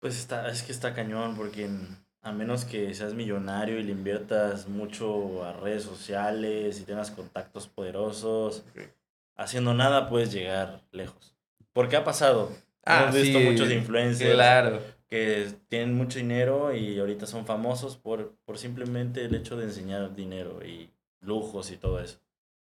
Pues 0.00 0.18
está, 0.18 0.48
es 0.50 0.62
que 0.62 0.72
está 0.72 0.94
cañón, 0.94 1.36
porque 1.36 1.64
en- 1.64 2.04
a 2.22 2.32
menos 2.32 2.64
que 2.64 2.94
seas 2.94 3.14
millonario 3.14 3.78
y 3.78 3.82
le 3.82 3.92
inviertas 3.92 4.68
mucho 4.68 5.44
a 5.44 5.52
redes 5.52 5.82
sociales 5.82 6.80
y 6.80 6.84
tengas 6.84 7.10
contactos 7.10 7.66
poderosos, 7.68 8.64
haciendo 9.36 9.74
nada 9.74 10.08
puedes 10.08 10.32
llegar 10.32 10.82
lejos. 10.92 11.34
Porque 11.72 11.96
ha 11.96 12.04
pasado. 12.04 12.50
Hemos 12.84 13.14
visto 13.14 13.38
muchos 13.40 13.70
influencers 13.70 14.34
Claro. 14.34 14.80
que 15.08 15.48
tienen 15.68 15.94
mucho 15.94 16.18
dinero 16.18 16.74
y 16.74 16.98
ahorita 16.98 17.26
son 17.26 17.46
famosos 17.46 17.96
por, 17.96 18.34
por 18.44 18.58
simplemente 18.58 19.24
el 19.24 19.34
hecho 19.34 19.56
de 19.56 19.64
enseñar 19.64 20.14
dinero 20.14 20.64
y 20.64 20.90
lujos 21.20 21.70
y 21.70 21.76
todo 21.76 22.00
eso. 22.00 22.18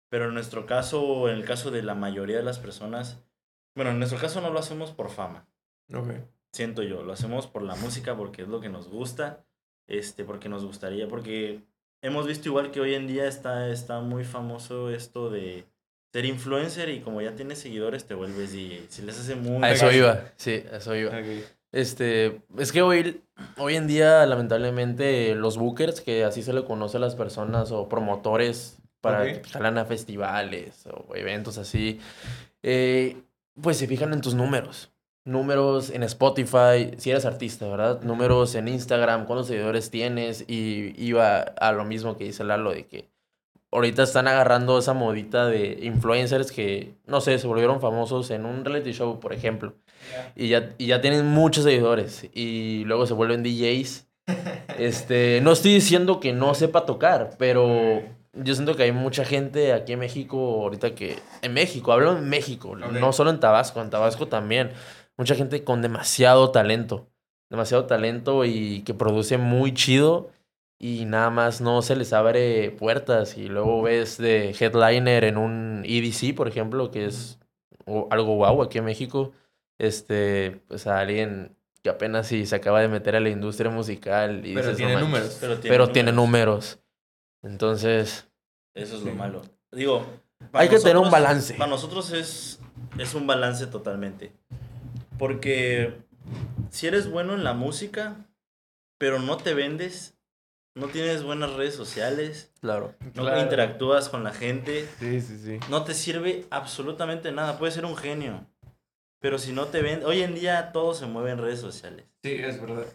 Pero 0.10 0.28
en 0.28 0.34
nuestro 0.36 0.66
caso, 0.66 1.28
en 1.30 1.36
el 1.38 1.46
caso 1.46 1.72
de 1.72 1.84
la 1.84 1.96
mayoría 1.96 2.38
de 2.38 2.44
las 2.44 2.60
personas, 2.60 3.18
bueno, 3.76 3.92
en 3.92 3.98
nuestro 4.00 4.20
caso 4.20 4.42
no 4.42 4.52
lo 4.52 4.60
hacemos 4.60 4.92
por 4.92 5.10
fama 5.10 5.48
Ok. 5.94 6.12
Siento 6.54 6.84
yo. 6.84 7.04
Lo 7.04 7.12
hacemos 7.14 7.48
por 7.48 7.64
la 7.64 7.76
música, 7.76 8.16
porque 8.16 8.44
es 8.44 8.48
lo 8.48 8.62
que 8.62 8.70
nos 8.70 8.88
gusta, 8.88 9.44
este, 9.88 10.24
porque 10.24 10.48
nos 10.48 10.64
gustaría, 10.64 11.08
porque 11.10 11.60
hemos 12.02 12.28
visto 12.28 12.48
igual 12.48 12.72
que 12.72 12.80
hoy 12.80 12.94
en 12.94 13.08
día 13.08 13.28
está, 13.28 13.70
está 13.70 14.00
muy 14.00 14.24
famoso 14.24 14.90
esto 14.90 15.30
de 15.30 15.66
ser 16.14 16.26
influencer 16.26 16.90
y 16.90 17.00
como 17.02 17.22
ya 17.22 17.36
tienes 17.36 17.60
seguidores 17.60 18.06
te 18.06 18.14
vuelves 18.14 18.54
DJ. 18.54 18.86
Si 18.88 19.02
les 19.02 19.20
hace 19.20 19.36
muy... 19.36 19.64
A 19.64 19.72
eso 19.72 19.92
iba, 19.92 20.24
sí, 20.38 20.64
a 20.72 20.78
eso 20.78 20.96
iba. 20.96 21.10
Ok. 21.10 21.26
Este, 21.72 22.44
es 22.60 22.72
que 22.72 22.84
hoy, 22.84 23.24
hoy 23.58 23.76
en 23.76 23.88
día, 23.88 24.24
lamentablemente, 24.28 25.34
los 25.34 25.58
bookers, 25.58 26.02
que 26.02 26.24
así 26.24 26.44
se 26.44 26.54
le 26.54 26.64
conoce 26.66 26.98
a 26.98 27.00
las 27.00 27.16
personas, 27.16 27.72
o 27.72 27.90
promotores 27.90 28.78
para 29.02 29.24
Ok. 29.24 29.42
que 29.42 29.50
salgan 29.50 29.80
a 29.80 29.86
festivales 29.86 30.86
o 30.86 31.16
eventos 31.16 31.58
así, 31.58 32.00
eh, 32.62 33.18
pues 33.60 33.78
se 33.78 33.88
fijan 33.88 34.14
en 34.14 34.22
tus 34.22 34.36
números. 34.36 34.93
Números 35.26 35.90
en 35.90 36.04
Spotify, 36.04 36.92
si 36.98 37.12
eres 37.12 37.26
artista, 37.26 37.68
¿verdad? 37.68 38.02
Números 38.02 38.56
en 38.56 38.68
Instagram, 38.68 39.26
cuántos 39.26 39.48
seguidores 39.48 39.90
tienes, 39.90 40.44
y 40.48 40.94
iba 40.98 41.40
a 41.40 41.72
lo 41.72 41.86
mismo 41.86 42.18
que 42.18 42.26
dice 42.26 42.44
Lalo, 42.44 42.72
de 42.72 42.88
que 42.88 43.14
ahorita 43.74 44.04
están 44.04 44.28
agarrando 44.28 44.78
esa 44.78 44.94
modita 44.94 45.48
de 45.48 45.80
influencers 45.82 46.52
que, 46.52 46.96
no 47.08 47.22
sé, 47.22 47.40
se 47.40 47.48
volvieron 47.48 47.82
famosos 47.82 48.30
en 48.32 48.46
un 48.46 48.64
reality 48.64 48.92
show, 48.92 49.20
por 49.20 49.34
ejemplo. 49.34 49.76
Y 50.36 50.50
ya, 50.50 50.76
y 50.78 50.88
ya 50.88 51.02
tienen 51.02 51.26
muchos 51.26 51.64
seguidores 51.64 52.30
y 52.34 52.84
luego 52.86 53.06
se 53.06 53.14
vuelven 53.14 53.44
DJs. 53.44 54.08
Este, 54.80 55.40
no 55.42 55.52
estoy 55.52 55.76
diciendo 55.76 56.20
que 56.20 56.34
no 56.34 56.56
sepa 56.56 56.88
tocar, 56.88 57.36
pero 57.38 58.02
yo 58.34 58.56
siento 58.56 58.76
que 58.76 58.84
hay 58.84 58.92
mucha 58.92 59.24
gente 59.24 59.72
aquí 59.72 59.94
en 59.94 60.00
México 60.00 60.38
ahorita 60.64 60.96
que 60.96 61.20
en 61.44 61.54
México, 61.54 61.92
hablo 61.92 62.18
en 62.18 62.28
México, 62.28 62.76
no 62.76 63.14
solo 63.14 63.30
en 63.30 63.40
Tabasco, 63.40 63.82
en 63.82 63.92
Tabasco 63.92 64.28
también, 64.28 64.72
mucha 65.18 65.36
gente 65.36 65.64
con 65.64 65.82
demasiado 65.82 66.52
talento, 66.52 67.08
demasiado 67.50 67.86
talento 67.86 68.46
y 68.46 68.82
que 68.82 68.94
produce 68.94 69.38
muy 69.38 69.74
chido 69.74 70.30
y 70.80 71.06
nada 71.06 71.30
más 71.30 71.62
no 71.62 71.82
se 71.82 71.96
les 71.96 72.14
abre 72.14 72.72
puertas 72.72 73.38
y 73.38 73.48
luego 73.48 73.82
ves 73.82 74.18
de 74.18 74.56
headliner 74.60 75.24
en 75.24 75.38
un 75.38 75.84
EDC, 75.86 76.36
por 76.36 76.48
ejemplo, 76.48 76.92
que 76.92 77.06
es 77.06 77.40
algo 78.10 78.36
guau 78.36 78.62
aquí 78.62 78.78
en 78.80 78.86
México 78.86 79.32
este, 79.78 80.62
pues 80.68 80.88
a 80.88 81.00
alguien 81.00 81.56
que 81.82 81.90
apenas 81.90 82.28
si 82.28 82.46
se 82.46 82.56
acaba 82.56 82.80
de 82.82 82.88
meter 82.88 83.16
a 83.16 83.20
la 83.20 83.30
industria 83.30 83.70
musical 83.70 84.46
y 84.46 84.54
Pero 84.54 84.70
dices, 84.70 84.78
tiene 84.78 84.96
números. 85.00 85.38
Pero 85.40 85.60
tiene, 85.60 85.74
Pero 85.76 85.90
tiene 85.90 86.12
números. 86.12 86.80
Entonces, 87.42 88.28
Eso 88.74 88.96
es 88.96 89.02
Sí. 89.02 89.08
lo 89.08 89.16
malo. 89.16 89.42
Digo... 89.72 90.06
Hay 90.52 90.68
que 90.68 90.78
tener 90.80 90.98
un 90.98 91.10
balance. 91.10 91.54
Para 91.54 91.70
nosotros 91.70 92.12
es, 92.12 92.60
es 92.98 93.14
un 93.14 93.26
balance 93.26 93.66
totalmente. 93.68 94.34
Porque 95.18 95.94
si 96.70 96.88
eres 96.88 97.10
bueno 97.10 97.34
en 97.34 97.44
la 97.44 97.54
música, 97.54 98.16
pero 98.98 99.20
no 99.20 99.38
te 99.38 99.54
vendes, 99.54 100.18
no 100.76 100.88
tienes 100.88 101.24
buenas 101.24 101.54
redes 101.54 101.76
sociales, 101.76 102.52
claro. 102.62 102.96
no 103.14 103.24
Claro. 103.24 103.42
interactúas 103.42 104.10
con 104.10 104.24
la 104.24 104.32
gente, 104.34 104.88
Sí, 105.00 105.22
sí, 105.22 105.38
sí. 105.38 105.60
no 105.70 105.84
te 105.84 105.94
sirve 105.94 106.46
absolutamente 106.50 107.32
nada. 107.32 107.58
Puedes 107.60 107.76
ser 107.76 107.86
un 107.86 107.96
genio. 107.96 108.46
Pero 109.20 109.38
si 109.38 109.54
no 109.54 109.66
te 109.68 109.82
ven, 109.82 110.04
hoy 110.04 110.22
en 110.22 110.36
día 110.36 110.72
todo 110.74 110.94
se 110.94 111.06
mueve 111.06 111.32
en 111.32 111.38
redes 111.38 111.60
sociales. 111.62 112.06
Sí, 112.24 112.32
es 112.34 112.60
verdad. 112.60 112.86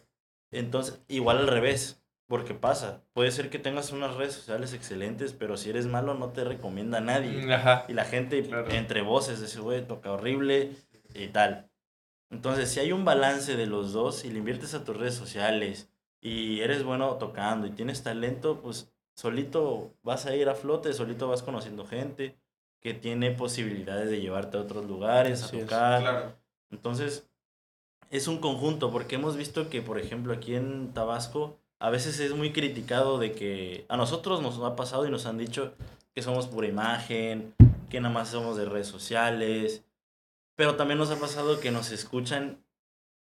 Entonces, 0.50 1.00
igual 1.08 1.38
al 1.38 1.46
revés, 1.46 2.02
porque 2.26 2.52
pasa. 2.52 3.02
Puede 3.14 3.30
ser 3.30 3.48
que 3.48 3.58
tengas 3.58 3.92
unas 3.92 4.14
redes 4.16 4.34
sociales 4.34 4.74
excelentes, 4.74 5.32
pero 5.32 5.56
si 5.56 5.70
eres 5.70 5.86
malo 5.86 6.12
no 6.14 6.30
te 6.32 6.44
recomienda 6.44 7.00
nadie. 7.00 7.50
Ajá. 7.52 7.84
Y 7.88 7.94
la 7.94 8.04
gente, 8.04 8.42
Claro. 8.42 8.68
entre 8.70 9.00
voces, 9.02 9.40
ese 9.40 9.60
güey 9.60 9.86
toca 9.86 10.12
horrible 10.12 10.72
y 11.14 11.28
tal. 11.28 11.67
Entonces, 12.30 12.70
si 12.70 12.80
hay 12.80 12.92
un 12.92 13.04
balance 13.04 13.56
de 13.56 13.66
los 13.66 13.92
dos 13.92 14.24
y 14.24 14.30
le 14.30 14.38
inviertes 14.38 14.74
a 14.74 14.84
tus 14.84 14.96
redes 14.96 15.14
sociales 15.14 15.90
y 16.20 16.60
eres 16.60 16.84
bueno 16.84 17.14
tocando 17.16 17.66
y 17.66 17.70
tienes 17.70 18.02
talento, 18.02 18.60
pues 18.60 18.92
solito 19.14 19.94
vas 20.02 20.26
a 20.26 20.36
ir 20.36 20.48
a 20.48 20.54
flote, 20.54 20.92
solito 20.92 21.28
vas 21.28 21.42
conociendo 21.42 21.86
gente 21.86 22.38
que 22.80 22.94
tiene 22.94 23.30
posibilidades 23.30 24.10
de 24.10 24.20
llevarte 24.20 24.56
a 24.56 24.60
otros 24.60 24.86
lugares, 24.86 25.42
a 25.42 25.50
tocar. 25.50 26.00
Claro. 26.00 26.36
Entonces, 26.70 27.28
es 28.10 28.28
un 28.28 28.38
conjunto, 28.38 28.90
porque 28.90 29.16
hemos 29.16 29.36
visto 29.36 29.68
que, 29.68 29.82
por 29.82 29.98
ejemplo, 29.98 30.32
aquí 30.32 30.54
en 30.54 30.92
Tabasco, 30.92 31.58
a 31.80 31.90
veces 31.90 32.20
es 32.20 32.32
muy 32.34 32.52
criticado 32.52 33.18
de 33.18 33.32
que 33.32 33.84
a 33.88 33.96
nosotros 33.96 34.42
nos 34.42 34.58
ha 34.60 34.76
pasado 34.76 35.06
y 35.06 35.10
nos 35.10 35.26
han 35.26 35.38
dicho 35.38 35.74
que 36.14 36.22
somos 36.22 36.46
pura 36.46 36.68
imagen, 36.68 37.54
que 37.88 38.00
nada 38.00 38.12
más 38.12 38.30
somos 38.30 38.56
de 38.56 38.64
redes 38.64 38.88
sociales, 38.88 39.84
pero 40.58 40.74
también 40.74 40.98
nos 40.98 41.12
ha 41.12 41.20
pasado 41.20 41.60
que 41.60 41.70
nos 41.70 41.92
escuchan 41.92 42.64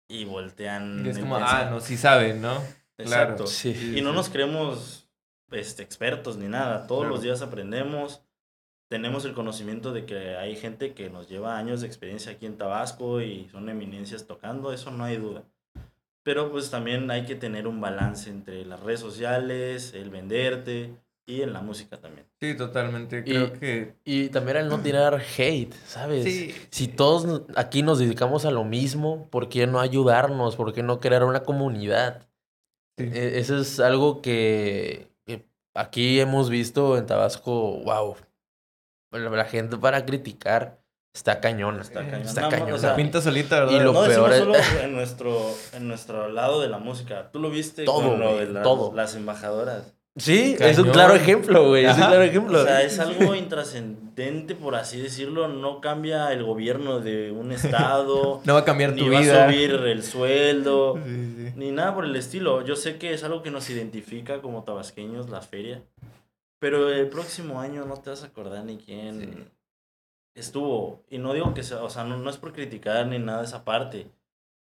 y 0.09 0.25
voltean. 0.25 1.05
Y 1.05 1.11
es 1.11 1.19
como, 1.19 1.37
ah, 1.37 1.69
no, 1.71 1.79
sí 1.79 1.99
saben, 1.99 2.41
¿no? 2.41 2.55
Exacto. 2.97 3.35
Claro. 3.35 3.47
Sí. 3.47 3.93
Y 3.95 4.01
no 4.01 4.15
nos 4.15 4.31
creemos 4.31 5.11
este, 5.51 5.83
expertos 5.83 6.39
ni 6.39 6.49
nada. 6.49 6.87
Todos 6.87 7.03
Claro. 7.03 7.15
los 7.15 7.23
días 7.23 7.43
aprendemos. 7.43 8.23
Tenemos 8.89 9.27
el 9.27 9.35
conocimiento 9.35 9.93
de 9.93 10.07
que 10.07 10.37
hay 10.37 10.57
gente 10.57 10.95
que 10.95 11.11
nos 11.11 11.29
lleva 11.29 11.59
años 11.59 11.83
de 11.83 11.87
experiencia 11.87 12.33
aquí 12.33 12.47
en 12.47 12.57
Tabasco 12.57 13.21
y 13.21 13.47
son 13.51 13.69
eminencias 13.69 14.27
tocando, 14.27 14.73
eso 14.73 14.91
no 14.91 15.05
hay 15.05 15.19
duda. 15.19 15.45
Pero 16.23 16.51
pues 16.51 16.71
también 16.71 17.11
hay 17.11 17.27
que 17.27 17.35
tener 17.35 17.67
un 17.67 17.79
balance 17.83 18.31
entre 18.31 18.65
las 18.65 18.81
redes 18.81 19.01
sociales, 19.01 19.93
el 19.93 20.09
venderte 20.09 20.97
y 21.29 21.43
en 21.43 21.53
la 21.53 21.61
música 21.61 21.99
también. 21.99 22.27
Sí, 22.41 22.57
totalmente. 22.57 23.19
Y- 23.19 23.23
Creo 23.23 23.53
que... 23.53 23.95
Y 24.05 24.29
también 24.31 24.57
el 24.57 24.69
no 24.69 24.81
tirar 24.81 25.21
hate, 25.37 25.75
¿sabes? 25.87 26.25
Sí. 26.25 26.55
Si 26.71 26.89
todos 26.89 27.43
aquí 27.55 27.83
nos 27.83 27.99
dedicamos 27.99 28.45
a 28.47 28.51
lo 28.51 28.65
mismo, 28.65 29.29
¿por 29.31 29.49
qué 29.51 29.67
no 29.67 29.79
ayudarnos? 29.79 30.57
¿Por 30.57 30.73
qué 30.73 30.83
no 30.83 31.01
crear 31.01 31.25
una 31.25 31.43
comunidad? 31.43 32.27
Sí. 32.97 33.05
E- 33.13 33.39
Eso 33.39 33.59
es 33.59 33.79
algo 33.79 34.23
que, 34.23 35.09
que 35.27 35.47
aquí 35.75 36.19
hemos 36.19 36.49
visto 36.51 36.97
en 36.97 37.05
Tabasco, 37.07 37.79
wow. 37.85 38.17
La 39.13 39.31
la 39.31 39.45
gente 39.45 39.77
para 39.77 40.05
criticar 40.07 40.81
está 41.15 41.41
cañona. 41.41 41.83
Está 41.83 42.01
cañón. 42.07 42.23
Está 42.27 42.41
más, 42.43 42.51
cañona. 42.55 42.75
o 42.75 42.79
sea, 42.79 42.91
Se 42.91 42.97
pinta 42.97 43.21
solita, 43.21 43.61
¿verdad? 43.61 43.75
Y 43.75 43.81
lo 43.85 43.93
no 43.93 44.05
peor 44.05 44.33
es- 44.33 44.39
solo 44.39 44.55
en 44.83 44.93
nuestro, 44.93 45.55
en 45.75 45.89
nuestro 45.89 46.29
lado 46.31 46.61
de 46.63 46.69
la 46.69 46.79
música. 46.79 47.31
Tú 47.33 47.39
lo 47.39 47.51
viste 47.51 47.85
Todo, 47.85 48.11
con 48.11 48.19
lo 48.21 48.37
de 48.39 48.47
las, 48.47 48.63
todo. 48.63 48.95
las 48.95 49.15
embajadoras. 49.15 49.95
Sí, 50.19 50.57
es 50.59 50.79
un 50.79 50.91
claro 50.91 51.15
ejemplo, 51.15 51.69
güey. 51.69 51.85
Es 51.85 51.93
un 51.95 51.99
claro 52.03 52.23
ejemplo. 52.23 52.61
O 52.61 52.65
sea, 52.65 52.83
es 52.83 52.99
algo 52.99 53.35
intrascendente, 53.35 54.55
por 54.55 54.75
así 54.75 55.01
decirlo. 55.01 55.49
No 55.49 55.81
cambia 55.81 56.33
el 56.33 56.45
gobierno 56.45 57.01
de 57.01 57.31
un 57.31 57.53
estado, 57.53 58.41
No 58.45 58.55
va 58.55 58.61
a 58.61 58.65
cambiar 58.65 58.93
ni 58.93 59.03
tu 59.07 59.13
va 59.13 59.21
vida. 59.21 59.45
a 59.47 59.51
subir 59.51 59.71
el 59.73 60.03
sueldo, 60.03 60.99
Sí, 61.05 61.35
sí. 61.37 61.53
ni 61.57 61.71
nada 61.71 61.95
por 61.95 62.05
el 62.05 62.17
estilo. 62.17 62.65
Yo 62.65 62.77
sé 62.77 62.99
que 62.99 63.15
es 63.15 63.25
algo 63.25 63.43
que 63.43 63.51
nos 63.51 63.71
identifica 63.71 64.41
como 64.43 64.65
tabasqueños, 64.65 65.31
la 65.31 65.41
feria. 65.41 65.83
Pero 66.61 66.91
el 66.93 67.09
próximo 67.09 67.61
año 67.61 67.85
no 67.85 67.95
te 67.99 68.11
vas 68.11 68.25
a 68.25 68.27
acordar 68.27 68.65
ni 68.65 68.79
quién 68.79 69.21
Sí. 69.21 69.45
estuvo. 70.35 71.05
Y 71.09 71.19
no 71.19 71.33
digo 71.33 71.55
que 71.55 71.63
sea, 71.63 71.83
o 71.83 71.91
sea, 71.91 72.05
no, 72.05 72.17
no 72.17 72.31
es 72.31 72.37
por 72.37 72.53
criticar 72.53 73.07
ni 73.07 73.19
nada 73.19 73.41
de 73.41 73.45
esa 73.47 73.65
parte. 73.65 74.07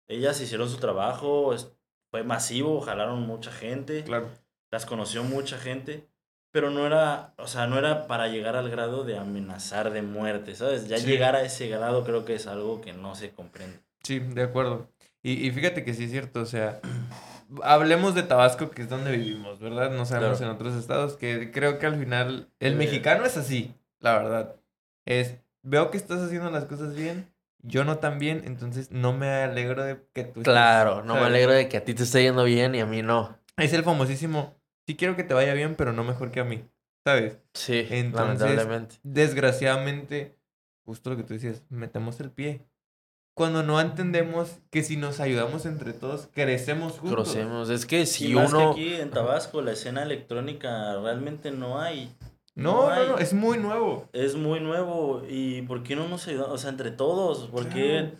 Ellas 0.08 0.40
hicieron 0.40 0.68
su 0.68 0.78
trabajo, 0.78 1.54
es- 1.54 1.70
fue 2.10 2.24
masivo, 2.24 2.80
jalaron 2.80 3.20
mucha 3.22 3.52
gente 3.52 4.02
Claro. 4.02 4.28
Las 4.70 4.86
conoció 4.86 5.24
mucha 5.24 5.58
gente, 5.58 6.06
pero 6.52 6.70
no 6.70 6.86
era, 6.86 7.34
o 7.38 7.46
sea, 7.46 7.66
no 7.66 7.78
era 7.78 8.06
para 8.06 8.28
llegar 8.28 8.56
al 8.56 8.70
grado 8.70 9.04
de 9.04 9.16
amenazar 9.18 9.90
de 9.92 10.02
muerte, 10.02 10.54
¿sabes? 10.54 10.88
Ya 10.88 10.98
Sí. 10.98 11.06
llegar 11.06 11.36
a 11.36 11.42
ese 11.42 11.68
grado 11.68 12.04
creo 12.04 12.24
que 12.24 12.34
es 12.34 12.46
algo 12.46 12.80
que 12.80 12.92
no 12.92 13.14
se 13.14 13.30
comprende. 13.30 13.78
Sí, 14.02 14.18
de 14.18 14.42
acuerdo. 14.42 14.88
Y, 15.22 15.46
y 15.46 15.50
fíjate 15.50 15.84
que 15.84 15.94
sí 15.94 16.04
es 16.04 16.10
cierto, 16.10 16.40
o 16.40 16.46
sea, 16.46 16.80
hablemos 17.62 18.14
de 18.14 18.22
Tabasco, 18.22 18.70
que 18.70 18.82
es 18.82 18.88
donde 18.88 19.16
vivimos, 19.16 19.58
¿verdad? 19.60 19.90
No 19.90 20.04
sabemos 20.06 20.38
Claro. 20.38 20.52
en 20.52 20.56
otros 20.56 20.74
estados, 20.76 21.16
que 21.16 21.50
creo 21.52 21.78
que 21.78 21.86
al 21.86 21.96
final 21.98 22.48
el 22.60 22.72
Eh. 22.74 22.76
mexicano 22.76 23.24
es 23.24 23.36
así, 23.36 23.74
la 24.00 24.16
verdad. 24.18 24.56
Es, 25.04 25.36
veo 25.62 25.90
que 25.90 25.96
estás 25.96 26.20
haciendo 26.20 26.50
las 26.50 26.64
cosas 26.64 26.94
bien, 26.94 27.28
yo 27.62 27.84
no 27.84 27.98
tan 27.98 28.18
bien, 28.18 28.42
entonces 28.46 28.90
no 28.90 29.12
me 29.12 29.28
alegro 29.28 29.82
de 29.84 30.00
que 30.14 30.24
tú 30.24 30.40
estés- 30.40 30.44
Claro, 30.44 31.02
no 31.04 31.14
me 31.14 31.20
alegro 31.22 31.52
de 31.52 31.68
que 31.68 31.76
a 31.76 31.84
ti 31.84 31.94
te 31.94 32.04
esté 32.04 32.22
yendo 32.22 32.44
bien 32.44 32.74
y 32.74 32.80
a 32.80 32.86
mí 32.86 33.02
no. 33.02 33.36
Es 33.56 33.72
el 33.74 33.84
famosísimo, 33.84 34.54
sí 34.86 34.96
quiero 34.96 35.16
que 35.16 35.24
te 35.24 35.34
vaya 35.34 35.54
bien, 35.54 35.74
pero 35.76 35.92
no 35.92 36.04
mejor 36.04 36.30
que 36.30 36.40
a 36.40 36.44
mí, 36.44 36.64
¿sabes? 37.04 37.38
Sí, 37.54 37.86
Entonces- 37.90 38.40
lamentablemente. 38.40 38.96
Desgraciadamente, 39.02 40.36
justo 40.84 41.10
lo 41.10 41.16
que 41.16 41.22
tú 41.24 41.34
decías, 41.34 41.62
metemos 41.70 42.20
el 42.20 42.30
pie. 42.30 42.66
Cuando 43.34 43.62
no 43.62 43.80
entendemos 43.80 44.58
que 44.70 44.82
si 44.82 44.96
nos 44.96 45.20
ayudamos 45.20 45.64
entre 45.64 45.92
todos, 45.92 46.28
crecemos 46.32 46.98
juntos. 46.98 47.30
Crucemos. 47.30 47.70
Es 47.70 47.86
que 47.86 48.00
Y 48.02 48.06
si 48.06 48.34
más 48.34 48.52
uno. 48.52 48.74
que 48.74 48.80
aquí 48.82 48.94
en 49.00 49.10
Tabasco 49.10 49.62
la 49.62 49.72
escena 49.72 50.02
electrónica 50.02 50.96
realmente 51.00 51.50
no 51.50 51.80
hay. 51.80 52.12
No, 52.54 52.82
no, 52.82 52.90
hay. 52.90 53.08
no, 53.08 53.18
es 53.18 53.32
muy 53.32 53.56
nuevo. 53.56 54.08
Es 54.12 54.34
muy 54.34 54.60
nuevo 54.60 55.22
y 55.26 55.62
¿por 55.62 55.82
qué 55.84 55.96
no 55.96 56.08
nos 56.08 56.26
ayudamos? 56.26 56.52
O 56.52 56.58
sea, 56.58 56.70
entre 56.70 56.90
todos, 56.90 57.46
¿por 57.46 57.68
qué 57.68 58.12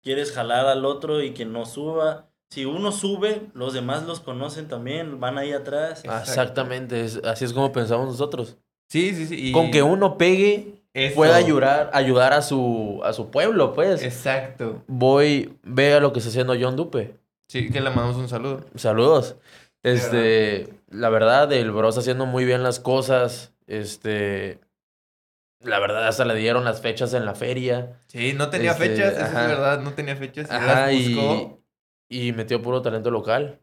quieres 0.00 0.32
jalar 0.32 0.66
al 0.66 0.84
otro 0.86 1.20
y 1.22 1.34
que 1.34 1.44
no 1.44 1.66
suba? 1.66 2.30
Si 2.52 2.66
uno 2.66 2.92
sube, 2.92 3.46
los 3.54 3.72
demás 3.72 4.02
los 4.02 4.20
conocen 4.20 4.68
también, 4.68 5.20
van 5.20 5.38
ahí 5.38 5.52
atrás. 5.52 6.00
Exacto. 6.04 6.28
Exactamente, 6.30 7.02
es- 7.02 7.16
así 7.24 7.46
es 7.46 7.52
como 7.54 7.72
pensamos 7.72 8.06
nosotros. 8.06 8.58
Sí, 8.90 9.14
sí, 9.14 9.26
sí. 9.26 9.48
y 9.48 9.52
Con 9.52 9.70
que 9.70 9.82
uno 9.82 10.18
pegue, 10.18 10.82
eso. 10.92 11.14
pueda 11.14 11.36
ayudar, 11.36 11.88
ayudar 11.94 12.34
a 12.34 12.42
su, 12.42 13.00
a 13.04 13.14
su 13.14 13.30
pueblo, 13.30 13.72
pues. 13.72 14.02
Exacto. 14.02 14.82
Voy, 14.86 15.56
vea 15.62 15.98
lo 16.00 16.12
que 16.12 16.18
está 16.18 16.28
haciendo 16.28 16.54
John 16.60 16.76
Dupe. 16.76 17.14
Sí, 17.48 17.70
que 17.70 17.80
le 17.80 17.88
mandamos 17.88 18.16
un 18.16 18.28
saludo. 18.28 18.66
Saludos. 18.74 19.36
Este, 19.82 20.68
la 20.90 21.08
verdad, 21.08 21.50
el 21.54 21.70
bro 21.72 21.88
está 21.88 22.00
haciendo 22.02 22.26
muy 22.26 22.44
bien 22.44 22.62
las 22.62 22.80
cosas. 22.80 23.54
Este, 23.66 24.58
la 25.60 25.78
verdad, 25.78 26.06
hasta 26.06 26.26
le 26.26 26.34
dieron 26.34 26.64
las 26.64 26.82
fechas 26.82 27.14
en 27.14 27.24
la 27.24 27.34
feria. 27.34 27.98
Sí, 28.08 28.34
no 28.34 28.50
tenía 28.50 28.72
Este, 28.72 28.88
fechas, 28.90 29.12
eso 29.14 29.22
ajá. 29.24 29.42
es 29.44 29.48
verdad, 29.48 29.80
no 29.80 29.94
tenía 29.94 30.16
fechas. 30.16 30.48
y 30.50 30.54
Ajá, 30.54 30.86
las 30.88 30.94
buscó. 30.94 31.58
y 31.58 31.61
metió 32.34 32.60
puro 32.60 32.82
talento 32.82 33.10
local. 33.10 33.60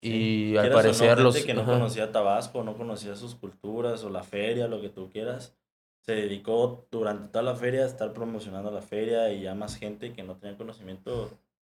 Y 0.00 0.56
al 0.56 0.68
no, 0.68 0.74
parecer 0.74 1.08
gente 1.08 1.22
los... 1.22 1.36
que 1.44 1.54
no 1.54 1.62
ajá. 1.62 1.72
conocía 1.72 2.12
Tabasco, 2.12 2.62
no 2.62 2.76
conocía 2.76 3.16
sus 3.16 3.34
culturas 3.34 4.04
o 4.04 4.10
la 4.10 4.22
feria, 4.22 4.68
lo 4.68 4.80
que 4.80 4.88
tú 4.88 5.10
quieras, 5.10 5.56
se 6.02 6.12
dedicó 6.14 6.86
durante 6.90 7.28
toda 7.28 7.42
la 7.42 7.56
feria 7.56 7.82
a 7.82 7.86
estar 7.86 8.12
promocionando 8.12 8.70
la 8.70 8.82
feria 8.82 9.32
y 9.32 9.42
ya 9.42 9.54
más 9.54 9.76
gente 9.76 10.12
que 10.12 10.22
no 10.22 10.36
tenía 10.36 10.56
conocimiento, 10.56 11.30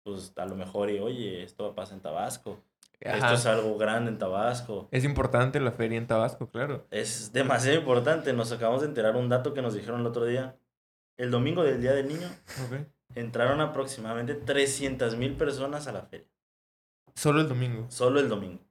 pues 0.03 0.33
a 0.37 0.45
lo 0.45 0.57
mejor, 0.57 0.91
y 0.91 0.99
oye, 0.99 1.43
esto 1.43 1.75
pasa 1.75 1.95
en 1.95 2.01
Tabasco, 2.01 2.59
Ajá. 3.07 3.16
esto 3.16 3.35
es 3.35 3.47
algo 3.47 3.79
grande 3.79 4.11
en 4.11 4.19
Tabasco. 4.19 4.89
Es 4.91 5.05
importante 5.05 5.61
la 5.61 5.73
feria 5.73 5.97
en 5.97 6.07
Tabasco, 6.07 6.49
claro. 6.49 6.87
Es 6.91 7.33
demasiado 7.33 7.79
importante, 7.79 8.33
nos 8.35 8.53
acabamos 8.53 8.83
de 8.83 8.89
enterar 8.89 9.16
un 9.16 9.29
dato 9.29 9.55
que 9.55 9.62
nos 9.62 9.75
dijeron 9.75 10.01
el 10.01 10.07
otro 10.07 10.27
día. 10.27 10.57
El 11.16 11.31
domingo 11.31 11.64
del 11.64 11.81
Día 11.81 11.95
del 11.95 12.07
Niño 12.09 12.29
Ok. 12.66 12.87
Entraron 13.14 13.61
aproximadamente 13.61 14.34
300 14.34 15.16
mil 15.16 15.34
personas 15.34 15.86
a 15.86 15.92
la 15.92 16.02
feria, 16.02 16.26
Solo 17.14 17.40
el 17.40 17.48
domingo. 17.48 17.86
solo 17.90 18.20
el 18.20 18.28
domingo. 18.28 18.62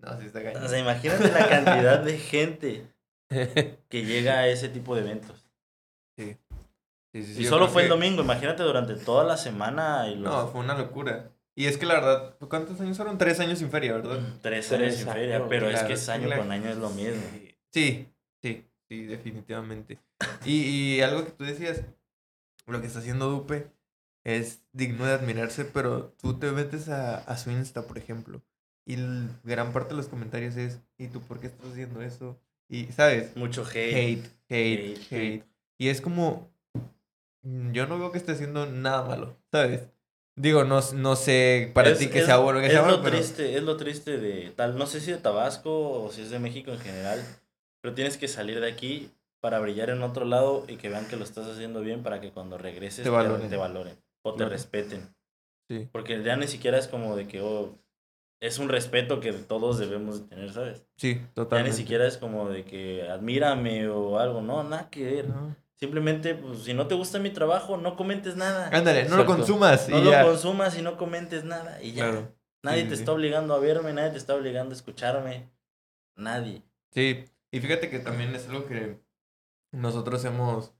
No, 0.00 0.20
sí 0.20 0.26
está 0.26 0.42
cañón. 0.42 0.62
O 0.64 0.68
sea, 0.68 0.78
imagínate 0.78 1.28
la 1.32 1.48
cantidad 1.48 2.00
de 2.00 2.18
gente 2.18 2.86
que 3.30 4.04
llega 4.04 4.40
a 4.40 4.48
ese 4.48 4.68
tipo 4.68 4.94
de 4.94 5.00
eventos. 5.02 5.46
Sí, 6.18 6.36
sí, 7.12 7.24
sí, 7.24 7.42
Y 7.42 7.44
solo 7.46 7.68
fue 7.68 7.84
el 7.84 7.88
domingo, 7.88 8.22
imagínate 8.22 8.62
durante 8.62 8.94
toda 8.96 9.24
la 9.24 9.36
semana 9.36 10.08
y 10.08 10.16
los 10.16 10.30
No, 10.32 10.48
fue 10.48 10.60
una 10.60 10.76
locura. 10.76 11.30
Y 11.54 11.66
es 11.66 11.76
que 11.78 11.86
la 11.86 11.94
verdad, 11.94 12.36
¿cuántos 12.48 12.80
años 12.80 12.96
fueron? 12.96 13.18
Tres 13.18 13.40
años 13.40 13.58
sin 13.58 13.70
feria, 13.70 13.94
¿verdad? 13.94 14.18
tres 14.42 14.68
Tres 14.68 14.80
años 14.80 14.94
sin 14.96 15.08
feria, 15.08 15.36
años, 15.36 15.46
pero 15.48 15.70
es 15.70 15.82
que 15.82 15.94
es 15.94 16.08
año 16.08 16.28
la- 16.28 16.36
con 16.36 16.52
año 16.52 16.68
es 16.70 16.76
lo 16.76 16.90
mismo. 16.90 17.22
Sí, 17.72 18.08
sí, 18.42 18.64
sí, 18.88 19.04
definitivamente. 19.06 19.98
Y, 20.44 20.96
y 20.96 21.00
algo 21.00 21.24
que 21.24 21.30
tú 21.32 21.44
decías, 21.44 21.82
lo 22.74 22.80
que 22.80 22.86
está 22.86 22.98
haciendo 23.00 23.28
Dupe 23.30 23.70
es 24.24 24.62
digno 24.72 25.06
de 25.06 25.12
admirarse, 25.12 25.64
pero 25.64 26.14
tú 26.20 26.38
te 26.38 26.50
metes 26.52 26.88
a, 26.88 27.18
a 27.18 27.36
su 27.38 27.50
Insta, 27.50 27.86
por 27.86 27.98
ejemplo, 27.98 28.42
y 28.86 28.96
gran 29.44 29.72
parte 29.72 29.90
de 29.90 29.96
los 29.96 30.08
comentarios 30.08 30.56
es, 30.56 30.80
¿y 30.98 31.08
tú 31.08 31.20
por 31.20 31.40
qué 31.40 31.46
estás 31.48 31.70
haciendo 31.72 32.02
eso? 32.02 32.38
Y, 32.68 32.86
¿sabes? 32.86 33.34
Mucho 33.36 33.62
hate. 33.64 33.94
Hate, 33.94 34.24
hate, 34.50 34.98
Hate, 34.98 35.12
hate. 35.14 35.44
Y 35.78 35.88
es 35.88 36.00
como, 36.00 36.50
mm, 37.42 37.72
yo 37.72 37.86
no 37.86 37.98
veo 37.98 38.12
que 38.12 38.18
esté 38.18 38.32
haciendo 38.32 38.66
nada 38.66 39.04
malo, 39.04 39.36
¿sabes? 39.50 39.88
Digo, 40.36 40.64
no, 40.64 40.80
no 40.94 41.16
sé 41.16 41.70
para 41.74 41.90
Es- 41.90 41.98
ti 41.98 42.08
que 42.08 42.20
es- 42.20 42.26
sea 42.26 42.38
bueno, 42.38 42.60
que 42.60 42.66
es 42.66 42.72
sea 42.72 42.86
lo 42.86 43.02
pero... 43.02 43.16
triste, 43.16 43.56
es 43.56 43.62
lo 43.62 43.76
triste 43.76 44.18
de 44.18 44.50
tal, 44.50 44.76
no 44.78 44.86
sé 44.86 45.00
si 45.00 45.10
de 45.10 45.18
Tabasco 45.18 46.02
o 46.04 46.12
si 46.12 46.22
es 46.22 46.30
de 46.30 46.38
México 46.38 46.70
en 46.70 46.78
general, 46.78 47.24
pero 47.80 47.94
tienes 47.94 48.16
que 48.16 48.28
salir 48.28 48.60
de 48.60 48.70
aquí 48.70 49.10
para 49.40 49.58
brillar 49.60 49.90
en 49.90 50.02
otro 50.02 50.24
lado 50.24 50.64
y 50.68 50.76
que 50.76 50.88
vean 50.88 51.06
que 51.08 51.16
lo 51.16 51.24
estás 51.24 51.46
haciendo 51.46 51.80
bien 51.80 52.02
para 52.02 52.20
que 52.20 52.30
cuando 52.32 52.58
regreses 52.58 53.04
Te 53.04 53.10
valoren. 53.10 53.48
te 53.48 53.56
valoren 53.56 53.96
o 54.22 54.32
te 54.32 54.38
Claro. 54.38 54.50
respeten. 54.50 55.14
Sí, 55.68 55.88
Porque 55.92 56.22
ya 56.22 56.36
ni 56.36 56.46
siquiera 56.46 56.78
es 56.78 56.88
como 56.88 57.14
de 57.16 57.28
que 57.28 57.40
oh, 57.42 57.76
es 58.40 58.58
un 58.58 58.68
respeto 58.68 59.20
que 59.20 59.32
todos 59.32 59.78
debemos 59.78 60.20
de 60.22 60.28
tener, 60.28 60.52
¿sabes? 60.52 60.86
sí, 60.96 61.14
Ya 61.16 61.28
totalmente. 61.34 61.70
ni 61.70 61.76
siquiera 61.76 62.06
es 62.06 62.16
como 62.16 62.48
de 62.48 62.64
que 62.64 63.08
admírame 63.08 63.88
o 63.88 64.18
algo, 64.18 64.40
no, 64.40 64.62
nada 64.64 64.88
que 64.90 65.04
ver. 65.04 65.28
No. 65.28 65.54
Simplemente, 65.74 66.34
pues, 66.34 66.60
si 66.64 66.74
no 66.74 66.86
te 66.88 66.94
gusta 66.96 67.18
mi 67.20 67.30
trabajo, 67.30 67.76
no 67.76 67.96
comentes 67.96 68.34
nada. 68.36 68.68
Ándale, 68.72 69.04
no 69.08 69.16
lo 69.16 69.26
consumas 69.26 69.88
No 69.88 69.98
y 70.00 70.04
lo 70.04 70.10
ya. 70.10 70.24
consumas 70.24 70.76
y 70.76 70.82
no 70.82 70.96
comentes 70.96 71.44
nada 71.44 71.80
y 71.82 71.92
ya. 71.92 72.10
Claro. 72.10 72.32
Nadie 72.64 72.82
Sí, 72.82 72.88
te 72.88 72.94
sí, 72.96 73.02
está 73.02 73.12
obligando 73.12 73.54
a 73.54 73.58
verme, 73.60 73.92
nadie 73.92 74.10
te 74.10 74.16
está 74.18 74.34
obligando 74.34 74.72
a 74.72 74.76
escucharme. 74.76 75.48
Nadie. 76.16 76.62
Sí, 76.92 77.24
y 77.52 77.60
fíjate 77.60 77.88
que 77.90 78.00
también 78.00 78.34
es 78.34 78.48
algo 78.48 78.66
que 78.66 78.98
nosotros 79.72 80.24
hemos, 80.24 80.72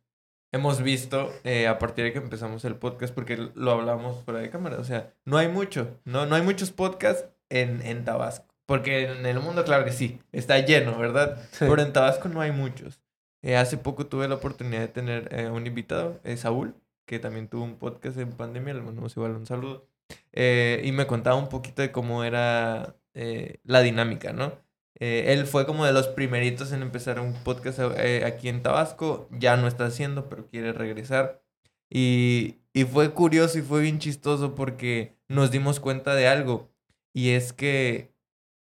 hemos 0.53 0.83
visto 0.83 1.33
eh, 1.45 1.67
a 1.67 1.79
partir 1.79 2.05
de 2.05 2.13
que 2.13 2.19
empezamos 2.19 2.65
el 2.65 2.77
podcast, 2.77 3.15
porque 3.15 3.37
lo 3.55 3.71
hablamos 3.71 4.23
fuera 4.25 4.41
de 4.41 4.51
cámara. 4.51 4.79
O 4.79 4.85
sea, 4.85 5.15
no 5.25 5.37
hay 5.37 5.49
mucho, 5.49 5.99
no, 6.05 6.27
no 6.27 6.35
hay 6.35 6.43
muchos 6.43 6.71
podcasts 6.71 7.29
en, 7.49 7.83
en 7.83 8.05
Tabasco. 8.05 8.47
Porque 8.67 9.11
en 9.11 9.25
el 9.25 9.41
mundo, 9.41 9.65
claro 9.65 9.85
que 9.85 9.93
sí, 9.93 10.21
está 10.31 10.59
lleno, 10.59 10.99
¿verdad? 10.99 11.43
Pero 11.59 11.81
en 11.81 11.93
Tabasco 11.93 12.29
no 12.29 12.41
hay 12.41 12.53
muchos. 12.53 13.01
Eh, 13.41 13.57
hace 13.57 13.79
poco 13.79 14.07
tuve 14.07 14.29
la 14.29 14.35
oportunidad 14.35 14.81
de 14.81 14.89
tener 14.89 15.29
eh, 15.33 15.49
un 15.49 15.67
invitado, 15.67 16.21
Saúl, 16.37 16.75
que 17.07 17.19
también 17.19 17.49
tuvo 17.49 17.65
un 17.65 17.77
podcast 17.77 18.19
en 18.19 18.31
pandemia, 18.31 18.75
le 18.75 18.83
mandamos 18.83 19.17
igual 19.17 19.37
un 19.37 19.47
saludo. 19.47 19.89
Y 20.33 20.93
me 20.93 21.07
contaba 21.07 21.37
un 21.37 21.49
poquito 21.49 21.81
de 21.83 21.91
cómo 21.91 22.25
era 22.25 22.95
la 23.15 23.81
dinámica, 23.81 24.33
¿no? 24.33 24.53
Eh, 25.01 25.33
él 25.33 25.47
fue 25.47 25.67
como 25.67 25.85
de 25.85 25.93
los 25.93 26.09
primeritos 26.09 26.73
en 26.73 26.83
empezar 26.83 27.21
un 27.21 27.33
podcast 27.33 27.79
eh, 27.99 28.25
aquí 28.25 28.49
en 28.49 28.63
Tabasco. 28.63 29.29
Ya 29.31 29.57
no 29.57 29.69
está 29.69 29.87
haciendo, 29.87 30.29
pero 30.29 30.47
quiere 30.49 30.73
regresar. 30.73 31.43
Y, 31.91 32.57
y 32.73 32.85
fue 32.85 33.13
curioso 33.13 33.59
y 33.59 33.63
fue 33.63 33.83
bien 33.83 33.99
chistoso 33.99 34.55
porque 34.55 35.17
nos 35.29 35.51
dimos 35.51 35.81
cuenta 35.81 36.15
de 36.15 36.29
algo. 36.29 36.71
Y 37.15 37.31
es 37.31 37.53
que 37.53 38.13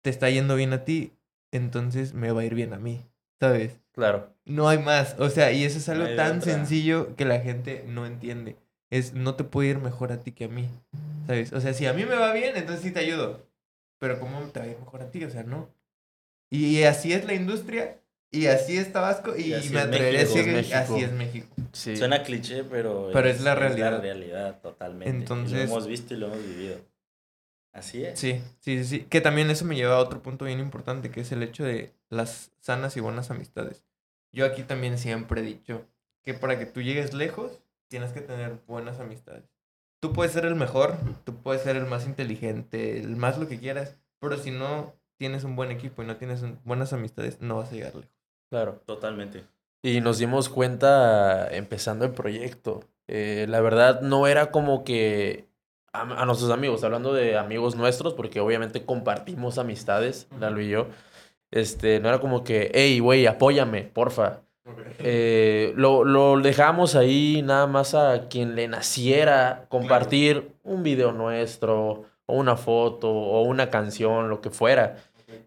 te 0.02 0.10
está 0.10 0.30
yendo 0.30 0.56
bien 0.56 0.74
a 0.74 0.84
ti, 0.84 1.14
entonces 1.52 2.14
me 2.14 2.32
va 2.32 2.42
a 2.42 2.46
ir 2.46 2.56
bien 2.56 2.74
a 2.74 2.80
mí, 2.80 3.06
¿sabes? 3.40 3.80
Claro. 3.92 4.34
No 4.46 4.68
hay 4.68 4.80
más. 4.80 5.16
O 5.20 5.30
sea, 5.30 5.52
y 5.52 5.64
eso 5.64 5.78
es 5.78 5.90
algo 5.90 6.06
tan 6.16 6.38
otra. 6.38 6.54
sencillo 6.54 7.16
que 7.16 7.26
la 7.26 7.40
gente 7.40 7.86
no 7.88 8.06
entiende. 8.06 8.58
Es, 8.90 9.14
no 9.14 9.36
te 9.36 9.44
puede 9.44 9.70
ir 9.70 9.80
mejor 9.80 10.12
a 10.12 10.22
ti 10.22 10.32
que 10.32 10.46
a 10.46 10.50
mí, 10.50 10.68
¿sabes? 11.28 11.54
O 11.54 11.62
sea, 11.62 11.74
si 11.74 11.86
a 11.86 11.94
mí 11.94 12.06
me 12.06 12.16
va 12.16 12.34
bien, 12.34 12.56
entonces 12.56 12.84
sí 12.84 12.92
te 12.92 13.00
ayudo. 13.00 13.48
Pero 14.00 14.20
¿cómo 14.20 14.40
te 14.48 14.60
va 14.60 14.66
a 14.66 14.70
ir 14.70 14.80
mejor 14.80 15.02
a 15.02 15.12
ti? 15.12 15.24
O 15.24 15.30
sea, 15.30 15.44
no. 15.44 15.70
Y 16.52 16.84
así 16.84 17.14
es 17.14 17.24
la 17.26 17.34
industria, 17.34 17.98
y 18.30 18.48
así 18.48 18.78
es 18.78 18.92
Tabasco, 18.92 19.36
y, 19.38 19.44
Y 19.44 19.54
así 19.54 19.70
me 19.70 19.80
es 19.80 19.86
atrevería 19.88 20.20
a 20.20 20.24
decir 20.24 20.44
que 20.46 20.76
así 20.76 21.00
es 21.02 21.12
México. 21.14 21.48
Sí. 21.72 21.96
Suena 21.96 22.24
cliché, 22.24 22.64
pero, 22.66 23.10
Pero 23.14 23.30
es 23.30 23.42
la 23.42 23.56
realidad. 23.56 24.02
realidad 24.02 24.60
totalmente. 24.62 25.10
Y 25.16 25.20
Entonces- 25.22 25.58
lo 25.70 25.76
hemos 25.76 25.88
visto 25.88 26.14
y 26.14 26.18
lo 26.18 26.28
hemos 26.28 26.46
vivido. 26.46 26.78
Así 27.74 28.04
es. 28.04 28.20
Sí, 28.20 28.42
sí, 28.60 28.80
sí, 28.80 28.84
sí. 28.84 29.00
Que 29.10 29.22
también 29.22 29.50
eso 29.50 29.64
me 29.64 29.76
lleva 29.78 29.96
a 29.96 30.00
otro 30.00 30.22
punto 30.22 30.44
bien 30.44 30.60
importante, 30.60 31.10
que 31.10 31.22
es 31.22 31.32
el 31.32 31.42
hecho 31.42 31.64
de 31.64 31.94
las 32.10 32.52
sanas 32.60 32.98
y 32.98 33.00
buenas 33.00 33.32
amistades. 33.32 33.86
Yo 34.34 34.46
aquí 34.46 34.64
también 34.64 34.98
siempre 34.98 35.40
he 35.40 35.44
dicho 35.46 35.88
que 36.24 36.34
para 36.34 36.60
que 36.60 36.66
tú 36.66 36.82
llegues 36.82 37.14
lejos, 37.14 37.62
tienes 37.88 38.12
que 38.12 38.20
tener 38.22 38.58
buenas 38.68 39.00
amistades. 39.00 39.44
Tú 40.02 40.12
puedes 40.12 40.34
ser 40.34 40.46
el 40.46 40.56
mejor, 40.56 40.98
tú 41.24 41.36
puedes 41.38 41.62
ser 41.62 41.78
el 41.78 41.86
más 41.86 42.06
inteligente, 42.06 43.00
el 43.00 43.16
más 43.16 43.38
lo 43.38 43.48
que 43.48 43.58
quieras, 43.60 43.96
pero 44.20 44.38
si 44.38 44.52
no 44.52 44.94
tienes 45.22 45.44
un 45.44 45.56
buen 45.56 45.70
equipo 45.70 46.02
y 46.02 46.08
no 46.08 46.16
tienes 46.16 46.44
buenas 46.66 46.94
amistades, 46.94 47.40
no 47.42 47.58
vas 47.58 47.72
a 47.72 47.76
llegar 47.76 47.94
lejos. 47.94 48.10
Claro. 48.50 48.82
Totalmente. 48.88 49.44
Y 49.84 50.02
nos 50.02 50.18
dimos 50.18 50.50
cuenta 50.50 51.48
empezando 51.56 52.06
el 52.06 52.12
proyecto. 52.12 52.80
Eh, 53.08 53.46
la 53.48 53.62
verdad 53.62 54.02
no 54.02 54.26
era 54.26 54.50
como 54.50 54.84
que 54.84 55.46
a, 55.94 56.02
a 56.02 56.26
nuestros 56.26 56.50
amigos, 56.50 56.84
hablando 56.84 57.14
de 57.14 57.38
amigos 57.38 57.76
nuestros, 57.76 58.16
porque 58.16 58.40
obviamente 58.40 58.84
compartimos 58.84 59.60
amistades, 59.60 60.26
Ujú. 60.32 60.40
Lalo 60.42 60.60
y 60.60 60.70
yo. 60.70 60.88
Este, 61.52 62.00
no 62.00 62.10
era 62.10 62.18
como 62.20 62.44
que, 62.44 62.72
hey, 62.74 63.00
güey, 63.00 63.28
apóyame, 63.28 63.84
porfa. 63.84 64.40
Eh, 64.98 65.72
lo, 65.76 66.04
lo 66.04 66.40
dejamos 66.40 66.96
ahí 66.96 67.44
nada 67.44 67.68
más 67.68 67.94
a 67.94 68.28
quien 68.28 68.56
le 68.56 68.68
naciera 68.68 69.68
compartir 69.70 70.52
un 70.64 70.82
video 70.82 71.12
nuestro, 71.12 72.06
o 72.26 72.36
una 72.36 72.56
foto, 72.56 73.12
o 73.12 73.42
una 73.42 73.70
canción, 73.70 74.30
lo 74.30 74.42
que 74.42 74.50
fuera. 74.50 74.98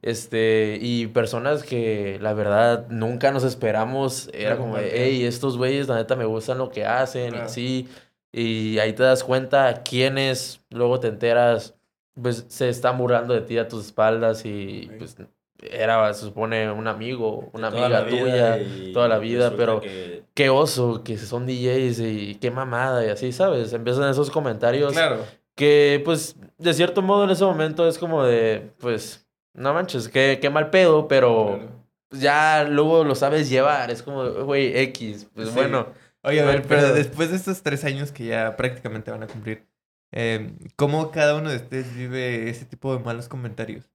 Este, 0.03 0.79
y 0.81 1.07
personas 1.07 1.63
que 1.63 2.19
la 2.21 2.35
verdad 2.35 2.87
nunca 2.91 3.31
nos 3.33 3.43
esperamos, 3.45 4.29
era 4.35 4.57
como, 4.59 4.77
hey, 4.79 5.25
estos 5.25 5.57
güeyes 5.57 5.89
la 5.89 5.97
neta 5.97 6.15
me 6.17 6.25
gustan 6.27 6.59
lo 6.59 6.69
que 6.71 6.85
hacen, 6.85 7.35
y 7.35 7.39
así. 7.39 7.89
Y 8.33 8.79
ahí 8.79 8.93
te 8.93 9.03
das 9.03 9.25
cuenta 9.25 9.83
quiénes, 9.83 10.61
luego 10.71 11.01
te 11.01 11.09
enteras, 11.09 11.75
pues 12.21 12.45
se 12.49 12.69
están 12.69 12.99
burlando 12.99 13.33
de 13.35 13.41
ti 13.41 13.59
a 13.59 13.69
tus 13.69 13.87
espaldas 13.87 14.45
y 14.45 14.91
pues 14.99 15.17
era, 15.63 16.13
se 16.13 16.27
supone, 16.27 16.71
un 16.71 16.87
amigo, 16.87 17.49
una 17.53 17.71
Toda 17.71 17.87
amiga 17.87 18.07
tuya, 18.09 18.59
y 18.59 18.93
toda 18.93 19.09
la 19.09 19.19
vida, 19.19 19.55
pero 19.57 19.81
que- 19.81 20.25
qué 20.35 20.51
oso, 20.51 21.03
que 21.05 21.17
son 21.17 21.47
DJs 21.47 22.01
y 22.01 22.35
qué 22.35 22.51
mamada 22.51 23.07
y 23.07 23.09
así, 23.09 23.33
¿sabes? 23.33 23.73
Empiezan 23.73 24.11
esos 24.11 24.31
comentarios 24.31 24.93
Claro. 24.93 25.25
que, 25.55 26.03
pues, 26.05 26.37
de 26.59 26.75
cierto 26.75 27.01
modo 27.03 27.25
en 27.25 27.31
ese 27.31 27.45
momento 27.45 27.87
es 27.89 27.99
como 27.99 28.25
de, 28.25 28.73
pues, 28.79 29.24
no 29.55 29.73
manches, 29.75 30.09
qué, 30.09 30.39
qué 30.41 30.51
mal 30.51 30.71
pedo, 30.71 31.09
pero 31.09 31.57
claro. 31.59 31.85
ya 32.11 32.65
luego 32.65 33.05
lo 33.05 33.15
sabes 33.15 33.49
llevar, 33.51 33.91
es 33.91 34.03
como, 34.03 34.29
güey, 34.45 34.77
X, 34.79 35.29
pues 35.35 35.49
Sí. 35.49 35.55
bueno. 35.55 35.89
Oye, 36.23 36.41
a 36.41 36.45
ver, 36.47 36.63
pero 36.63 36.83
pedo. 36.83 36.95
después 36.95 37.31
de 37.31 37.37
estos 37.37 37.63
tres 37.63 37.85
años 37.85 38.11
que 38.13 38.27
ya 38.27 38.57
prácticamente 38.57 39.11
van 39.11 39.23
a 39.23 39.27
cumplir, 39.27 39.67
eh, 40.13 40.53
¿cómo 40.77 41.11
cada 41.11 41.37
uno 41.37 41.51
de 41.51 41.57
ustedes 41.57 41.95
vive 41.95 42.49
ese 42.49 42.65
tipo 42.65 42.97
de 42.97 43.03
malos 43.05 43.29
comentarios? 43.29 43.91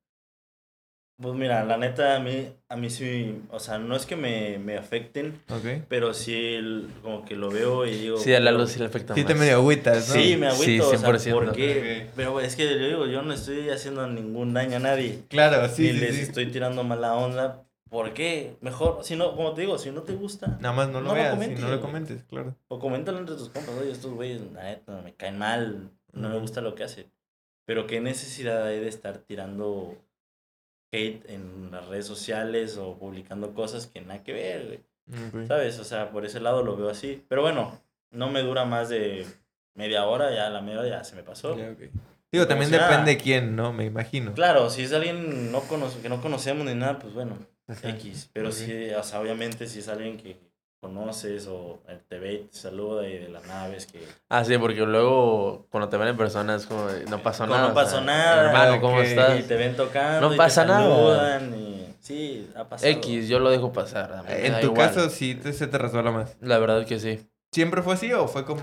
Pues 1.22 1.36
mira, 1.36 1.65
la 1.65 1.76
neta, 1.78 2.15
a 2.15 2.20
mí, 2.22 2.47
a 2.70 2.78
mí 2.78 2.89
sí, 2.89 3.41
o 3.51 3.59
sea, 3.59 3.78
no 3.78 3.93
es 3.95 4.05
que 4.05 4.15
me, 4.15 4.57
me 4.57 4.78
afecten, 4.78 5.41
¿Ok? 5.49 5.84
pero 5.89 6.13
sí 6.13 6.34
el- 6.55 6.88
como 7.01 7.26
que 7.26 7.36
lo 7.36 7.49
veo 7.49 7.86
y 7.86 7.91
digo... 7.91 8.17
Sí, 8.17 8.32
a 8.34 8.38
pero- 8.38 8.45
Lalo 8.51 8.67
sí 8.67 8.80
le 8.80 8.86
afecta 8.86 9.15
Sí 9.15 9.26
te 9.26 9.36
medio 9.36 9.55
agüitas, 9.55 10.07
¿no? 10.07 10.13
Sí, 10.15 10.38
me 10.38 10.47
agüito, 10.47 10.63
Sí, 10.63 10.80
o 10.80 10.97
sea, 10.97 10.99
100%. 11.09 11.34
¿por 11.34 11.51
qué? 11.51 12.05
Ok. 12.07 12.13
Pero 12.15 12.39
es 12.39 12.55
que 12.55 12.63
yo 12.70 12.88
digo, 12.88 13.05
yo 13.07 13.22
no 13.22 13.34
estoy 13.34 13.70
haciendo 13.70 14.07
ningún 14.07 14.53
daño 14.53 14.78
a 14.78 14.80
nadie. 14.80 15.24
Claro, 15.28 15.67
sí, 15.67 15.84
ni 15.84 15.89
sí, 15.91 15.97
les 15.99 16.15
sí. 16.15 16.22
estoy 16.22 16.45
tirando 16.51 16.86
mala 16.86 17.13
onda. 17.15 17.65
¿Por 17.89 18.13
qué? 18.13 18.55
Mejor, 18.61 18.99
si 19.03 19.17
no, 19.17 19.36
como 19.36 19.53
te 19.53 19.61
digo, 19.61 19.78
si 19.78 19.91
no 19.91 20.03
te 20.03 20.13
gusta, 20.13 20.57
Nada 20.61 20.74
más 20.74 20.88
no 20.88 21.01
lo 21.01 21.07
No 21.07 21.07
lo 21.09 21.13
veas 21.15 21.32
comentes, 21.32 21.59
no 21.59 21.70
lo 21.70 21.82
comentes, 21.82 22.24
claro. 22.30 22.55
o 22.70 22.80
coméntalo 22.80 23.17
entre 23.17 23.36
tus 23.36 23.49
compas, 23.49 23.76
oye, 23.82 23.91
estos 23.91 24.13
güeyes, 24.13 24.39
la 24.53 24.63
neta, 24.63 25.01
me 25.01 25.13
caen 25.15 25.38
mal, 25.38 25.89
no 26.13 26.30
me 26.30 26.38
gusta 26.39 26.61
lo 26.61 26.76
que 26.76 26.84
hacen. 26.86 27.11
Pero 27.65 27.88
qué 27.88 27.99
necesidad 27.99 28.65
hay 28.67 28.80
de 28.80 28.88
estar 28.88 29.17
tirando 29.17 29.97
hate 30.91 31.29
en 31.29 31.69
las 31.71 31.85
redes 31.87 32.05
sociales 32.05 32.77
o 32.77 32.97
publicando 32.97 33.53
cosas 33.53 33.87
que 33.87 34.01
nada 34.01 34.23
que 34.23 34.33
ver, 34.33 34.65
güey. 34.67 35.47
¿Sabes? 35.47 35.79
O 35.79 35.83
sea, 35.83 36.11
por 36.11 36.25
ese 36.25 36.39
lado 36.39 36.63
lo 36.63 36.75
veo 36.77 36.89
así. 36.89 37.23
Pero 37.27 37.41
bueno, 37.41 37.79
no 38.11 38.29
me 38.29 38.41
dura 38.41 38.65
más 38.65 38.89
de 38.89 39.25
media 39.75 40.05
hora, 40.05 40.33
ya 40.33 40.49
la 40.49 40.61
media 40.61 40.79
hora 40.81 40.89
ya 40.89 41.03
se 41.03 41.15
me 41.15 41.23
pasó. 41.23 41.55
Digo, 42.31 42.45
también 42.47 42.69
sea- 42.69 42.87
depende 42.87 43.11
de 43.11 43.17
quién, 43.17 43.55
¿no? 43.55 43.73
Me 43.73 43.85
imagino. 43.85 44.33
Claro, 44.33 44.69
si 44.69 44.83
es 44.83 44.93
alguien 44.93 45.51
no 45.51 45.61
cono- 45.61 45.89
que 46.01 46.09
no 46.09 46.21
conocemos 46.21 46.65
ni 46.65 46.75
nada, 46.75 46.99
pues 46.99 47.13
bueno, 47.13 47.37
Ajá. 47.67 47.89
X. 47.89 48.29
Pero 48.33 48.51
sí, 48.51 48.89
o 48.91 49.01
sea, 49.03 49.19
obviamente 49.19 49.65
si 49.67 49.79
es 49.79 49.87
alguien 49.87 50.17
que 50.17 50.37
conoces 50.80 51.47
o 51.47 51.80
te 52.07 52.19
ve 52.19 52.34
y 52.34 52.38
te 52.45 52.55
saluda 52.57 53.07
y 53.07 53.17
de 53.17 53.30
la 53.30 53.41
nada 53.41 53.67
ves 53.67 53.86
que... 53.86 53.99
Ah, 54.30 54.43
sí, 54.45 54.57
porque 54.57 54.82
luego 54.82 55.67
cuando 55.69 55.89
te 55.89 55.97
ven 55.97 56.07
en 56.09 56.17
persona 56.17 56.55
es 56.55 56.65
como, 56.65 56.88
no 57.09 57.21
pasó 57.21 57.43
Como 57.43 57.55
nada. 57.55 57.67
no 57.67 57.73
o 57.73 57.75
sea, 57.75 57.84
pasó 57.84 58.01
nada, 58.01 58.45
Hermano, 58.47 58.82
¿cómo 58.82 59.01
estás? 59.01 59.39
Y 59.39 59.43
te 59.43 59.55
ven 59.55 59.75
tocando 59.75 60.27
No 60.30 60.34
y 60.34 60.38
pasa 60.38 60.61
te 60.63 60.67
nada. 60.69 60.82
saludan 60.89 61.55
y... 61.59 61.95
Sí, 61.99 62.49
ha 62.55 62.63
pasado. 62.67 62.91
X, 62.93 63.27
yo 63.27 63.39
lo 63.39 63.49
dejo 63.49 63.73
pasar. 63.73 64.23
En 64.30 64.59
tu 64.61 64.67
igual. 64.67 64.88
caso, 64.88 65.09
sí 65.09 65.36
te, 65.36 65.51
se 65.53 65.67
te 65.67 65.77
resbala 65.77 66.11
más. 66.11 66.38
La 66.41 66.57
verdad 66.57 66.86
que 66.86 66.99
sí. 66.99 67.19
¿Siempre 67.51 67.82
fue 67.82 67.93
así 67.95 68.11
o 68.13 68.27
fue 68.27 68.45
como...? 68.45 68.61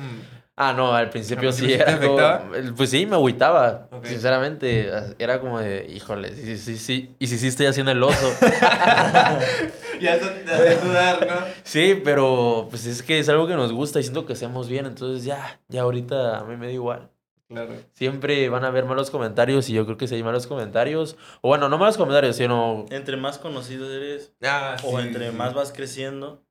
Ah, 0.59 0.73
no, 0.73 0.95
al 0.95 1.11
principio 1.11 1.51
¿Al 1.51 1.55
sí 1.55 1.71
era 1.75 1.85
como- 2.01 2.19
afectaba? 2.19 2.51
Pues 2.77 2.89
sí, 2.91 3.05
me 3.05 3.17
agüitaba. 3.17 3.89
Sinceramente, 4.03 4.91
era 5.19 5.39
como 5.41 5.61
de, 5.61 5.87
híjole, 5.95 6.35
sí, 6.35 6.57
sí, 6.57 6.79
sí. 6.79 7.15
Y 7.19 7.27
si 7.27 7.37
sí 7.39 7.49
estoy 7.49 7.67
haciendo 7.67 7.93
el 7.93 8.03
oso. 8.03 8.33
ya 10.01 10.15
eso 10.15 10.29
te 10.31 10.51
hace 10.51 10.77
dudar, 10.87 11.27
¿no? 11.27 11.35
sí, 11.63 12.01
pero 12.03 12.69
pues 12.71 12.87
es 12.87 13.03
que 13.03 13.19
es 13.19 13.29
algo 13.29 13.47
que 13.47 13.55
nos 13.55 13.73
gusta 13.73 14.01
y 14.01 14.03
siento 14.03 14.25
que 14.27 14.33
hacemos 14.33 14.69
bien. 14.69 14.87
Entonces 14.87 15.25
ya, 15.25 15.61
ya 15.69 15.83
ahorita 15.83 16.39
a 16.39 16.45
mí 16.45 16.57
me 16.57 16.67
da 16.67 16.73
igual. 16.73 17.11
Claro. 17.49 17.75
Siempre 17.93 18.49
van 18.49 18.65
a 18.65 18.69
haber 18.69 18.87
malos 18.87 19.11
comentarios 19.11 19.69
y 19.69 19.73
yo 19.73 19.85
creo 19.85 19.97
que 19.97 20.09
si 20.09 20.17
hay 20.17 20.23
malos 20.25 20.47
comentarios, 20.49 21.17
o 21.43 21.49
bueno, 21.49 21.69
no 21.69 21.79
malos 21.79 21.97
comentarios, 21.97 22.35
sino 22.37 22.87
Entre 22.91 23.17
más 23.17 23.39
conocido 23.39 23.93
eres 23.93 24.33
Ah, 24.43 24.77
o 24.83 24.99
sí, 25.01 25.07
entre 25.07 25.31
sí. 25.31 25.37
más 25.37 25.55
vas 25.55 25.71
creciendo, 25.73 26.43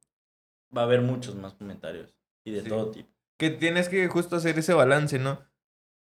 va 0.76 0.82
a 0.82 0.86
haber 0.86 1.02
muchos 1.02 1.36
más 1.36 1.54
comentarios. 1.54 2.16
Y 2.46 2.52
de 2.52 2.62
Sí. 2.62 2.70
todo 2.70 2.92
tipo. 2.92 3.10
Que 3.38 3.50
tienes 3.50 3.90
que 3.90 4.08
justo 4.08 4.36
hacer 4.36 4.58
ese 4.58 4.74
balance, 4.74 5.20
¿no? 5.20 5.44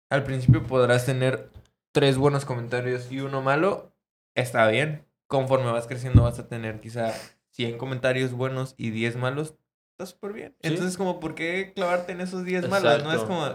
Al 0.09 0.23
principio 0.23 0.63
podrás 0.63 1.05
tener 1.05 1.49
tres 1.93 2.17
buenos 2.17 2.45
comentarios 2.45 3.11
y 3.11 3.19
uno 3.19 3.41
malo. 3.41 3.93
Está 4.35 4.67
bien. 4.67 5.05
Conforme 5.27 5.71
vas 5.71 5.87
creciendo 5.87 6.23
vas 6.23 6.39
a 6.39 6.47
tener 6.47 6.79
quizá 6.79 7.13
100 7.51 7.77
comentarios 7.77 8.31
buenos 8.31 8.75
y 8.77 8.91
10 8.91 9.17
malos. 9.17 9.55
Está 9.97 10.05
súper 10.05 10.33
bien. 10.33 10.55
Sí. 10.61 10.69
Entonces, 10.69 10.95
como, 10.95 11.19
¿por 11.19 11.35
qué 11.35 11.73
clavarte 11.75 12.11
en 12.11 12.21
esos 12.21 12.45
10 12.45 12.69
malos? 12.69 13.03
No 13.03 13.11
es 13.11 13.21
como, 13.23 13.45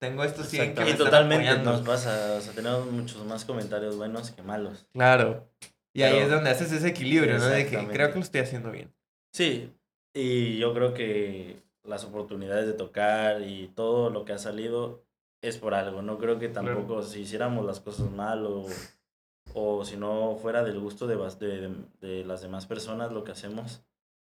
tengo 0.00 0.24
estos 0.24 0.48
100 0.48 0.74
que 0.74 0.84
me. 0.84 0.90
Y 0.90 0.94
totalmente 0.94 1.58
nos 1.58 1.82
pasa, 1.82 2.36
o 2.38 2.40
sea, 2.40 2.52
tenemos 2.52 2.90
muchos 2.90 3.24
más 3.26 3.44
comentarios 3.44 3.96
buenos 3.96 4.30
que 4.30 4.42
malos. 4.42 4.86
Claro. 4.92 5.48
Y 5.92 6.02
ahí 6.02 6.18
es 6.18 6.30
donde 6.30 6.50
haces 6.50 6.72
ese 6.72 6.88
equilibrio, 6.88 7.38
¿no? 7.38 7.46
De 7.46 7.66
que 7.66 7.86
creo 7.88 8.08
que 8.08 8.14
lo 8.16 8.22
estoy 8.22 8.40
haciendo 8.40 8.72
bien. 8.72 8.92
Sí, 9.32 9.72
y 10.12 10.58
yo 10.58 10.74
creo 10.74 10.94
que 10.94 11.62
las 11.84 12.04
oportunidades 12.04 12.66
de 12.66 12.72
tocar 12.72 13.42
y 13.42 13.68
todo 13.74 14.10
lo 14.10 14.24
que 14.24 14.32
ha 14.32 14.38
salido 14.38 15.02
es 15.42 15.58
por 15.58 15.74
algo. 15.74 16.02
No 16.02 16.18
creo 16.18 16.38
que 16.38 16.50
Claro. 16.50 16.68
tampoco 16.74 17.02
si 17.02 17.20
hiciéramos 17.20 17.64
las 17.66 17.80
cosas 17.80 18.10
mal 18.10 18.46
o, 18.46 18.66
o 19.54 19.84
si 19.84 19.96
no 19.96 20.36
fuera 20.40 20.64
del 20.64 20.80
gusto 20.80 21.06
de, 21.06 21.16
de, 21.16 21.74
de- 22.00 22.24
las 22.24 22.40
demás 22.42 22.66
personas 22.66 23.12
lo 23.12 23.24
que 23.24 23.32
hacemos. 23.32 23.82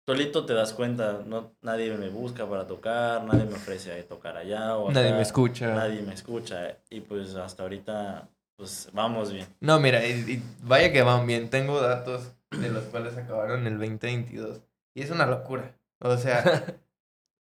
Solito 0.06 0.46
te 0.46 0.54
das 0.54 0.72
cuenta, 0.72 1.22
no, 1.26 1.52
nadie 1.60 1.94
me 1.96 2.08
busca 2.08 2.48
para 2.48 2.66
tocar, 2.66 3.24
nadie 3.24 3.44
me 3.44 3.54
ofrece 3.54 4.02
tocar 4.04 4.38
allá 4.38 4.76
o 4.78 4.90
Nadie 4.90 5.08
acá, 5.08 5.16
me 5.16 5.22
escucha. 5.22 5.74
Nadie 5.74 6.00
me 6.02 6.14
escucha 6.14 6.78
y 6.88 7.00
pues 7.00 7.34
hasta 7.34 7.62
ahorita 7.64 8.28
pues 8.56 8.88
vamos 8.92 9.32
bien. 9.32 9.46
No, 9.60 9.78
mira, 9.78 10.04
y, 10.06 10.12
y 10.12 10.42
vaya 10.62 10.92
que 10.92 11.02
van 11.02 11.26
bien. 11.26 11.50
Tengo 11.50 11.80
datos 11.80 12.32
de 12.50 12.70
los 12.70 12.84
cuales 12.84 13.16
acabaron 13.18 13.66
el 13.66 13.74
2022. 13.78 14.60
Y 14.94 15.02
es 15.02 15.10
una 15.10 15.26
locura. 15.26 15.76
O 16.00 16.16
sea, 16.16 16.42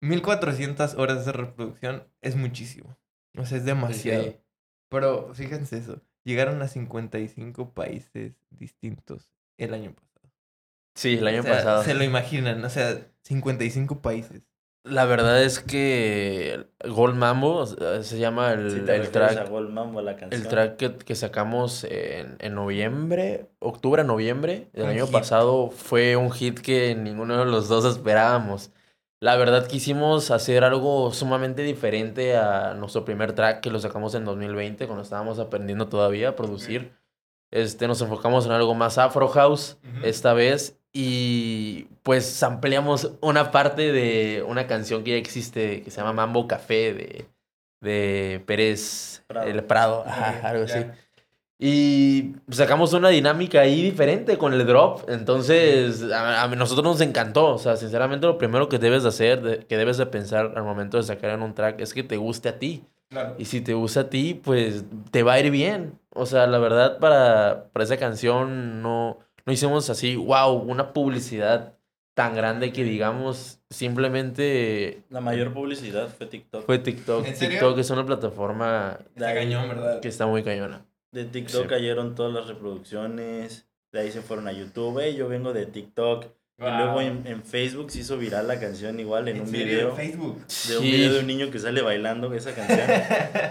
1400 0.02 0.96
horas 0.96 1.26
de 1.26 1.32
reproducción 1.32 2.08
es 2.22 2.36
muchísimo. 2.36 2.98
O 3.38 3.46
sea, 3.46 3.58
es 3.58 3.66
demasiado. 3.66 4.24
Sí. 4.24 4.36
Pero 4.90 5.34
fíjense 5.34 5.78
eso. 5.78 6.02
Llegaron 6.24 6.62
a 6.62 6.68
55 6.68 7.74
países 7.74 8.34
distintos 8.50 9.30
el 9.58 9.74
año 9.74 9.94
pasado. 9.94 10.32
Sí, 10.96 11.16
el 11.18 11.28
año 11.28 11.40
O 11.42 11.44
sea, 11.44 11.54
pasado. 11.58 11.84
Se 11.84 11.94
lo 11.94 12.04
imaginan. 12.04 12.64
O 12.64 12.70
sea, 12.70 13.08
55 13.24 14.02
países. 14.02 14.42
La 14.84 15.04
verdad 15.06 15.44
es 15.44 15.60
que 15.60 16.66
Gold 16.88 17.16
Mambo 17.18 17.66
se 17.66 18.20
llama 18.20 18.54
el, 18.54 18.72
Si 18.72 18.80
te 18.82 18.96
el 18.96 19.06
refieres 19.06 19.12
track. 19.12 19.38
a 19.38 19.44
Gold 19.50 19.70
Mambo, 19.72 20.02
la 20.02 20.16
canción. 20.16 20.42
El 20.42 20.48
track 20.48 20.78
que, 20.78 20.96
que 20.96 21.16
sacamos 21.16 21.84
en, 21.84 22.38
en 22.40 22.56
noviembre, 22.56 23.50
octubre, 23.60 24.04
noviembre 24.06 24.70
del 24.74 24.86
Un 24.86 24.90
año 24.92 25.04
hit. 25.06 25.12
pasado 25.12 25.72
fue 25.72 26.16
un 26.16 26.32
hit 26.32 26.60
que 26.60 26.96
ninguno 26.96 27.38
de 27.38 27.46
los 27.46 27.68
dos 27.68 27.84
esperábamos. 27.84 28.72
La 29.20 29.36
verdad 29.36 29.66
quisimos 29.68 30.30
hacer 30.30 30.64
algo 30.64 31.12
sumamente 31.12 31.64
diferente 31.64 32.38
a 32.38 32.76
nuestro 32.76 33.04
primer 33.04 33.34
track 33.34 33.62
que 33.62 33.72
lo 33.72 33.80
sacamos 33.80 34.14
en 34.14 34.26
2020 34.26 34.86
cuando 34.86 35.02
estábamos 35.02 35.40
aprendiendo 35.40 35.88
todavía 35.88 36.30
a 36.30 36.36
producir. 36.36 36.94
Este, 37.52 37.88
nos 37.88 38.02
enfocamos 38.02 38.46
en 38.46 38.52
algo 38.52 38.76
más 38.76 38.98
Afro 38.98 39.28
House 39.30 39.78
esta 40.04 40.34
vez 40.34 40.80
y 40.94 41.86
pues 42.04 42.44
ampliamos 42.44 43.14
una 43.22 43.52
parte 43.52 43.92
de 43.92 44.44
una 44.48 44.68
canción 44.68 45.04
que 45.04 45.12
ya 45.12 45.18
existe 45.18 45.82
que 45.82 45.90
se 45.90 45.98
llama 45.98 46.14
Mambo 46.14 46.48
Café 46.48 46.94
de, 46.94 47.26
de 47.82 48.44
Pérez 48.46 49.24
Prado. 49.28 49.48
el 49.48 49.64
Prado, 49.64 50.04
ajá, 50.06 50.48
algo 50.48 50.66
así. 50.66 50.86
Y 51.60 52.34
sacamos 52.52 52.94
una 52.94 53.10
dinámica 53.10 53.62
ahí 53.62 53.82
diferente 53.82 54.38
con 54.38 54.54
el 54.54 54.66
drop. 54.68 55.10
Entonces, 55.10 56.04
a, 56.12 56.44
a 56.44 56.48
nosotros 56.50 56.84
nos 56.86 57.02
encantó. 57.02 57.56
O 57.56 57.58
sea, 57.58 57.76
sinceramente, 57.78 58.28
lo 58.28 58.38
primero 58.38 58.70
que 58.70 58.78
debes 58.78 59.04
de 59.04 59.10
hacer, 59.10 59.42
de- 59.42 59.60
que 59.66 59.76
debes 59.78 59.98
de 59.98 60.06
pensar 60.06 60.54
al 60.56 60.64
momento 60.64 60.98
de 60.98 61.04
sacar 61.04 61.32
en 61.32 61.42
un 61.42 61.54
track, 61.56 61.82
es 61.82 61.94
que 61.94 62.04
te 62.04 62.18
guste 62.18 62.50
a 62.50 62.60
ti. 62.60 62.84
Claro. 63.10 63.36
Y 63.40 63.46
si 63.46 63.62
te 63.62 63.74
gusta 63.74 64.02
a 64.02 64.10
ti, 64.10 64.34
pues 64.36 64.84
te 65.12 65.24
va 65.24 65.34
a 65.34 65.40
ir 65.40 65.50
bien. 65.50 65.98
O 66.14 66.26
sea, 66.26 66.46
la 66.46 66.60
verdad, 66.60 67.00
para, 67.00 67.70
para 67.74 67.84
esa 67.86 67.98
canción 67.98 68.82
no, 68.84 69.18
no 69.46 69.54
hicimos 69.54 69.90
así, 69.90 70.16
wow, 70.16 70.52
una 70.54 70.94
publicidad 70.94 71.74
tan 72.14 72.36
grande 72.36 72.72
que 72.74 72.84
digamos, 72.84 73.60
simplemente 73.70 75.04
La 75.10 75.22
mayor 75.22 75.54
publicidad 75.54 76.10
fue 76.10 76.26
TikTok. 76.28 76.66
fue 76.66 76.80
TikTok. 76.80 77.26
¿En 77.26 77.36
serio? 77.36 77.60
TikTok 77.60 77.78
es 77.80 77.90
una 77.92 78.06
plataforma 78.06 78.98
Está 79.16 79.34
cañón, 79.34 79.70
¿verdad? 79.70 80.00
que 80.02 80.08
está 80.08 80.26
muy 80.28 80.44
cañona. 80.44 80.84
De 81.12 81.26
TikTok 81.26 81.64
Sí. 81.64 81.68
cayeron 81.68 82.16
todas 82.16 82.34
las 82.34 82.48
reproducciones. 82.48 83.68
De 83.92 84.00
ahí 84.02 84.12
se 84.12 84.22
fueron 84.22 84.48
a 84.48 84.52
YouTube. 84.52 85.00
"Ey, 85.00 85.16
yo 85.16 85.28
vengo 85.28 85.54
de 85.54 85.66
TikTok. 85.66 86.26
Y 86.60 86.64
luego 86.64 87.02
en, 87.02 87.28
en 87.28 87.44
Facebook 87.44 87.92
se 87.92 88.00
hizo 88.00 88.18
viral 88.18 88.48
la 88.48 88.60
canción 88.60 89.00
igual 89.00 89.28
en, 89.28 89.36
¿En 89.38 89.42
un 89.44 89.48
serio? 89.48 89.66
video. 89.68 89.90
¿En 89.92 89.96
Facebook? 89.96 90.38
De 90.68 90.78
un 90.78 90.84
Sí. 90.84 90.92
video 90.92 91.14
de 91.14 91.20
un 91.20 91.28
niño 91.28 91.52
que 91.52 91.60
sale 91.60 91.84
bailando 91.84 92.34
esa 92.34 92.56
canción. 92.56 92.80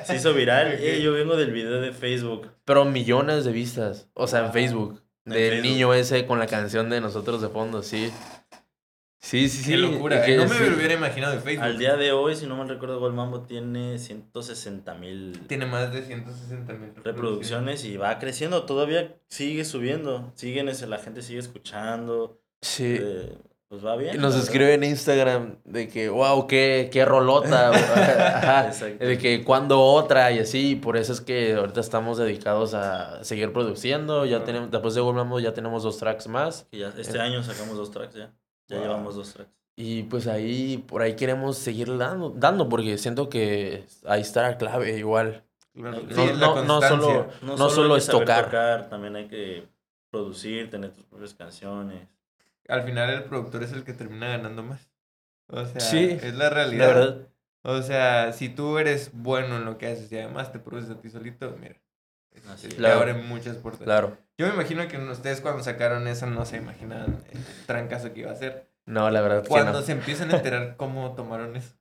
Se 0.04 0.16
hizo 0.16 0.34
viral. 0.34 0.74
Ok. 0.74 0.80
"Ey, 0.80 1.02
yo 1.02 1.12
vengo 1.12 1.36
del 1.36 1.52
video 1.52 1.80
de 1.80 1.92
Facebook. 1.92 2.50
Pero 2.64 2.84
millones 2.84 3.44
de 3.44 3.52
vistas. 3.52 4.08
O 4.14 4.26
sea, 4.26 4.46
en. 4.46 4.52
Facebook. 4.52 5.02
Del 5.24 5.50
Facebook. 5.52 5.62
niño 5.70 5.94
ese 5.94 6.26
con 6.26 6.38
la 6.40 6.46
canción 6.48 6.90
de 6.90 7.00
nosotros 7.00 7.40
de 7.42 7.48
fondo, 7.48 7.82
sí. 7.82 8.10
Sí, 9.26 9.48
sí, 9.48 9.64
sí. 9.64 9.70
Qué 9.72 9.76
locura. 9.78 10.24
que 10.24 10.36
no 10.36 10.44
me 10.44 10.54
sí. 10.54 10.64
lo 10.70 10.76
hubiera 10.76 10.94
imaginado 10.94 11.34
en 11.34 11.42
Facebook. 11.42 11.64
Al 11.64 11.78
día 11.78 11.96
de 11.96 12.12
hoy, 12.12 12.36
si 12.36 12.46
no 12.46 12.54
mal 12.56 12.68
recuerdo, 12.68 13.00
Gol 13.00 13.12
Mambo 13.12 13.40
tiene 13.40 13.98
160 13.98 14.94
mil 14.94 15.40
Tiene 15.48 15.66
más 15.66 15.92
de 15.92 16.02
160 16.02 16.72
mil 16.74 16.92
reproducciones 17.02 17.84
y 17.84 17.96
va 17.96 18.20
creciendo. 18.20 18.62
Todavía 18.66 19.16
sigue 19.28 19.64
subiendo. 19.64 20.30
Siguen, 20.36 20.68
ese- 20.68 20.86
la 20.86 20.98
gente 20.98 21.22
sigue 21.22 21.40
escuchando. 21.40 22.38
Sí. 22.62 22.98
eh, 23.00 23.36
pues 23.68 23.84
va 23.84 23.96
bien. 23.96 24.14
Y 24.14 24.18
nos 24.18 24.36
escribe 24.36 24.74
en 24.74 24.84
Instagram 24.84 25.56
de 25.64 25.88
que, 25.88 26.08
wow, 26.08 26.46
qué, 26.46 26.88
qué 26.92 27.04
rolota. 27.04 27.70
Ajá. 28.60 28.70
De 29.00 29.18
que 29.18 29.42
cuando 29.42 29.80
otra 29.82 30.30
y 30.30 30.38
así. 30.38 30.70
y 30.70 30.74
Por 30.76 30.96
eso 30.96 31.12
es 31.12 31.20
que 31.20 31.54
ahorita 31.54 31.80
estamos 31.80 32.16
dedicados 32.18 32.74
a 32.74 33.24
seguir 33.24 33.52
produciendo. 33.52 34.24
Ya 34.24 34.44
tenemos, 34.44 34.70
después 34.70 34.94
de 34.94 35.00
Volvamos 35.00 35.42
ya 35.42 35.52
tenemos 35.52 35.82
dos 35.82 35.98
tracks 35.98 36.28
más. 36.28 36.68
Ya- 36.70 36.94
este 36.96 37.18
año 37.18 37.42
sacamos 37.42 37.76
dos 37.76 37.90
tracks 37.90 38.14
ya. 38.14 38.32
Ya 38.68 38.76
Wow. 38.76 38.84
llevamos 38.86 39.14
dos 39.16 39.32
tracks. 39.32 39.50
Y 39.76 40.04
pues 40.04 40.26
ahí, 40.26 40.78
por 40.88 41.02
ahí 41.02 41.16
queremos 41.16 41.58
seguir 41.58 41.96
dando, 41.98 42.30
dando 42.30 42.68
porque 42.68 42.96
siento 42.98 43.28
que 43.28 43.84
ahí 44.06 44.22
está 44.22 44.42
la 44.42 44.56
clave 44.58 44.96
igual. 44.98 45.44
Claro. 45.74 46.00
No- 46.02 46.08
Sí, 46.08 46.14
No, 46.16 46.22
es 46.24 46.36
la 46.38 46.46
no, 46.46 46.62
no 46.64 46.80
solo, 46.80 47.28
no 47.42 47.68
solo 47.70 47.96
es 47.96 48.06
tocar. 48.06 48.88
También 48.88 49.16
hay 49.16 49.28
que 49.28 49.68
producir, 50.10 50.70
tener 50.70 50.92
tus 50.92 51.04
propias 51.04 51.34
canciones. 51.34 52.08
Al 52.68 52.82
final 52.84 53.10
el 53.10 53.24
productor 53.24 53.62
es 53.62 53.72
el 53.72 53.84
que 53.84 53.92
termina 53.92 54.28
ganando 54.28 54.62
más. 54.62 54.88
O 55.48 55.64
sea, 55.66 55.80
Sí, 55.80 56.18
es 56.22 56.34
la 56.34 56.48
realidad. 56.50 56.88
La 56.88 56.94
verdad. 56.94 57.28
O 57.62 57.82
sea, 57.82 58.32
si 58.32 58.48
tú 58.48 58.78
eres 58.78 59.10
bueno 59.12 59.56
en 59.56 59.64
lo 59.64 59.76
que 59.76 59.88
haces 59.88 60.10
y 60.10 60.18
además 60.18 60.52
te 60.52 60.58
produces 60.58 60.90
a 60.90 61.00
ti 61.00 61.10
solito, 61.10 61.54
mira. 61.60 61.76
Así 62.48 62.62
Te 62.68 62.74
es. 62.74 62.74
Claro. 62.76 63.00
abre 63.00 63.14
muchas 63.14 63.56
puertas. 63.58 63.84
Claro. 63.84 64.16
Yo 64.38 64.46
me 64.48 64.54
imagino 64.54 64.86
que 64.88 64.98
ustedes 64.98 65.40
cuando 65.40 65.62
sacaron 65.62 66.06
eso 66.08 66.26
no 66.26 66.44
se 66.44 66.58
imaginaban 66.58 67.24
el 67.32 67.40
trancazo 67.66 68.12
que 68.12 68.20
iba 68.20 68.32
a 68.32 68.36
ser. 68.36 68.68
No, 68.84 69.10
la 69.10 69.20
verdad 69.20 69.42
que 69.42 69.48
Cuando 69.48 69.72
no. 69.72 69.82
se 69.82 69.92
empiezan 69.92 70.30
a 70.30 70.36
enterar 70.36 70.76
cómo 70.76 71.14
tomaron 71.14 71.56
eso. 71.56 71.74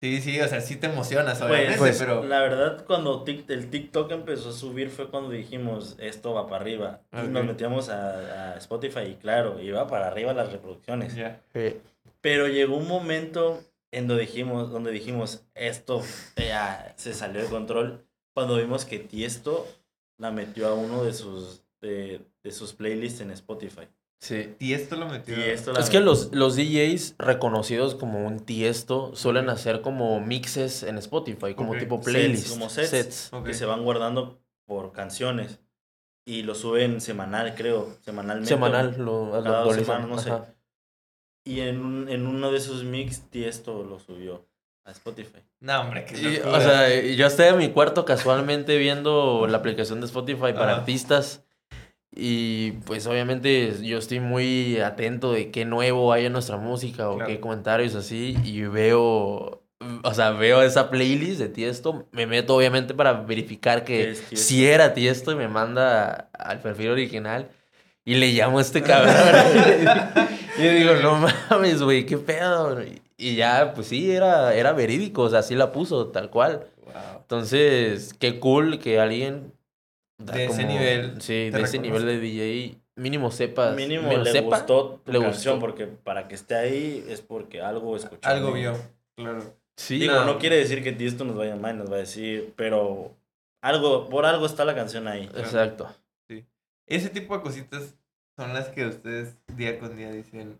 Sí, 0.00 0.20
sí, 0.20 0.38
o 0.40 0.46
sea, 0.46 0.60
sí 0.60 0.76
te 0.76 0.86
emocionas, 0.88 1.38
Pues, 1.38 1.50
obviamente, 1.50 1.78
pues, 1.78 1.98
pero... 1.98 2.22
La 2.22 2.40
verdad, 2.40 2.84
cuando 2.84 3.24
tic- 3.24 3.50
el 3.50 3.70
TikTok 3.70 4.12
empezó 4.12 4.50
a 4.50 4.52
subir 4.52 4.90
fue 4.90 5.08
cuando 5.10 5.30
dijimos, 5.30 5.96
esto 5.98 6.34
va 6.34 6.46
para 6.46 6.60
arriba. 6.62 7.00
Ok. 7.12 7.24
Y 7.24 7.28
nos 7.28 7.44
metíamos 7.46 7.88
a, 7.88 8.52
a 8.52 8.56
Spotify 8.58 9.00
y 9.00 9.14
claro, 9.14 9.58
iba 9.60 9.86
para 9.88 10.06
arriba 10.08 10.34
las 10.34 10.52
reproducciones. 10.52 11.14
Ya. 11.14 11.40
Eh, 11.54 11.80
Pero 12.20 12.46
llegó 12.46 12.76
un 12.76 12.86
momento 12.86 13.62
en 13.90 14.06
donde 14.06 14.24
dijimos, 14.24 14.70
donde 14.70 14.90
dijimos, 14.92 15.44
esto 15.54 16.02
ya 16.36 16.92
se 16.96 17.14
salió 17.14 17.40
de 17.42 17.48
control. 17.48 18.04
Cuando 18.34 18.56
vimos 18.58 18.84
que 18.84 18.98
Tiesto 18.98 19.66
la 20.18 20.30
metió 20.30 20.68
a 20.68 20.74
uno 20.74 21.04
de 21.04 21.12
sus, 21.12 21.62
de, 21.80 22.20
de 22.42 22.50
sus 22.52 22.72
playlists 22.72 23.20
en 23.20 23.30
Spotify. 23.32 23.88
sí. 24.20 24.54
Y 24.58 24.72
esto 24.72 24.96
lo 24.96 25.06
metió. 25.06 25.34
Tiesto 25.34 25.72
la 25.72 25.80
Es 25.80 25.90
que 25.90 26.00
los, 26.00 26.32
los 26.34 26.56
DJs 26.56 27.16
reconocidos 27.18 27.94
como 27.94 28.26
un 28.26 28.40
tiesto 28.40 29.14
suelen 29.14 29.48
hacer 29.50 29.82
como 29.82 30.20
mixes 30.20 30.82
en 30.82 30.98
Spotify, 30.98 31.54
como 31.54 31.76
tipo 31.76 31.96
Sets, 31.96 32.04
playlists. 32.04 32.50
como 32.50 32.68
sets. 32.70 33.30
Que 33.44 33.54
se 33.54 33.66
van 33.66 33.84
guardando 33.84 34.40
por 34.64 34.92
canciones. 34.92 35.60
Y 36.28 36.42
lo 36.42 36.54
suben 36.56 37.00
semanal, 37.00 37.54
creo, 37.54 37.94
semanalmente. 38.00 38.48
Semanal, 38.48 38.96
lo, 38.98 39.26
lo 39.26 39.42
Cada 39.44 39.60
dos 39.60 39.68
actualizan. 39.76 39.84
semanas, 40.02 40.08
no 40.08 40.18
sé. 40.22 40.30
Ajá. 40.30 40.52
Y 41.44 41.60
en, 41.60 41.80
un- 41.84 42.08
en 42.08 42.26
uno 42.26 42.50
de 42.50 42.58
sus 42.58 42.82
mix, 42.82 43.20
Tiesto 43.30 43.84
lo 43.84 44.00
subió 44.00 44.44
a 44.86 44.92
Spotify. 44.92 45.40
No, 45.60 45.80
hombre, 45.82 46.04
qué 46.04 46.16
Y, 46.20 46.36
o 46.46 46.60
sea, 46.60 46.88
yo 47.02 47.26
estaba 47.26 47.50
en 47.50 47.58
mi 47.58 47.68
cuarto 47.70 48.04
casualmente 48.04 48.78
viendo 48.78 49.46
la 49.48 49.58
aplicación 49.58 50.00
de 50.00 50.06
Spotify 50.06 50.52
para 50.52 50.72
Ajá. 50.72 50.76
artistas. 50.76 51.42
Y 52.14 52.70
pues 52.86 53.06
obviamente 53.06 53.74
yo 53.82 53.98
estoy 53.98 54.20
muy 54.20 54.78
atento 54.78 55.32
de 55.32 55.50
qué 55.50 55.64
nuevo 55.66 56.12
hay 56.12 56.26
en 56.26 56.32
nuestra 56.32 56.56
música 56.56 57.10
o 57.10 57.16
Claro. 57.16 57.28
qué 57.30 57.40
comentarios 57.40 57.94
así. 57.94 58.38
Y 58.44 58.62
veo, 58.62 59.62
o 60.02 60.14
sea, 60.14 60.30
veo 60.30 60.62
esa 60.62 60.88
playlist 60.88 61.40
de 61.40 61.48
Tiesto. 61.50 62.06
Me 62.12 62.26
meto 62.26 62.54
obviamente 62.56 62.94
para 62.94 63.12
verificar 63.12 63.84
que 63.84 64.14
si 64.14 64.66
era 64.66 64.94
Tiesto 64.94 65.32
y 65.32 65.34
me 65.34 65.48
manda 65.48 66.30
al 66.32 66.60
perfil 66.60 66.90
original. 66.90 67.50
Y 68.04 68.14
le 68.14 68.28
llamo 68.28 68.60
a 68.60 68.62
este 68.62 68.82
cabrón. 68.84 69.12
y 70.58 70.62
yo 70.62 70.70
digo, 70.70 70.94
no 71.02 71.18
mames, 71.50 71.82
güey, 71.82 72.06
qué 72.06 72.16
pedo. 72.18 72.82
Y- 72.82 73.02
Y 73.18 73.36
ya, 73.36 73.72
pues 73.74 73.86
sí, 73.88 74.10
era, 74.10 74.54
era 74.54 74.72
verídico, 74.72 75.22
o 75.22 75.30
sea, 75.30 75.38
así 75.40 75.54
la 75.54 75.72
puso, 75.72 76.08
tal 76.08 76.30
cual. 76.30 76.66
Wow. 76.84 77.20
Entonces, 77.22 78.14
qué 78.18 78.38
cool 78.40 78.78
que 78.78 79.00
alguien... 79.00 79.52
De 80.18 80.46
ese 80.46 80.64
nivel 80.64 81.20
Sí, 81.20 81.50
de 81.50 81.60
ese 81.62 81.78
nivel 81.78 82.06
de 82.06 82.18
DJ, 82.18 82.78
mínimo 82.96 83.30
sepas. 83.30 83.76
Mínimo 83.76 84.10
le 84.12 84.32
sepa, 84.32 84.58
gustó 84.58 85.00
tu 85.04 85.12
le 85.12 85.20
canción, 85.20 85.56
gustó. 85.56 85.66
porque 85.66 85.86
para 85.86 86.26
que 86.28 86.34
esté 86.34 86.54
ahí 86.54 87.04
es 87.08 87.20
porque 87.20 87.60
algo 87.60 87.94
escuchó. 87.96 88.26
Algo 88.28 88.52
vio, 88.52 88.74
claro. 89.16 89.40
Sí, 89.78 89.98
Digo, 89.98 90.14
No. 90.14 90.24
no. 90.24 90.38
quiere 90.38 90.56
decir 90.56 90.82
que 90.82 90.92
Tiesto 90.92 91.24
nos 91.24 91.36
vaya 91.36 91.54
mal, 91.56 91.76
nos 91.76 91.90
va 91.92 91.96
a 91.96 92.00
decir, 92.00 92.54
pero 92.56 93.14
algo, 93.62 94.08
por 94.08 94.24
algo 94.24 94.46
está 94.46 94.64
la 94.64 94.74
canción 94.74 95.06
ahí. 95.06 95.24
Exacto. 95.36 95.88
Ese 96.88 97.10
tipo 97.10 97.36
de 97.36 97.42
cositas 97.42 97.94
son 98.38 98.54
las 98.54 98.68
que 98.68 98.86
ustedes 98.86 99.36
día 99.56 99.78
con 99.78 99.96
día 99.96 100.10
dicen, 100.12 100.58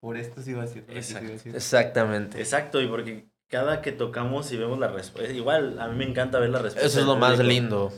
por 0.00 0.16
esto 0.16 0.42
sí 0.42 0.52
va 0.52 0.62
a 0.62 0.66
esto 0.66 0.80
sí 1.02 1.16
iba 1.24 1.34
a 1.34 1.38
ser". 1.38 1.56
Exactamente. 1.56 2.38
Exacto, 2.38 2.80
y 2.80 2.86
porque 2.86 3.26
cada 3.48 3.80
que 3.80 3.92
tocamos 3.92 4.52
y 4.52 4.56
vemos 4.56 4.78
la 4.78 4.88
respuesta, 4.88 5.32
igual 5.32 5.78
a 5.80 5.88
mí 5.88 5.96
me 5.96 6.04
encanta 6.04 6.38
ver 6.38 6.50
la 6.50 6.58
respuesta. 6.58 6.86
Eso 6.86 7.00
es 7.00 7.06
lo 7.06 7.16
más 7.16 7.32
público. 7.32 7.48
lindo. 7.48 7.92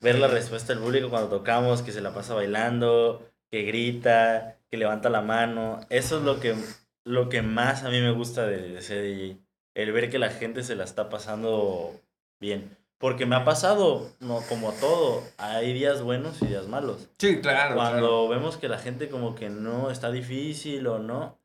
Ver 0.00 0.18
la 0.18 0.28
respuesta 0.28 0.72
del 0.72 0.82
público 0.82 1.10
cuando 1.10 1.28
tocamos, 1.28 1.82
que 1.82 1.92
se 1.92 2.00
la 2.00 2.12
pasa 2.12 2.34
bailando, 2.34 3.22
que 3.50 3.62
grita, 3.62 4.56
que 4.70 4.76
levanta 4.76 5.10
la 5.10 5.20
mano. 5.20 5.80
Eso 5.90 6.18
es 6.18 6.24
lo 6.24 6.40
que, 6.40 6.56
lo 7.04 7.28
que 7.28 7.42
más 7.42 7.84
a 7.84 7.90
mí 7.90 8.00
me 8.00 8.10
gusta 8.10 8.46
de, 8.46 8.68
de 8.70 8.82
ser 8.82 9.02
DJ. 9.02 9.38
El 9.74 9.92
ver 9.92 10.10
que 10.10 10.18
la 10.18 10.30
gente 10.30 10.62
se 10.62 10.76
la 10.76 10.84
está 10.84 11.08
pasando 11.08 12.00
bien. 12.40 12.76
Porque 12.98 13.26
me 13.26 13.34
ha 13.34 13.44
pasado, 13.44 14.12
no 14.20 14.42
como 14.48 14.70
todo, 14.74 15.24
hay 15.36 15.72
días 15.72 16.02
buenos 16.02 16.40
y 16.40 16.46
días 16.46 16.68
malos. 16.68 17.08
Sí, 17.18 17.40
claro. 17.40 17.74
Cuando 17.74 18.28
vemos 18.28 18.56
que 18.56 18.68
la 18.68 18.78
gente 18.78 19.08
como 19.08 19.34
que 19.34 19.50
no 19.50 19.90
está 19.90 20.12
difícil 20.12 20.86
o 20.86 21.00
no, 21.00 21.36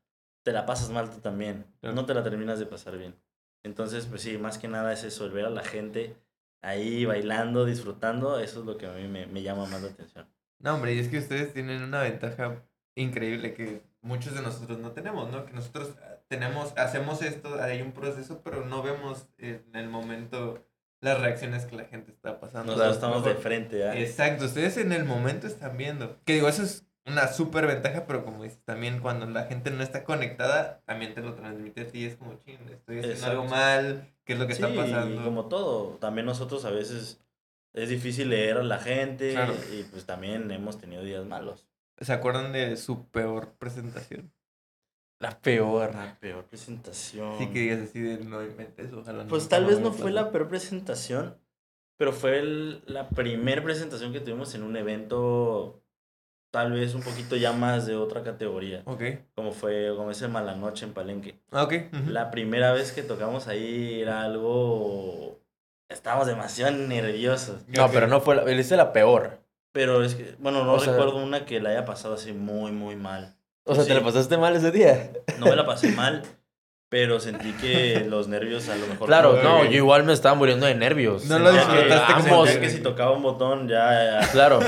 te 0.48 0.52
la 0.54 0.64
pasas 0.64 0.88
mal 0.90 1.10
tú 1.10 1.20
también. 1.20 1.66
Claro. 1.80 1.94
No 1.94 2.06
te 2.06 2.14
la 2.14 2.22
terminas 2.22 2.58
de 2.58 2.64
pasar 2.64 2.96
bien. 2.96 3.14
Entonces, 3.64 4.06
pues 4.06 4.22
sí, 4.22 4.38
más 4.38 4.56
que 4.56 4.66
nada 4.66 4.92
es 4.94 5.04
eso, 5.04 5.26
el 5.26 5.32
ver 5.32 5.44
a 5.44 5.50
la 5.50 5.62
gente 5.62 6.16
ahí 6.62 7.04
bailando, 7.04 7.66
disfrutando, 7.66 8.38
eso 8.40 8.60
es 8.60 8.66
lo 8.66 8.78
que 8.78 8.86
a 8.86 8.92
mí 8.92 9.06
me, 9.08 9.26
me 9.26 9.42
llama 9.42 9.66
más 9.66 9.82
la 9.82 9.90
atención. 9.90 10.26
No, 10.60 10.74
hombre, 10.74 10.94
y 10.94 10.98
es 11.00 11.08
que 11.08 11.18
ustedes 11.18 11.52
tienen 11.52 11.82
una 11.82 12.00
ventaja 12.02 12.62
increíble 12.96 13.52
que 13.54 13.82
muchos 14.00 14.34
de 14.34 14.40
nosotros 14.42 14.78
no 14.78 14.92
tenemos, 14.92 15.30
¿no? 15.30 15.44
Que 15.44 15.52
nosotros 15.52 15.94
ah, 16.02 16.16
tenemos, 16.28 16.72
hacemos 16.78 17.20
esto, 17.22 17.60
hay 17.62 17.82
un 17.82 17.92
proceso, 17.92 18.40
pero 18.42 18.64
no 18.64 18.82
vemos 18.82 19.28
en 19.36 19.68
el 19.74 19.88
momento 19.88 20.64
las 21.00 21.20
reacciones 21.20 21.64
que 21.66 21.76
la 21.76 21.84
gente 21.84 22.10
está 22.10 22.40
pasando. 22.40 22.72
Nosotros 22.72 22.96
O 22.96 23.00
sea, 23.00 23.06
estamos 23.08 23.22
de 23.24 23.28
mejor- 23.30 23.42
frente, 23.42 23.86
¿ah? 23.88 23.96
Exacto, 23.98 24.46
ustedes 24.46 24.78
en 24.78 24.92
el 24.92 25.04
momento 25.04 25.46
están 25.46 25.76
viendo. 25.76 26.16
Que 26.24 26.34
digo, 26.34 26.48
eso 26.48 26.62
es 26.64 26.87
una 27.10 27.28
súper 27.28 27.66
ventaja, 27.66 28.06
pero 28.06 28.24
como 28.24 28.42
dices, 28.44 28.60
también 28.64 29.00
cuando 29.00 29.26
la 29.26 29.44
gente 29.44 29.70
no 29.70 29.82
está 29.82 30.04
conectada, 30.04 30.80
también 30.86 31.14
te 31.14 31.20
lo 31.22 31.34
transmite 31.34 31.82
a 31.82 31.88
ti, 31.88 32.04
es 32.04 32.16
como, 32.16 32.34
ching, 32.38 32.58
estoy 32.70 33.00
haciendo 33.00 33.26
algo 33.26 33.44
mal, 33.46 34.08
¿qué 34.24 34.34
es 34.34 34.38
lo 34.38 34.46
que 34.46 34.54
Sí, 34.54 34.62
está 34.62 34.74
pasando? 34.74 35.20
y 35.20 35.24
como 35.24 35.46
todo, 35.46 35.96
también 36.00 36.26
nosotros 36.26 36.64
a 36.64 36.70
veces 36.70 37.20
es 37.74 37.88
difícil 37.88 38.30
leer 38.30 38.58
a 38.58 38.62
la 38.62 38.78
gente 38.78 39.32
Claro. 39.32 39.54
y 39.72 39.82
pues 39.84 40.04
también 40.06 40.50
hemos 40.50 40.78
tenido 40.78 41.02
días 41.02 41.24
malos. 41.26 41.66
¿Se 42.00 42.12
acuerdan 42.12 42.52
de 42.52 42.76
su 42.76 43.06
peor 43.08 43.52
presentación? 43.58 44.32
La 45.20 45.38
peor. 45.40 45.94
La 45.94 46.16
peor 46.20 46.44
presentación. 46.44 47.38
Sí 47.38 47.48
que 47.48 47.58
digas 47.60 47.80
así 47.80 48.00
de 48.00 48.18
no 48.24 48.42
inventes, 48.42 48.92
ojalá 48.92 49.26
Pues 49.26 49.48
tal 49.48 49.66
vez 49.66 49.80
no 49.80 49.90
fue 49.92 50.10
pasar". 50.10 50.12
la 50.12 50.30
peor 50.30 50.48
presentación, 50.48 51.36
pero 51.96 52.12
fue 52.12 52.38
el- 52.38 52.82
la 52.86 53.08
primer 53.08 53.64
presentación 53.64 54.12
que 54.12 54.20
tuvimos 54.20 54.54
en 54.54 54.62
un 54.62 54.76
evento 54.76 55.82
tal 56.50 56.72
vez 56.72 56.94
un 56.94 57.02
poquito 57.02 57.36
ya 57.36 57.52
más 57.52 57.86
de 57.86 57.96
otra 57.96 58.22
categoría, 58.22 58.82
Ok. 58.86 59.02
como 59.34 59.52
fue 59.52 59.92
como 59.96 60.10
ese 60.10 60.28
Malanoche 60.28 60.86
en 60.86 60.92
Palenque. 60.94 61.38
Ah, 61.50 61.64
ok. 61.64 61.74
La 62.06 62.30
primera 62.30 62.72
vez 62.72 62.92
que 62.92 63.02
tocamos 63.02 63.48
ahí 63.48 64.00
era 64.00 64.22
algo... 64.22 65.38
Estábamos 65.90 66.26
demasiado 66.26 66.72
nerviosos. 66.76 67.62
No, 67.68 67.90
pero 67.90 68.06
no 68.08 68.20
fue 68.20 68.36
la, 68.36 68.42
él 68.42 68.60
hice 68.60 68.76
la 68.76 68.92
peor. 68.92 69.38
Pero 69.72 70.02
es 70.02 70.14
que, 70.14 70.34
bueno, 70.38 70.64
no 70.64 70.74
O 70.74 70.80
sea- 70.80 70.92
recuerdo 70.92 71.16
una 71.16 71.44
que 71.46 71.60
la 71.60 71.70
haya 71.70 71.84
pasado 71.84 72.14
así 72.14 72.32
muy, 72.32 72.72
muy 72.72 72.96
mal. 72.96 73.36
O 73.64 73.74
sea, 73.74 73.84
Sí. 73.84 73.88
¿te 73.90 73.94
la 73.94 74.02
pasaste 74.02 74.36
mal 74.38 74.54
ese 74.56 74.70
día? 74.70 75.12
No 75.38 75.46
me 75.46 75.56
la 75.56 75.64
pasé 75.66 75.92
mal, 75.92 76.22
pero 76.88 77.20
sentí 77.20 77.52
que 77.52 78.06
los 78.08 78.28
nervios 78.28 78.68
a 78.68 78.76
lo 78.76 78.86
mejor... 78.86 79.06
Claro, 79.08 79.40
no, 79.42 79.64
yo 79.64 79.72
igual 79.76 80.04
me 80.04 80.12
estaba 80.12 80.34
muriendo 80.34 80.66
de 80.66 80.74
nervios. 80.74 81.26
No 81.26 81.38
lo 81.38 81.52
disfrutaste 81.52 82.12
como 82.14 82.28
Vamos. 82.30 82.48
sentía 82.48 82.68
que 82.68 82.74
si 82.74 82.82
tocaba 82.82 83.12
un 83.12 83.22
botón 83.22 83.68
ya... 83.68 84.20
ya- 84.22 84.30
Claro, 84.32 84.60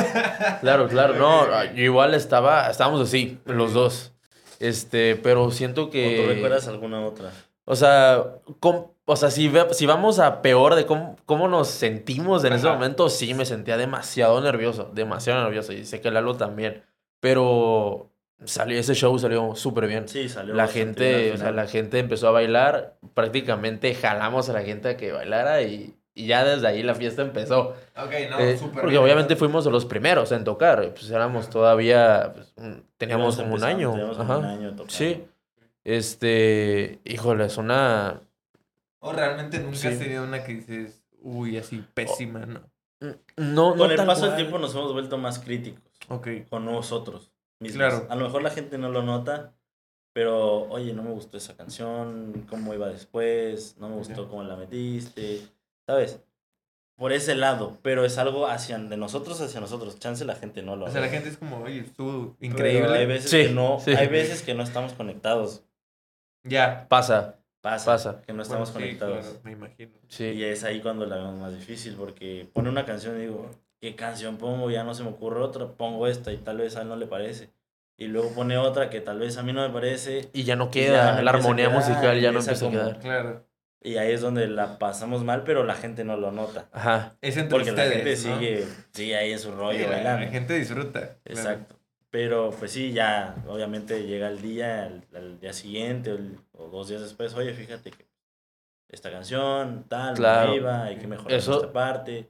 claro, 0.60 0.88
claro. 0.88 1.14
No, 1.14 1.64
yo 1.74 1.82
igual 1.84 2.14
estaba, 2.14 2.68
estábamos 2.70 3.00
así, 3.00 3.38
los 3.46 3.72
dos. 3.72 4.12
Este, 4.58 5.16
pero 5.16 5.50
siento 5.50 5.84
¿O 5.84 5.90
que. 5.90 6.20
tú 6.22 6.28
recuerdas 6.28 6.68
alguna 6.68 7.00
otra? 7.06 7.30
O 7.64 7.74
sea, 7.76 8.24
com- 8.58 8.88
o 9.06 9.16
sea, 9.16 9.30
si, 9.30 9.48
ve- 9.48 9.72
si 9.72 9.86
vamos 9.86 10.18
a 10.18 10.42
peor 10.42 10.74
de 10.74 10.84
cómo, 10.84 11.16
cómo 11.24 11.48
nos 11.48 11.68
sentimos 11.68 12.44
en 12.44 12.52
ese 12.52 12.66
Ajá. 12.66 12.74
momento, 12.76 13.08
sí 13.08 13.32
me 13.32 13.46
sentía 13.46 13.76
demasiado 13.78 14.38
nervioso, 14.42 14.90
demasiado 14.92 15.42
nervioso. 15.44 15.72
Y 15.72 15.86
sé 15.86 16.00
que 16.02 16.10
Lalo 16.10 16.34
también. 16.36 16.82
Pero 17.20 18.09
salió, 18.44 18.78
ese 18.78 18.94
show 18.94 19.18
salió 19.18 19.54
súper 19.54 19.86
bien. 19.86 20.08
Sí, 20.08 20.28
salió. 20.28 20.54
La 20.54 20.66
gente, 20.68 21.32
o 21.32 21.36
sea, 21.36 21.50
la 21.52 21.66
gente 21.66 21.98
empezó 21.98 22.28
a 22.28 22.30
bailar, 22.32 22.96
prácticamente 23.14 23.94
jalamos 23.94 24.48
a 24.48 24.52
la 24.52 24.62
gente 24.62 24.88
a 24.90 24.96
que 24.96 25.12
bailara 25.12 25.62
y, 25.62 25.96
y 26.14 26.26
ya 26.26 26.44
desde 26.44 26.66
ahí 26.66 26.82
la 26.82 26.94
fiesta 26.94 27.22
empezó. 27.22 27.76
Ok, 27.96 28.12
no, 28.30 28.38
Eh, 28.38 28.56
súper 28.56 28.72
porque 28.82 28.88
bien, 28.90 29.02
obviamente 29.02 29.36
fuimos 29.36 29.66
los 29.66 29.84
primeros 29.86 30.32
en 30.32 30.44
tocar, 30.44 30.92
pues 30.94 31.10
éramos 31.10 31.50
todavía, 31.50 32.32
pues, 32.34 32.54
teníamos 32.96 33.36
como 33.36 33.54
un 33.54 33.64
año. 33.64 33.90
teníamos 33.92 34.18
Ajá. 34.18 34.38
un 34.38 34.44
año 34.44 34.70
tocando. 34.70 34.90
Sí. 34.90 35.24
Este, 35.84 37.00
híjole, 37.04 37.46
es 37.46 37.56
una... 37.56 38.20
O 39.00 39.12
realmente 39.12 39.58
nunca 39.58 39.76
Sí. 39.76 39.88
has 39.88 39.98
tenido 39.98 40.24
una 40.24 40.44
que 40.44 40.54
dices, 40.54 41.02
uy, 41.22 41.56
así 41.56 41.82
pésima, 41.94 42.40
¿no? 42.46 42.60
No, 43.36 43.70
no 43.74 43.76
Con 43.76 43.90
el 43.90 43.96
paso 44.04 44.26
del 44.26 44.36
tiempo 44.36 44.58
nos 44.58 44.74
hemos 44.74 44.92
vuelto 44.92 45.16
más 45.16 45.38
críticos 45.38 45.82
Ok. 46.08 46.28
con 46.50 46.66
nosotros 46.66 47.30
mismos. 47.60 47.76
Claro. 47.78 48.06
A 48.10 48.16
lo 48.16 48.24
mejor 48.24 48.42
la 48.42 48.50
gente 48.50 48.78
no 48.78 48.88
lo 48.90 49.02
nota, 49.02 49.54
pero 50.12 50.62
oye, 50.70 50.92
no 50.92 51.02
me 51.02 51.10
gustó 51.10 51.36
esa 51.36 51.56
canción, 51.56 52.46
cómo 52.48 52.74
iba 52.74 52.88
después, 52.88 53.76
no 53.78 53.88
me 53.88 53.96
gustó 53.96 54.28
cómo 54.28 54.42
la 54.42 54.56
metiste, 54.56 55.40
¿sabes? 55.86 56.20
Por 56.96 57.12
ese 57.12 57.34
lado, 57.34 57.78
pero 57.80 58.04
es 58.04 58.18
algo 58.18 58.46
hacia 58.46 58.76
de 58.78 58.96
nosotros 58.98 59.40
hacia 59.40 59.58
nosotros. 59.60 59.98
Chance 59.98 60.24
la 60.26 60.34
gente 60.34 60.62
no 60.62 60.76
lo 60.76 60.84
O 60.86 60.90
sea, 60.90 61.00
la 61.00 61.08
gente 61.08 61.30
es 61.30 61.38
como, 61.38 61.62
oye, 61.62 61.78
estuvo 61.80 62.36
Pero 62.38 62.52
increíble. 62.52 62.98
Hay 62.98 63.06
veces 63.06 63.30
Sí, 63.30 63.46
que 63.46 63.50
no, 63.52 63.80
sí. 63.80 63.92
hay 63.92 64.08
veces 64.08 64.42
que 64.42 64.52
no 64.54 64.62
estamos 64.62 64.92
conectados. 64.92 65.62
Ya. 66.42 66.86
Pasa, 66.88 67.36
Pasa, 67.62 67.86
Pasa. 67.86 68.22
que 68.22 68.32
no 68.34 68.42
estamos 68.42 68.70
Bueno, 68.72 68.86
sí, 68.86 68.96
conectados. 68.98 69.24
claro, 69.26 69.40
me 69.44 69.52
imagino. 69.52 69.92
sí. 70.08 70.24
Y 70.24 70.44
es 70.44 70.62
ahí 70.64 70.80
cuando 70.82 71.06
la 71.06 71.16
vemos 71.16 71.36
más 71.38 71.54
difícil, 71.54 71.94
porque 71.94 72.48
pone 72.52 72.68
una 72.68 72.84
canción 72.84 73.16
y 73.16 73.20
digo, 73.22 73.50
¿qué 73.80 73.96
canción 73.96 74.36
pongo? 74.36 74.70
Ya 74.70 74.84
no 74.84 74.94
se 74.94 75.02
me 75.02 75.10
ocurre 75.10 75.40
otra, 75.40 75.66
pongo 75.68 76.06
esta 76.06 76.32
y 76.32 76.36
tal 76.38 76.58
vez 76.58 76.76
a 76.76 76.82
él 76.82 76.88
no 76.88 76.96
le 76.96 77.06
parece. 77.06 77.50
Y 77.96 78.06
luego 78.06 78.30
pone 78.34 78.56
otra 78.56 78.88
que 78.88 79.00
tal 79.00 79.18
vez 79.18 79.36
a 79.36 79.42
mí 79.42 79.52
no 79.52 79.60
me 79.66 79.72
parece. 79.72 80.30
Y 80.32 80.44
ya 80.44 80.56
no 80.56 80.70
queda, 80.70 81.10
ya 81.10 81.16
no 81.16 81.22
la 81.22 81.30
armonía 81.32 81.66
quedar, 81.68 81.78
musical 81.78 82.20
ya 82.20 82.32
no 82.32 82.38
empieza 82.38 82.64
empieza 82.64 82.66
a 82.66 82.68
como- 82.68 82.78
quedar. 82.80 82.98
Claro. 83.00 83.46
Y 83.82 83.96
ahí 83.96 84.12
es 84.12 84.20
donde 84.20 84.46
la 84.46 84.78
pasamos 84.78 85.24
mal, 85.24 85.42
pero 85.44 85.64
la 85.64 85.74
gente 85.74 86.04
no 86.04 86.16
lo 86.16 86.30
nota. 86.32 86.68
Ajá. 86.72 87.16
Es 87.22 87.36
entre 87.38 87.50
Porque 87.50 87.72
la 87.72 87.84
gente 87.84 88.14
sigue, 88.16 88.66
sigue 88.92 89.16
ahí 89.16 89.32
en 89.32 89.38
su 89.38 89.52
rollo 89.52 89.78
Sí, 89.78 89.84
bailando. 89.86 90.26
la 90.26 90.30
gente 90.30 90.54
disfruta. 90.54 91.00
claro. 91.00 91.18
Exacto. 91.24 91.76
Pero 92.10 92.50
pues 92.58 92.72
sí, 92.72 92.92
ya 92.92 93.36
obviamente 93.46 94.02
llega 94.06 94.28
el 94.28 94.42
día, 94.42 94.82
al, 94.84 95.06
al 95.14 95.38
día 95.40 95.52
siguiente 95.52 96.12
o, 96.12 96.16
el- 96.16 96.38
o 96.52 96.68
dos 96.68 96.88
días 96.88 97.00
después, 97.02 97.32
oye, 97.34 97.54
fíjate 97.54 97.90
que 97.92 98.06
esta 98.88 99.10
canción, 99.10 99.84
tal, 99.88 100.14
Claro. 100.14 100.48
no 100.50 100.56
iba, 100.56 100.84
hay 100.84 100.96
que 100.96 101.06
mejorar 101.06 101.32
Eso- 101.38 101.54
esta 101.56 101.72
parte, 101.72 102.28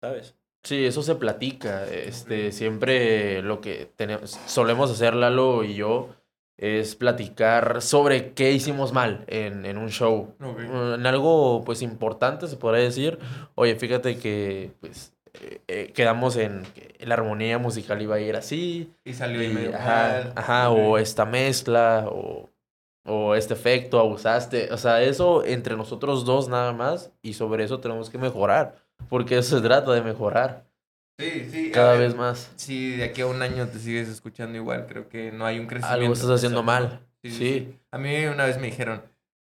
¿sabes? 0.00 0.34
Sí, 0.62 0.84
eso 0.86 1.02
se 1.02 1.16
platica. 1.16 1.86
Este, 1.86 2.52
siempre 2.52 3.42
lo 3.42 3.60
que 3.60 3.90
tenemos, 3.96 4.38
solemos 4.46 4.90
hacer 4.90 5.14
Lalo 5.14 5.64
y 5.64 5.74
yo 5.74 6.10
es 6.56 6.94
platicar 6.94 7.82
sobre 7.82 8.32
qué 8.34 8.52
hicimos 8.52 8.92
mal 8.92 9.24
en, 9.26 9.66
en 9.66 9.78
un 9.78 9.88
show. 9.88 10.34
En 10.40 11.04
algo 11.06 11.62
pues 11.64 11.82
importante 11.82 12.46
se 12.46 12.56
podría 12.56 12.84
decir. 12.84 13.18
Oye, 13.56 13.74
fíjate 13.74 14.18
que 14.18 14.70
pues 14.80 15.12
eh, 15.34 15.60
eh, 15.66 15.92
quedamos 15.92 16.36
en 16.36 16.62
que 16.74 16.94
la 17.04 17.14
armonía 17.14 17.58
musical 17.58 18.00
iba 18.00 18.14
a 18.16 18.20
ir 18.20 18.36
así. 18.36 18.92
Y 19.04 19.14
salió 19.14 19.42
y, 19.42 19.48
medio 19.48 19.74
ajá, 19.74 20.12
mal. 20.24 20.32
ajá, 20.36 20.70
Ok. 20.70 20.78
o 20.78 20.98
esta 20.98 21.24
mezcla, 21.24 22.06
o, 22.08 22.48
o 23.04 23.34
este 23.34 23.54
efecto, 23.54 23.98
abusaste. 23.98 24.72
O 24.72 24.76
sea, 24.76 25.02
eso 25.02 25.44
entre 25.44 25.76
nosotros 25.76 26.24
dos 26.24 26.48
nada 26.48 26.72
más. 26.72 27.10
Y 27.22 27.32
sobre 27.32 27.64
eso 27.64 27.80
tenemos 27.80 28.10
que 28.10 28.18
mejorar. 28.18 28.81
Porque 29.08 29.38
eso 29.38 29.56
se 29.56 29.62
trata 29.62 29.92
de 29.92 30.02
mejorar 30.02 30.66
Sí, 31.18 31.48
sí. 31.50 31.70
cada 31.70 31.92
ver, 31.92 32.00
vez 32.08 32.16
más. 32.16 32.50
Si 32.56 32.96
de 32.96 33.04
aquí 33.04 33.20
a 33.20 33.26
un 33.26 33.42
año 33.42 33.68
te 33.68 33.78
sigues 33.78 34.08
escuchando 34.08 34.56
igual, 34.56 34.86
creo 34.86 35.08
que 35.08 35.30
no 35.32 35.46
hay 35.46 35.58
un 35.58 35.66
crecimiento. 35.66 36.00
Algo 36.02 36.12
estás 36.14 36.30
haciendo 36.30 36.62
mal. 36.62 37.06
Sí, 37.22 37.30
sí, 37.30 37.36
Sí. 37.38 37.44
sí. 37.70 37.78
A 37.90 37.98
mí 37.98 38.24
una 38.26 38.46
vez 38.46 38.58
me 38.58 38.66
dijeron, 38.66 39.02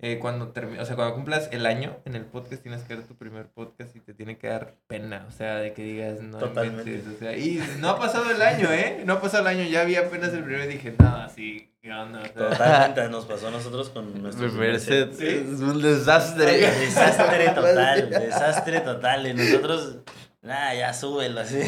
eh, 0.07 0.19
cuando 0.19 0.53
termi- 0.53 0.79
o 0.79 0.85
sea, 0.85 0.97
cuando 0.97 1.15
cumplas 1.15 1.49
el 1.51 1.65
año 1.65 1.97
en 2.05 2.15
el 2.15 2.27
podcast 2.27 2.61
tienes 2.63 2.83
que 2.83 2.95
dar 2.95 3.05
tu 3.05 3.15
primer 3.17 3.47
podcast 3.47 3.97
y 3.97 4.01
te 4.01 4.13
tiene 4.13 4.37
que 4.37 4.49
dar 4.49 4.75
pena, 4.87 5.25
o 5.27 5.31
sea, 5.31 5.57
de 5.57 5.73
que 5.73 5.83
digas, 5.83 6.21
no 6.21 6.37
Totalmente. 6.39 6.91
inventes", 6.91 7.17
o 7.17 7.19
sea, 7.19 7.35
y 7.37 7.63
no 7.79 7.89
ha 7.89 7.99
pasado 7.99 8.31
el 8.31 8.43
año, 8.43 8.71
¿eh? 8.71 9.03
No 9.07 9.15
ha 9.15 9.21
pasado 9.23 9.49
el 9.49 9.59
año, 9.59 9.65
ya 9.69 9.83
vi 9.85 9.97
apenas 9.97 10.33
el 10.35 10.45
primero 10.45 10.65
y 10.65 10.69
dije, 10.69 10.95
no, 10.99 11.29
sí, 11.31 11.73
¿qué 11.81 11.91
onda? 11.93 12.21
O 12.21 12.25
sea, 12.25 12.33
Totalmente 12.51 13.09
nos 13.09 13.25
pasó 13.25 13.49
a 13.49 13.51
nosotros 13.51 13.89
con 13.89 14.23
nuestro 14.23 14.49
primer 14.51 14.79
set. 14.79 15.15
Sí. 15.15 15.27
es 15.27 15.61
un 15.61 15.81
desastre. 15.81 16.53
Desastre 16.59 17.49
total, 17.51 18.11
desastre 18.11 18.81
total. 18.81 19.27
Y 19.27 19.33
nosotros, 19.33 19.97
nah, 20.43 20.75
ya 20.75 20.93
súbelo 20.93 21.41
así. 21.41 21.61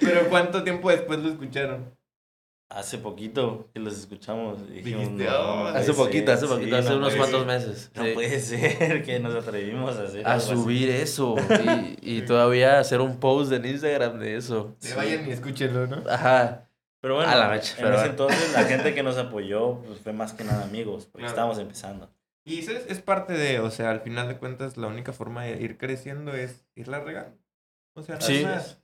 Pero 0.00 0.28
¿cuánto 0.28 0.62
tiempo 0.64 0.90
después 0.90 1.18
lo 1.20 1.30
escucharon? 1.30 1.95
Hace 2.68 2.98
poquito 2.98 3.68
que 3.72 3.78
los 3.78 3.96
escuchamos. 3.96 4.68
dijimos, 4.68 5.02
Dijiste, 5.02 5.24
"No, 5.24 5.38
"Oh, 5.38 5.56
no 5.62 5.68
Hace 5.68 5.92
poquito, 5.94 6.26
ser, 6.26 6.34
hace 6.34 6.46
sí, 6.48 6.52
poquito, 6.52 6.76
hace 6.76 6.90
no 6.90 6.96
unos 6.96 7.14
cuantos 7.14 7.38
ser". 7.38 7.46
meses. 7.46 7.90
No 7.94 8.04
sí. 8.04 8.10
puede 8.12 8.40
ser 8.40 9.02
que 9.04 9.20
nos 9.20 9.34
atrevimos 9.36 9.96
a 9.96 10.02
hacer 10.02 10.26
A 10.26 10.32
algo 10.34 10.44
así. 10.44 10.52
subir 10.54 10.90
eso. 10.90 11.36
Y, 12.02 12.16
y 12.18 12.22
todavía 12.22 12.80
hacer 12.80 13.00
un 13.00 13.18
post 13.20 13.52
en 13.52 13.66
Instagram 13.66 14.18
de 14.18 14.36
eso. 14.36 14.74
Que 14.82 14.94
vayan 14.94 15.28
y 15.28 15.30
escúchenlo, 15.30 15.86
¿no? 15.86 16.02
Ajá. 16.10 16.68
Pero 17.00 17.14
bueno, 17.14 17.30
A 17.30 17.36
la 17.36 17.48
mecha, 17.50 17.76
en 17.78 17.84
pero 17.84 17.88
ese 17.90 18.08
bueno. 18.08 18.10
entonces 18.10 18.52
la 18.52 18.64
gente 18.64 18.94
que 18.94 19.02
nos 19.04 19.16
apoyó 19.16 19.76
pues, 19.82 20.00
fue 20.00 20.12
más 20.12 20.32
que 20.32 20.42
nada 20.42 20.64
amigos, 20.64 21.04
porque 21.06 21.18
Claro. 21.22 21.30
estábamos 21.34 21.58
empezando. 21.60 22.10
Y 22.44 22.58
eso 22.60 22.72
es, 22.72 22.84
es 22.88 23.00
parte 23.00 23.32
de, 23.34 23.60
o 23.60 23.70
sea, 23.70 23.90
al 23.90 24.00
final 24.00 24.26
de 24.26 24.38
cuentas, 24.38 24.76
la 24.76 24.88
única 24.88 25.12
forma 25.12 25.44
de 25.44 25.60
ir 25.62 25.78
creciendo 25.78 26.32
es 26.34 26.64
irla 26.74 26.98
regando. 26.98 27.36
O 27.94 28.02
sea, 28.02 28.16
nada 28.16 28.26
Sí. 28.26 28.42
más. 28.44 28.80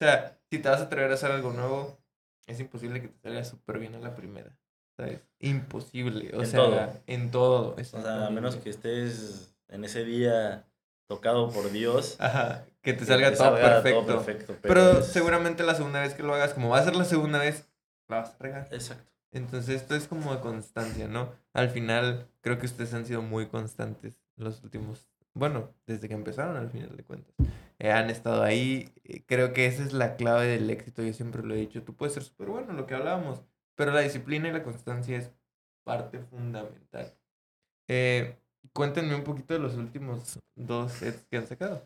O 0.00 0.04
sea, 0.04 0.38
si 0.50 0.58
te 0.58 0.68
vas 0.70 0.80
a 0.80 0.84
atrever 0.84 1.10
a 1.10 1.14
hacer 1.14 1.30
algo 1.32 1.52
nuevo, 1.52 1.98
es 2.46 2.60
imposible 2.60 3.00
que 3.00 3.08
te 3.08 3.18
salga 3.20 3.44
súper 3.44 3.78
bien 3.78 3.94
a 3.94 3.98
la 4.00 4.14
primera. 4.14 4.56
¿Sabes? 4.96 5.20
Imposible. 5.40 6.34
O 6.36 6.40
En 6.40 6.46
sea, 6.46 6.60
todo. 6.60 7.00
en 7.06 7.30
todo. 7.30 7.76
O 7.78 7.84
sea, 7.84 8.26
a 8.26 8.30
menos 8.30 8.56
que 8.56 8.70
estés 8.70 9.54
en 9.68 9.84
ese 9.84 10.04
día 10.04 10.66
tocado 11.06 11.50
por 11.50 11.70
Dios. 11.70 12.16
Ajá, 12.18 12.64
que 12.80 12.92
te 12.94 13.00
que 13.00 13.04
salga, 13.04 13.30
te 13.30 13.36
todo, 13.36 13.46
salga 13.56 13.82
perfecto. 13.82 14.06
perfecto, 14.06 14.56
Pero 14.62 14.98
es- 15.00 15.06
seguramente 15.06 15.64
la 15.64 15.74
segunda 15.74 16.00
vez 16.00 16.14
que 16.14 16.22
lo 16.22 16.34
hagas, 16.34 16.54
como 16.54 16.70
va 16.70 16.78
a 16.78 16.84
ser 16.84 16.96
la 16.96 17.04
segunda 17.04 17.38
vez, 17.38 17.68
la 18.08 18.20
vas 18.20 18.34
a 18.34 18.38
regar. 18.38 18.68
Exacto. 18.72 19.12
Entonces, 19.32 19.82
esto 19.82 19.94
es 19.94 20.08
como 20.08 20.32
de 20.34 20.40
constancia, 20.40 21.08
¿no? 21.08 21.34
Al 21.52 21.68
final, 21.68 22.28
creo 22.40 22.58
que 22.58 22.64
ustedes 22.66 22.94
han 22.94 23.04
sido 23.04 23.20
muy 23.20 23.48
constantes 23.48 24.18
los 24.36 24.62
últimos, 24.64 25.10
bueno, 25.34 25.74
desde 25.86 26.08
que 26.08 26.14
empezaron, 26.14 26.56
al 26.56 26.70
final 26.70 26.96
de 26.96 27.04
cuentas. 27.04 27.34
Eh, 27.78 27.90
han 27.92 28.08
estado 28.10 28.42
ahí. 28.42 28.90
eh, 29.04 29.22
Creo 29.26 29.52
que 29.52 29.66
esa 29.66 29.82
es 29.82 29.92
la 29.92 30.16
clave 30.16 30.46
del 30.46 30.70
éxito. 30.70 31.02
Yo 31.02 31.12
siempre 31.12 31.42
lo 31.42 31.54
he 31.54 31.58
dicho. 31.58 31.82
Tú 31.82 31.94
puedes 31.94 32.14
ser 32.14 32.22
súper 32.22 32.48
bueno, 32.48 32.72
lo 32.72 32.86
que 32.86 32.94
hablábamos, 32.94 33.42
pero 33.74 33.92
la 33.92 34.00
disciplina 34.00 34.48
y 34.48 34.52
la 34.52 34.62
constancia 34.62 35.16
es 35.18 35.30
parte 35.84 36.18
fundamental. 36.20 37.12
Eh, 37.88 38.36
cuéntenme 38.72 39.14
un 39.14 39.24
poquito 39.24 39.54
de 39.54 39.60
los 39.60 39.74
últimos 39.74 40.38
dos 40.54 40.92
sets 40.92 41.24
que 41.30 41.36
han 41.36 41.46
sacado. 41.46 41.82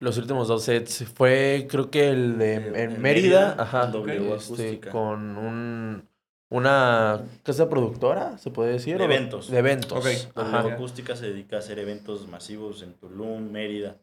Los 0.00 0.18
últimos 0.18 0.48
dos 0.48 0.64
sets 0.64 1.04
fue, 1.14 1.66
creo 1.68 1.90
que 1.90 2.10
el 2.10 2.38
de 2.38 2.54
El- 2.56 2.76
en 2.76 2.90
el 2.92 2.98
Mérida, 2.98 3.00
Mérida, 3.48 3.62
ajá, 3.62 3.80
con 3.82 3.92
W 3.92 4.34
este, 4.36 4.80
con 4.90 5.36
un 5.36 6.08
una 6.50 7.24
casa 7.42 7.68
productora, 7.68 8.38
se 8.38 8.50
puede 8.50 8.72
decir, 8.72 8.96
De 8.98 9.04
eventos. 9.04 9.50
de 9.50 9.58
eventos, 9.58 9.92
Ok. 9.92 10.06
ajá. 10.36 10.62
W 10.62 10.74
Acústica 10.74 11.16
se 11.16 11.26
dedica 11.26 11.56
a 11.56 11.58
hacer 11.58 11.78
eventos 11.80 12.28
masivos 12.28 12.82
en 12.82 12.92
Tulum, 12.94 13.50
Mérida. 13.50 13.96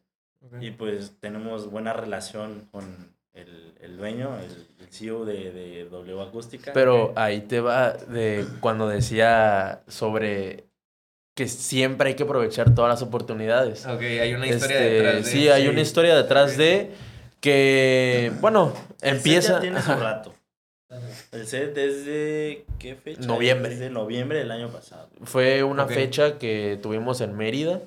Y 0.60 0.72
pues 0.72 1.14
tenemos 1.20 1.70
buena 1.70 1.94
relación 1.94 2.68
con 2.72 3.14
el, 3.34 3.74
el 3.80 3.98
dueño, 3.98 4.38
el, 4.40 4.68
el 4.80 4.92
CEO 4.92 5.24
de, 5.26 5.52
de 5.52 5.86
W 5.86 6.22
Acústica. 6.22 6.74
Pero 6.74 7.14
ahí 7.16 7.42
te 7.42 7.60
va 7.62 7.94
de 7.94 8.46
cuando 8.60 8.88
decía 8.90 9.84
sobre 9.88 10.66
que 11.36 11.48
siempre 11.48 12.10
hay 12.10 12.16
que 12.16 12.24
aprovechar 12.24 12.76
todas 12.76 12.90
las 12.90 13.02
oportunidades. 13.02 13.86
Ok, 13.86 14.02
hay 14.02 14.34
una 14.34 14.48
historia 14.48 14.78
Este, 14.78 14.90
detrás 14.90 15.16
de 15.16 15.24
sí, 15.32 15.50
hay 15.50 15.64
sí. 15.64 15.68
una 15.70 15.82
historia 15.82 16.16
detrás 16.16 16.58
de 16.58 16.92
que, 17.40 18.32
bueno, 18.42 18.74
El 19.02 19.10
set 19.12 19.18
empieza... 19.18 19.54
ya 19.54 19.60
tiene 19.62 19.82
su 19.82 19.94
rato. 19.94 20.34
El 21.32 21.48
set 21.48 21.78
es 21.78 22.06
de. 22.06 22.66
¿Qué 22.78 22.96
fecha? 22.96 23.22
Noviembre. 23.22 23.72
Es 23.72 23.80
de 23.80 23.90
noviembre 23.90 24.40
del 24.40 24.52
año 24.52 24.70
pasado. 24.70 25.08
Fue 25.24 25.64
una 25.64 25.88
fecha 25.88 26.38
que 26.38 26.78
tuvimos 26.82 27.22
en 27.22 27.38
Mérida, 27.38 27.80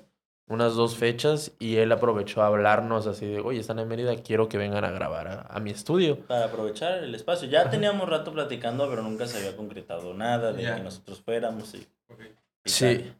unas 0.47 0.75
dos 0.75 0.97
fechas, 0.97 1.53
y 1.59 1.77
él 1.77 1.91
aprovechó 1.93 2.43
a 2.43 2.47
hablarnos 2.49 3.07
así 3.07 3.27
de, 3.27 3.41
oye, 3.41 3.61
están 3.61 3.79
en 3.79 3.89
Mérida, 3.89 4.15
quiero 4.17 4.49
que 4.49 4.59
vengan 4.59 4.85
a 4.85 4.91
grabar 4.91 5.27
a, 5.29 5.41
a 5.49 5.61
mi 5.61 5.71
estudio. 5.71 6.19
Para 6.27 6.47
aprovechar 6.47 6.99
el 7.03 7.15
espacio. 7.15 7.49
Ya 7.49 7.71
teníamos 7.71 8.09
rato 8.09 8.33
platicando, 8.33 8.89
pero 8.91 9.03
nunca 9.03 9.27
se 9.27 9.39
había 9.39 9.57
concretado 9.57 10.13
nada 10.15 10.53
de 10.53 10.63
Ya. 10.65 10.77
que 10.77 10.83
nosotros 10.83 11.21
fuéramos. 11.23 11.75
Y, 11.75 11.79
y 11.79 12.69
Sí. 12.71 12.85
tal. 12.99 13.17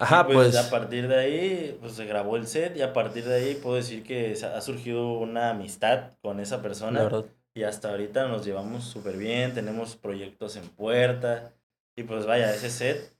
Ajá, 0.00 0.26
Y 0.28 0.32
pues... 0.34 0.56
A 0.56 0.70
partir 0.70 1.08
de 1.08 1.16
ahí, 1.16 1.78
pues 1.80 1.92
se 1.94 2.04
grabó 2.04 2.36
el 2.36 2.46
set 2.46 2.76
y 2.76 2.82
a 2.82 2.92
partir 2.92 3.24
de 3.24 3.34
ahí 3.34 3.54
puedo 3.56 3.76
decir 3.76 4.02
que 4.04 4.34
ha 4.44 4.60
surgido 4.60 5.12
una 5.14 5.50
amistad 5.50 6.12
con 6.22 6.38
esa 6.38 6.62
persona. 6.62 6.98
la 6.98 7.04
verdad. 7.04 7.24
Y 7.54 7.64
hasta 7.64 7.90
ahorita 7.90 8.28
nos 8.28 8.44
llevamos 8.44 8.84
súper 8.84 9.16
bien, 9.16 9.54
tenemos 9.54 9.96
proyectos 9.96 10.54
en 10.56 10.68
puerta. 10.68 11.52
Y 11.96 12.04
pues 12.04 12.26
vaya, 12.26 12.54
ese 12.54 12.70
set, 12.70 13.12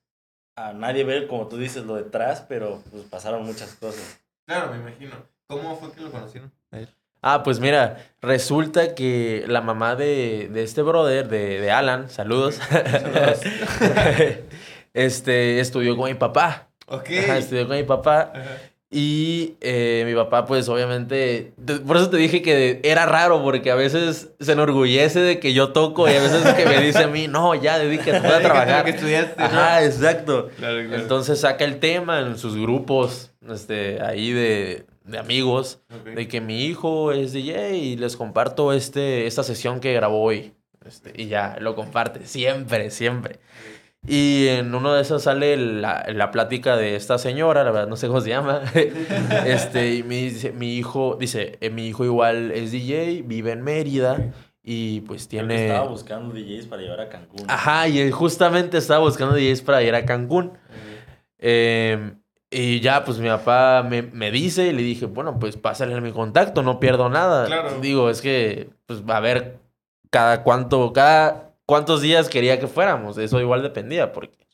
a 0.58 0.72
nadie 0.72 1.04
ve, 1.04 1.26
como 1.26 1.46
tú 1.46 1.56
dices, 1.56 1.84
lo 1.84 1.96
detrás, 1.96 2.44
pero 2.48 2.82
pues 2.90 3.04
pasaron 3.04 3.44
muchas 3.44 3.74
cosas. 3.74 4.20
Claro, 4.46 4.72
me 4.72 4.78
imagino. 4.78 5.16
¿Cómo 5.46 5.76
fue 5.76 5.92
que 5.92 6.00
lo 6.00 6.10
conocieron? 6.10 6.52
A 6.70 6.78
él. 6.78 6.88
Ah, 7.22 7.42
pues 7.42 7.58
mira, 7.58 8.06
resulta 8.20 8.94
que 8.94 9.44
la 9.48 9.60
mamá 9.60 9.96
de, 9.96 10.48
de 10.52 10.62
este 10.62 10.82
brother, 10.82 11.28
de, 11.28 11.60
de 11.60 11.70
Alan, 11.70 12.08
saludos, 12.10 12.60
este, 14.94 15.60
estudió 15.60 15.96
con 15.96 16.08
mi 16.08 16.14
papá. 16.14 16.68
Ok. 16.86 17.10
Ajá, 17.24 17.38
estudió 17.38 17.66
con 17.66 17.76
mi 17.76 17.82
papá. 17.82 18.32
Ajá. 18.34 18.46
Y 18.90 19.56
eh, 19.60 20.02
mi 20.06 20.14
papá, 20.14 20.46
pues 20.46 20.66
obviamente, 20.70 21.52
te- 21.66 21.74
por 21.80 21.98
eso 21.98 22.08
te 22.08 22.16
dije 22.16 22.40
que 22.40 22.80
era 22.82 23.04
raro, 23.04 23.42
porque 23.42 23.70
a 23.70 23.74
veces 23.74 24.30
se 24.40 24.52
enorgullece 24.52 25.20
de 25.20 25.38
que 25.40 25.52
yo 25.52 25.72
toco 25.72 26.08
y 26.08 26.14
a 26.14 26.22
veces 26.22 26.54
que 26.54 26.64
me 26.64 26.80
dice 26.80 27.00
a 27.04 27.06
mí, 27.08 27.28
no, 27.28 27.54
ya, 27.54 27.78
dedícate 27.78 28.12
Dedícate 28.12 28.34
a 28.34 28.40
trabajar. 28.40 28.84
que 28.86 28.90
estudiaste, 28.92 29.34
¿no? 29.38 29.44
Ajá, 29.44 29.84
exacto. 29.84 30.48
Claro, 30.56 30.86
claro. 30.88 31.02
Entonces 31.02 31.38
saca 31.40 31.66
el 31.66 31.80
tema 31.80 32.20
en 32.20 32.38
sus 32.38 32.56
grupos, 32.56 33.30
este, 33.46 34.00
ahí 34.02 34.32
de, 34.32 34.86
de 35.04 35.18
amigos, 35.18 35.80
de 36.14 36.26
que 36.26 36.40
mi 36.40 36.64
hijo 36.64 37.12
es 37.12 37.34
DJ 37.34 37.76
y 37.76 37.96
les 37.96 38.16
comparto 38.16 38.72
este, 38.72 39.26
esta 39.26 39.42
sesión 39.42 39.80
que 39.80 39.92
grabó 39.92 40.22
hoy. 40.22 40.54
Este, 40.86 41.12
y 41.14 41.26
ya, 41.26 41.58
lo 41.60 41.74
comparte, 41.74 42.24
siempre, 42.24 42.90
siempre. 42.90 43.38
Y 44.06 44.46
en 44.48 44.74
uno 44.74 44.94
de 44.94 45.02
esos 45.02 45.24
sale 45.24 45.56
la, 45.56 46.06
la 46.08 46.30
plática 46.30 46.76
de 46.76 46.96
esta 46.96 47.18
señora, 47.18 47.64
la 47.64 47.72
verdad 47.72 47.88
no 47.88 47.96
sé 47.96 48.06
cómo 48.06 48.20
se 48.20 48.30
llama. 48.30 48.62
este, 49.46 49.96
y 49.96 50.02
me 50.02 50.16
dice, 50.16 50.52
mi 50.52 50.76
hijo, 50.76 51.16
dice, 51.18 51.58
eh, 51.60 51.70
mi 51.70 51.88
hijo 51.88 52.04
igual 52.04 52.52
es 52.52 52.72
DJ, 52.72 53.22
vive 53.26 53.52
en 53.52 53.62
Mérida 53.62 54.32
y 54.62 55.00
pues 55.02 55.26
Creo 55.28 55.42
que 55.42 55.46
tiene... 55.48 55.66
estaba 55.66 55.88
buscando 55.88 56.34
DJs 56.34 56.66
para 56.66 56.82
llevar 56.82 57.00
a 57.00 57.08
Cancún. 57.08 57.44
Ajá, 57.48 57.88
y 57.88 57.98
él 57.98 58.12
justamente 58.12 58.78
estaba 58.78 59.00
buscando 59.00 59.34
DJs 59.34 59.62
para 59.62 59.82
ir 59.82 59.94
a 59.94 60.04
Cancún. 60.04 60.52
Eh, 61.38 62.12
y 62.50 62.80
ya, 62.80 63.04
pues 63.04 63.18
mi 63.18 63.28
papá 63.28 63.84
me, 63.88 64.02
me 64.02 64.30
dice 64.30 64.68
y 64.68 64.72
le 64.72 64.82
dije, 64.82 65.06
bueno, 65.06 65.38
pues 65.38 65.56
pásale 65.56 66.00
mi 66.00 66.12
contacto, 66.12 66.62
no 66.62 66.80
pierdo 66.80 67.10
nada. 67.10 67.46
Claro. 67.46 67.80
Digo, 67.80 68.08
es 68.08 68.22
que, 68.22 68.70
pues 68.86 69.02
a 69.06 69.20
ver, 69.20 69.58
cada 70.10 70.42
cuánto, 70.42 70.92
cada 70.92 71.47
cuántos 71.68 72.00
días 72.02 72.28
quería 72.30 72.58
que 72.58 72.66
fuéramos. 72.66 73.18
Eso 73.18 73.40
igual 73.40 73.62
dependía, 73.62 74.12
porque. 74.12 74.47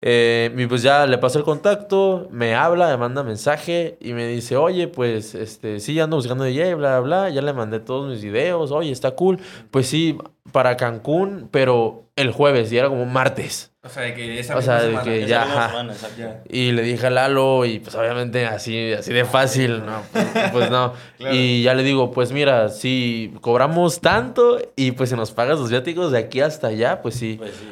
Eh, 0.00 0.54
y 0.56 0.66
pues 0.66 0.82
ya 0.82 1.06
le 1.06 1.18
paso 1.18 1.38
el 1.40 1.44
contacto, 1.44 2.28
me 2.30 2.54
habla, 2.54 2.88
me 2.88 2.96
manda 2.98 3.24
mensaje 3.24 3.96
y 4.00 4.12
me 4.12 4.28
dice, 4.28 4.56
oye, 4.56 4.86
pues, 4.86 5.34
este, 5.34 5.80
sí, 5.80 5.98
ando 5.98 6.16
buscando 6.16 6.44
DJ, 6.44 6.74
bla, 6.76 7.00
bla, 7.00 7.22
bla, 7.24 7.30
ya 7.30 7.42
le 7.42 7.52
mandé 7.52 7.80
todos 7.80 8.08
mis 8.08 8.22
videos, 8.22 8.70
oye, 8.70 8.92
está 8.92 9.12
cool. 9.12 9.40
Pues 9.72 9.88
sí, 9.88 10.16
para 10.52 10.76
Cancún, 10.76 11.48
pero 11.50 12.04
el 12.14 12.30
jueves, 12.30 12.70
y 12.72 12.78
era 12.78 12.88
como 12.88 13.06
martes. 13.06 13.72
O 13.82 13.88
sea, 13.88 14.02
de 14.04 14.14
que 14.14 14.38
esa 14.38 14.56
O 14.56 14.62
sea, 14.62 14.74
misma 14.76 14.84
de 14.84 14.90
semana. 14.90 15.04
que 15.04 15.18
Esa 15.20 15.28
ya, 15.28 15.44
misma 15.44 15.58
ajá. 15.64 15.68
semana, 15.70 15.92
exacto. 15.94 16.16
Ya. 16.18 16.42
Y 16.48 16.72
le 16.72 16.82
dije 16.82 17.06
a 17.06 17.10
Lalo, 17.10 17.64
y 17.64 17.78
pues 17.80 17.94
obviamente 17.96 18.46
así, 18.46 18.92
así 18.92 19.12
de 19.12 19.24
fácil, 19.24 19.84
no, 19.84 20.02
pues, 20.12 20.26
pues 20.52 20.70
no. 20.70 20.92
Claro. 21.16 21.34
Y 21.34 21.62
ya 21.64 21.74
le 21.74 21.82
digo, 21.82 22.12
pues 22.12 22.30
mira, 22.30 22.68
si 22.68 23.34
cobramos 23.40 24.00
tanto 24.00 24.58
y 24.76 24.92
pues 24.92 25.10
si 25.10 25.16
nos 25.16 25.32
pagas 25.32 25.58
los 25.58 25.70
viáticos 25.70 26.12
de 26.12 26.18
aquí 26.18 26.40
hasta 26.40 26.68
allá, 26.68 27.02
pues 27.02 27.16
sí. 27.16 27.34
Pues 27.38 27.52
sí. 27.54 27.66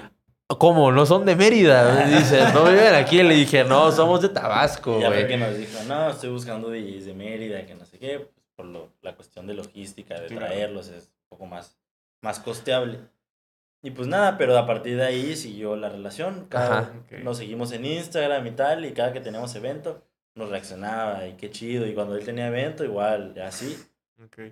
¿Cómo? 0.48 0.92
¿No 0.92 1.04
son 1.06 1.24
de 1.24 1.34
Mérida? 1.34 2.06
Dice, 2.18 2.40
no 2.54 2.64
viven 2.64 2.94
aquí. 2.94 3.22
Le 3.22 3.34
dije, 3.34 3.64
no, 3.64 3.90
somos 3.90 4.22
de 4.22 4.28
Tabasco, 4.28 4.98
Y 4.98 5.02
ya 5.02 5.08
fue 5.10 5.26
que 5.26 5.36
nos 5.36 5.56
dijo, 5.56 5.78
no, 5.88 6.10
estoy 6.10 6.30
buscando 6.30 6.70
DJs 6.70 7.06
de 7.06 7.14
Mérida, 7.14 7.66
que 7.66 7.74
no 7.74 7.84
sé 7.84 7.98
qué, 7.98 8.20
pues, 8.20 8.46
por 8.54 8.66
lo- 8.66 8.92
la 9.02 9.14
cuestión 9.16 9.46
de 9.46 9.54
logística, 9.54 10.20
de 10.20 10.28
Claro. 10.28 10.46
traerlos, 10.46 10.88
es 10.88 11.04
un 11.04 11.28
poco 11.30 11.46
más, 11.46 11.76
más 12.22 12.38
costeable. 12.38 13.00
Y 13.82 13.90
pues 13.90 14.08
nada, 14.08 14.38
pero 14.38 14.56
a 14.56 14.66
partir 14.66 14.96
de 14.96 15.04
ahí 15.04 15.36
siguió 15.36 15.76
la 15.76 15.88
relación. 15.88 16.46
Cada, 16.48 16.78
Ajá. 16.78 16.92
Nos 17.22 17.38
seguimos 17.38 17.72
en 17.72 17.84
Instagram 17.84 18.46
y 18.46 18.50
tal, 18.52 18.84
y 18.84 18.92
cada 18.92 19.12
que 19.12 19.20
teníamos 19.20 19.54
evento, 19.54 20.02
nos 20.34 20.48
reaccionaba, 20.48 21.26
y 21.26 21.32
qué 21.34 21.50
chido. 21.50 21.86
Y 21.86 21.94
cuando 21.94 22.16
él 22.16 22.24
tenía 22.24 22.46
evento, 22.48 22.84
igual, 22.84 23.34
así. 23.44 23.76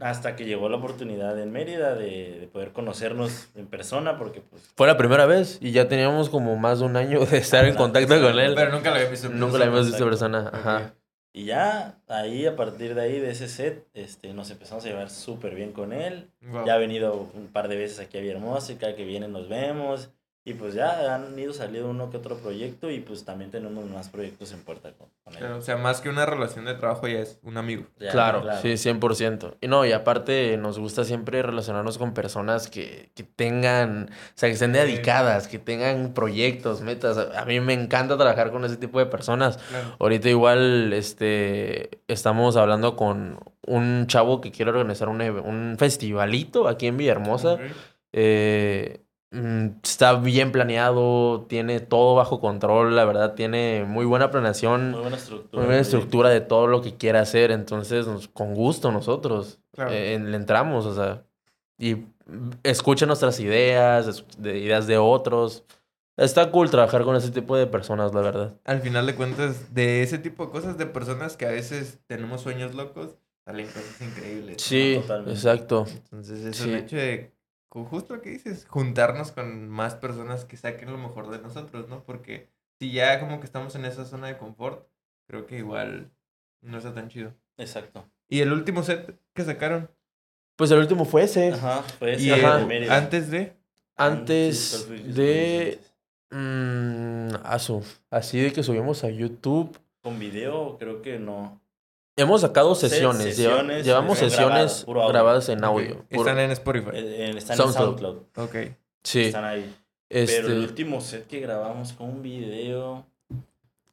Hasta 0.00 0.36
que 0.36 0.44
llegó 0.44 0.68
la 0.68 0.76
oportunidad 0.76 1.38
en 1.40 1.52
Mérida 1.52 1.94
de, 1.94 2.38
de 2.40 2.46
poder 2.46 2.72
conocernos 2.72 3.48
en 3.54 3.66
persona, 3.66 4.18
porque 4.18 4.40
pues... 4.40 4.72
Fue 4.76 4.86
la 4.86 4.96
primera 4.96 5.26
vez 5.26 5.58
y 5.60 5.72
ya 5.72 5.88
teníamos 5.88 6.30
como 6.30 6.56
más 6.56 6.80
de 6.80 6.86
un 6.86 6.96
año 6.96 7.24
de 7.26 7.38
estar 7.38 7.64
en 7.64 7.74
contacto 7.74 8.20
con 8.20 8.38
él. 8.38 8.54
Pero 8.54 8.72
nunca 8.72 8.90
lo 8.90 8.96
había 8.96 9.08
visto. 9.10 9.26
en 9.28 9.38
Nunca 9.38 9.58
la 9.58 9.64
persona. 9.64 9.70
habíamos 9.70 9.86
visto 9.86 10.02
en 10.02 10.10
persona. 10.10 10.50
Ajá. 10.52 10.94
Y 11.36 11.46
ya, 11.46 11.98
ahí, 12.06 12.46
a 12.46 12.54
partir 12.54 12.94
de 12.94 13.00
ahí, 13.00 13.18
de 13.18 13.30
ese 13.30 13.48
set, 13.48 13.88
este, 13.92 14.32
nos 14.32 14.50
empezamos 14.52 14.84
a 14.84 14.88
llevar 14.88 15.10
súper 15.10 15.56
bien 15.56 15.72
con 15.72 15.92
él. 15.92 16.30
Wow. 16.42 16.64
Ya 16.64 16.74
ha 16.74 16.78
venido 16.78 17.28
un 17.34 17.48
par 17.48 17.66
de 17.66 17.76
veces 17.76 17.98
aquí 17.98 18.18
a 18.18 18.20
Villahermosa 18.20 18.72
y 18.72 18.76
cada 18.76 18.94
que 18.94 19.04
viene 19.04 19.26
nos 19.26 19.48
vemos. 19.48 20.10
Y 20.46 20.52
pues 20.52 20.74
ya 20.74 21.14
han 21.14 21.38
ido 21.38 21.54
saliendo 21.54 21.88
uno 21.88 22.10
que 22.10 22.18
otro 22.18 22.36
proyecto 22.36 22.90
y 22.90 23.00
pues 23.00 23.24
también 23.24 23.50
tenemos 23.50 23.86
más 23.88 24.10
proyectos 24.10 24.52
en 24.52 24.60
puerta 24.62 24.92
con, 24.92 25.08
con 25.24 25.32
él. 25.32 25.38
Claro, 25.38 25.56
o 25.56 25.62
sea, 25.62 25.78
más 25.78 26.02
que 26.02 26.10
una 26.10 26.26
relación 26.26 26.66
de 26.66 26.74
trabajo 26.74 27.08
ya 27.08 27.20
es 27.20 27.38
un 27.42 27.56
amigo. 27.56 27.84
Ya, 27.98 28.10
Claro, 28.10 28.42
sí, 28.60 28.68
100%. 28.76 29.54
Y 29.62 29.68
no, 29.68 29.86
y 29.86 29.92
aparte 29.92 30.58
nos 30.58 30.78
gusta 30.78 31.04
siempre 31.04 31.40
relacionarnos 31.42 31.96
con 31.96 32.12
personas 32.12 32.68
que, 32.68 33.10
que 33.14 33.22
tengan, 33.22 34.10
o 34.10 34.32
sea, 34.34 34.50
que 34.50 34.52
estén 34.52 34.72
Sí. 34.74 34.78
dedicadas, 34.80 35.48
que 35.48 35.58
tengan 35.58 36.12
proyectos, 36.12 36.82
metas. 36.82 37.16
A 37.16 37.46
mí 37.46 37.58
me 37.60 37.72
encanta 37.72 38.18
trabajar 38.18 38.50
con 38.50 38.66
ese 38.66 38.76
tipo 38.76 38.98
de 38.98 39.06
personas. 39.06 39.56
Claro. 39.56 39.96
Ahorita 39.98 40.28
igual, 40.28 40.92
este, 40.92 42.02
estamos 42.06 42.58
hablando 42.58 42.96
con 42.96 43.40
un 43.66 44.06
chavo 44.08 44.42
que 44.42 44.50
quiere 44.52 44.72
organizar 44.72 45.08
un, 45.08 45.22
un 45.22 45.76
festivalito 45.78 46.68
aquí 46.68 46.86
en 46.86 46.98
Villahermosa. 46.98 47.56
Eh, 48.12 49.00
está 49.82 50.14
bien 50.14 50.52
planeado, 50.52 51.46
tiene 51.48 51.80
todo 51.80 52.14
bajo 52.14 52.40
control, 52.40 52.94
la 52.96 53.04
verdad, 53.04 53.34
tiene 53.34 53.84
muy 53.86 54.04
buena 54.04 54.30
planeación. 54.30 54.92
Muy 54.92 55.00
buena 55.00 55.16
estructura. 55.16 55.60
Muy 55.60 55.66
buena 55.66 55.80
estructura 55.82 56.28
de 56.30 56.40
todo 56.40 56.66
lo 56.66 56.80
que 56.82 56.96
quiera 56.96 57.20
hacer, 57.20 57.50
entonces 57.50 58.06
nos- 58.06 58.28
con 58.28 58.54
gusto 58.54 58.92
nosotros 58.92 59.58
Claro. 59.72 59.90
eh, 59.92 60.18
le 60.20 60.36
entramos, 60.36 60.86
o 60.86 60.94
sea, 60.94 61.24
y 61.78 61.94
mm, 61.96 62.50
escucha 62.62 63.06
nuestras 63.06 63.40
ideas, 63.40 64.06
es- 64.06 64.24
de 64.38 64.58
ideas 64.58 64.86
de 64.86 64.98
otros. 64.98 65.64
Está 66.16 66.50
cool 66.52 66.70
trabajar 66.70 67.02
con 67.02 67.16
ese 67.16 67.30
tipo 67.32 67.56
de 67.56 67.66
personas, 67.66 68.14
la 68.14 68.20
verdad. 68.20 68.54
Al 68.64 68.80
final 68.80 69.04
de 69.06 69.16
cuentas, 69.16 69.74
de 69.74 70.02
ese 70.02 70.18
tipo 70.18 70.46
de 70.46 70.52
cosas, 70.52 70.78
de 70.78 70.86
personas 70.86 71.36
que 71.36 71.44
a 71.46 71.50
veces 71.50 71.98
tenemos 72.06 72.40
sueños 72.42 72.74
locos, 72.76 73.16
salen 73.44 73.66
cosas 73.66 74.00
increíbles. 74.00 74.62
Sí, 74.62 74.98
totalmente. 75.02 75.32
exacto. 75.32 75.84
Entonces, 75.88 76.44
es 76.44 76.56
Sí. 76.56 76.68
el 76.70 76.76
hecho 76.76 76.96
de, 76.96 77.32
justo 77.82 78.14
lo 78.14 78.22
que 78.22 78.30
dices, 78.30 78.66
juntarnos 78.68 79.32
con 79.32 79.68
más 79.68 79.96
personas 79.96 80.44
que 80.44 80.56
saquen 80.56 80.92
lo 80.92 80.98
mejor 80.98 81.28
de 81.30 81.38
nosotros, 81.40 81.88
¿no? 81.88 82.04
Porque 82.04 82.48
si 82.78 82.92
ya 82.92 83.18
como 83.18 83.40
que 83.40 83.46
estamos 83.46 83.74
en 83.74 83.84
esa 83.84 84.04
zona 84.04 84.28
de 84.28 84.36
confort, 84.38 84.86
creo 85.26 85.46
que 85.46 85.58
igual 85.58 86.12
no 86.60 86.78
está 86.78 86.94
tan 86.94 87.08
chido. 87.08 87.34
Exacto. 87.56 88.08
Y 88.28 88.40
el 88.40 88.52
último 88.52 88.82
set 88.84 89.18
que 89.32 89.42
sacaron, 89.44 89.90
Pues 90.56 90.70
el 90.70 90.78
último 90.78 91.04
fue 91.04 91.24
ese. 91.24 91.52
Ajá, 91.52 91.82
fue 91.98 92.12
y 92.12 92.30
ese 92.30 92.46
Ajá. 92.46 92.64
Mérida. 92.64 92.96
antes 92.96 93.30
de... 93.30 93.56
Antes 93.96 94.88
de... 95.14 95.80
Mm, 96.30 97.34
asu, 97.44 97.82
así 98.10 98.40
de 98.40 98.52
que 98.52 98.62
subimos 98.62 99.02
a 99.04 99.10
YouTube. 99.10 99.76
Con 100.02 100.18
video, 100.18 100.76
creo 100.78 101.02
que 101.02 101.18
no. 101.18 101.60
Hemos 102.16 102.42
sacado 102.42 102.74
Se- 102.74 102.88
sesiones. 102.88 103.36
lleva- 103.36 103.54
sesiones, 103.56 103.84
llevamos 103.86 104.18
sesiones 104.18 104.84
grabadas, 104.86 105.48
en 105.48 105.64
audio. 105.64 106.04
puro- 106.10 106.20
Están 106.28 106.38
en 106.38 106.50
Spotify. 106.52 106.90
Eh, 106.92 107.30
eh, 107.30 107.34
están 107.36 107.56
SoundCloud. 107.56 107.88
en 107.88 107.98
SoundCloud. 107.98 108.44
Ok. 108.44 108.56
sí. 109.02 109.22
Están 109.22 109.44
ahí. 109.44 109.74
Este, 110.08 110.36
Pero 110.42 110.48
el 110.54 110.58
último 110.60 111.00
set 111.00 111.26
que 111.26 111.40
grabamos 111.40 111.92
con 111.92 112.08
un 112.10 112.22
video. 112.22 113.04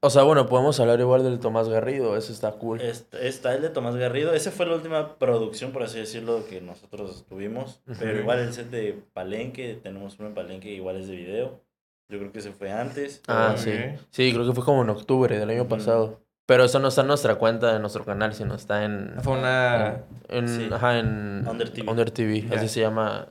O 0.03 0.09
sea, 0.09 0.23
bueno, 0.23 0.47
podemos 0.47 0.79
hablar 0.79 0.99
igual 0.99 1.23
del 1.23 1.39
Tomás 1.39 1.69
Garrido, 1.69 2.17
eso 2.17 2.31
está 2.33 2.51
cool. 2.53 2.81
Este, 2.81 3.27
está 3.27 3.53
el 3.55 3.61
de 3.61 3.69
Tomás 3.69 3.95
Garrido. 3.95 4.33
Esa 4.33 4.51
fue 4.51 4.65
la 4.65 4.75
última 4.75 5.15
producción, 5.17 5.71
por 5.71 5.83
así 5.83 5.99
decirlo, 5.99 6.43
que 6.47 6.59
nosotros 6.61 7.23
tuvimos. 7.29 7.81
Pero 7.99 8.19
igual 8.19 8.39
el 8.39 8.53
set 8.53 8.69
de 8.71 8.99
Palenque, 9.13 9.79
tenemos 9.81 10.17
uno 10.19 10.29
en 10.29 10.33
Palenque 10.35 10.69
que 10.69 10.73
igual 10.75 10.97
es 10.97 11.07
de 11.07 11.15
video. 11.15 11.61
Yo 12.09 12.17
creo 12.19 12.31
que 12.31 12.39
ese 12.39 12.51
fue 12.51 12.71
antes. 12.71 13.21
Ah, 13.27 13.53
sí. 13.57 13.71
Sí, 14.09 14.33
creo 14.33 14.45
que 14.45 14.53
fue 14.53 14.65
como 14.65 14.81
en 14.83 14.89
octubre 14.89 15.37
del 15.39 15.49
año 15.49 15.67
pasado. 15.67 16.19
Pero 16.45 16.63
eso 16.65 16.79
no 16.79 16.87
está 16.89 17.01
en 17.01 17.07
nuestra 17.07 17.35
cuenta 17.35 17.71
de 17.73 17.79
nuestro 17.79 18.03
canal, 18.03 18.33
sino 18.33 18.55
está 18.55 18.83
en... 18.83 19.13
Fue 19.21 19.33
una... 19.37 20.03
en 20.27 20.47
Sí. 20.49 20.69
Ajá, 20.71 20.99
en... 20.99 21.45
Under 21.47 21.69
TV. 21.69 21.89
Under 21.89 22.11
TV, 22.11 22.45
así 22.55 22.67
se 22.67 22.81
llama. 22.81 23.27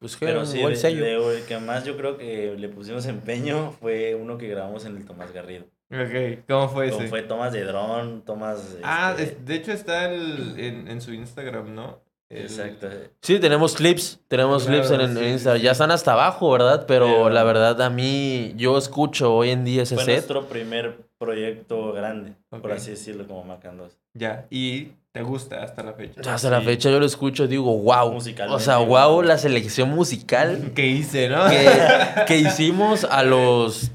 Pues 0.00 0.16
que 0.16 0.26
Pero 0.26 0.44
sí, 0.44 0.60
de- 0.62 0.76
sello. 0.76 1.04
de- 1.04 1.38
el 1.38 1.44
que 1.44 1.58
más 1.58 1.84
yo 1.84 1.96
creo 1.96 2.16
que 2.18 2.54
le 2.58 2.68
pusimos 2.68 3.06
empeño 3.06 3.72
fue 3.80 4.14
uno 4.14 4.36
que 4.38 4.48
grabamos 4.48 4.84
en 4.86 4.96
el 4.96 5.04
Tomás 5.06 5.32
Garrido. 5.32 5.64
Ok, 5.90 6.44
¿cómo 6.48 6.68
fue 6.68 6.88
Como 6.90 7.02
ese? 7.02 7.08
fue 7.10 7.22
tomas 7.22 7.52
de 7.52 7.62
dron, 7.64 8.22
tomas... 8.24 8.76
Ah, 8.82 9.14
este, 9.16 9.22
es- 9.34 9.44
de 9.46 9.54
hecho 9.54 9.72
está 9.72 10.10
el, 10.12 10.58
en, 10.58 10.88
en 10.88 11.00
su 11.00 11.12
Instagram, 11.12 11.74
¿no? 11.74 12.02
El- 12.28 12.42
Exacto. 12.42 12.88
Sí, 13.20 13.38
tenemos 13.38 13.74
clips, 13.76 14.18
tenemos 14.28 14.64
Claro, 14.64 14.80
clips 14.82 14.90
en, 14.92 15.00
en 15.02 15.16
sí, 15.16 15.24
Instagram. 15.26 15.60
sí. 15.60 15.64
Ya 15.64 15.72
están 15.72 15.90
hasta 15.92 16.14
abajo, 16.14 16.50
¿verdad? 16.50 16.86
Pero, 16.88 17.06
Pero- 17.06 17.30
la 17.30 17.44
verdad, 17.44 17.80
a 17.80 17.90
mí, 17.90 18.54
yo 18.56 18.76
escucho 18.76 19.32
hoy 19.34 19.50
en 19.50 19.64
día 19.64 19.82
ese 19.84 19.94
Fue 19.94 20.04
set. 20.04 20.14
nuestro 20.14 20.46
primer 20.46 20.98
proyecto 21.24 21.92
grande, 21.92 22.34
por 22.48 22.72
así 22.72 22.90
decirlo, 22.90 23.26
como 23.26 23.44
Macan 23.44 23.76
2. 23.78 23.96
Ya, 24.14 24.46
y 24.50 24.90
te 25.12 25.22
gusta 25.22 25.62
hasta 25.62 25.82
la 25.82 25.92
fecha. 25.94 26.20
Hasta 26.34 26.50
la 26.50 26.60
fecha 26.60 26.90
yo 26.90 27.00
lo 27.00 27.06
escucho, 27.06 27.46
digo, 27.46 27.76
wow. 27.78 28.16
O 28.50 28.58
sea, 28.60 28.78
wow. 28.78 29.22
la 29.22 29.38
selección 29.38 29.90
musical 29.90 30.72
¿Qué 30.74 30.86
hice, 30.86 31.28
no? 31.28 31.48
que, 31.48 31.68
que 32.26 32.36
hicimos 32.38 33.04
a 33.04 33.22
los 33.22 33.90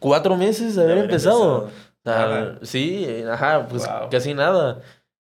cuatro 0.00 0.36
meses 0.36 0.76
de 0.76 0.82
haber 0.82 0.98
empezado. 0.98 1.64
O 1.64 1.70
sea, 2.04 2.22
empezado. 2.24 2.64
sí, 2.66 3.06
ajá, 3.30 3.66
pues 3.68 3.86
Wow. 3.86 4.08
casi 4.10 4.34
nada. 4.34 4.80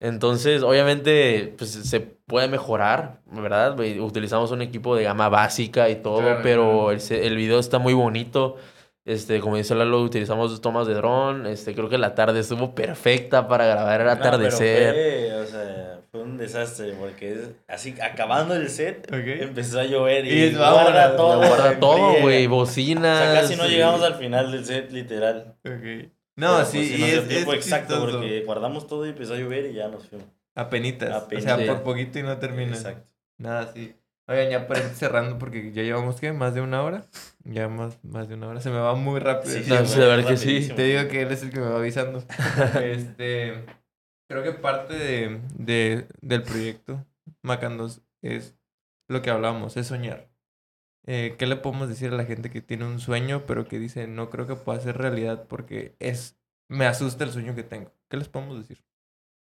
Entonces, 0.01 0.63
obviamente, 0.63 1.53
pues 1.57 1.69
se 1.71 2.01
puede 2.01 2.49
mejorar, 2.49 3.21
¿verdad? 3.31 3.75
Ve- 3.77 4.01
Utilizamos 4.01 4.51
un 4.51 4.61
equipo 4.61 4.95
de 4.97 5.03
gama 5.03 5.29
básica 5.29 5.89
y 5.89 5.95
todo, 5.95 6.19
Claro, 6.19 6.39
pero 6.43 6.63
claro. 6.87 6.91
el, 6.91 7.11
el 7.11 7.35
video 7.37 7.59
está 7.59 7.79
muy 7.79 7.93
bonito. 7.93 8.57
Este, 9.05 9.41
como 9.41 9.57
dice 9.57 9.75
Lalo, 9.75 10.01
utilizamos 10.01 10.49
dos 10.51 10.61
tomas 10.61 10.87
de 10.87 10.93
dron. 10.93 11.45
Este, 11.45 11.73
creo 11.75 11.89
que 11.89 11.97
la 11.97 12.15
tarde 12.15 12.39
estuvo 12.39 12.73
perfecta 12.73 13.47
para 13.49 13.65
grabar 13.65 13.99
el 14.01 14.07
No, 14.07 14.13
pero 14.13 14.27
atardecer. 14.29 14.93
fue, 14.93 15.33
o 15.41 15.45
sea, 15.45 15.99
fue 16.09 16.21
un 16.21 16.37
desastre 16.37 16.93
porque 16.97 17.33
es 17.33 17.39
así, 17.67 17.95
acabando 18.01 18.55
el 18.55 18.69
set, 18.69 19.05
Ok. 19.11 19.41
empezó 19.41 19.81
a 19.81 19.83
llover 19.83 20.25
y, 20.25 20.29
Y 20.45 20.55
guarda 20.55 21.17
todo. 21.17 21.37
Guarda 21.37 21.79
todo, 21.79 22.21
güey, 22.21 22.45
O 22.45 22.51
bocinas. 22.51 23.17
sea, 23.19 23.41
casi 23.41 23.55
no 23.57 23.65
y- 23.67 23.71
llegamos 23.71 24.01
al 24.03 24.15
final 24.15 24.51
del 24.53 24.63
set, 24.63 24.89
literal. 24.91 25.55
Ok. 25.65 26.09
No, 26.35 26.53
Pero, 26.55 26.65
sí, 26.65 26.77
pues, 26.77 26.99
y 26.99 27.03
es, 27.03 27.27
tiempo 27.27 27.53
es 27.53 27.57
exacto 27.65 27.93
chistoso. 27.95 28.17
porque 28.19 28.41
guardamos 28.45 28.87
todo 28.87 29.05
y 29.05 29.09
empezó 29.09 29.33
a 29.33 29.37
llover 29.37 29.65
y 29.67 29.73
ya 29.73 29.89
nos 29.89 30.07
fuimos. 30.07 30.27
Apenitas. 30.55 31.09
O 31.11 31.15
Apenitas. 31.25 31.55
sea, 31.57 31.65
Sí. 31.65 31.69
por 31.69 31.83
poquito 31.83 32.19
y 32.19 32.23
no 32.23 32.37
termina. 32.37 32.71
Exacto. 32.73 33.05
Nada, 33.37 33.69
sí. 33.73 33.93
Oigan, 34.25 34.49
ya 34.49 34.67
para 34.67 34.79
ir 34.79 34.87
cerrando, 34.95 35.37
porque 35.37 35.71
ya 35.73 35.83
llevamos, 35.83 36.19
¿qué? 36.19 36.31
¿Más 36.31 36.53
de 36.53 36.61
una 36.61 36.81
hora? 36.81 37.05
Ya 37.43 37.67
más, 37.67 38.01
más 38.03 38.29
de 38.29 38.35
una 38.35 38.47
hora. 38.47 38.61
Se 38.61 38.69
me 38.69 38.77
va 38.79 38.95
muy 38.95 39.19
rápido. 39.19 39.53
Sí, 39.53 39.63
sí, 39.63 39.69
sí, 39.85 39.99
la 39.99 40.07
verdad 40.07 40.29
que 40.29 40.37
sí. 40.37 40.69
Te 40.73 40.83
digo 40.83 41.09
que 41.09 41.21
él 41.23 41.31
es 41.31 41.43
el 41.43 41.51
que 41.51 41.59
me 41.59 41.67
va 41.67 41.77
avisando. 41.77 42.23
este, 42.81 43.65
creo 44.29 44.43
que 44.43 44.53
parte 44.53 44.93
de, 44.93 45.41
de- 45.55 46.07
del 46.21 46.43
proyecto 46.43 47.05
Macandos 47.41 48.01
es 48.21 48.55
lo 49.09 49.21
que 49.21 49.29
hablábamos, 49.29 49.75
es 49.75 49.87
soñar. 49.87 50.29
Eh, 51.05 51.35
¿Qué 51.37 51.47
le 51.47 51.57
podemos 51.57 51.89
decir 51.89 52.13
a 52.13 52.15
la 52.17 52.23
gente 52.23 52.49
que 52.49 52.61
tiene 52.61 52.85
un 52.85 53.01
sueño, 53.01 53.43
pero 53.45 53.67
que 53.67 53.77
dice, 53.77 54.07
no 54.07 54.29
creo 54.29 54.47
que 54.47 54.55
pueda 54.55 54.79
ser 54.79 54.97
realidad 54.97 55.47
porque 55.49 55.95
es, 55.99 56.37
me 56.69 56.85
asusta 56.85 57.25
el 57.25 57.31
sueño 57.31 57.55
que 57.55 57.63
tengo? 57.63 57.91
¿Qué 58.09 58.15
les 58.17 58.29
podemos 58.29 58.57
decir? 58.57 58.83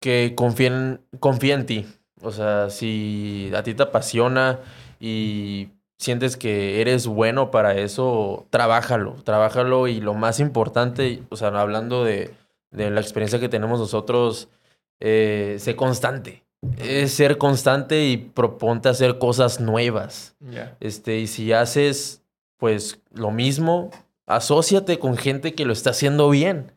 que 0.00 0.32
confíen, 0.34 1.04
confía 1.20 1.54
en 1.54 1.66
ti. 1.66 1.86
O 2.22 2.32
sea, 2.32 2.70
si 2.70 3.50
a 3.54 3.62
ti 3.62 3.74
te 3.74 3.82
apasiona 3.82 4.60
y 4.98 5.68
sientes 5.98 6.36
que 6.36 6.80
eres 6.80 7.06
bueno 7.06 7.50
para 7.50 7.74
eso, 7.76 8.46
trabájalo, 8.50 9.16
trabájalo 9.24 9.88
y 9.88 10.00
lo 10.00 10.14
más 10.14 10.40
importante, 10.40 11.22
o 11.30 11.36
sea, 11.36 11.48
hablando 11.48 12.04
de, 12.04 12.34
de 12.70 12.90
la 12.90 13.00
experiencia 13.00 13.40
que 13.40 13.48
tenemos 13.48 13.78
nosotros, 13.78 14.48
eh, 15.00 15.56
sé 15.58 15.76
constante. 15.76 16.44
Es 16.76 17.12
ser 17.14 17.38
constante 17.38 18.06
y 18.06 18.18
proponte 18.18 18.90
hacer 18.90 19.18
cosas 19.18 19.60
nuevas. 19.60 20.36
Este, 20.80 21.18
y 21.18 21.26
si 21.26 21.52
haces, 21.52 22.22
pues, 22.58 23.00
lo 23.12 23.30
mismo, 23.30 23.90
asóciate 24.26 24.98
con 24.98 25.16
gente 25.16 25.54
que 25.54 25.64
lo 25.64 25.72
está 25.72 25.90
haciendo 25.90 26.28
bien. 26.28 26.72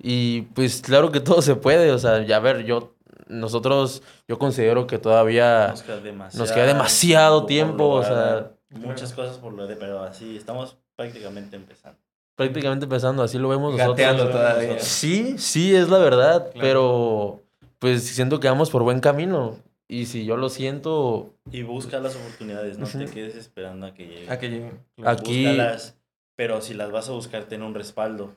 Y 0.00 0.42
pues 0.54 0.80
claro 0.80 1.10
que 1.10 1.18
todo 1.18 1.42
se 1.42 1.56
puede, 1.56 1.90
o 1.90 1.98
sea, 1.98 2.24
ya 2.24 2.38
ver, 2.38 2.64
yo, 2.64 2.94
nosotros, 3.28 4.02
yo 4.26 4.38
considero 4.38 4.86
que 4.86 4.98
todavía 4.98 5.68
Nos 5.68 5.82
queda 5.82 6.00
demasiado, 6.00 6.44
nos 6.44 6.52
queda 6.52 6.66
demasiado 6.66 7.38
por 7.40 7.46
tiempo, 7.48 7.88
o 7.90 8.02
sea, 8.04 8.50
Muchas 8.70 9.12
cosas 9.12 9.38
por 9.38 9.52
lo 9.54 9.66
de, 9.66 9.76
pero 9.76 10.02
así, 10.02 10.36
estamos 10.36 10.76
prácticamente 10.96 11.56
empezando. 11.56 11.98
prácticamente 12.36 12.84
empezando, 12.84 13.22
así 13.22 13.38
lo 13.38 13.48
vemos 13.48 13.76
Gateando 13.76 14.24
nosotros. 14.24 14.48
todavía. 14.50 14.78
Sí, 14.80 15.36
sí, 15.38 15.74
es 15.74 15.88
la 15.88 15.98
verdad, 15.98 16.50
Claro. 16.52 16.60
pero 16.60 17.42
pues 17.78 18.02
siento 18.04 18.40
que 18.40 18.48
vamos 18.48 18.70
por 18.70 18.82
buen 18.82 19.00
camino. 19.00 19.56
Y 19.90 20.04
si 20.04 20.26
yo 20.26 20.36
lo 20.36 20.50
siento, 20.50 21.32
Y 21.50 21.62
busca 21.62 21.98
las 21.98 22.14
oportunidades, 22.14 22.76
no 22.78 22.86
te 22.86 23.06
quedes 23.06 23.34
esperando 23.36 23.86
a 23.86 23.94
que 23.94 24.06
llegue. 24.06 24.30
A 24.30 24.38
que 24.38 24.48
lleguen. 24.50 24.80
Aquí- 25.04 25.44
Búscalas, 25.46 25.96
pero 26.36 26.60
si 26.60 26.74
las 26.74 26.90
vas 26.92 27.08
a 27.08 27.12
buscar, 27.12 27.44
ten 27.44 27.62
un 27.62 27.74
respaldo, 27.74 28.34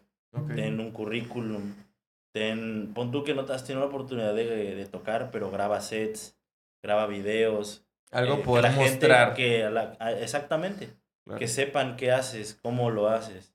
ten 0.56 0.80
un 0.80 0.92
currículum, 0.92 1.74
ten, 2.34 2.92
pon 2.94 3.12
tú 3.12 3.24
que 3.24 3.34
no 3.34 3.46
te 3.46 3.54
has 3.54 3.64
tenido 3.66 3.82
la 3.82 3.88
oportunidad 3.90 4.34
de, 4.34 4.76
de 4.76 4.86
tocar, 4.86 5.30
pero 5.32 5.52
graba 5.52 5.82
sets, 5.82 6.36
graba 6.84 7.08
videos. 7.08 7.84
Algo 8.12 8.36
eh, 8.36 8.38
que 8.38 8.44
poder 8.44 8.66
gente 8.72 8.84
mostrar. 9.08 9.34
Que 9.34 9.70
la- 9.70 9.94
exactamente, 10.20 10.90
Claro. 11.26 11.40
que 11.40 11.48
sepan 11.48 11.96
qué 11.98 12.12
haces, 12.12 12.58
cómo 12.62 12.90
lo 12.90 13.08
haces. 13.08 13.54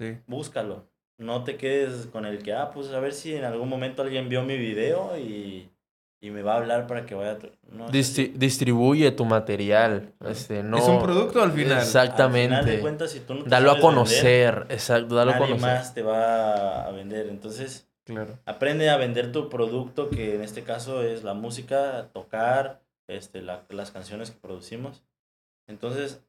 Sí. 0.00 0.18
Búscalo. 0.26 0.88
No 1.16 1.44
te 1.44 1.56
quedes 1.56 2.06
con 2.06 2.26
el 2.26 2.42
que, 2.42 2.52
ah, 2.52 2.70
pues 2.72 2.90
a 2.90 2.98
ver 2.98 3.12
si 3.12 3.34
en 3.36 3.44
algún 3.44 3.68
momento 3.68 4.02
alguien 4.02 4.28
vio 4.28 4.42
mi 4.42 4.56
video 4.58 5.16
y, 5.16 5.70
y 6.20 6.30
me 6.30 6.42
va 6.42 6.54
a 6.54 6.56
hablar 6.56 6.88
para 6.88 7.06
que 7.06 7.14
vaya 7.14 7.32
a... 7.32 7.38
tu-". 7.38 7.52
No, 7.70 7.88
distri- 7.88 8.32
distribuye 8.32 9.12
tu 9.12 9.24
material. 9.24 10.12
Este, 10.26 10.64
no, 10.64 10.78
Es 10.78 10.88
un 10.88 11.00
producto 11.00 11.40
al 11.40 11.52
final. 11.52 11.78
Exactamente. 11.78 12.56
Al 12.56 12.62
final 12.64 12.76
de 12.76 12.82
cuentas, 12.82 13.10
si 13.12 13.20
tú 13.20 13.34
no 13.34 13.44
te 13.44 13.48
Dalo 13.50 13.70
a 13.70 13.74
vender, 13.74 13.88
conocer, 13.88 14.66
exacto, 14.70 15.14
dalo 15.14 15.30
a 15.30 15.34
nadie 15.38 15.46
conocer. 15.52 15.68
más 15.78 15.94
te 15.94 16.02
va 16.02 16.84
a 16.86 16.90
vender. 16.90 17.28
Entonces, 17.28 17.86
Claro. 18.04 18.38
aprende 18.44 18.90
a 18.90 18.96
vender 18.98 19.32
tu 19.32 19.48
producto, 19.48 20.10
que 20.10 20.34
en 20.34 20.42
este 20.42 20.62
caso 20.62 21.02
es 21.02 21.24
la 21.24 21.32
música, 21.34 22.10
tocar, 22.12 22.82
este, 23.08 23.40
la- 23.42 23.64
las 23.70 23.90
canciones 23.90 24.30
que 24.30 24.38
producimos. 24.40 25.02
Entonces, 25.66 26.20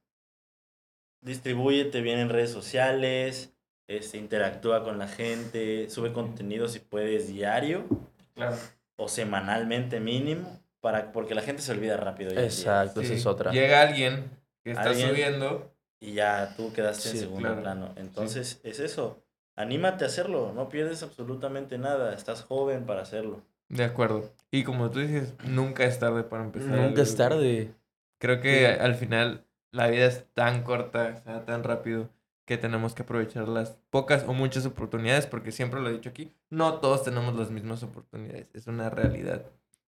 distribúyete 1.22 2.02
bien 2.02 2.20
en 2.20 2.30
redes 2.30 2.52
sociales, 2.52 3.54
este, 3.88 4.18
interactúa 4.18 4.84
con 4.84 4.98
la 5.00 5.08
gente, 5.08 5.90
sube 5.90 6.14
contenido 6.14 6.68
si 6.68 6.80
puedes 6.80 7.28
diario 7.28 7.86
Claro. 8.36 8.56
o 8.98 9.08
semanalmente 9.08 10.00
mínimo, 10.00 10.62
para, 10.82 11.12
porque 11.12 11.36
la 11.36 11.42
gente 11.42 11.62
se 11.62 11.72
olvida 11.72 11.98
rápido. 11.98 12.32
Exacto, 12.40 13.02
esa 13.02 13.14
Sí. 13.14 13.20
es 13.20 13.26
otra. 13.26 13.52
Llega 13.52 13.82
alguien 13.82 14.30
que 14.64 14.72
está 14.72 14.84
Alguien- 14.84 15.10
subiendo. 15.10 15.72
y 16.00 16.14
ya 16.14 16.54
tú 16.56 16.72
quedaste 16.74 17.10
Sí, 17.10 17.18
en 17.18 17.24
segundo 17.24 17.48
claro. 17.48 17.62
plano. 17.62 17.94
Entonces, 17.96 18.60
es 18.64 18.80
eso. 18.80 19.24
Anímate 19.56 20.04
a 20.04 20.08
hacerlo, 20.08 20.52
no 20.54 20.68
pierdes 20.70 21.02
absolutamente 21.04 21.78
nada, 21.78 22.14
estás 22.14 22.44
joven 22.44 22.86
para 22.86 23.02
hacerlo. 23.02 23.42
De 23.70 23.84
acuerdo. 23.84 24.30
Y 24.52 24.64
como 24.64 24.92
tú 24.92 25.00
dices, 25.00 25.34
nunca 25.46 25.86
es 25.86 25.98
tarde 26.00 26.24
para 26.24 26.44
empezar. 26.44 26.70
Nunca 26.72 27.02
es 27.02 27.16
tarde. 27.16 27.74
Creo 28.20 28.42
que 28.42 28.60
Sí. 28.60 28.82
al 28.82 28.96
final 28.96 29.46
la 29.72 29.88
vida 29.88 30.06
es 30.06 30.26
tan 30.34 30.64
corta, 30.64 31.16
o 31.20 31.24
sea, 31.24 31.46
tan 31.46 31.64
rápido, 31.64 32.10
que 32.46 32.58
tenemos 32.58 32.94
que 32.94 33.02
aprovechar 33.04 33.48
las 33.48 33.78
pocas 33.90 34.24
o 34.28 34.34
muchas 34.34 34.66
oportunidades, 34.66 35.26
porque 35.26 35.52
siempre 35.52 35.82
lo 35.82 35.90
he 35.90 35.94
dicho 35.94 36.10
aquí, 36.10 36.32
no 36.50 36.76
todos 36.76 37.04
tenemos 37.04 37.36
las 37.36 37.50
mismas 37.50 37.82
oportunidades, 37.82 38.48
es 38.54 38.68
una 38.68 38.90
realidad. 38.90 39.44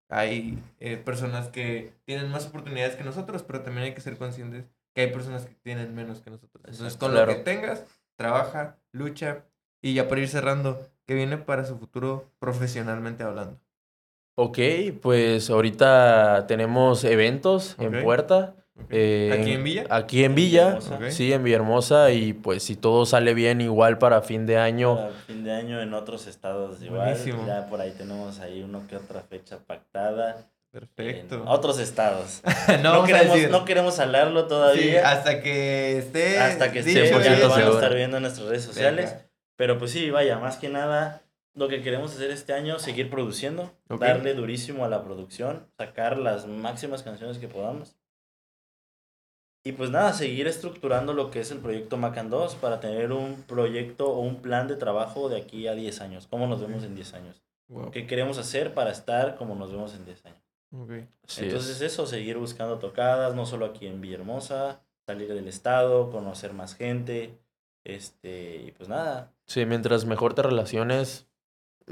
Hay 0.09 0.57
eh, 0.79 0.97
personas 0.97 1.49
que 1.49 1.93
tienen 2.05 2.31
más 2.31 2.47
oportunidades 2.47 2.95
que 2.95 3.03
nosotros, 3.03 3.43
pero 3.43 3.61
también 3.61 3.85
hay 3.87 3.93
que 3.93 4.01
ser 4.01 4.17
conscientes 4.17 4.65
que 4.95 5.01
hay 5.01 5.11
personas 5.11 5.45
que 5.45 5.53
tienen 5.55 5.93
menos 5.93 6.21
que 6.21 6.31
nosotros. 6.31 6.63
Entonces, 6.65 6.97
con 6.97 7.11
Claro. 7.11 7.31
lo 7.31 7.37
que 7.37 7.43
tengas, 7.43 7.85
trabaja, 8.15 8.77
lucha, 8.91 9.43
y 9.89 9.93
ya 9.93 10.07
para 10.07 10.21
ir 10.21 10.27
cerrando, 10.29 10.87
¿qué 11.05 11.13
viene 11.13 11.37
para 11.37 11.65
su 11.65 11.77
futuro 11.77 12.25
profesionalmente 12.39 13.23
hablando? 13.23 13.59
Ok, 14.35 14.59
pues 15.01 15.49
ahorita 15.49 16.45
tenemos 16.47 17.03
eventos 17.03 17.75
en 17.79 18.03
puerta. 18.03 18.53
eh, 18.91 19.35
¿Aquí 19.39 19.51
en 19.53 19.63
Villa? 19.63 19.85
Aquí 19.89 20.23
en 20.23 20.35
Villa, 20.35 20.77
sí, 21.09 21.33
en 21.33 21.43
Villahermosa. 21.43 22.11
Y 22.11 22.33
pues 22.33 22.61
si 22.61 22.75
todo 22.75 23.07
sale 23.07 23.33
bien, 23.33 23.61
igual 23.61 23.97
para 23.97 24.21
fin 24.21 24.45
de 24.45 24.57
año. 24.57 24.95
Para 24.95 25.09
fin 25.25 25.43
de 25.43 25.51
año 25.53 25.81
en 25.81 25.93
otros 25.95 26.27
estados 26.27 26.81
igual. 26.83 27.09
Buenísimo. 27.09 27.47
Ya 27.47 27.67
por 27.67 27.81
ahí 27.81 27.91
tenemos 27.97 28.39
ahí 28.39 28.61
uno 28.61 28.83
que 28.87 28.97
otra 28.97 29.21
fecha 29.21 29.57
pactada. 29.65 30.45
Perfecto. 30.69 31.35
En 31.35 31.47
otros 31.47 31.79
estados. 31.79 32.43
no, 32.83 32.93
No, 32.93 33.03
queremos, 33.05 33.33
decir. 33.35 33.49
no 33.49 33.65
queremos 33.65 33.97
hablarlo 33.99 34.43
Sí, 34.43 34.47
todavía. 34.49 35.09
hasta 35.09 35.41
que 35.41 35.97
esté. 35.97 36.37
hasta 36.39 36.71
que 36.71 36.79
esté, 36.79 36.91
y 36.91 37.09
ya 37.09 37.39
lo 37.39 37.49
van 37.49 37.61
a 37.63 37.69
estar 37.69 37.95
viendo 37.95 38.17
en 38.17 38.23
nuestras 38.23 38.47
redes 38.47 38.63
sociales. 38.65 39.09
Venga. 39.11 39.26
Pero 39.57 39.77
pues 39.77 39.91
sí, 39.91 40.09
vaya, 40.11 40.39
más 40.39 40.55
que 40.57 40.69
nada, 40.69 41.23
lo 41.53 41.67
que 41.67 41.81
queremos 41.81 42.13
hacer 42.13 42.31
este 42.31 42.53
año, 42.53 42.79
seguir 42.79 43.09
produciendo, 43.09 43.71
Ok. 43.89 43.99
darle 43.99 44.33
durísimo 44.35 44.85
a 44.85 44.89
la 44.89 45.03
producción, 45.03 45.67
sacar 45.77 46.17
las 46.17 46.47
máximas 46.47 47.03
canciones 47.03 47.37
que 47.39 47.47
podamos. 47.49 47.95
Y 49.65 49.73
pues 49.73 49.89
nada, 49.89 50.13
seguir 50.13 50.47
estructurando 50.47 51.11
lo 51.13 51.29
que 51.29 51.41
es 51.41 51.51
el 51.51 51.57
proyecto 51.57 51.97
Macan 51.97 52.29
2 52.29 52.55
para 52.55 52.79
tener 52.79 53.11
un 53.11 53.43
proyecto 53.43 54.07
o 54.09 54.19
un 54.21 54.41
plan 54.41 54.67
de 54.69 54.77
trabajo 54.77 55.27
de 55.27 55.41
aquí 55.41 55.67
a 55.67 55.73
10 55.73 55.99
años. 55.99 56.27
¿Cómo 56.27 56.47
nos 56.47 56.61
vemos 56.61 56.83
en 56.85 56.95
10 56.95 57.13
años? 57.15 57.41
Wow. 57.67 57.91
¿Qué 57.91 58.07
queremos 58.07 58.37
hacer 58.37 58.73
para 58.73 58.91
estar 58.91 59.35
como 59.35 59.55
nos 59.55 59.71
vemos 59.71 59.93
en 59.93 60.05
10 60.05 60.25
años? 60.25 60.39
Ok. 60.71 60.91
Sí, 61.25 61.45
Entonces 61.45 61.77
es. 61.77 61.93
eso, 61.93 62.05
seguir 62.05 62.37
buscando 62.37 62.77
tocadas, 62.79 63.35
no 63.35 63.45
solo 63.45 63.65
aquí 63.65 63.87
en 63.87 63.99
Villahermosa, 63.99 64.79
salir 65.05 65.33
del 65.33 65.47
estado, 65.49 66.11
conocer 66.11 66.53
más 66.53 66.75
gente, 66.75 67.37
este, 67.83 68.57
y 68.67 68.71
pues 68.71 68.87
nada, 68.87 69.33
Sí, 69.47 69.65
mientras 69.65 70.05
mejor 70.05 70.33
te 70.33 70.41
relaciones. 70.43 71.25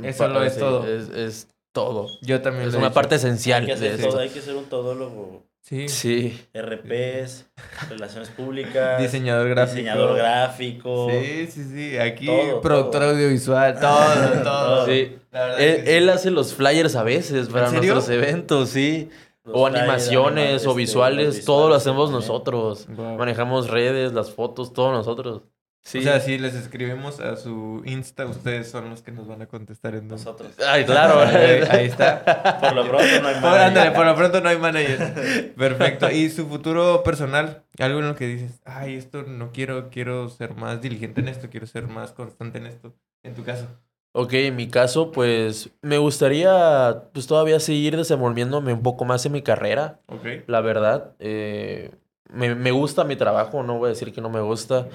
Eso 0.01 0.27
lo 0.27 0.43
es 0.43 0.53
sí, 0.53 0.59
todo. 0.59 0.85
Es, 0.87 1.09
es 1.09 1.47
todo. 1.71 2.07
Yo 2.21 2.41
también 2.41 2.67
Es 2.67 2.73
lo 2.73 2.79
una 2.79 2.91
parte 2.93 3.15
hay 3.15 3.19
esencial 3.19 3.61
que, 3.65 3.67
de 3.67 3.73
hacer 3.73 3.91
esto. 3.93 4.09
todo, 4.09 4.19
hay 4.19 4.29
que 4.29 4.41
ser 4.41 4.55
un 4.55 4.65
todólogo, 4.65 5.43
Sí. 5.61 5.89
Sí. 5.89 6.39
RPs, 6.53 7.47
relaciones 7.89 8.29
públicas, 8.29 9.01
Diseñador 9.01 9.49
gráfico. 9.49 9.75
diseñador 9.77 10.15
gráfico, 10.17 11.07
Sí, 11.09 11.47
sí, 11.47 11.63
sí. 11.63 11.97
Aquí, 11.97 12.27
Todo, 12.27 12.61
productor 12.61 13.01
todo. 13.01 13.09
audiovisual. 13.11 13.79
Todo, 13.79 14.43
todo. 14.43 14.43
Todo. 14.43 14.85
Sí. 14.85 15.17
La 15.31 15.39
verdad 15.45 15.59
Él, 15.61 15.75
que 15.77 15.85
sí. 15.85 15.91
él 15.93 16.09
hace 16.09 16.29
los 16.31 16.53
flyers 16.53 16.95
a 16.95 17.03
veces 17.03 17.47
para 17.49 17.69
serio? 17.69 17.93
nuestros 17.95 18.15
eventos, 18.15 18.69
sí. 18.69 19.09
los 19.43 19.55
O 19.55 19.65
animaciones, 19.65 20.61
anima- 20.61 20.67
o 20.67 20.71
este, 20.71 20.77
visuales, 20.77 21.35
los 21.37 21.45
todo 21.45 21.69
lo 21.69 21.75
hacemos 21.75 22.11
también. 22.11 22.21
nosotros. 22.29 22.87
Wow. 22.89 23.17
Manejamos 23.17 23.69
redes, 23.69 24.13
las 24.13 24.31
fotos, 24.31 24.71
todo 24.71 24.91
nosotros. 24.91 25.41
Sí. 25.87 25.99
O 25.99 26.01
sea, 26.01 26.19
si 26.19 26.39
les 26.39 26.55
escribimos 26.55 27.19
a 27.19 27.35
su 27.37 27.83
Insta, 27.85 28.25
ustedes 28.25 28.71
son 28.71 28.89
los 28.89 29.03
que 29.03 29.11
nos 29.11 29.27
van 29.27 29.43
a 29.43 29.45
contestar 29.45 29.93
en 29.93 30.07
dos. 30.07 30.25
Nosotros. 30.25 30.51
Ay, 30.67 30.83
claro. 30.83 31.19
Ahí, 31.19 31.61
ahí 31.69 31.85
está. 31.85 32.57
Por 32.59 32.73
lo 32.73 32.87
pronto 32.89 33.21
no 33.21 33.27
hay 33.27 33.33
Por, 33.39 33.41
manager. 33.43 33.61
ándale, 33.67 33.91
por 33.91 34.05
lo 34.07 34.15
pronto 34.15 34.41
no 34.41 34.49
hay 34.49 34.57
manager. 34.57 35.53
Perfecto. 35.55 36.09
¿Y 36.09 36.31
su 36.31 36.47
futuro 36.47 37.03
personal? 37.03 37.63
Algo 37.77 37.99
en 37.99 38.07
lo 38.07 38.15
que 38.15 38.25
dices, 38.25 38.61
ay, 38.65 38.95
esto 38.95 39.21
no 39.23 39.51
quiero, 39.51 39.89
quiero 39.91 40.27
ser 40.29 40.55
más 40.55 40.81
diligente 40.81 41.21
en 41.21 41.27
esto, 41.27 41.49
quiero 41.51 41.67
ser 41.67 41.87
más 41.87 42.13
constante 42.13 42.57
en 42.57 42.65
esto. 42.65 42.95
En 43.21 43.35
tu 43.35 43.43
caso. 43.43 43.67
Ok, 44.13 44.33
en 44.33 44.55
mi 44.55 44.67
caso, 44.69 45.11
pues 45.11 45.69
me 45.83 45.99
gustaría 45.99 47.03
pues 47.13 47.27
todavía 47.27 47.59
seguir 47.59 47.95
desenvolviéndome 47.95 48.73
un 48.73 48.81
poco 48.81 49.05
más 49.05 49.23
en 49.27 49.33
mi 49.33 49.43
carrera, 49.43 49.99
Ok. 50.07 50.25
la 50.47 50.61
verdad. 50.61 51.11
Eh, 51.19 51.91
me, 52.31 52.55
me 52.55 52.71
gusta 52.71 53.03
mi 53.03 53.15
trabajo, 53.17 53.61
no 53.61 53.77
voy 53.77 53.87
a 53.87 53.89
decir 53.89 54.11
que 54.13 54.21
no 54.21 54.31
me 54.31 54.39
gusta. 54.41 54.87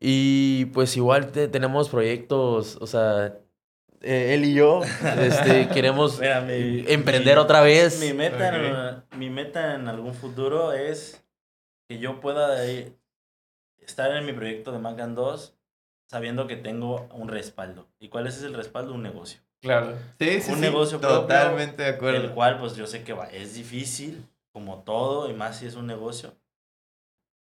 Y 0.00 0.64
pues 0.66 0.96
igual 0.96 1.30
te- 1.30 1.48
tenemos 1.48 1.90
proyectos, 1.90 2.78
o 2.80 2.86
sea, 2.86 3.36
eh, 4.00 4.32
él 4.34 4.46
y 4.46 4.54
yo 4.54 4.80
este, 5.18 5.68
queremos 5.74 6.18
Mira, 6.18 6.40
mi- 6.40 6.84
emprender 6.88 7.36
mi- 7.36 7.42
otra 7.42 7.60
vez. 7.60 8.00
Mi 8.00 8.14
meta, 8.14 9.02
en, 9.12 9.18
mi 9.18 9.28
meta 9.28 9.74
en 9.74 9.88
algún 9.88 10.14
futuro 10.14 10.72
es 10.72 11.22
que 11.88 11.98
yo 11.98 12.18
pueda 12.20 12.66
eh, 12.66 12.94
estar 13.78 14.16
en 14.16 14.24
mi 14.24 14.32
proyecto 14.32 14.72
de 14.72 14.78
Macan 14.78 15.14
2 15.14 15.54
sabiendo 16.08 16.46
que 16.46 16.56
tengo 16.56 17.06
un 17.12 17.28
respaldo. 17.28 17.86
¿Y 18.00 18.08
cuál 18.08 18.26
es 18.26 18.42
el 18.42 18.54
respaldo? 18.54 18.94
Un 18.94 19.02
negocio. 19.02 19.40
Claro. 19.60 19.96
Sí, 20.18 20.40
sí, 20.40 20.50
Un 20.52 20.56
sí, 20.56 20.60
negocio 20.62 20.98
propio, 20.98 21.20
Totalmente 21.20 21.82
de 21.82 21.88
acuerdo. 21.90 22.16
El 22.22 22.30
cual, 22.30 22.58
pues 22.58 22.74
yo 22.74 22.86
sé 22.86 23.04
que 23.04 23.12
va, 23.12 23.26
es 23.26 23.54
difícil, 23.54 24.26
como 24.52 24.78
todo, 24.82 25.28
y 25.28 25.34
más 25.34 25.58
si 25.58 25.66
es 25.66 25.74
un 25.74 25.86
negocio. 25.86 26.32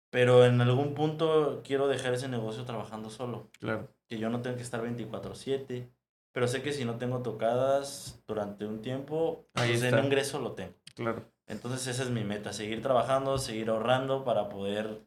Pero 0.10 0.46
en 0.46 0.62
algún 0.62 0.94
punto 0.94 1.62
quiero 1.64 1.88
dejar 1.88 2.14
ese 2.14 2.30
negocio 2.30 2.64
trabajando 2.64 3.10
solo. 3.10 3.50
Claro. 3.60 3.90
Que 4.08 4.18
yo 4.18 4.30
no 4.30 4.42
tengo 4.42 4.56
que 4.56 4.64
estar 4.64 4.82
24/7. 4.82 5.90
Pero 6.34 6.48
sé 6.48 6.62
que 6.62 6.72
si 6.72 6.86
no 6.86 6.98
tengo 6.98 7.24
tocadas 7.24 8.22
durante 8.28 8.66
un 8.66 8.82
tiempo, 8.82 9.48
Ahí 9.56 9.72
pues 9.72 9.84
el 9.84 10.04
ingreso 10.04 10.40
lo 10.40 10.52
tengo. 10.52 10.74
Claro. 10.96 11.26
Entonces 11.48 11.88
esa 11.88 12.04
es 12.04 12.10
mi 12.10 12.24
meta, 12.24 12.54
seguir 12.54 12.82
trabajando, 12.82 13.38
seguir 13.38 13.70
ahorrando 13.70 14.24
para 14.24 14.50
poder 14.50 15.02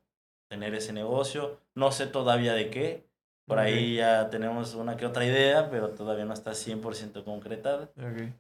tener 0.48 0.74
ese 0.74 0.92
negocio. 0.92 1.60
No 1.74 1.92
sé 1.92 2.06
todavía 2.06 2.54
de 2.54 2.70
qué. 2.70 3.08
Por 3.46 3.58
ahí 3.58 3.96
ya 3.96 4.30
tenemos 4.30 4.74
una 4.74 4.96
que 4.96 5.06
otra 5.06 5.24
idea, 5.24 5.70
pero 5.70 5.90
todavía 5.90 6.24
no 6.24 6.34
está 6.34 6.52
100% 6.52 7.24
concretada. 7.24 7.90
Ok. 7.96 8.32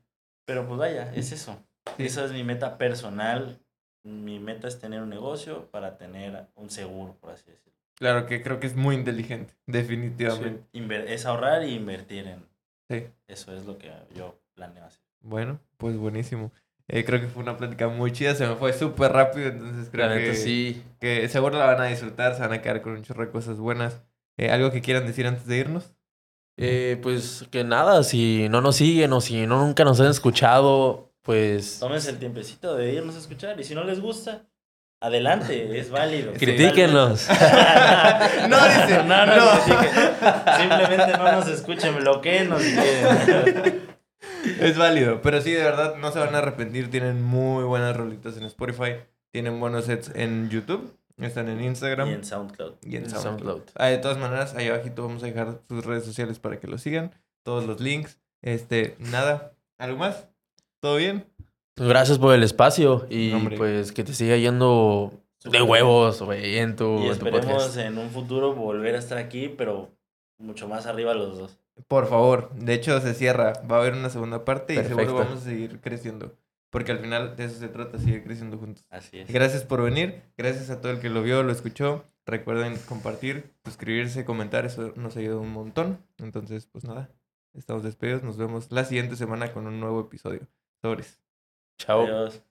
Pero 0.46 0.66
pues 0.66 0.78
vaya, 0.78 1.12
es 1.14 1.32
eso. 1.32 1.56
Sí. 1.96 2.06
Esa 2.06 2.24
es 2.24 2.32
mi 2.32 2.44
meta 2.44 2.78
personal. 2.78 3.60
Mi 4.02 4.38
meta 4.38 4.68
es 4.68 4.78
tener 4.78 5.02
un 5.02 5.10
negocio 5.10 5.66
para 5.70 5.98
tener 5.98 6.46
un 6.56 6.70
seguro, 6.70 7.16
por 7.20 7.30
así 7.30 7.50
decirlo. 7.50 7.78
Claro 7.96 8.26
que 8.26 8.42
creo 8.42 8.60
que 8.60 8.66
es 8.66 8.76
muy 8.76 8.94
inteligente, 8.94 9.54
definitivamente. 9.66 10.64
Es 11.12 11.26
ahorrar 11.26 11.64
y 11.64 11.74
invertir 11.74 12.26
en... 12.26 12.44
Sí. 12.88 13.06
Eso 13.28 13.54
es 13.54 13.66
lo 13.66 13.78
que 13.78 13.92
yo 14.14 14.40
planeo 14.54 14.84
hacer. 14.84 15.02
Bueno, 15.20 15.60
pues 15.76 15.96
buenísimo. 15.96 16.50
Eh, 16.88 17.04
creo 17.04 17.20
que 17.20 17.28
fue 17.28 17.42
una 17.42 17.56
plática 17.56 17.88
muy 17.88 18.10
chida, 18.10 18.34
se 18.34 18.48
me 18.48 18.56
fue 18.56 18.72
súper 18.72 19.12
rápido, 19.12 19.48
entonces 19.48 19.88
creo 19.92 20.08
La 20.08 20.14
neta, 20.16 20.32
que, 20.32 20.36
sí. 20.36 20.82
que 20.98 21.28
seguro 21.28 21.56
la 21.56 21.66
van 21.66 21.80
a 21.82 21.84
disfrutar, 21.84 22.34
se 22.34 22.40
van 22.40 22.52
a 22.52 22.62
quedar 22.62 22.82
con 22.82 22.94
un 22.94 23.02
chorro 23.02 23.24
de 23.24 23.30
cosas 23.30 23.58
buenas. 23.58 24.02
Eh, 24.36 24.50
¿Algo 24.50 24.72
que 24.72 24.80
quieran 24.80 25.06
decir 25.06 25.26
antes 25.26 25.46
de 25.46 25.58
irnos? 25.58 25.94
Eh, 26.56 26.98
pues 27.00 27.46
que 27.50 27.62
nada, 27.62 28.02
si 28.02 28.48
no 28.50 28.60
nos 28.60 28.76
siguen 28.76 29.12
o 29.12 29.20
si 29.20 29.46
no 29.46 29.64
nunca 29.64 29.84
nos 29.84 30.00
han 30.00 30.08
escuchado, 30.08 31.09
pues 31.22 31.78
Tómense 31.80 32.10
el 32.10 32.18
tiempecito 32.18 32.74
de 32.76 32.92
irnos 32.94 33.14
a 33.16 33.18
escuchar 33.18 33.58
y 33.60 33.64
si 33.64 33.74
no 33.74 33.84
les 33.84 34.00
gusta, 34.00 34.46
adelante, 35.00 35.78
es 35.78 35.90
válido. 35.90 36.32
critíquenlos. 36.34 37.28
No, 37.28 38.56
dice, 38.66 39.02
no, 39.04 39.26
no, 39.26 39.36
no. 39.36 39.60
Simplemente 40.58 41.18
no 41.18 41.32
nos 41.32 41.48
escuchen, 41.48 41.96
bloqueenos. 41.96 42.62
Es 44.58 44.76
válido, 44.78 45.20
pero 45.22 45.40
sí, 45.42 45.52
de 45.52 45.62
verdad, 45.62 45.96
no 45.96 46.12
se 46.12 46.18
van 46.18 46.34
a 46.34 46.38
arrepentir. 46.38 46.90
Tienen 46.90 47.22
muy 47.22 47.64
buenas 47.64 47.94
rolitas 47.96 48.36
en 48.38 48.44
Spotify, 48.44 48.94
tienen 49.32 49.60
buenos 49.60 49.84
sets 49.86 50.10
en 50.14 50.48
YouTube, 50.50 50.94
están 51.18 51.48
en 51.48 51.62
Instagram 51.62 52.08
Y 52.08 52.12
en 52.14 52.24
SoundCloud. 52.24 52.74
y 52.82 52.96
en 52.96 53.04
En 53.04 53.10
SoundCloud. 53.10 53.22
SoundCloud. 53.22 53.62
Ah, 53.76 53.86
de 53.88 53.98
todas 53.98 54.16
maneras, 54.18 54.54
ahí 54.54 54.68
abajito 54.68 55.06
vamos 55.06 55.22
a 55.22 55.26
dejar 55.26 55.60
sus 55.68 55.84
redes 55.84 56.04
sociales 56.04 56.38
para 56.38 56.58
que 56.58 56.66
lo 56.68 56.78
sigan, 56.78 57.14
todos 57.42 57.66
los 57.66 57.80
links. 57.80 58.18
Este, 58.42 58.96
nada, 58.98 59.52
¿algo 59.78 59.98
más? 59.98 60.26
¿Todo 60.80 60.96
bien? 60.96 61.26
Gracias 61.76 62.18
por 62.18 62.34
el 62.34 62.42
espacio 62.42 63.06
y 63.08 63.32
Hombre. 63.32 63.56
pues 63.56 63.92
que 63.92 64.04
te 64.04 64.12
siga 64.12 64.36
yendo 64.36 65.12
de 65.44 65.62
huevos, 65.62 66.20
güey, 66.22 66.58
en 66.58 66.76
tu, 66.76 66.98
Y 67.00 67.02
en 67.02 67.18
tu 67.18 67.26
esperemos 67.26 67.46
podcast. 67.46 67.76
en 67.78 67.98
un 67.98 68.10
futuro 68.10 68.54
volver 68.54 68.94
a 68.94 68.98
estar 68.98 69.18
aquí, 69.18 69.48
pero 69.48 69.90
mucho 70.38 70.68
más 70.68 70.86
arriba 70.86 71.14
los 71.14 71.38
dos. 71.38 71.58
Por 71.88 72.06
favor, 72.06 72.50
de 72.54 72.74
hecho 72.74 73.00
se 73.00 73.14
cierra, 73.14 73.54
va 73.70 73.76
a 73.76 73.80
haber 73.80 73.94
una 73.94 74.10
segunda 74.10 74.44
parte 74.44 74.74
y 74.74 74.76
seguro 74.76 74.96
Perfecto. 74.96 75.14
vamos 75.14 75.38
a 75.40 75.44
seguir 75.44 75.80
creciendo, 75.80 76.34
porque 76.68 76.92
al 76.92 76.98
final 76.98 77.36
de 77.36 77.44
eso 77.44 77.58
se 77.58 77.68
trata, 77.68 77.98
seguir 77.98 78.22
creciendo 78.22 78.58
juntos. 78.58 78.84
Así 78.90 79.18
es. 79.20 79.32
Gracias 79.32 79.62
por 79.64 79.82
venir, 79.82 80.22
gracias 80.36 80.68
a 80.68 80.80
todo 80.82 80.92
el 80.92 81.00
que 81.00 81.08
lo 81.08 81.22
vio, 81.22 81.42
lo 81.42 81.52
escuchó. 81.52 82.04
Recuerden 82.26 82.76
compartir, 82.86 83.50
suscribirse, 83.64 84.26
comentar, 84.26 84.66
eso 84.66 84.92
nos 84.96 85.16
ayuda 85.16 85.38
un 85.38 85.52
montón. 85.52 85.98
Entonces, 86.18 86.66
pues 86.70 86.84
nada, 86.84 87.08
estamos 87.54 87.82
despedidos, 87.82 88.22
nos 88.22 88.36
vemos 88.36 88.70
la 88.70 88.84
siguiente 88.84 89.16
semana 89.16 89.52
con 89.52 89.66
un 89.66 89.80
nuevo 89.80 90.00
episodio. 90.02 90.40
Sobres. 90.84 91.18
Chao. 91.78 92.02
Adiós. 92.02 92.42